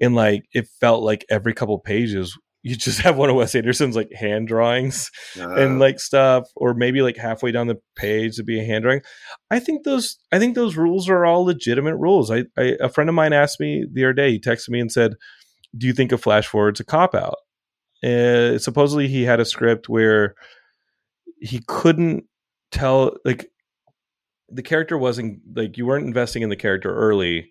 and 0.00 0.14
like 0.14 0.44
it 0.52 0.68
felt 0.80 1.02
like 1.02 1.24
every 1.28 1.52
couple 1.52 1.78
pages 1.80 2.38
you 2.62 2.76
just 2.88 3.00
have 3.00 3.16
one 3.16 3.28
of 3.28 3.36
Wes 3.36 3.54
Anderson's 3.54 3.96
like 3.96 4.12
hand 4.12 4.46
drawings 4.48 5.10
Uh, 5.38 5.54
and 5.54 5.78
like 5.80 5.98
stuff, 5.98 6.44
or 6.54 6.74
maybe 6.74 7.02
like 7.02 7.16
halfway 7.16 7.50
down 7.50 7.66
the 7.66 7.80
page 7.96 8.36
to 8.36 8.44
be 8.44 8.60
a 8.60 8.64
hand 8.64 8.84
drawing. 8.84 9.02
I 9.50 9.58
think 9.58 9.84
those 9.84 10.18
I 10.30 10.38
think 10.38 10.54
those 10.54 10.76
rules 10.76 11.08
are 11.08 11.26
all 11.26 11.44
legitimate 11.44 11.96
rules. 11.96 12.30
I, 12.30 12.44
I 12.56 12.76
a 12.80 12.88
friend 12.88 13.08
of 13.08 13.14
mine 13.14 13.32
asked 13.32 13.58
me 13.58 13.84
the 13.92 14.04
other 14.04 14.12
day. 14.12 14.30
He 14.30 14.40
texted 14.40 14.70
me 14.70 14.80
and 14.80 14.92
said, 14.92 15.14
"Do 15.76 15.86
you 15.88 15.92
think 15.92 16.12
a 16.12 16.18
flash 16.18 16.46
forward's 16.46 16.80
a 16.80 16.84
cop 16.84 17.14
out?" 17.14 17.38
Uh, 18.04 18.58
supposedly 18.58 19.08
he 19.08 19.24
had 19.24 19.40
a 19.40 19.44
script 19.44 19.88
where 19.88 20.36
he 21.40 21.60
couldn't 21.66 22.24
tell 22.72 23.16
like 23.24 23.50
the 24.48 24.62
character 24.62 24.96
wasn't 24.96 25.40
like 25.54 25.76
you 25.76 25.86
weren't 25.86 26.06
investing 26.06 26.42
in 26.42 26.48
the 26.48 26.56
character 26.56 26.94
early. 26.94 27.50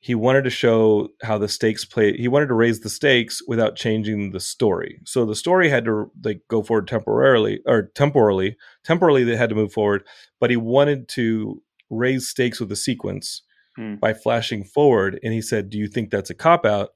He 0.00 0.14
wanted 0.14 0.44
to 0.44 0.50
show 0.50 1.08
how 1.22 1.38
the 1.38 1.48
stakes 1.48 1.84
play 1.84 2.14
he 2.16 2.28
wanted 2.28 2.48
to 2.48 2.54
raise 2.54 2.80
the 2.80 2.90
stakes 2.90 3.40
without 3.48 3.76
changing 3.76 4.32
the 4.32 4.40
story. 4.40 5.00
So 5.04 5.24
the 5.24 5.34
story 5.34 5.68
had 5.70 5.84
to 5.86 6.10
like 6.22 6.42
go 6.48 6.62
forward 6.62 6.88
temporarily 6.88 7.60
or 7.66 7.90
temporally 7.94 8.56
temporally 8.84 9.24
they 9.24 9.36
had 9.36 9.48
to 9.50 9.54
move 9.56 9.72
forward 9.72 10.04
but 10.40 10.50
he 10.50 10.56
wanted 10.56 11.08
to 11.08 11.62
raise 11.90 12.28
stakes 12.28 12.60
with 12.60 12.68
the 12.68 12.76
sequence 12.76 13.42
Hmm. 13.76 13.96
by 13.96 14.14
flashing 14.14 14.62
forward 14.62 15.18
and 15.24 15.32
he 15.32 15.42
said 15.42 15.68
do 15.68 15.78
you 15.78 15.88
think 15.88 16.10
that's 16.10 16.30
a 16.30 16.34
cop 16.34 16.64
out 16.64 16.90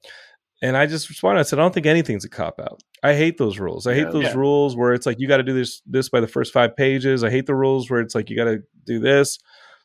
and 0.61 0.75
i 0.77 0.85
just 0.85 1.09
responded 1.09 1.39
i 1.39 1.43
said 1.43 1.59
i 1.59 1.61
don't 1.61 1.73
think 1.73 1.85
anything's 1.85 2.25
a 2.25 2.29
cop 2.29 2.59
out 2.59 2.81
i 3.03 3.13
hate 3.13 3.37
those 3.37 3.59
rules 3.59 3.87
i 3.87 3.93
hate 3.93 4.03
Yeah. 4.05 4.11
those 4.11 4.23
Yeah. 4.25 4.33
rules 4.37 4.75
where 4.75 4.93
it's 4.93 5.05
like 5.05 5.19
you 5.19 5.27
got 5.27 5.37
to 5.37 5.43
do 5.43 5.53
this 5.53 5.81
this 5.85 6.09
by 6.09 6.19
the 6.19 6.27
first 6.27 6.51
five 6.53 6.75
pages 6.75 7.23
i 7.23 7.29
hate 7.29 7.45
the 7.45 7.55
rules 7.55 7.89
where 7.89 8.01
it's 8.01 8.15
like 8.15 8.29
you 8.29 8.35
got 8.35 8.45
to 8.45 8.59
do 8.85 8.99
this 8.99 9.39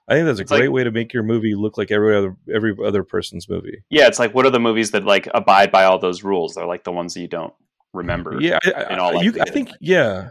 i 0.08 0.14
think 0.14 0.26
that's 0.26 0.38
a 0.38 0.42
It's 0.42 0.50
like- 0.50 0.60
great 0.60 0.72
way 0.72 0.84
to 0.84 0.90
make 0.90 1.12
your 1.12 1.22
movie 1.22 1.54
look 1.54 1.78
like 1.78 1.90
every 1.90 2.16
other 2.16 2.36
every 2.54 2.74
other 2.84 3.04
person's 3.04 3.48
movie 3.48 3.78
Yeah, 3.90 4.06
it's 4.06 4.18
like 4.18 4.34
what 4.34 4.46
are 4.46 4.50
the 4.50 4.60
movies 4.60 4.90
that 4.92 5.04
like 5.04 5.28
abide 5.34 5.70
by 5.70 5.84
all 5.84 5.98
those 5.98 6.22
rules? 6.24 6.54
They're 6.54 6.66
like 6.66 6.84
the 6.84 6.92
ones 6.92 7.14
that 7.14 7.20
you 7.20 7.28
don't 7.28 7.52
remember. 7.92 8.38
yeah 8.40 8.58
I, 8.64 8.96
all 8.96 9.22
you, 9.22 9.34
I 9.40 9.48
think 9.50 9.70
yeah 9.80 10.28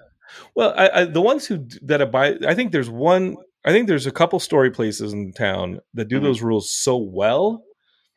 well 0.56 0.74
I, 0.76 0.90
I, 0.90 1.06
the 1.06 1.22
ones 1.22 1.46
who 1.46 1.66
that 1.84 2.02
abide 2.02 2.44
i 2.46 2.54
think 2.56 2.72
there's 2.72 2.90
one 2.90 3.36
i 3.66 3.72
think 3.72 3.88
there's 3.88 4.06
a 4.08 4.12
couple 4.12 4.40
story 4.40 4.70
places 4.72 5.14
in 5.14 5.32
town 5.32 5.80
that 5.94 6.10
do 6.10 6.20
Mhm. 6.20 6.24
those 6.24 6.42
rules 6.42 6.74
so 6.74 6.98
well 6.98 7.64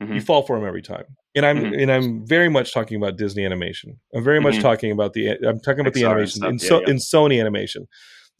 you 0.00 0.06
Mhm. 0.06 0.22
fall 0.24 0.42
for 0.42 0.58
them 0.58 0.66
every 0.66 0.82
time 0.82 1.04
and 1.36 1.46
i'm 1.46 1.58
Mhm. 1.58 1.82
and 1.82 1.92
i'm 1.92 2.26
very 2.26 2.48
much 2.48 2.72
talking 2.74 2.96
about 2.96 3.16
disney 3.16 3.44
animation 3.44 3.98
i'm 4.14 4.24
very 4.24 4.40
much 4.40 4.54
Mhm. 4.56 4.62
talking 4.62 4.90
about 4.90 5.12
the 5.12 5.30
i'm 5.48 5.60
talking 5.60 5.80
about 5.80 5.94
the 5.94 6.00
Pixar 6.02 6.06
and 6.06 6.12
animation 6.12 6.36
stuff, 6.40 6.50
in, 6.50 6.58
so, 6.58 6.80
yeah. 6.80 6.90
in 6.90 6.96
sony 6.96 7.40
animation 7.40 7.86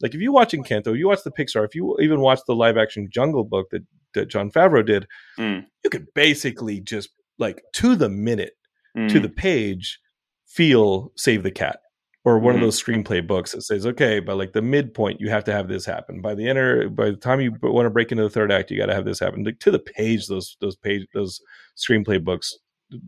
like 0.01 0.13
if 0.13 0.21
you 0.21 0.31
watch 0.31 0.51
Encanto, 0.53 0.95
you 0.95 1.07
watch 1.07 1.23
the 1.23 1.31
Pixar, 1.31 1.65
if 1.65 1.73
you 1.73 1.97
even 1.99 2.19
watch 2.19 2.39
the 2.45 2.53
live 2.53 2.77
action 2.77 3.07
Jungle 3.11 3.43
Book 3.43 3.67
that, 3.71 3.81
that 4.13 4.27
Jon 4.27 4.51
Favreau 4.51 4.85
did, 4.85 5.07
Mm. 5.39 5.65
you 5.83 5.89
could 5.89 6.05
basically 6.13 6.79
just 6.79 7.09
like 7.39 7.63
to 7.73 7.95
the 7.95 8.07
minute, 8.07 8.53
to 8.95 9.01
Mm. 9.19 9.21
the 9.23 9.29
page, 9.29 9.99
feel 10.45 11.11
Save 11.15 11.41
the 11.41 11.49
Cat 11.49 11.79
or 12.25 12.37
one 12.37 12.53
Mhm. 12.53 12.57
of 12.57 12.61
those 12.61 12.83
screenplay 12.83 13.25
books 13.25 13.53
that 13.53 13.63
says, 13.63 13.87
okay, 13.87 14.19
by 14.19 14.33
like 14.33 14.53
the 14.53 14.61
midpoint, 14.61 15.19
you 15.19 15.29
have 15.31 15.43
to 15.45 15.51
have 15.51 15.67
this 15.67 15.85
happen. 15.85 16.21
By 16.21 16.35
the 16.35 16.47
inner, 16.47 16.89
by 16.89 17.09
the 17.09 17.17
time 17.17 17.41
you 17.41 17.55
want 17.63 17.87
to 17.87 17.89
break 17.89 18.11
into 18.11 18.23
the 18.23 18.29
third 18.29 18.51
act, 18.51 18.69
you 18.69 18.77
got 18.77 18.85
to 18.87 18.93
have 18.93 19.05
this 19.05 19.19
happen. 19.19 19.43
Like 19.43 19.57
to 19.61 19.71
the 19.71 19.79
page, 19.79 20.27
those 20.27 20.57
those 20.61 20.75
page 20.75 21.07
those 21.15 21.41
screenplay 21.75 22.23
books, 22.23 22.53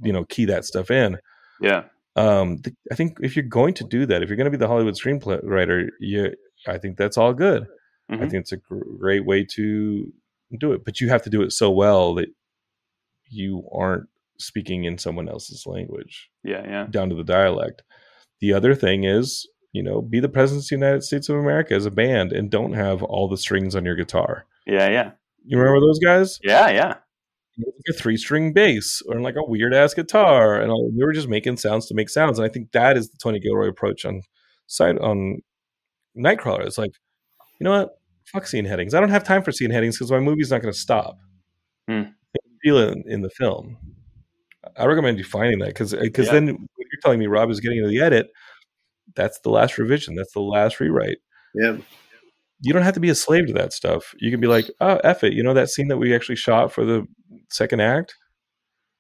you 0.02 0.12
know, 0.14 0.24
key 0.26 0.46
that 0.46 0.66
stuff 0.66 0.92
in 0.92 1.18
yeah. 1.62 1.84
um 2.16 2.58
th- 2.60 2.76
i 2.92 2.96
think 2.96 3.18
if 3.22 3.36
you're 3.36 3.44
going 3.46 3.74
to 3.74 3.84
do 3.84 4.06
that 4.06 4.22
if 4.24 4.30
you're 4.30 4.36
going 4.38 4.46
to 4.52 4.58
be 4.58 4.58
the 4.58 4.68
hollywood 4.68 4.96
screenplay 4.96 5.40
writer 5.44 5.90
you 6.00 6.34
i 6.68 6.78
think 6.78 6.98
that's 6.98 7.18
all 7.18 7.34
good 7.34 7.66
i 8.10 8.16
Mhm. 8.16 8.20
think 8.20 8.34
it's 8.34 8.52
a 8.52 8.58
gr- 8.58 8.98
great 8.98 9.26
way 9.26 9.44
to 9.46 10.12
do 10.58 10.72
it 10.74 10.84
but 10.84 11.00
you 11.00 11.10
have 11.10 11.22
to 11.24 11.30
do 11.30 11.42
it 11.42 11.52
so 11.54 11.70
well 11.70 12.16
that 12.16 12.30
you 13.30 13.64
aren't 13.72 14.08
speaking 14.40 14.86
in 14.86 14.98
someone 14.98 15.30
else's 15.30 15.66
language 15.68 16.30
Yeah, 16.44 16.64
yeah. 16.66 16.88
down 16.90 17.10
to 17.10 17.16
the 17.16 17.24
dialect 17.24 17.84
the 18.40 18.54
other 18.54 18.74
thing 18.74 19.04
is 19.04 19.48
you 19.74 19.84
know 19.84 20.02
be 20.02 20.20
the 20.20 20.30
president 20.30 20.64
of 20.66 20.70
the 20.70 20.76
united 20.76 21.04
states 21.04 21.30
of 21.30 21.36
america 21.36 21.74
as 21.76 21.86
a 21.86 21.92
band 21.92 22.32
and 22.34 22.50
don't 22.50 22.74
have 22.74 23.04
all 23.04 23.28
the 23.28 23.38
strings 23.38 23.76
on 23.76 23.86
your 23.86 23.96
guitar 23.96 24.46
Yeah, 24.66 24.90
yeah. 24.90 25.12
you 25.46 25.58
remember 25.60 25.80
those 25.82 26.00
guys 26.00 26.40
Yeah, 26.44 26.70
yeah. 26.70 26.96
Like 27.66 27.74
a 27.90 27.94
three 27.94 28.18
string 28.18 28.54
bass 28.54 29.02
or 29.08 29.20
like 29.22 29.36
a 29.36 29.44
weird 29.46 29.74
ass 29.74 29.94
guitar, 29.94 30.60
and 30.60 30.72
all, 30.72 30.92
they 30.96 31.04
were 31.04 31.14
just 31.14 31.28
making 31.28 31.58
sounds 31.58 31.88
to 31.88 31.96
make 31.96 32.10
sounds. 32.10 32.40
And 32.40 32.46
I 32.46 32.50
think 32.50 32.72
that 32.72 32.98
is 32.98 33.10
the 33.10 33.18
Tony 33.22 33.40
Gilroy 33.40 33.68
approach 33.68 34.06
on 34.06 34.22
side 34.68 34.98
on 35.00 35.40
Nightcrawler. 36.18 36.66
It's 36.66 36.78
like, 36.78 36.92
you 37.60 37.64
know 37.66 37.72
what? 37.72 37.90
Fuck 38.26 38.48
scene 38.48 38.66
headings. 38.66 38.94
I 38.94 39.00
don't 39.00 39.10
have 39.10 39.24
time 39.24 39.44
for 39.44 39.52
scene 39.52 39.72
headings 39.72 39.98
because 39.98 40.12
my 40.12 40.20
movie's 40.20 40.52
not 40.52 40.62
going 40.62 40.74
to 40.74 40.80
stop. 40.80 41.18
Hmm. 41.88 42.04
Feel 42.64 42.78
it 42.78 42.92
in, 42.94 43.04
in 43.08 43.22
the 43.22 43.30
film. 43.30 43.78
I 44.78 44.86
recommend 44.86 45.18
you 45.18 45.24
finding 45.24 45.60
that 45.60 45.70
because 45.70 45.94
because 45.94 46.28
Yeah. 46.28 46.34
then 46.34 46.48
what 46.48 46.58
you're 46.92 47.02
telling 47.02 47.20
me 47.20 47.28
Rob 47.28 47.50
is 47.50 47.60
getting 47.60 47.78
into 47.80 47.90
the 47.90 48.02
edit. 48.02 48.30
That's 49.16 49.40
the 49.40 49.50
last 49.50 49.78
revision. 49.78 50.14
That's 50.16 50.34
the 50.34 50.42
last 50.42 50.80
rewrite. 50.80 51.18
yeah, 51.56 51.78
You 52.62 52.74
don't 52.74 52.84
have 52.84 52.96
to 52.96 53.00
be 53.00 53.10
a 53.10 53.16
slave 53.16 53.48
to 53.48 53.54
that 53.54 53.74
stuff. 53.74 54.14
You 54.20 54.32
can 54.32 54.42
be 54.42 54.48
like, 54.48 54.70
oh, 54.82 55.00
F 55.04 55.24
it. 55.24 55.34
You 55.34 55.44
know 55.44 55.54
that 55.54 55.70
scene 55.70 55.88
that 55.88 55.98
we 55.98 56.14
actually 56.14 56.36
shot 56.36 56.72
for 56.72 56.84
the 56.84 57.08
second 57.50 57.82
act? 57.82 58.16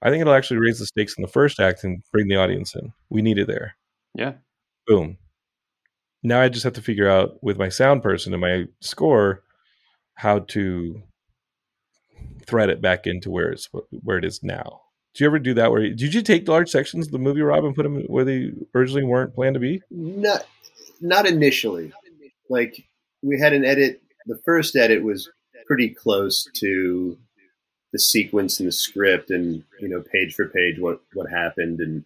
I 0.01 0.09
think 0.09 0.21
it'll 0.21 0.33
actually 0.33 0.59
raise 0.59 0.79
the 0.79 0.85
stakes 0.85 1.15
in 1.17 1.21
the 1.21 1.27
first 1.27 1.59
act 1.59 1.83
and 1.83 2.01
bring 2.11 2.27
the 2.27 2.37
audience 2.37 2.73
in. 2.73 2.93
We 3.09 3.21
need 3.21 3.37
it 3.37 3.47
there. 3.47 3.75
Yeah. 4.15 4.33
Boom. 4.87 5.17
Now 6.23 6.41
I 6.41 6.49
just 6.49 6.63
have 6.63 6.73
to 6.73 6.81
figure 6.81 7.09
out 7.09 7.41
with 7.43 7.57
my 7.57 7.69
sound 7.69 8.01
person 8.01 8.33
and 8.33 8.41
my 8.41 8.65
score 8.81 9.43
how 10.15 10.39
to 10.39 11.01
thread 12.45 12.69
it 12.69 12.81
back 12.81 13.07
into 13.07 13.29
where 13.29 13.51
it's 13.51 13.69
where 13.91 14.17
it 14.17 14.25
is 14.25 14.41
now. 14.43 14.81
Do 15.13 15.23
you 15.23 15.29
ever 15.29 15.39
do 15.39 15.53
that? 15.55 15.71
Where 15.71 15.81
did 15.81 16.13
you 16.13 16.21
take 16.21 16.47
large 16.47 16.69
sections 16.69 17.07
of 17.07 17.11
the 17.11 17.19
movie, 17.19 17.41
Rob, 17.41 17.63
and 17.65 17.75
put 17.75 17.83
them 17.83 18.03
where 18.07 18.25
they 18.25 18.51
originally 18.75 19.03
weren't 19.03 19.33
planned 19.33 19.55
to 19.55 19.59
be? 19.59 19.81
not 19.89 20.45
not 21.01 21.25
initially. 21.25 21.93
Like 22.49 22.88
we 23.21 23.39
had 23.39 23.53
an 23.53 23.65
edit. 23.65 24.01
The 24.25 24.39
first 24.45 24.75
edit 24.75 25.03
was 25.03 25.29
pretty 25.67 25.89
close 25.89 26.47
to 26.59 27.17
the 27.91 27.99
sequence 27.99 28.59
in 28.59 28.65
the 28.65 28.71
script, 28.71 29.31
and 29.31 29.63
you 29.79 29.89
know, 29.89 30.01
page 30.01 30.35
for 30.35 30.47
page, 30.47 30.79
what 30.79 31.01
what 31.13 31.29
happened, 31.29 31.79
and 31.79 32.05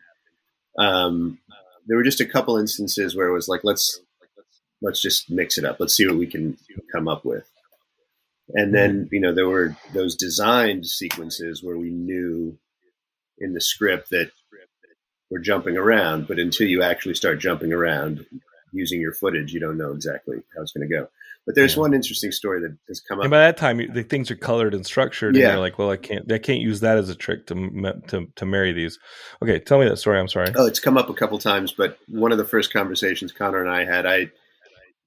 um, 0.79 1.39
there 1.87 1.97
were 1.97 2.03
just 2.03 2.21
a 2.21 2.25
couple 2.25 2.57
instances 2.57 3.15
where 3.15 3.27
it 3.27 3.33
was 3.33 3.47
like, 3.47 3.61
let's 3.63 3.99
let's 4.81 5.01
just 5.01 5.29
mix 5.29 5.57
it 5.57 5.65
up. 5.65 5.79
Let's 5.79 5.95
see 5.95 6.07
what 6.07 6.17
we 6.17 6.27
can 6.27 6.57
come 6.91 7.07
up 7.07 7.25
with. 7.25 7.49
And 8.49 8.73
then 8.73 9.09
you 9.11 9.19
know 9.19 9.33
there 9.33 9.49
were 9.49 9.75
those 9.93 10.15
designed 10.15 10.85
sequences 10.85 11.63
where 11.63 11.77
we 11.77 11.89
knew 11.89 12.57
in 13.39 13.53
the 13.53 13.61
script 13.61 14.09
that 14.11 14.31
we're 15.29 15.39
jumping 15.39 15.77
around, 15.77 16.27
but 16.27 16.39
until 16.39 16.67
you 16.67 16.83
actually 16.83 17.15
start 17.15 17.39
jumping 17.39 17.73
around 17.73 18.25
using 18.73 18.99
your 18.99 19.13
footage, 19.13 19.53
you 19.53 19.59
don't 19.59 19.77
know 19.77 19.91
exactly 19.91 20.37
how 20.55 20.61
it's 20.61 20.71
going 20.73 20.87
to 20.87 20.93
go. 20.93 21.07
But 21.45 21.55
there's 21.55 21.75
Yeah. 21.75 21.81
one 21.81 21.93
interesting 21.93 22.31
story 22.31 22.61
that 22.61 22.77
has 22.87 23.01
come 23.01 23.19
up. 23.19 23.25
And 23.25 23.31
by 23.31 23.39
that 23.39 23.57
time, 23.57 23.81
the 23.93 24.03
things 24.03 24.31
are 24.31 24.35
colored 24.35 24.73
and 24.73 24.85
structured, 24.85 25.35
and 25.35 25.41
Yeah. 25.41 25.51
you're 25.51 25.59
like, 25.59 25.77
"Well, 25.77 25.89
I 25.91 25.97
can't, 25.97 26.31
I 26.31 26.37
can't 26.37 26.61
use 26.61 26.79
that 26.79 26.97
as 26.97 27.09
a 27.09 27.15
trick 27.15 27.47
to 27.47 27.55
to 28.07 28.27
to 28.35 28.45
marry 28.45 28.71
these." 28.71 28.97
Okay, 29.41 29.59
tell 29.59 29.77
me 29.79 29.87
that 29.89 29.97
story. 29.97 30.19
I'm 30.19 30.27
sorry. 30.29 30.51
Oh, 30.55 30.65
it's 30.65 30.79
come 30.79 30.97
up 30.97 31.09
a 31.09 31.13
couple 31.13 31.37
times, 31.39 31.73
but 31.73 31.97
one 32.07 32.31
of 32.31 32.37
the 32.37 32.45
first 32.45 32.71
conversations 32.71 33.31
Conor 33.33 33.61
and 33.61 33.69
I 33.69 33.83
had, 33.83 34.05
I 34.05 34.31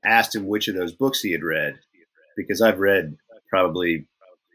asked 0.04 0.34
him 0.34 0.46
which 0.46 0.68
of 0.68 0.74
those 0.76 0.92
books 0.92 1.20
he 1.20 1.32
had 1.32 1.42
read 1.42 1.78
because 2.36 2.60
I've 2.60 2.78
read 2.80 3.16
probably 3.48 4.06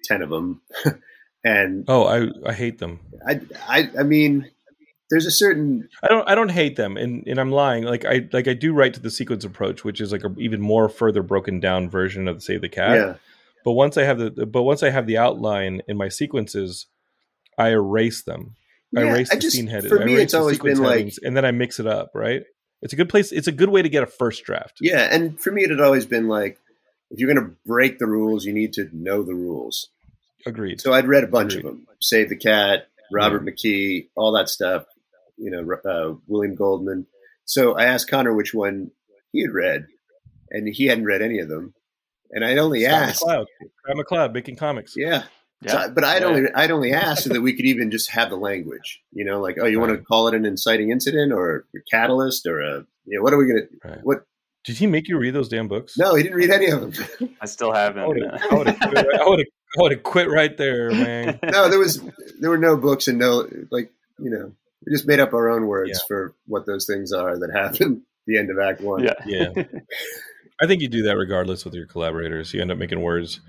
ten 0.04 0.22
of 0.22 0.30
them, 0.30 0.62
and 1.44 1.86
Oh, 1.88 2.04
I 2.06 2.30
I 2.48 2.54
hate 2.54 2.78
them. 2.78 3.00
I, 3.28 3.42
I, 3.68 3.90
I 4.00 4.04
mean, 4.04 4.52
there's 5.12 5.28
a 5.28 5.32
certain 5.32 5.88
I 6.02 6.08
don't 6.08 6.28
I 6.28 6.34
don't 6.34 6.50
hate 6.50 6.76
them, 6.78 6.98
and 6.98 7.28
and 7.28 7.40
I'm 7.40 7.52
lying. 7.52 7.84
Like 7.84 8.04
I 8.06 8.28
like 8.34 8.48
I 8.48 8.54
do 8.56 8.74
write 8.74 8.96
to 8.96 9.00
the 9.00 9.12
sequence 9.12 9.46
approach, 9.46 9.84
which 9.84 10.02
is 10.02 10.12
like 10.12 10.24
a 10.24 10.34
even 10.40 10.60
more 10.62 10.90
further 10.90 11.22
broken 11.22 11.60
down 11.60 11.88
version 11.90 12.28
of 12.28 12.42
Save 12.42 12.62
the 12.62 12.70
Cat. 12.70 12.98
yeah, 12.98 13.14
But 13.64 13.74
once 13.74 13.96
I 13.98 14.04
have 14.04 14.18
the 14.18 14.32
but 14.48 14.64
once 14.64 14.82
I 14.82 14.90
have 14.90 15.06
the 15.06 15.18
outline 15.20 15.82
in 15.88 15.98
my 15.98 16.10
sequences, 16.10 16.88
I 17.60 17.70
erase 17.70 18.24
them. 18.24 18.56
I 18.98 19.04
Yeah, 19.04 19.12
erase 19.12 19.32
I 19.32 19.36
the 19.36 19.42
just- 19.42 19.56
scene 19.56 19.68
for 19.88 20.02
I 20.02 20.06
me, 20.06 20.14
erase 20.14 20.24
it's 20.24 20.34
always 20.34 20.58
been 20.60 20.82
like- 20.82 21.14
and 21.24 21.38
then 21.38 21.46
I 21.46 21.52
mix 21.52 21.80
it 21.80 21.86
up. 21.88 22.12
Right. 22.16 22.44
It's 22.82 22.94
a 22.94 22.96
good 22.96 23.10
place. 23.10 23.32
It's 23.32 23.48
a 23.48 23.52
good 23.52 23.70
way 23.70 23.84
to 23.84 23.90
get 23.90 24.02
a 24.02 24.08
first 24.08 24.44
draft. 24.44 24.78
yeah, 24.82 25.08
and 25.14 25.40
for 25.40 25.52
me, 25.52 25.64
it 25.64 25.70
had 25.70 25.80
always 25.82 26.08
been 26.08 26.28
like, 26.28 26.58
if 27.12 27.20
you're 27.20 27.32
going 27.32 27.46
to 27.46 27.56
break 27.66 28.00
the 28.00 28.08
rules, 28.08 28.44
you 28.44 28.54
need 28.54 28.74
to 28.74 28.90
know 28.92 29.22
the 29.22 29.36
rules. 29.36 29.90
Agreed. 30.48 30.82
So 30.82 30.92
I'd 30.92 31.08
read 31.08 31.24
a 31.24 31.28
bunch 31.28 31.54
Agreed. 31.54 31.66
of 31.70 31.76
them: 31.78 31.88
Save 32.00 32.30
the 32.30 32.36
Cat, 32.36 32.88
Robert 33.14 33.46
McKee, 33.46 34.08
all 34.16 34.32
that 34.32 34.50
stuff. 34.50 34.86
You 35.42 35.52
know, 35.52 35.76
uh, 35.90 36.16
William 36.28 36.56
Goldman. 36.56 37.08
So 37.46 37.74
I 37.78 37.86
asked 37.86 38.10
Conor 38.10 38.34
which 38.34 38.54
one 38.54 38.92
he 39.32 39.42
had 39.42 39.52
read, 39.52 39.88
and 40.50 40.68
he 40.74 40.86
hadn't 40.88 41.06
read 41.06 41.22
any 41.22 41.40
of 41.40 41.50
them. 41.50 41.74
And 42.32 42.46
I'd 42.46 42.58
only 42.58 42.84
Scott 42.84 42.94
asked, 43.04 43.24
McCloud. 43.24 43.46
Scott 43.84 43.96
McCloud 43.98 44.34
making 44.34 44.56
comics. 44.56 44.94
yeah. 44.96 45.24
Yeah. 45.64 45.72
So- 45.86 45.92
but 45.94 46.04
I'd 46.04 46.22
Yeah. 46.22 46.28
only 46.28 46.44
I'd 46.56 46.72
only 46.72 46.94
asked 46.94 47.24
so 47.26 47.30
that 47.34 47.42
we 47.42 47.54
could 47.56 47.66
even 47.66 47.92
just 47.92 48.10
have 48.12 48.30
the 48.30 48.36
language. 48.38 49.02
You 49.12 49.26
know, 49.26 49.42
like, 49.42 49.58
oh, 49.62 49.66
you 49.68 49.80
want 49.80 49.92
to 49.92 50.04
call 50.04 50.28
it 50.28 50.34
an 50.36 50.46
inciting 50.46 50.92
incident 50.92 51.32
or 51.34 51.66
a 51.76 51.80
catalyst 51.92 52.46
or 52.48 52.62
a 52.62 52.86
you 53.06 53.18
know, 53.18 53.24
what 53.24 53.34
are 53.34 53.38
we 53.38 53.48
gonna? 53.48 53.62
Right. 53.84 54.00
What? 54.04 54.24
Did 54.64 54.78
he 54.78 54.86
make 54.88 55.08
you 55.08 55.18
read 55.18 55.34
those 55.34 55.50
damn 55.50 55.68
books? 55.68 55.98
No, 55.98 56.14
he 56.16 56.22
didn't 56.24 56.38
read 56.38 56.52
any 56.52 56.68
of 56.68 56.82
them. 56.96 57.36
I 57.42 57.48
still 57.48 57.74
haven't. 57.74 58.08
would 58.08 58.22
have. 58.24 58.42
I 58.52 58.56
would 58.56 58.68
have. 58.68 58.82
I 58.82 58.88
would 59.28 59.40
have. 59.40 59.48
I 59.78 59.82
would 59.82 59.92
have 59.92 60.04
quit 60.04 60.30
right 60.30 60.56
there, 60.58 60.92
man. 60.92 61.40
no, 61.44 61.68
there 61.70 61.80
was 61.80 62.00
there 62.40 62.50
were 62.50 62.58
no 62.60 62.78
books 62.78 63.08
and 63.08 63.18
no 63.20 63.48
like 63.72 63.92
you 64.20 64.30
know, 64.30 64.54
we 64.86 64.92
just 64.94 65.08
made 65.08 65.20
up 65.20 65.34
our 65.34 65.50
own 65.50 65.68
words 65.68 65.92
Yeah. 65.94 66.08
for 66.08 66.36
what 66.48 66.66
those 66.66 66.86
things 66.86 67.12
are 67.12 67.38
that 67.40 67.52
happen 67.54 68.04
at 68.04 68.08
the 68.28 68.38
end 68.38 68.50
of 68.50 68.58
Act 68.60 68.82
One. 68.82 69.04
Yeah. 69.04 69.14
Yeah. 69.26 69.50
I 70.62 70.68
think 70.68 70.82
you 70.82 70.88
do 70.90 71.04
that 71.04 71.18
regardless 71.18 71.66
with 71.66 71.74
your 71.74 71.88
collaborators. 71.88 72.54
You 72.54 72.62
end 72.62 72.72
up 72.72 72.78
making 72.78 73.02
words 73.02 73.40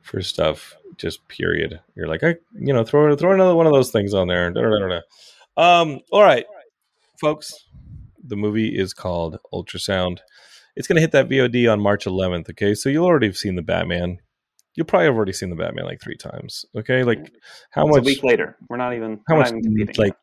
for 0.00 0.22
stuff, 0.22 0.74
just 0.96 1.26
period. 1.28 1.80
You're 1.94 2.08
like, 2.08 2.22
I, 2.24 2.36
you 2.54 2.72
know, 2.72 2.84
throw 2.84 3.14
throw 3.16 3.32
another 3.32 3.54
one 3.54 3.66
of 3.66 3.72
those 3.72 3.90
things 3.90 4.14
on 4.14 4.28
there. 4.28 4.50
Da, 4.50 4.62
da, 4.62 4.68
da, 4.68 4.78
da, 4.88 5.00
da. 5.56 5.80
Um, 5.82 6.00
all 6.10 6.22
right, 6.22 6.46
folks. 7.20 7.52
The 8.28 8.36
movie 8.36 8.76
is 8.76 8.92
called 8.92 9.38
Ultrasound. 9.52 10.18
It's 10.74 10.88
going 10.88 10.96
to 10.96 11.00
hit 11.00 11.12
that 11.12 11.28
VOD 11.28 11.70
on 11.72 11.80
March 11.80 12.06
11th. 12.06 12.50
Okay, 12.50 12.74
so 12.74 12.88
you'll 12.88 13.04
already 13.06 13.26
have 13.28 13.36
seen 13.36 13.54
the 13.54 13.62
Batman. 13.62 14.18
You'll 14.74 14.86
probably 14.86 15.06
have 15.06 15.14
already 15.14 15.32
seen 15.32 15.50
the 15.50 15.56
Batman 15.56 15.84
like 15.84 16.00
three 16.00 16.16
times. 16.16 16.64
Okay, 16.76 17.04
like 17.04 17.32
how 17.70 17.86
It's 17.86 17.96
a 17.96 18.00
much? 18.00 18.06
week 18.06 18.24
later. 18.24 18.56
We're 18.68 18.76
not 18.78 18.94
even. 18.94 19.20
How 19.28 19.36
much? 19.36 19.48
even. 19.52 19.88
Like 19.96 20.14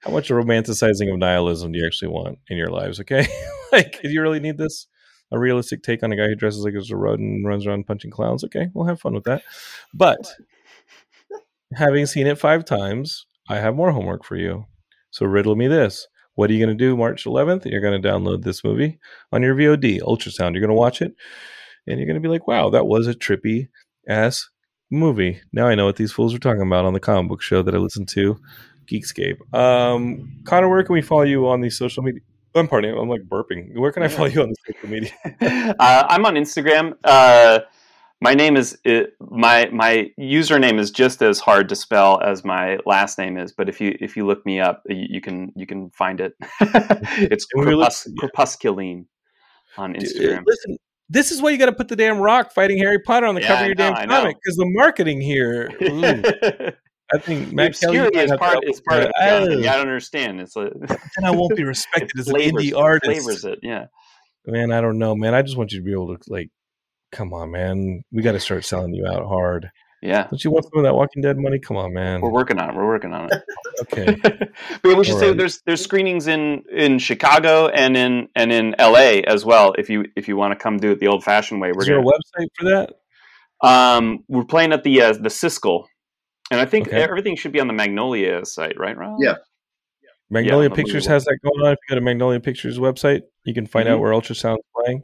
how 0.00 0.10
much 0.10 0.28
romanticizing 0.28 1.12
of 1.12 1.18
nihilism 1.18 1.72
do 1.72 1.78
you 1.78 1.86
actually 1.86 2.08
want 2.08 2.38
in 2.48 2.56
your 2.56 2.70
lives? 2.70 3.00
Okay, 3.00 3.26
like 3.72 4.00
do 4.02 4.10
you 4.10 4.22
really 4.22 4.40
need 4.40 4.58
this? 4.58 4.86
A 5.30 5.38
realistic 5.38 5.82
take 5.82 6.02
on 6.02 6.10
a 6.10 6.16
guy 6.16 6.26
who 6.26 6.34
dresses 6.34 6.64
like 6.64 6.72
a 6.72 6.96
rodent 6.96 7.28
and 7.28 7.46
runs 7.46 7.66
around 7.66 7.86
punching 7.86 8.10
clowns. 8.10 8.44
Okay, 8.44 8.68
we'll 8.72 8.86
have 8.86 9.00
fun 9.00 9.12
with 9.12 9.24
that. 9.24 9.42
But 9.92 10.34
having 11.74 12.06
seen 12.06 12.26
it 12.26 12.38
five 12.38 12.64
times, 12.64 13.26
I 13.48 13.58
have 13.58 13.76
more 13.76 13.92
homework 13.92 14.24
for 14.24 14.36
you. 14.36 14.64
So 15.10 15.26
riddle 15.26 15.54
me 15.54 15.68
this. 15.68 16.06
What 16.34 16.50
are 16.50 16.52
you 16.52 16.64
going 16.64 16.76
to 16.76 16.84
do 16.84 16.96
March 16.96 17.24
11th? 17.24 17.66
You're 17.66 17.80
going 17.80 18.00
to 18.00 18.08
download 18.08 18.42
this 18.42 18.62
movie 18.62 18.98
on 19.32 19.42
your 19.42 19.54
VOD, 19.54 20.00
Ultrasound. 20.00 20.52
You're 20.52 20.60
going 20.60 20.68
to 20.68 20.74
watch 20.74 21.02
it 21.02 21.14
and 21.88 21.98
you're 21.98 22.06
going 22.06 22.14
to 22.14 22.20
be 22.20 22.28
like, 22.28 22.46
wow, 22.46 22.70
that 22.70 22.86
was 22.86 23.06
a 23.06 23.14
trippy 23.14 23.68
ass 24.08 24.48
movie. 24.90 25.40
Now 25.52 25.66
I 25.66 25.74
know 25.74 25.86
what 25.86 25.96
these 25.96 26.12
fools 26.12 26.34
are 26.34 26.38
talking 26.38 26.62
about 26.62 26.84
on 26.84 26.92
the 26.92 27.00
comic 27.00 27.28
book 27.28 27.42
show 27.42 27.62
that 27.62 27.74
I 27.74 27.78
listened 27.78 28.08
to, 28.10 28.38
Geekscape. 28.90 29.54
Um, 29.54 30.40
Conor, 30.44 30.68
where 30.68 30.82
can 30.82 30.94
we 30.94 31.02
follow 31.02 31.22
you 31.22 31.48
on 31.48 31.60
the 31.60 31.70
social 31.70 32.02
media? 32.02 32.20
I'm 32.54 32.66
pardon 32.66 32.96
I'm 32.96 33.08
like 33.08 33.22
burping. 33.22 33.76
Where 33.76 33.92
can 33.92 34.02
I 34.02 34.08
follow 34.08 34.28
you 34.28 34.42
on 34.42 34.50
the 34.50 34.74
social 34.74 34.88
media? 34.88 35.74
uh, 35.78 36.06
I'm 36.08 36.24
on 36.24 36.34
Instagram. 36.34 36.94
Uh, 37.04 37.60
my 38.20 38.34
name 38.34 38.56
is 38.56 38.76
it, 38.84 39.14
my 39.20 39.68
my 39.72 40.10
username 40.18 40.80
is 40.80 40.90
just 40.90 41.22
as 41.22 41.38
hard 41.38 41.68
to 41.68 41.76
spell 41.76 42.20
as 42.20 42.44
my 42.44 42.78
last 42.84 43.18
name 43.18 43.36
is, 43.38 43.52
but 43.52 43.68
if 43.68 43.80
you 43.80 43.96
if 44.00 44.16
you 44.16 44.26
look 44.26 44.44
me 44.44 44.60
up, 44.60 44.82
you, 44.88 45.06
you 45.08 45.20
can 45.20 45.52
you 45.54 45.66
can 45.66 45.90
find 45.90 46.20
it. 46.20 46.32
it's 46.60 47.46
crepus- 47.54 48.08
crepusculine 48.18 49.04
on 49.76 49.94
Instagram. 49.94 50.42
Listen, 50.46 50.78
this 51.08 51.30
is 51.30 51.40
why 51.40 51.50
you 51.50 51.58
got 51.58 51.66
to 51.66 51.72
put 51.72 51.88
the 51.88 51.96
damn 51.96 52.18
rock 52.18 52.52
fighting 52.52 52.78
Harry 52.78 52.98
Potter 52.98 53.26
on 53.26 53.36
the 53.36 53.40
Yeah, 53.40 53.48
cover 53.48 53.62
of 53.62 53.66
your 53.66 53.74
know, 53.76 53.94
damn 53.94 54.08
comic 54.08 54.36
because 54.42 54.56
the 54.56 54.66
marketing 54.66 55.20
here. 55.20 55.70
ooh, 57.14 57.16
I 57.16 57.20
think 57.20 57.50
the 57.50 57.54
Matt 57.54 57.78
Kelly 57.78 57.98
obscurity 57.98 58.16
might 58.16 58.24
is 58.24 58.38
part 58.38 58.58
is 58.64 58.80
part 58.80 59.02
of 59.04 59.12
that. 59.18 59.26
it. 59.26 59.30
Jonathan. 59.30 59.58
You 59.58 59.64
gotta 59.64 59.80
understand. 59.80 60.40
It's 60.40 60.56
a 60.56 60.70
then 60.80 61.24
I 61.24 61.30
won't 61.30 61.56
be 61.56 61.64
respected 61.64 62.10
it 62.14 62.20
as 62.20 62.28
an 62.28 62.34
flavors, 62.34 62.62
indie 62.64 62.76
artist. 62.78 63.04
flavors 63.22 63.44
it. 63.44 63.58
Yeah. 63.62 63.86
Man, 64.46 64.72
I 64.72 64.80
don't 64.80 64.98
know, 64.98 65.14
man. 65.14 65.34
I 65.34 65.42
just 65.42 65.56
want 65.56 65.72
you 65.72 65.78
to 65.80 65.84
be 65.84 65.92
able 65.92 66.16
to 66.16 66.22
like, 66.28 66.48
come 67.12 67.32
on, 67.34 67.50
man. 67.50 68.02
We 68.12 68.22
got 68.22 68.32
to 68.32 68.40
start 68.40 68.64
selling 68.64 68.94
you 68.94 69.06
out 69.06 69.26
hard. 69.26 69.70
Yeah. 70.00 70.28
Don't 70.30 70.42
you 70.44 70.50
want 70.52 70.64
some 70.64 70.78
of 70.78 70.84
that 70.84 70.94
Walking 70.94 71.22
Dead 71.22 71.36
money? 71.36 71.58
Come 71.58 71.76
on, 71.76 71.92
man. 71.92 72.20
We're 72.20 72.30
working 72.32 72.58
on 72.58 72.70
it. 72.70 72.76
We're 72.76 72.86
working 72.86 73.12
on 73.12 73.28
it. 73.32 73.42
Okay. 73.82 74.16
but 74.82 74.96
we 74.96 75.04
should 75.04 75.18
say 75.18 75.26
Alright. 75.26 75.36
there's 75.38 75.60
there's 75.64 75.80
screenings 75.80 76.26
in 76.26 76.64
in 76.72 76.98
Chicago 76.98 77.68
and 77.68 77.96
in 77.96 78.28
and 78.34 78.50
in 78.50 78.74
LA 78.76 79.20
as 79.24 79.44
well. 79.44 79.72
If 79.78 79.88
you 79.88 80.04
if 80.16 80.26
you 80.26 80.36
want 80.36 80.50
to 80.52 80.58
come 80.58 80.78
do 80.78 80.90
it 80.90 80.98
the 80.98 81.06
old 81.06 81.22
fashioned 81.22 81.60
way, 81.60 81.70
we're 81.72 81.82
Is 81.82 81.86
there 81.86 82.00
a 82.00 82.02
gonna, 82.02 82.10
website 82.10 82.46
for 82.58 82.64
that? 82.70 82.90
um 83.62 84.24
we're 84.26 84.44
playing 84.44 84.72
at 84.72 84.82
the 84.82 85.00
uh, 85.02 85.12
the 85.12 85.28
Siskel, 85.28 85.84
and 86.50 86.60
I 86.60 86.64
think 86.66 86.88
Okay. 86.88 87.02
everything 87.02 87.36
should 87.36 87.52
be 87.52 87.60
on 87.60 87.66
the 87.66 87.72
Magnolia 87.72 88.44
site, 88.44 88.78
right, 88.78 88.96
Ron? 88.96 89.18
Yeah. 89.20 89.34
Magnolia 90.30 90.68
on 90.68 90.70
the 90.76 90.76
Pictures 90.76 91.06
has 91.06 91.24
that 91.24 91.38
going 91.42 91.66
on. 91.66 91.72
If 91.72 91.78
you 91.88 91.94
go 91.94 91.94
to 91.94 92.00
Magnolia 92.04 92.40
Pictures 92.40 92.78
website, 92.78 93.22
you 93.44 93.54
can 93.54 93.66
find 93.66 93.88
out 93.88 93.98
Mhm. 93.98 94.02
where 94.02 94.12
Ultrasound's 94.12 94.62
playing. 94.76 95.02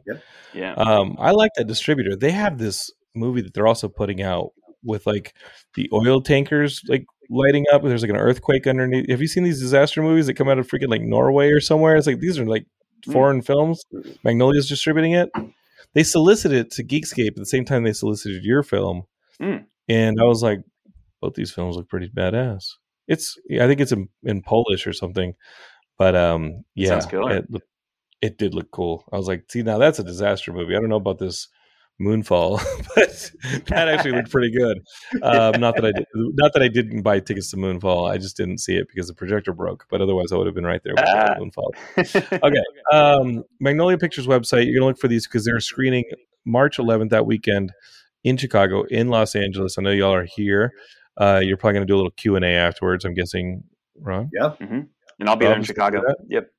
yeah. 0.53 0.73
Um, 0.73 1.15
I 1.19 1.31
like 1.31 1.51
that 1.57 1.65
distributor. 1.67 2.15
They 2.15 2.31
have 2.31 2.57
this 2.59 2.91
movie 3.15 3.41
that 3.41 3.53
they're 3.53 3.67
also 3.67 3.87
putting 3.89 4.21
out 4.21 4.51
with 4.83 5.07
like 5.07 5.33
the 5.75 5.89
oil 5.91 6.21
tankers 6.21 6.81
like 6.87 7.05
lighting 7.31 7.65
up. 7.73 7.81
There's 7.83 8.03
like 8.03 8.11
an 8.11 8.17
earthquake 8.17 8.67
underneath. 8.67 9.09
Have 9.09 9.19
you 9.21 9.27
seen 9.27 9.43
these 9.43 9.59
disaster 9.59 10.03
movies 10.03 10.27
that 10.27 10.35
come 10.35 10.47
out 10.47 10.59
of 10.59 10.67
freaking 10.67 10.89
like 10.89 11.01
Norway 11.01 11.49
or 11.49 11.59
somewhere? 11.59 11.95
It's 11.95 12.05
like 12.05 12.19
these 12.19 12.37
are 12.37 12.45
like 12.45 12.65
Mm. 13.07 13.13
foreign 13.13 13.41
films. 13.41 13.83
Magnolia's 14.23 14.69
distributing 14.69 15.13
it. 15.13 15.29
They 15.93 16.03
solicited 16.03 16.57
it 16.67 16.71
to 16.71 16.83
Geekscape 16.83 17.29
at 17.29 17.35
the 17.35 17.45
same 17.45 17.65
time 17.65 17.83
they 17.83 17.93
solicited 17.93 18.43
your 18.43 18.61
film, 18.63 19.03
Mm. 19.41 19.65
and 19.89 20.19
I 20.19 20.23
was 20.25 20.43
like, 20.43 20.59
both 21.25 21.33
these 21.33 21.51
films 21.51 21.75
look 21.75 21.89
pretty 21.89 22.07
badass. 22.09 22.73
It's 23.07 23.35
I 23.59 23.65
think 23.67 23.81
it's 23.81 23.91
in, 23.91 24.09
in 24.23 24.41
Polish 24.43 24.85
or 24.85 24.93
something, 24.93 25.33
but 25.97 26.15
um 26.15 26.63
yeah, 26.75 26.99
it 27.31 27.45
it 28.21 28.37
did 28.37 28.53
look 28.53 28.69
cool. 28.71 29.03
I 29.11 29.17
was 29.17 29.27
like, 29.27 29.45
see, 29.49 29.63
now 29.63 29.79
that's 29.79 29.97
a 29.99 30.03
disaster 30.03 30.53
movie. 30.53 30.75
I 30.75 30.79
don't 30.79 30.89
know 30.89 30.95
about 30.97 31.17
this 31.19 31.47
Moonfall, 31.99 32.59
but 32.95 33.65
that 33.67 33.87
actually 33.87 34.11
looked 34.11 34.29
pretty 34.31 34.51
good. 34.51 34.77
Um, 35.23 35.59
not 35.61 35.75
that 35.75 35.85
I 35.85 35.91
did, 35.93 36.05
not 36.13 36.53
that 36.53 36.61
I 36.61 36.67
didn't 36.67 37.01
buy 37.03 37.19
tickets 37.21 37.49
to 37.51 37.57
Moonfall. 37.57 38.09
I 38.11 38.17
just 38.17 38.37
didn't 38.37 38.59
see 38.59 38.75
it 38.75 38.87
because 38.87 39.07
the 39.07 39.13
projector 39.13 39.53
broke. 39.53 39.85
But 39.89 40.01
otherwise, 40.01 40.31
I 40.31 40.35
would 40.37 40.45
have 40.45 40.55
been 40.55 40.65
right 40.65 40.81
there 40.83 40.93
with 40.95 41.05
Ah. 41.07 41.35
Moonfall. 41.39 42.39
Okay, 42.43 42.63
um, 42.91 43.43
Magnolia 43.59 43.97
Pictures 43.97 44.27
website. 44.27 44.65
You're 44.65 44.75
gonna 44.75 44.87
look 44.87 44.99
for 44.99 45.07
these 45.07 45.25
because 45.25 45.45
they're 45.45 45.59
screening 45.59 46.03
March 46.45 46.77
11th 46.77 47.09
that 47.09 47.25
weekend 47.25 47.71
in 48.25 48.35
Chicago, 48.37 48.83
in 48.89 49.07
Los 49.09 49.35
Angeles. 49.35 49.77
I 49.77 49.81
know 49.83 49.91
y'all 49.91 50.13
are 50.13 50.27
here. 50.35 50.71
Uh, 51.17 51.41
you're 51.43 51.57
probably 51.57 51.75
gonna 51.75 51.85
do 51.85 51.95
a 51.95 51.97
little 51.97 52.11
Q 52.11 52.35
and 52.35 52.45
A 52.45 52.49
afterwards. 52.49 53.05
I'm 53.05 53.13
guessing, 53.13 53.63
Ron. 53.99 54.29
Yeah. 54.33 54.49
hmm 54.49 54.81
And 55.19 55.29
I'll 55.29 55.35
be 55.35 55.45
there 55.45 55.55
in 55.55 55.63
Chicago. 55.63 56.01
Yep. 56.29 56.49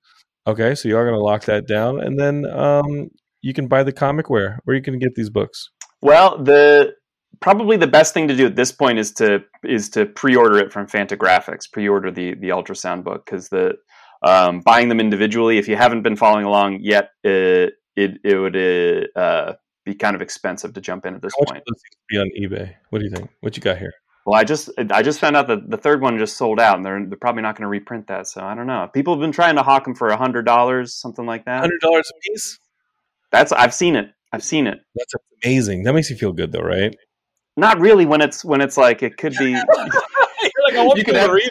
Okay, 0.47 0.77
so 0.77 0.89
you 0.89 0.97
are 0.97 1.05
going 1.05 1.17
to 1.17 1.23
lock 1.23 1.45
that 1.47 1.67
down, 1.67 2.01
and 2.01 2.19
then 2.19 2.47
um, 2.47 3.11
you 3.43 3.53
can 3.53 3.67
buy 3.67 3.83
the 3.83 3.93
comic 3.93 4.31
where 4.31 4.61
where 4.65 4.77
you 4.77 4.83
can 4.83 4.99
get 4.99 5.17
these 5.17 5.29
books. 5.29 5.71
Well, 6.03 6.43
the 6.43 6.95
probably 7.41 7.77
the 7.77 7.89
best 7.89 8.15
thing 8.15 8.29
to 8.29 8.37
do 8.37 8.47
at 8.47 8.55
this 8.55 8.71
point 8.71 8.99
is 9.01 9.13
to 9.15 9.41
is 9.65 9.89
to 9.91 10.07
pre-order 10.07 10.59
it 10.59 10.73
from 10.73 10.87
Fantagraphics. 10.87 11.71
Pre-order 11.73 12.13
the 12.13 12.35
the 12.35 12.51
ultrasound 12.51 13.03
book 13.03 13.27
because 13.27 13.49
the 13.49 13.75
um, 14.23 14.61
buying 14.61 14.89
them 14.89 15.01
individually, 15.01 15.59
if 15.59 15.67
you 15.67 15.75
haven't 15.75 16.03
been 16.03 16.17
following 16.17 16.45
along 16.45 16.79
yet, 16.81 17.11
it 17.25 17.75
it, 17.97 18.19
it 18.23 18.37
would 18.37 18.57
uh, 18.57 19.19
uh, 19.19 19.55
be 19.85 19.95
kind 19.95 20.15
of 20.15 20.23
expensive 20.23 20.75
to 20.75 20.81
jump 20.81 21.07
in 21.07 21.15
at 21.17 21.23
this 21.23 21.33
How 21.39 21.45
point. 21.45 21.59
of 21.59 21.65
those 21.67 21.83
things 21.83 21.97
be 22.09 22.19
on 22.19 22.31
eBay? 22.39 22.75
What 22.91 23.01
do 23.01 23.05
you 23.07 23.11
think? 23.11 23.31
What 23.41 23.57
you 23.57 23.63
got 23.63 23.79
here? 23.79 23.95
Well, 24.27 24.39
I 24.39 24.43
just 24.43 24.71
I 24.91 25.03
just 25.03 25.21
found 25.21 25.37
out 25.37 25.47
that 25.47 25.71
the 25.71 25.77
third 25.77 26.03
one 26.03 26.19
just 26.19 26.37
sold 26.37 26.59
out, 26.59 26.77
and 26.77 26.85
they're 26.85 27.07
they're 27.07 27.17
probably 27.17 27.43
not 27.43 27.55
going 27.55 27.63
to 27.63 27.69
reprint 27.69 28.09
that. 28.09 28.27
So 28.27 28.43
I 28.43 28.57
don't 28.57 28.67
know. 28.67 28.91
People 28.93 29.15
have 29.15 29.21
been 29.21 29.31
trying 29.31 29.55
to 29.55 29.63
hawk 29.63 29.85
them 29.85 29.95
for 29.95 30.09
a 30.09 30.17
hundred 30.17 30.45
dollars, 30.45 30.95
something 30.95 31.25
like 31.25 31.45
that. 31.45 31.61
Hundred 31.61 31.81
dollars 31.81 32.11
a 32.11 32.19
piece. 32.29 32.59
That's 33.31 33.53
I've 33.53 33.73
seen 33.73 33.95
it. 33.95 34.11
I've 34.33 34.43
seen 34.43 34.67
it. 34.67 34.81
That's 34.97 35.15
amazing. 35.45 35.85
That 35.85 35.95
makes 35.95 36.11
you 36.11 36.17
feel 36.17 36.33
good, 36.33 36.51
though, 36.51 36.61
right? 36.61 36.93
Not 37.57 37.79
really 37.79 38.05
when 38.05 38.21
it's 38.21 38.45
when 38.45 38.61
it's 38.61 38.77
like 38.77 39.05
it 39.05 39.17
could 39.17 39.33
be. 39.39 39.51
You're 39.53 40.65
like, 40.65 40.75
I 40.75 40.85
want 40.85 40.99
You 40.99 41.05
could 41.05 41.15
have- 41.15 41.31
read 41.31 41.49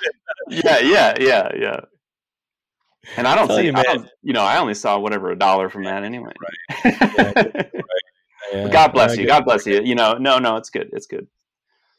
it. 0.50 0.66
yeah, 0.66 0.80
yeah, 0.80 1.16
yeah, 1.18 1.50
yeah. 1.58 1.80
And 3.16 3.26
I 3.26 3.36
don't 3.36 3.48
see, 3.50 3.66
you, 3.68 3.70
I 3.70 3.74
man. 3.76 3.84
don't, 3.86 4.10
you 4.22 4.34
know, 4.34 4.42
I 4.44 4.58
only 4.58 4.74
saw 4.74 5.00
whatever 5.00 5.32
a 5.32 5.38
dollar 5.38 5.70
from 5.70 5.84
that 5.86 6.04
anyway. 6.04 6.34
Yeah, 6.84 7.72
God 8.72 8.94
bless 8.94 9.16
you. 9.16 9.28
God 9.28 9.46
bless 9.46 9.66
you. 9.66 9.82
You 9.82 9.96
know, 9.96 10.16
no, 10.16 10.40
no, 10.40 10.58
it's 10.58 10.70
good. 10.70 10.90
It's 10.92 11.06
good. 11.08 11.28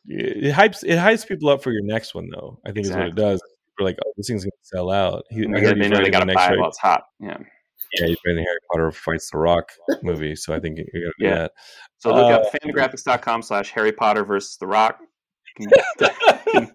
It 0.09 0.55
hypes 0.55 0.85
it 0.85 0.99
hypes 0.99 1.27
people 1.27 1.49
up 1.49 1.63
for 1.63 1.73
your 1.73 1.83
next 1.83 2.15
one, 2.15 2.29
though. 2.31 2.59
I 2.67 2.73
think 2.73 2.87
is 2.87 2.93
what 2.93 3.07
it 3.07 3.15
does. 3.17 3.43
We're 3.79 3.85
like, 3.87 3.99
oh, 4.07 4.13
this 4.17 4.29
thing's 4.29 4.45
gonna 4.45 4.53
sell 4.63 4.91
out. 4.91 5.25
He, 5.31 5.41
they, 5.43 5.47
know 5.49 5.61
they 6.03 6.11
got 6.11 6.21
the 6.21 6.27
to 6.27 6.35
buy 6.35 6.53
it 6.53 6.59
while 6.59 6.69
it's 6.69 6.79
hot. 6.79 7.03
Yeah. 7.21 7.37
Yeah, 7.99 8.07
he's 8.09 8.17
writing 8.27 8.43
the 8.43 8.43
Harry 8.43 8.59
Potter 8.73 8.91
fights 8.91 9.31
the 9.31 9.39
Rock 9.39 9.71
movie, 10.03 10.35
so 10.35 10.55
I 10.55 10.61
think 10.61 10.77
you're 10.79 10.87
gonna 11.03 11.13
do 11.19 11.25
Yeah. 11.27 11.35
that. 11.35 11.53
So 11.99 12.15
look 12.15 12.31
Uh, 12.33 12.37
up 12.37 12.53
fantagraphics.com 12.53 13.43
slash 13.43 13.71
Harry 13.71 13.93
Potter 13.93 14.25
versus 14.25 14.57
The 14.59 14.67
Rock. 14.67 14.99
You 15.59 15.69
can 15.69 16.69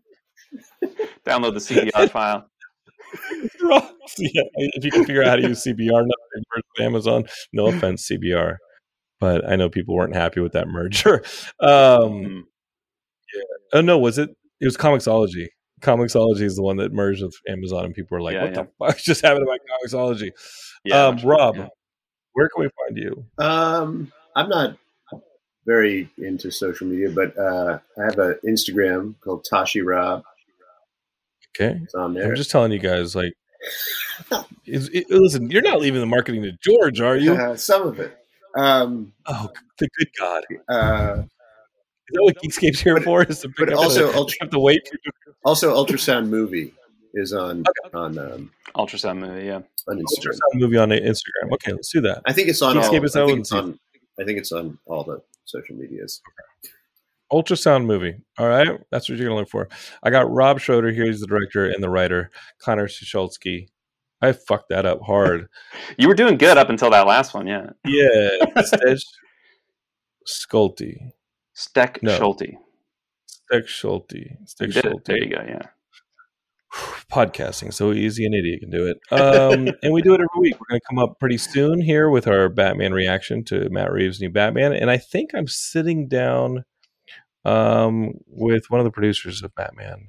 download 1.26 1.54
the 1.54 1.60
CBR 1.60 2.10
file. 2.12 2.48
Yeah, 4.18 4.44
if 4.56 4.84
you 4.86 4.92
can 4.92 5.06
figure 5.06 5.22
out 5.22 5.30
how 5.30 5.36
to 5.38 5.48
use 5.50 5.64
CBR, 5.66 5.92
not 5.92 6.18
reimbursed 6.34 6.66
with 6.78 6.86
Amazon. 6.86 7.24
No 7.54 7.68
offense, 7.68 8.08
CBR, 8.10 8.56
but 9.20 9.48
I 9.48 9.56
know 9.58 9.70
people 9.70 9.96
weren't 9.96 10.16
happy 10.16 10.40
with 10.42 10.54
that 10.54 10.68
merger. 10.68 11.24
Um, 11.60 12.46
Mm. 13.36 13.42
oh 13.74 13.82
no, 13.82 13.98
was 13.98 14.18
it? 14.18 14.30
It 14.60 14.66
was 14.66 14.78
Comixology. 14.78 15.48
Comixology 15.82 16.42
is 16.42 16.56
the 16.56 16.62
one 16.62 16.78
that 16.78 16.94
merged 16.94 17.24
with 17.24 17.36
Amazon, 17.48 17.86
and 17.86 17.96
people 17.96 18.16
were 18.16 18.22
like, 18.22 18.36
Yeah, 18.36 18.44
"What 18.44 18.56
yeah. 18.56 18.64
the 18.64 18.70
fuck 18.86 18.98
just 19.04 19.22
happened 19.22 19.46
to 19.46 19.52
my 19.52 19.58
Comixology?" 19.58 20.32
Yeah, 20.84 21.08
um, 21.08 21.18
Rob, 21.24 21.58
yeah. 21.58 21.68
where 22.34 22.50
can 22.50 22.64
we 22.64 22.70
find 22.86 22.98
you? 22.98 23.26
Um, 23.44 24.12
I'm 24.36 24.50
not 24.50 24.78
very 25.66 26.10
into 26.18 26.52
social 26.52 26.88
media, 26.88 27.10
but 27.10 27.38
uh, 27.38 27.80
I 28.00 28.04
have 28.04 28.20
an 28.20 28.40
Instagram 28.48 29.16
called 29.22 29.46
Tashi 29.50 29.82
Rob. 29.82 30.24
Okay, 31.56 31.80
It's 31.84 31.94
on 31.94 32.14
there. 32.14 32.30
I'm 32.30 32.36
just 32.36 32.50
telling 32.50 32.72
you 32.72 32.80
guys, 32.80 33.16
like, 33.16 33.34
is, 34.66 34.90
it, 34.90 35.10
listen, 35.10 35.50
you're 35.52 35.62
not 35.62 35.82
leaving 35.82 36.00
the 36.00 36.06
marketing 36.08 36.44
to 36.44 36.54
George, 36.64 37.02
are 37.02 37.18
you? 37.18 37.34
Uh, 37.34 37.56
some 37.58 37.88
of 37.88 38.00
it. 38.00 38.18
Um, 38.56 39.14
oh, 39.26 39.50
the 39.80 39.88
good 39.98 40.10
God! 40.20 40.44
Uh, 40.68 41.24
that 42.12 42.22
what 42.24 42.36
Geekscape's 42.42 42.80
here 42.80 42.96
But- 42.96 43.04
for? 43.04 43.24
Is 43.24 43.40
to 43.42 43.50
pick 43.50 43.58
but 43.68 43.74
up 43.74 43.80
also 43.80 44.12
the, 44.12 44.18
ultra- 44.18 44.34
pick 44.40 44.44
up 44.48 44.52
the 44.52 44.60
weight? 44.60 44.90
also, 45.46 45.76
ultrasound 45.76 46.28
movie 46.30 46.74
is 47.14 47.34
on 47.34 47.64
on 47.94 48.18
um, 48.18 48.52
Ultrasound 48.76 49.18
movie, 49.20 49.46
yeah. 49.48 49.60
on 49.88 49.98
Instagram. 49.98 50.04
Ultrasound 50.32 50.60
movie 50.60 50.78
on 50.78 50.90
Instagram. 50.90 51.52
Okay, 51.54 51.74
let's 51.74 51.92
do 51.92 52.02
that. 52.02 52.22
I 52.26 52.34
think 52.34 52.48
it's 52.48 52.62
on 52.62 52.78
all. 52.78 52.84
Is 52.84 53.16
I 53.16 53.26
think 53.26 53.40
it's 53.40 53.52
on. 53.52 53.80
I 54.20 54.24
think 54.24 54.38
it's 54.40 54.52
on 54.52 54.78
all 54.86 55.04
the 55.04 55.22
social 55.46 55.76
medias. 55.76 56.22
Ultrasound 57.32 57.86
movie. 57.86 58.16
All 58.38 58.48
right, 58.48 58.80
that's 58.92 59.10
what 59.10 59.18
you're 59.18 59.28
gonna 59.28 59.40
look 59.40 59.50
for. 59.50 59.70
I 60.04 60.10
got 60.10 60.32
Rob 60.32 60.60
Schrab 60.60 60.94
here. 60.94 61.06
He's 61.06 61.22
the 61.22 61.28
director 61.28 61.66
and 61.66 61.82
the 61.84 61.90
writer. 61.90 62.30
Conor 62.60 62.88
Sushulsky. 62.88 63.68
I 64.22 64.34
fucked 64.34 64.70
that 64.70 64.86
up 64.86 65.02
hard. 65.02 65.48
You 65.98 66.08
were 66.08 66.14
doing 66.14 66.38
good 66.38 66.58
up 66.58 66.70
until 66.70 66.90
that 66.92 67.08
last 67.08 67.34
one, 67.34 67.48
yeah. 67.48 67.72
Yeah, 67.86 68.30
Stej 68.58 69.04
Schulte. 70.26 71.14
Steck 71.62 72.02
No. 72.02 72.18
Schulte. 72.18 72.58
Stej 73.28 73.68
Schulte. 73.68 74.38
It. 74.62 74.72
Schulte. 74.72 75.06
There 75.06 75.18
you 75.18 75.30
go, 75.30 75.44
yeah. 75.48 75.68
podcasting 77.12 77.74
so 77.74 77.92
easy 77.92 78.26
an 78.26 78.34
idiot 78.34 78.62
can 78.62 78.70
do 78.70 78.88
it 78.88 78.98
um, 79.12 79.68
and 79.84 79.92
we 79.92 80.02
do 80.02 80.14
it 80.14 80.22
every 80.22 80.40
week 80.40 80.54
we're 80.54 80.70
going 80.70 80.80
to 80.80 80.86
come 80.90 80.98
up 80.98 81.20
pretty 81.20 81.38
soon 81.38 81.82
here 81.82 82.10
with 82.10 82.28
our 82.28 82.48
batman 82.48 82.94
reaction 82.94 83.44
to 83.44 83.70
matt 83.70 83.92
reeves 83.92 84.22
new 84.22 84.30
batman 84.30 84.72
and 84.72 84.90
i 84.90 84.96
think 84.96 85.32
i'm 85.36 85.48
sitting 85.48 86.08
down 86.08 86.64
um, 87.44 88.14
with 88.26 88.64
one 88.70 88.80
of 88.80 88.86
the 88.86 88.92
producers 88.92 89.44
of 89.44 89.54
batman 89.54 90.08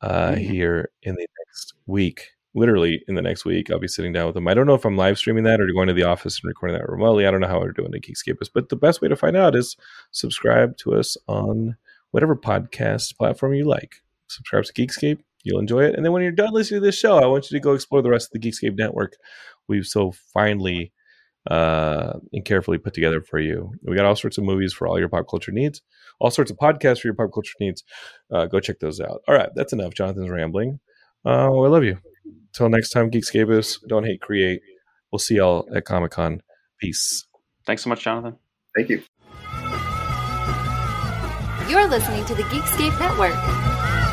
uh, 0.00 0.34
here 0.34 0.90
in 1.02 1.14
the 1.14 1.28
next 1.46 1.74
week 1.86 2.30
literally 2.54 3.02
in 3.08 3.14
the 3.14 3.22
next 3.22 3.44
week 3.44 3.70
i'll 3.70 3.78
be 3.78 3.88
sitting 3.88 4.12
down 4.12 4.26
with 4.26 4.34
them 4.34 4.48
i 4.48 4.54
don't 4.54 4.66
know 4.66 4.74
if 4.74 4.84
i'm 4.84 4.96
live 4.96 5.18
streaming 5.18 5.44
that 5.44 5.60
or 5.60 5.66
going 5.72 5.88
to 5.88 5.94
the 5.94 6.02
office 6.02 6.40
and 6.42 6.48
recording 6.48 6.76
that 6.76 6.88
remotely 6.88 7.26
i 7.26 7.30
don't 7.30 7.40
know 7.40 7.48
how 7.48 7.60
we're 7.60 7.72
doing 7.72 7.90
the 7.92 8.00
geekscapist 8.00 8.50
but 8.52 8.68
the 8.68 8.76
best 8.76 9.00
way 9.00 9.08
to 9.08 9.16
find 9.16 9.36
out 9.36 9.54
is 9.54 9.76
subscribe 10.10 10.76
to 10.76 10.94
us 10.94 11.16
on 11.28 11.76
whatever 12.10 12.34
podcast 12.34 13.16
platform 13.16 13.54
you 13.54 13.64
like 13.64 14.02
subscribe 14.28 14.64
to 14.64 14.72
geekscape 14.72 15.20
You'll 15.42 15.60
enjoy 15.60 15.84
it. 15.84 15.94
And 15.94 16.04
then 16.04 16.12
when 16.12 16.22
you're 16.22 16.32
done 16.32 16.52
listening 16.52 16.80
to 16.80 16.86
this 16.86 16.98
show, 16.98 17.18
I 17.18 17.26
want 17.26 17.50
you 17.50 17.58
to 17.58 17.62
go 17.62 17.72
explore 17.72 18.02
the 18.02 18.10
rest 18.10 18.28
of 18.28 18.40
the 18.40 18.48
Geekscape 18.48 18.76
network 18.76 19.16
we've 19.68 19.86
so 19.86 20.12
finely 20.12 20.92
uh, 21.50 22.14
and 22.32 22.44
carefully 22.44 22.78
put 22.78 22.92
together 22.92 23.22
for 23.22 23.38
you. 23.38 23.72
We 23.82 23.96
got 23.96 24.04
all 24.04 24.16
sorts 24.16 24.36
of 24.36 24.44
movies 24.44 24.72
for 24.72 24.86
all 24.86 24.98
your 24.98 25.08
pop 25.08 25.26
culture 25.28 25.52
needs, 25.52 25.80
all 26.18 26.30
sorts 26.30 26.50
of 26.50 26.58
podcasts 26.58 27.00
for 27.00 27.08
your 27.08 27.14
pop 27.14 27.32
culture 27.32 27.54
needs. 27.60 27.84
Uh, 28.30 28.46
go 28.46 28.60
check 28.60 28.80
those 28.80 29.00
out. 29.00 29.22
All 29.26 29.34
right, 29.34 29.48
that's 29.54 29.72
enough. 29.72 29.94
Jonathan's 29.94 30.28
rambling. 30.28 30.80
Uh, 31.24 31.50
I 31.50 31.68
love 31.68 31.84
you. 31.84 31.98
Until 32.52 32.68
next 32.68 32.90
time, 32.90 33.10
Geekscapists, 33.10 33.78
don't 33.88 34.04
hate, 34.04 34.20
create. 34.20 34.60
We'll 35.12 35.18
see 35.18 35.36
y'all 35.36 35.68
at 35.74 35.84
Comic 35.84 36.12
Con. 36.12 36.42
Peace. 36.80 37.26
Thanks 37.66 37.82
so 37.82 37.90
much, 37.90 38.02
Jonathan. 38.02 38.36
Thank 38.76 38.88
you. 38.88 39.02
You're 41.68 41.86
listening 41.88 42.24
to 42.24 42.34
the 42.34 42.42
Geekscape 42.44 42.98
Network. 42.98 44.09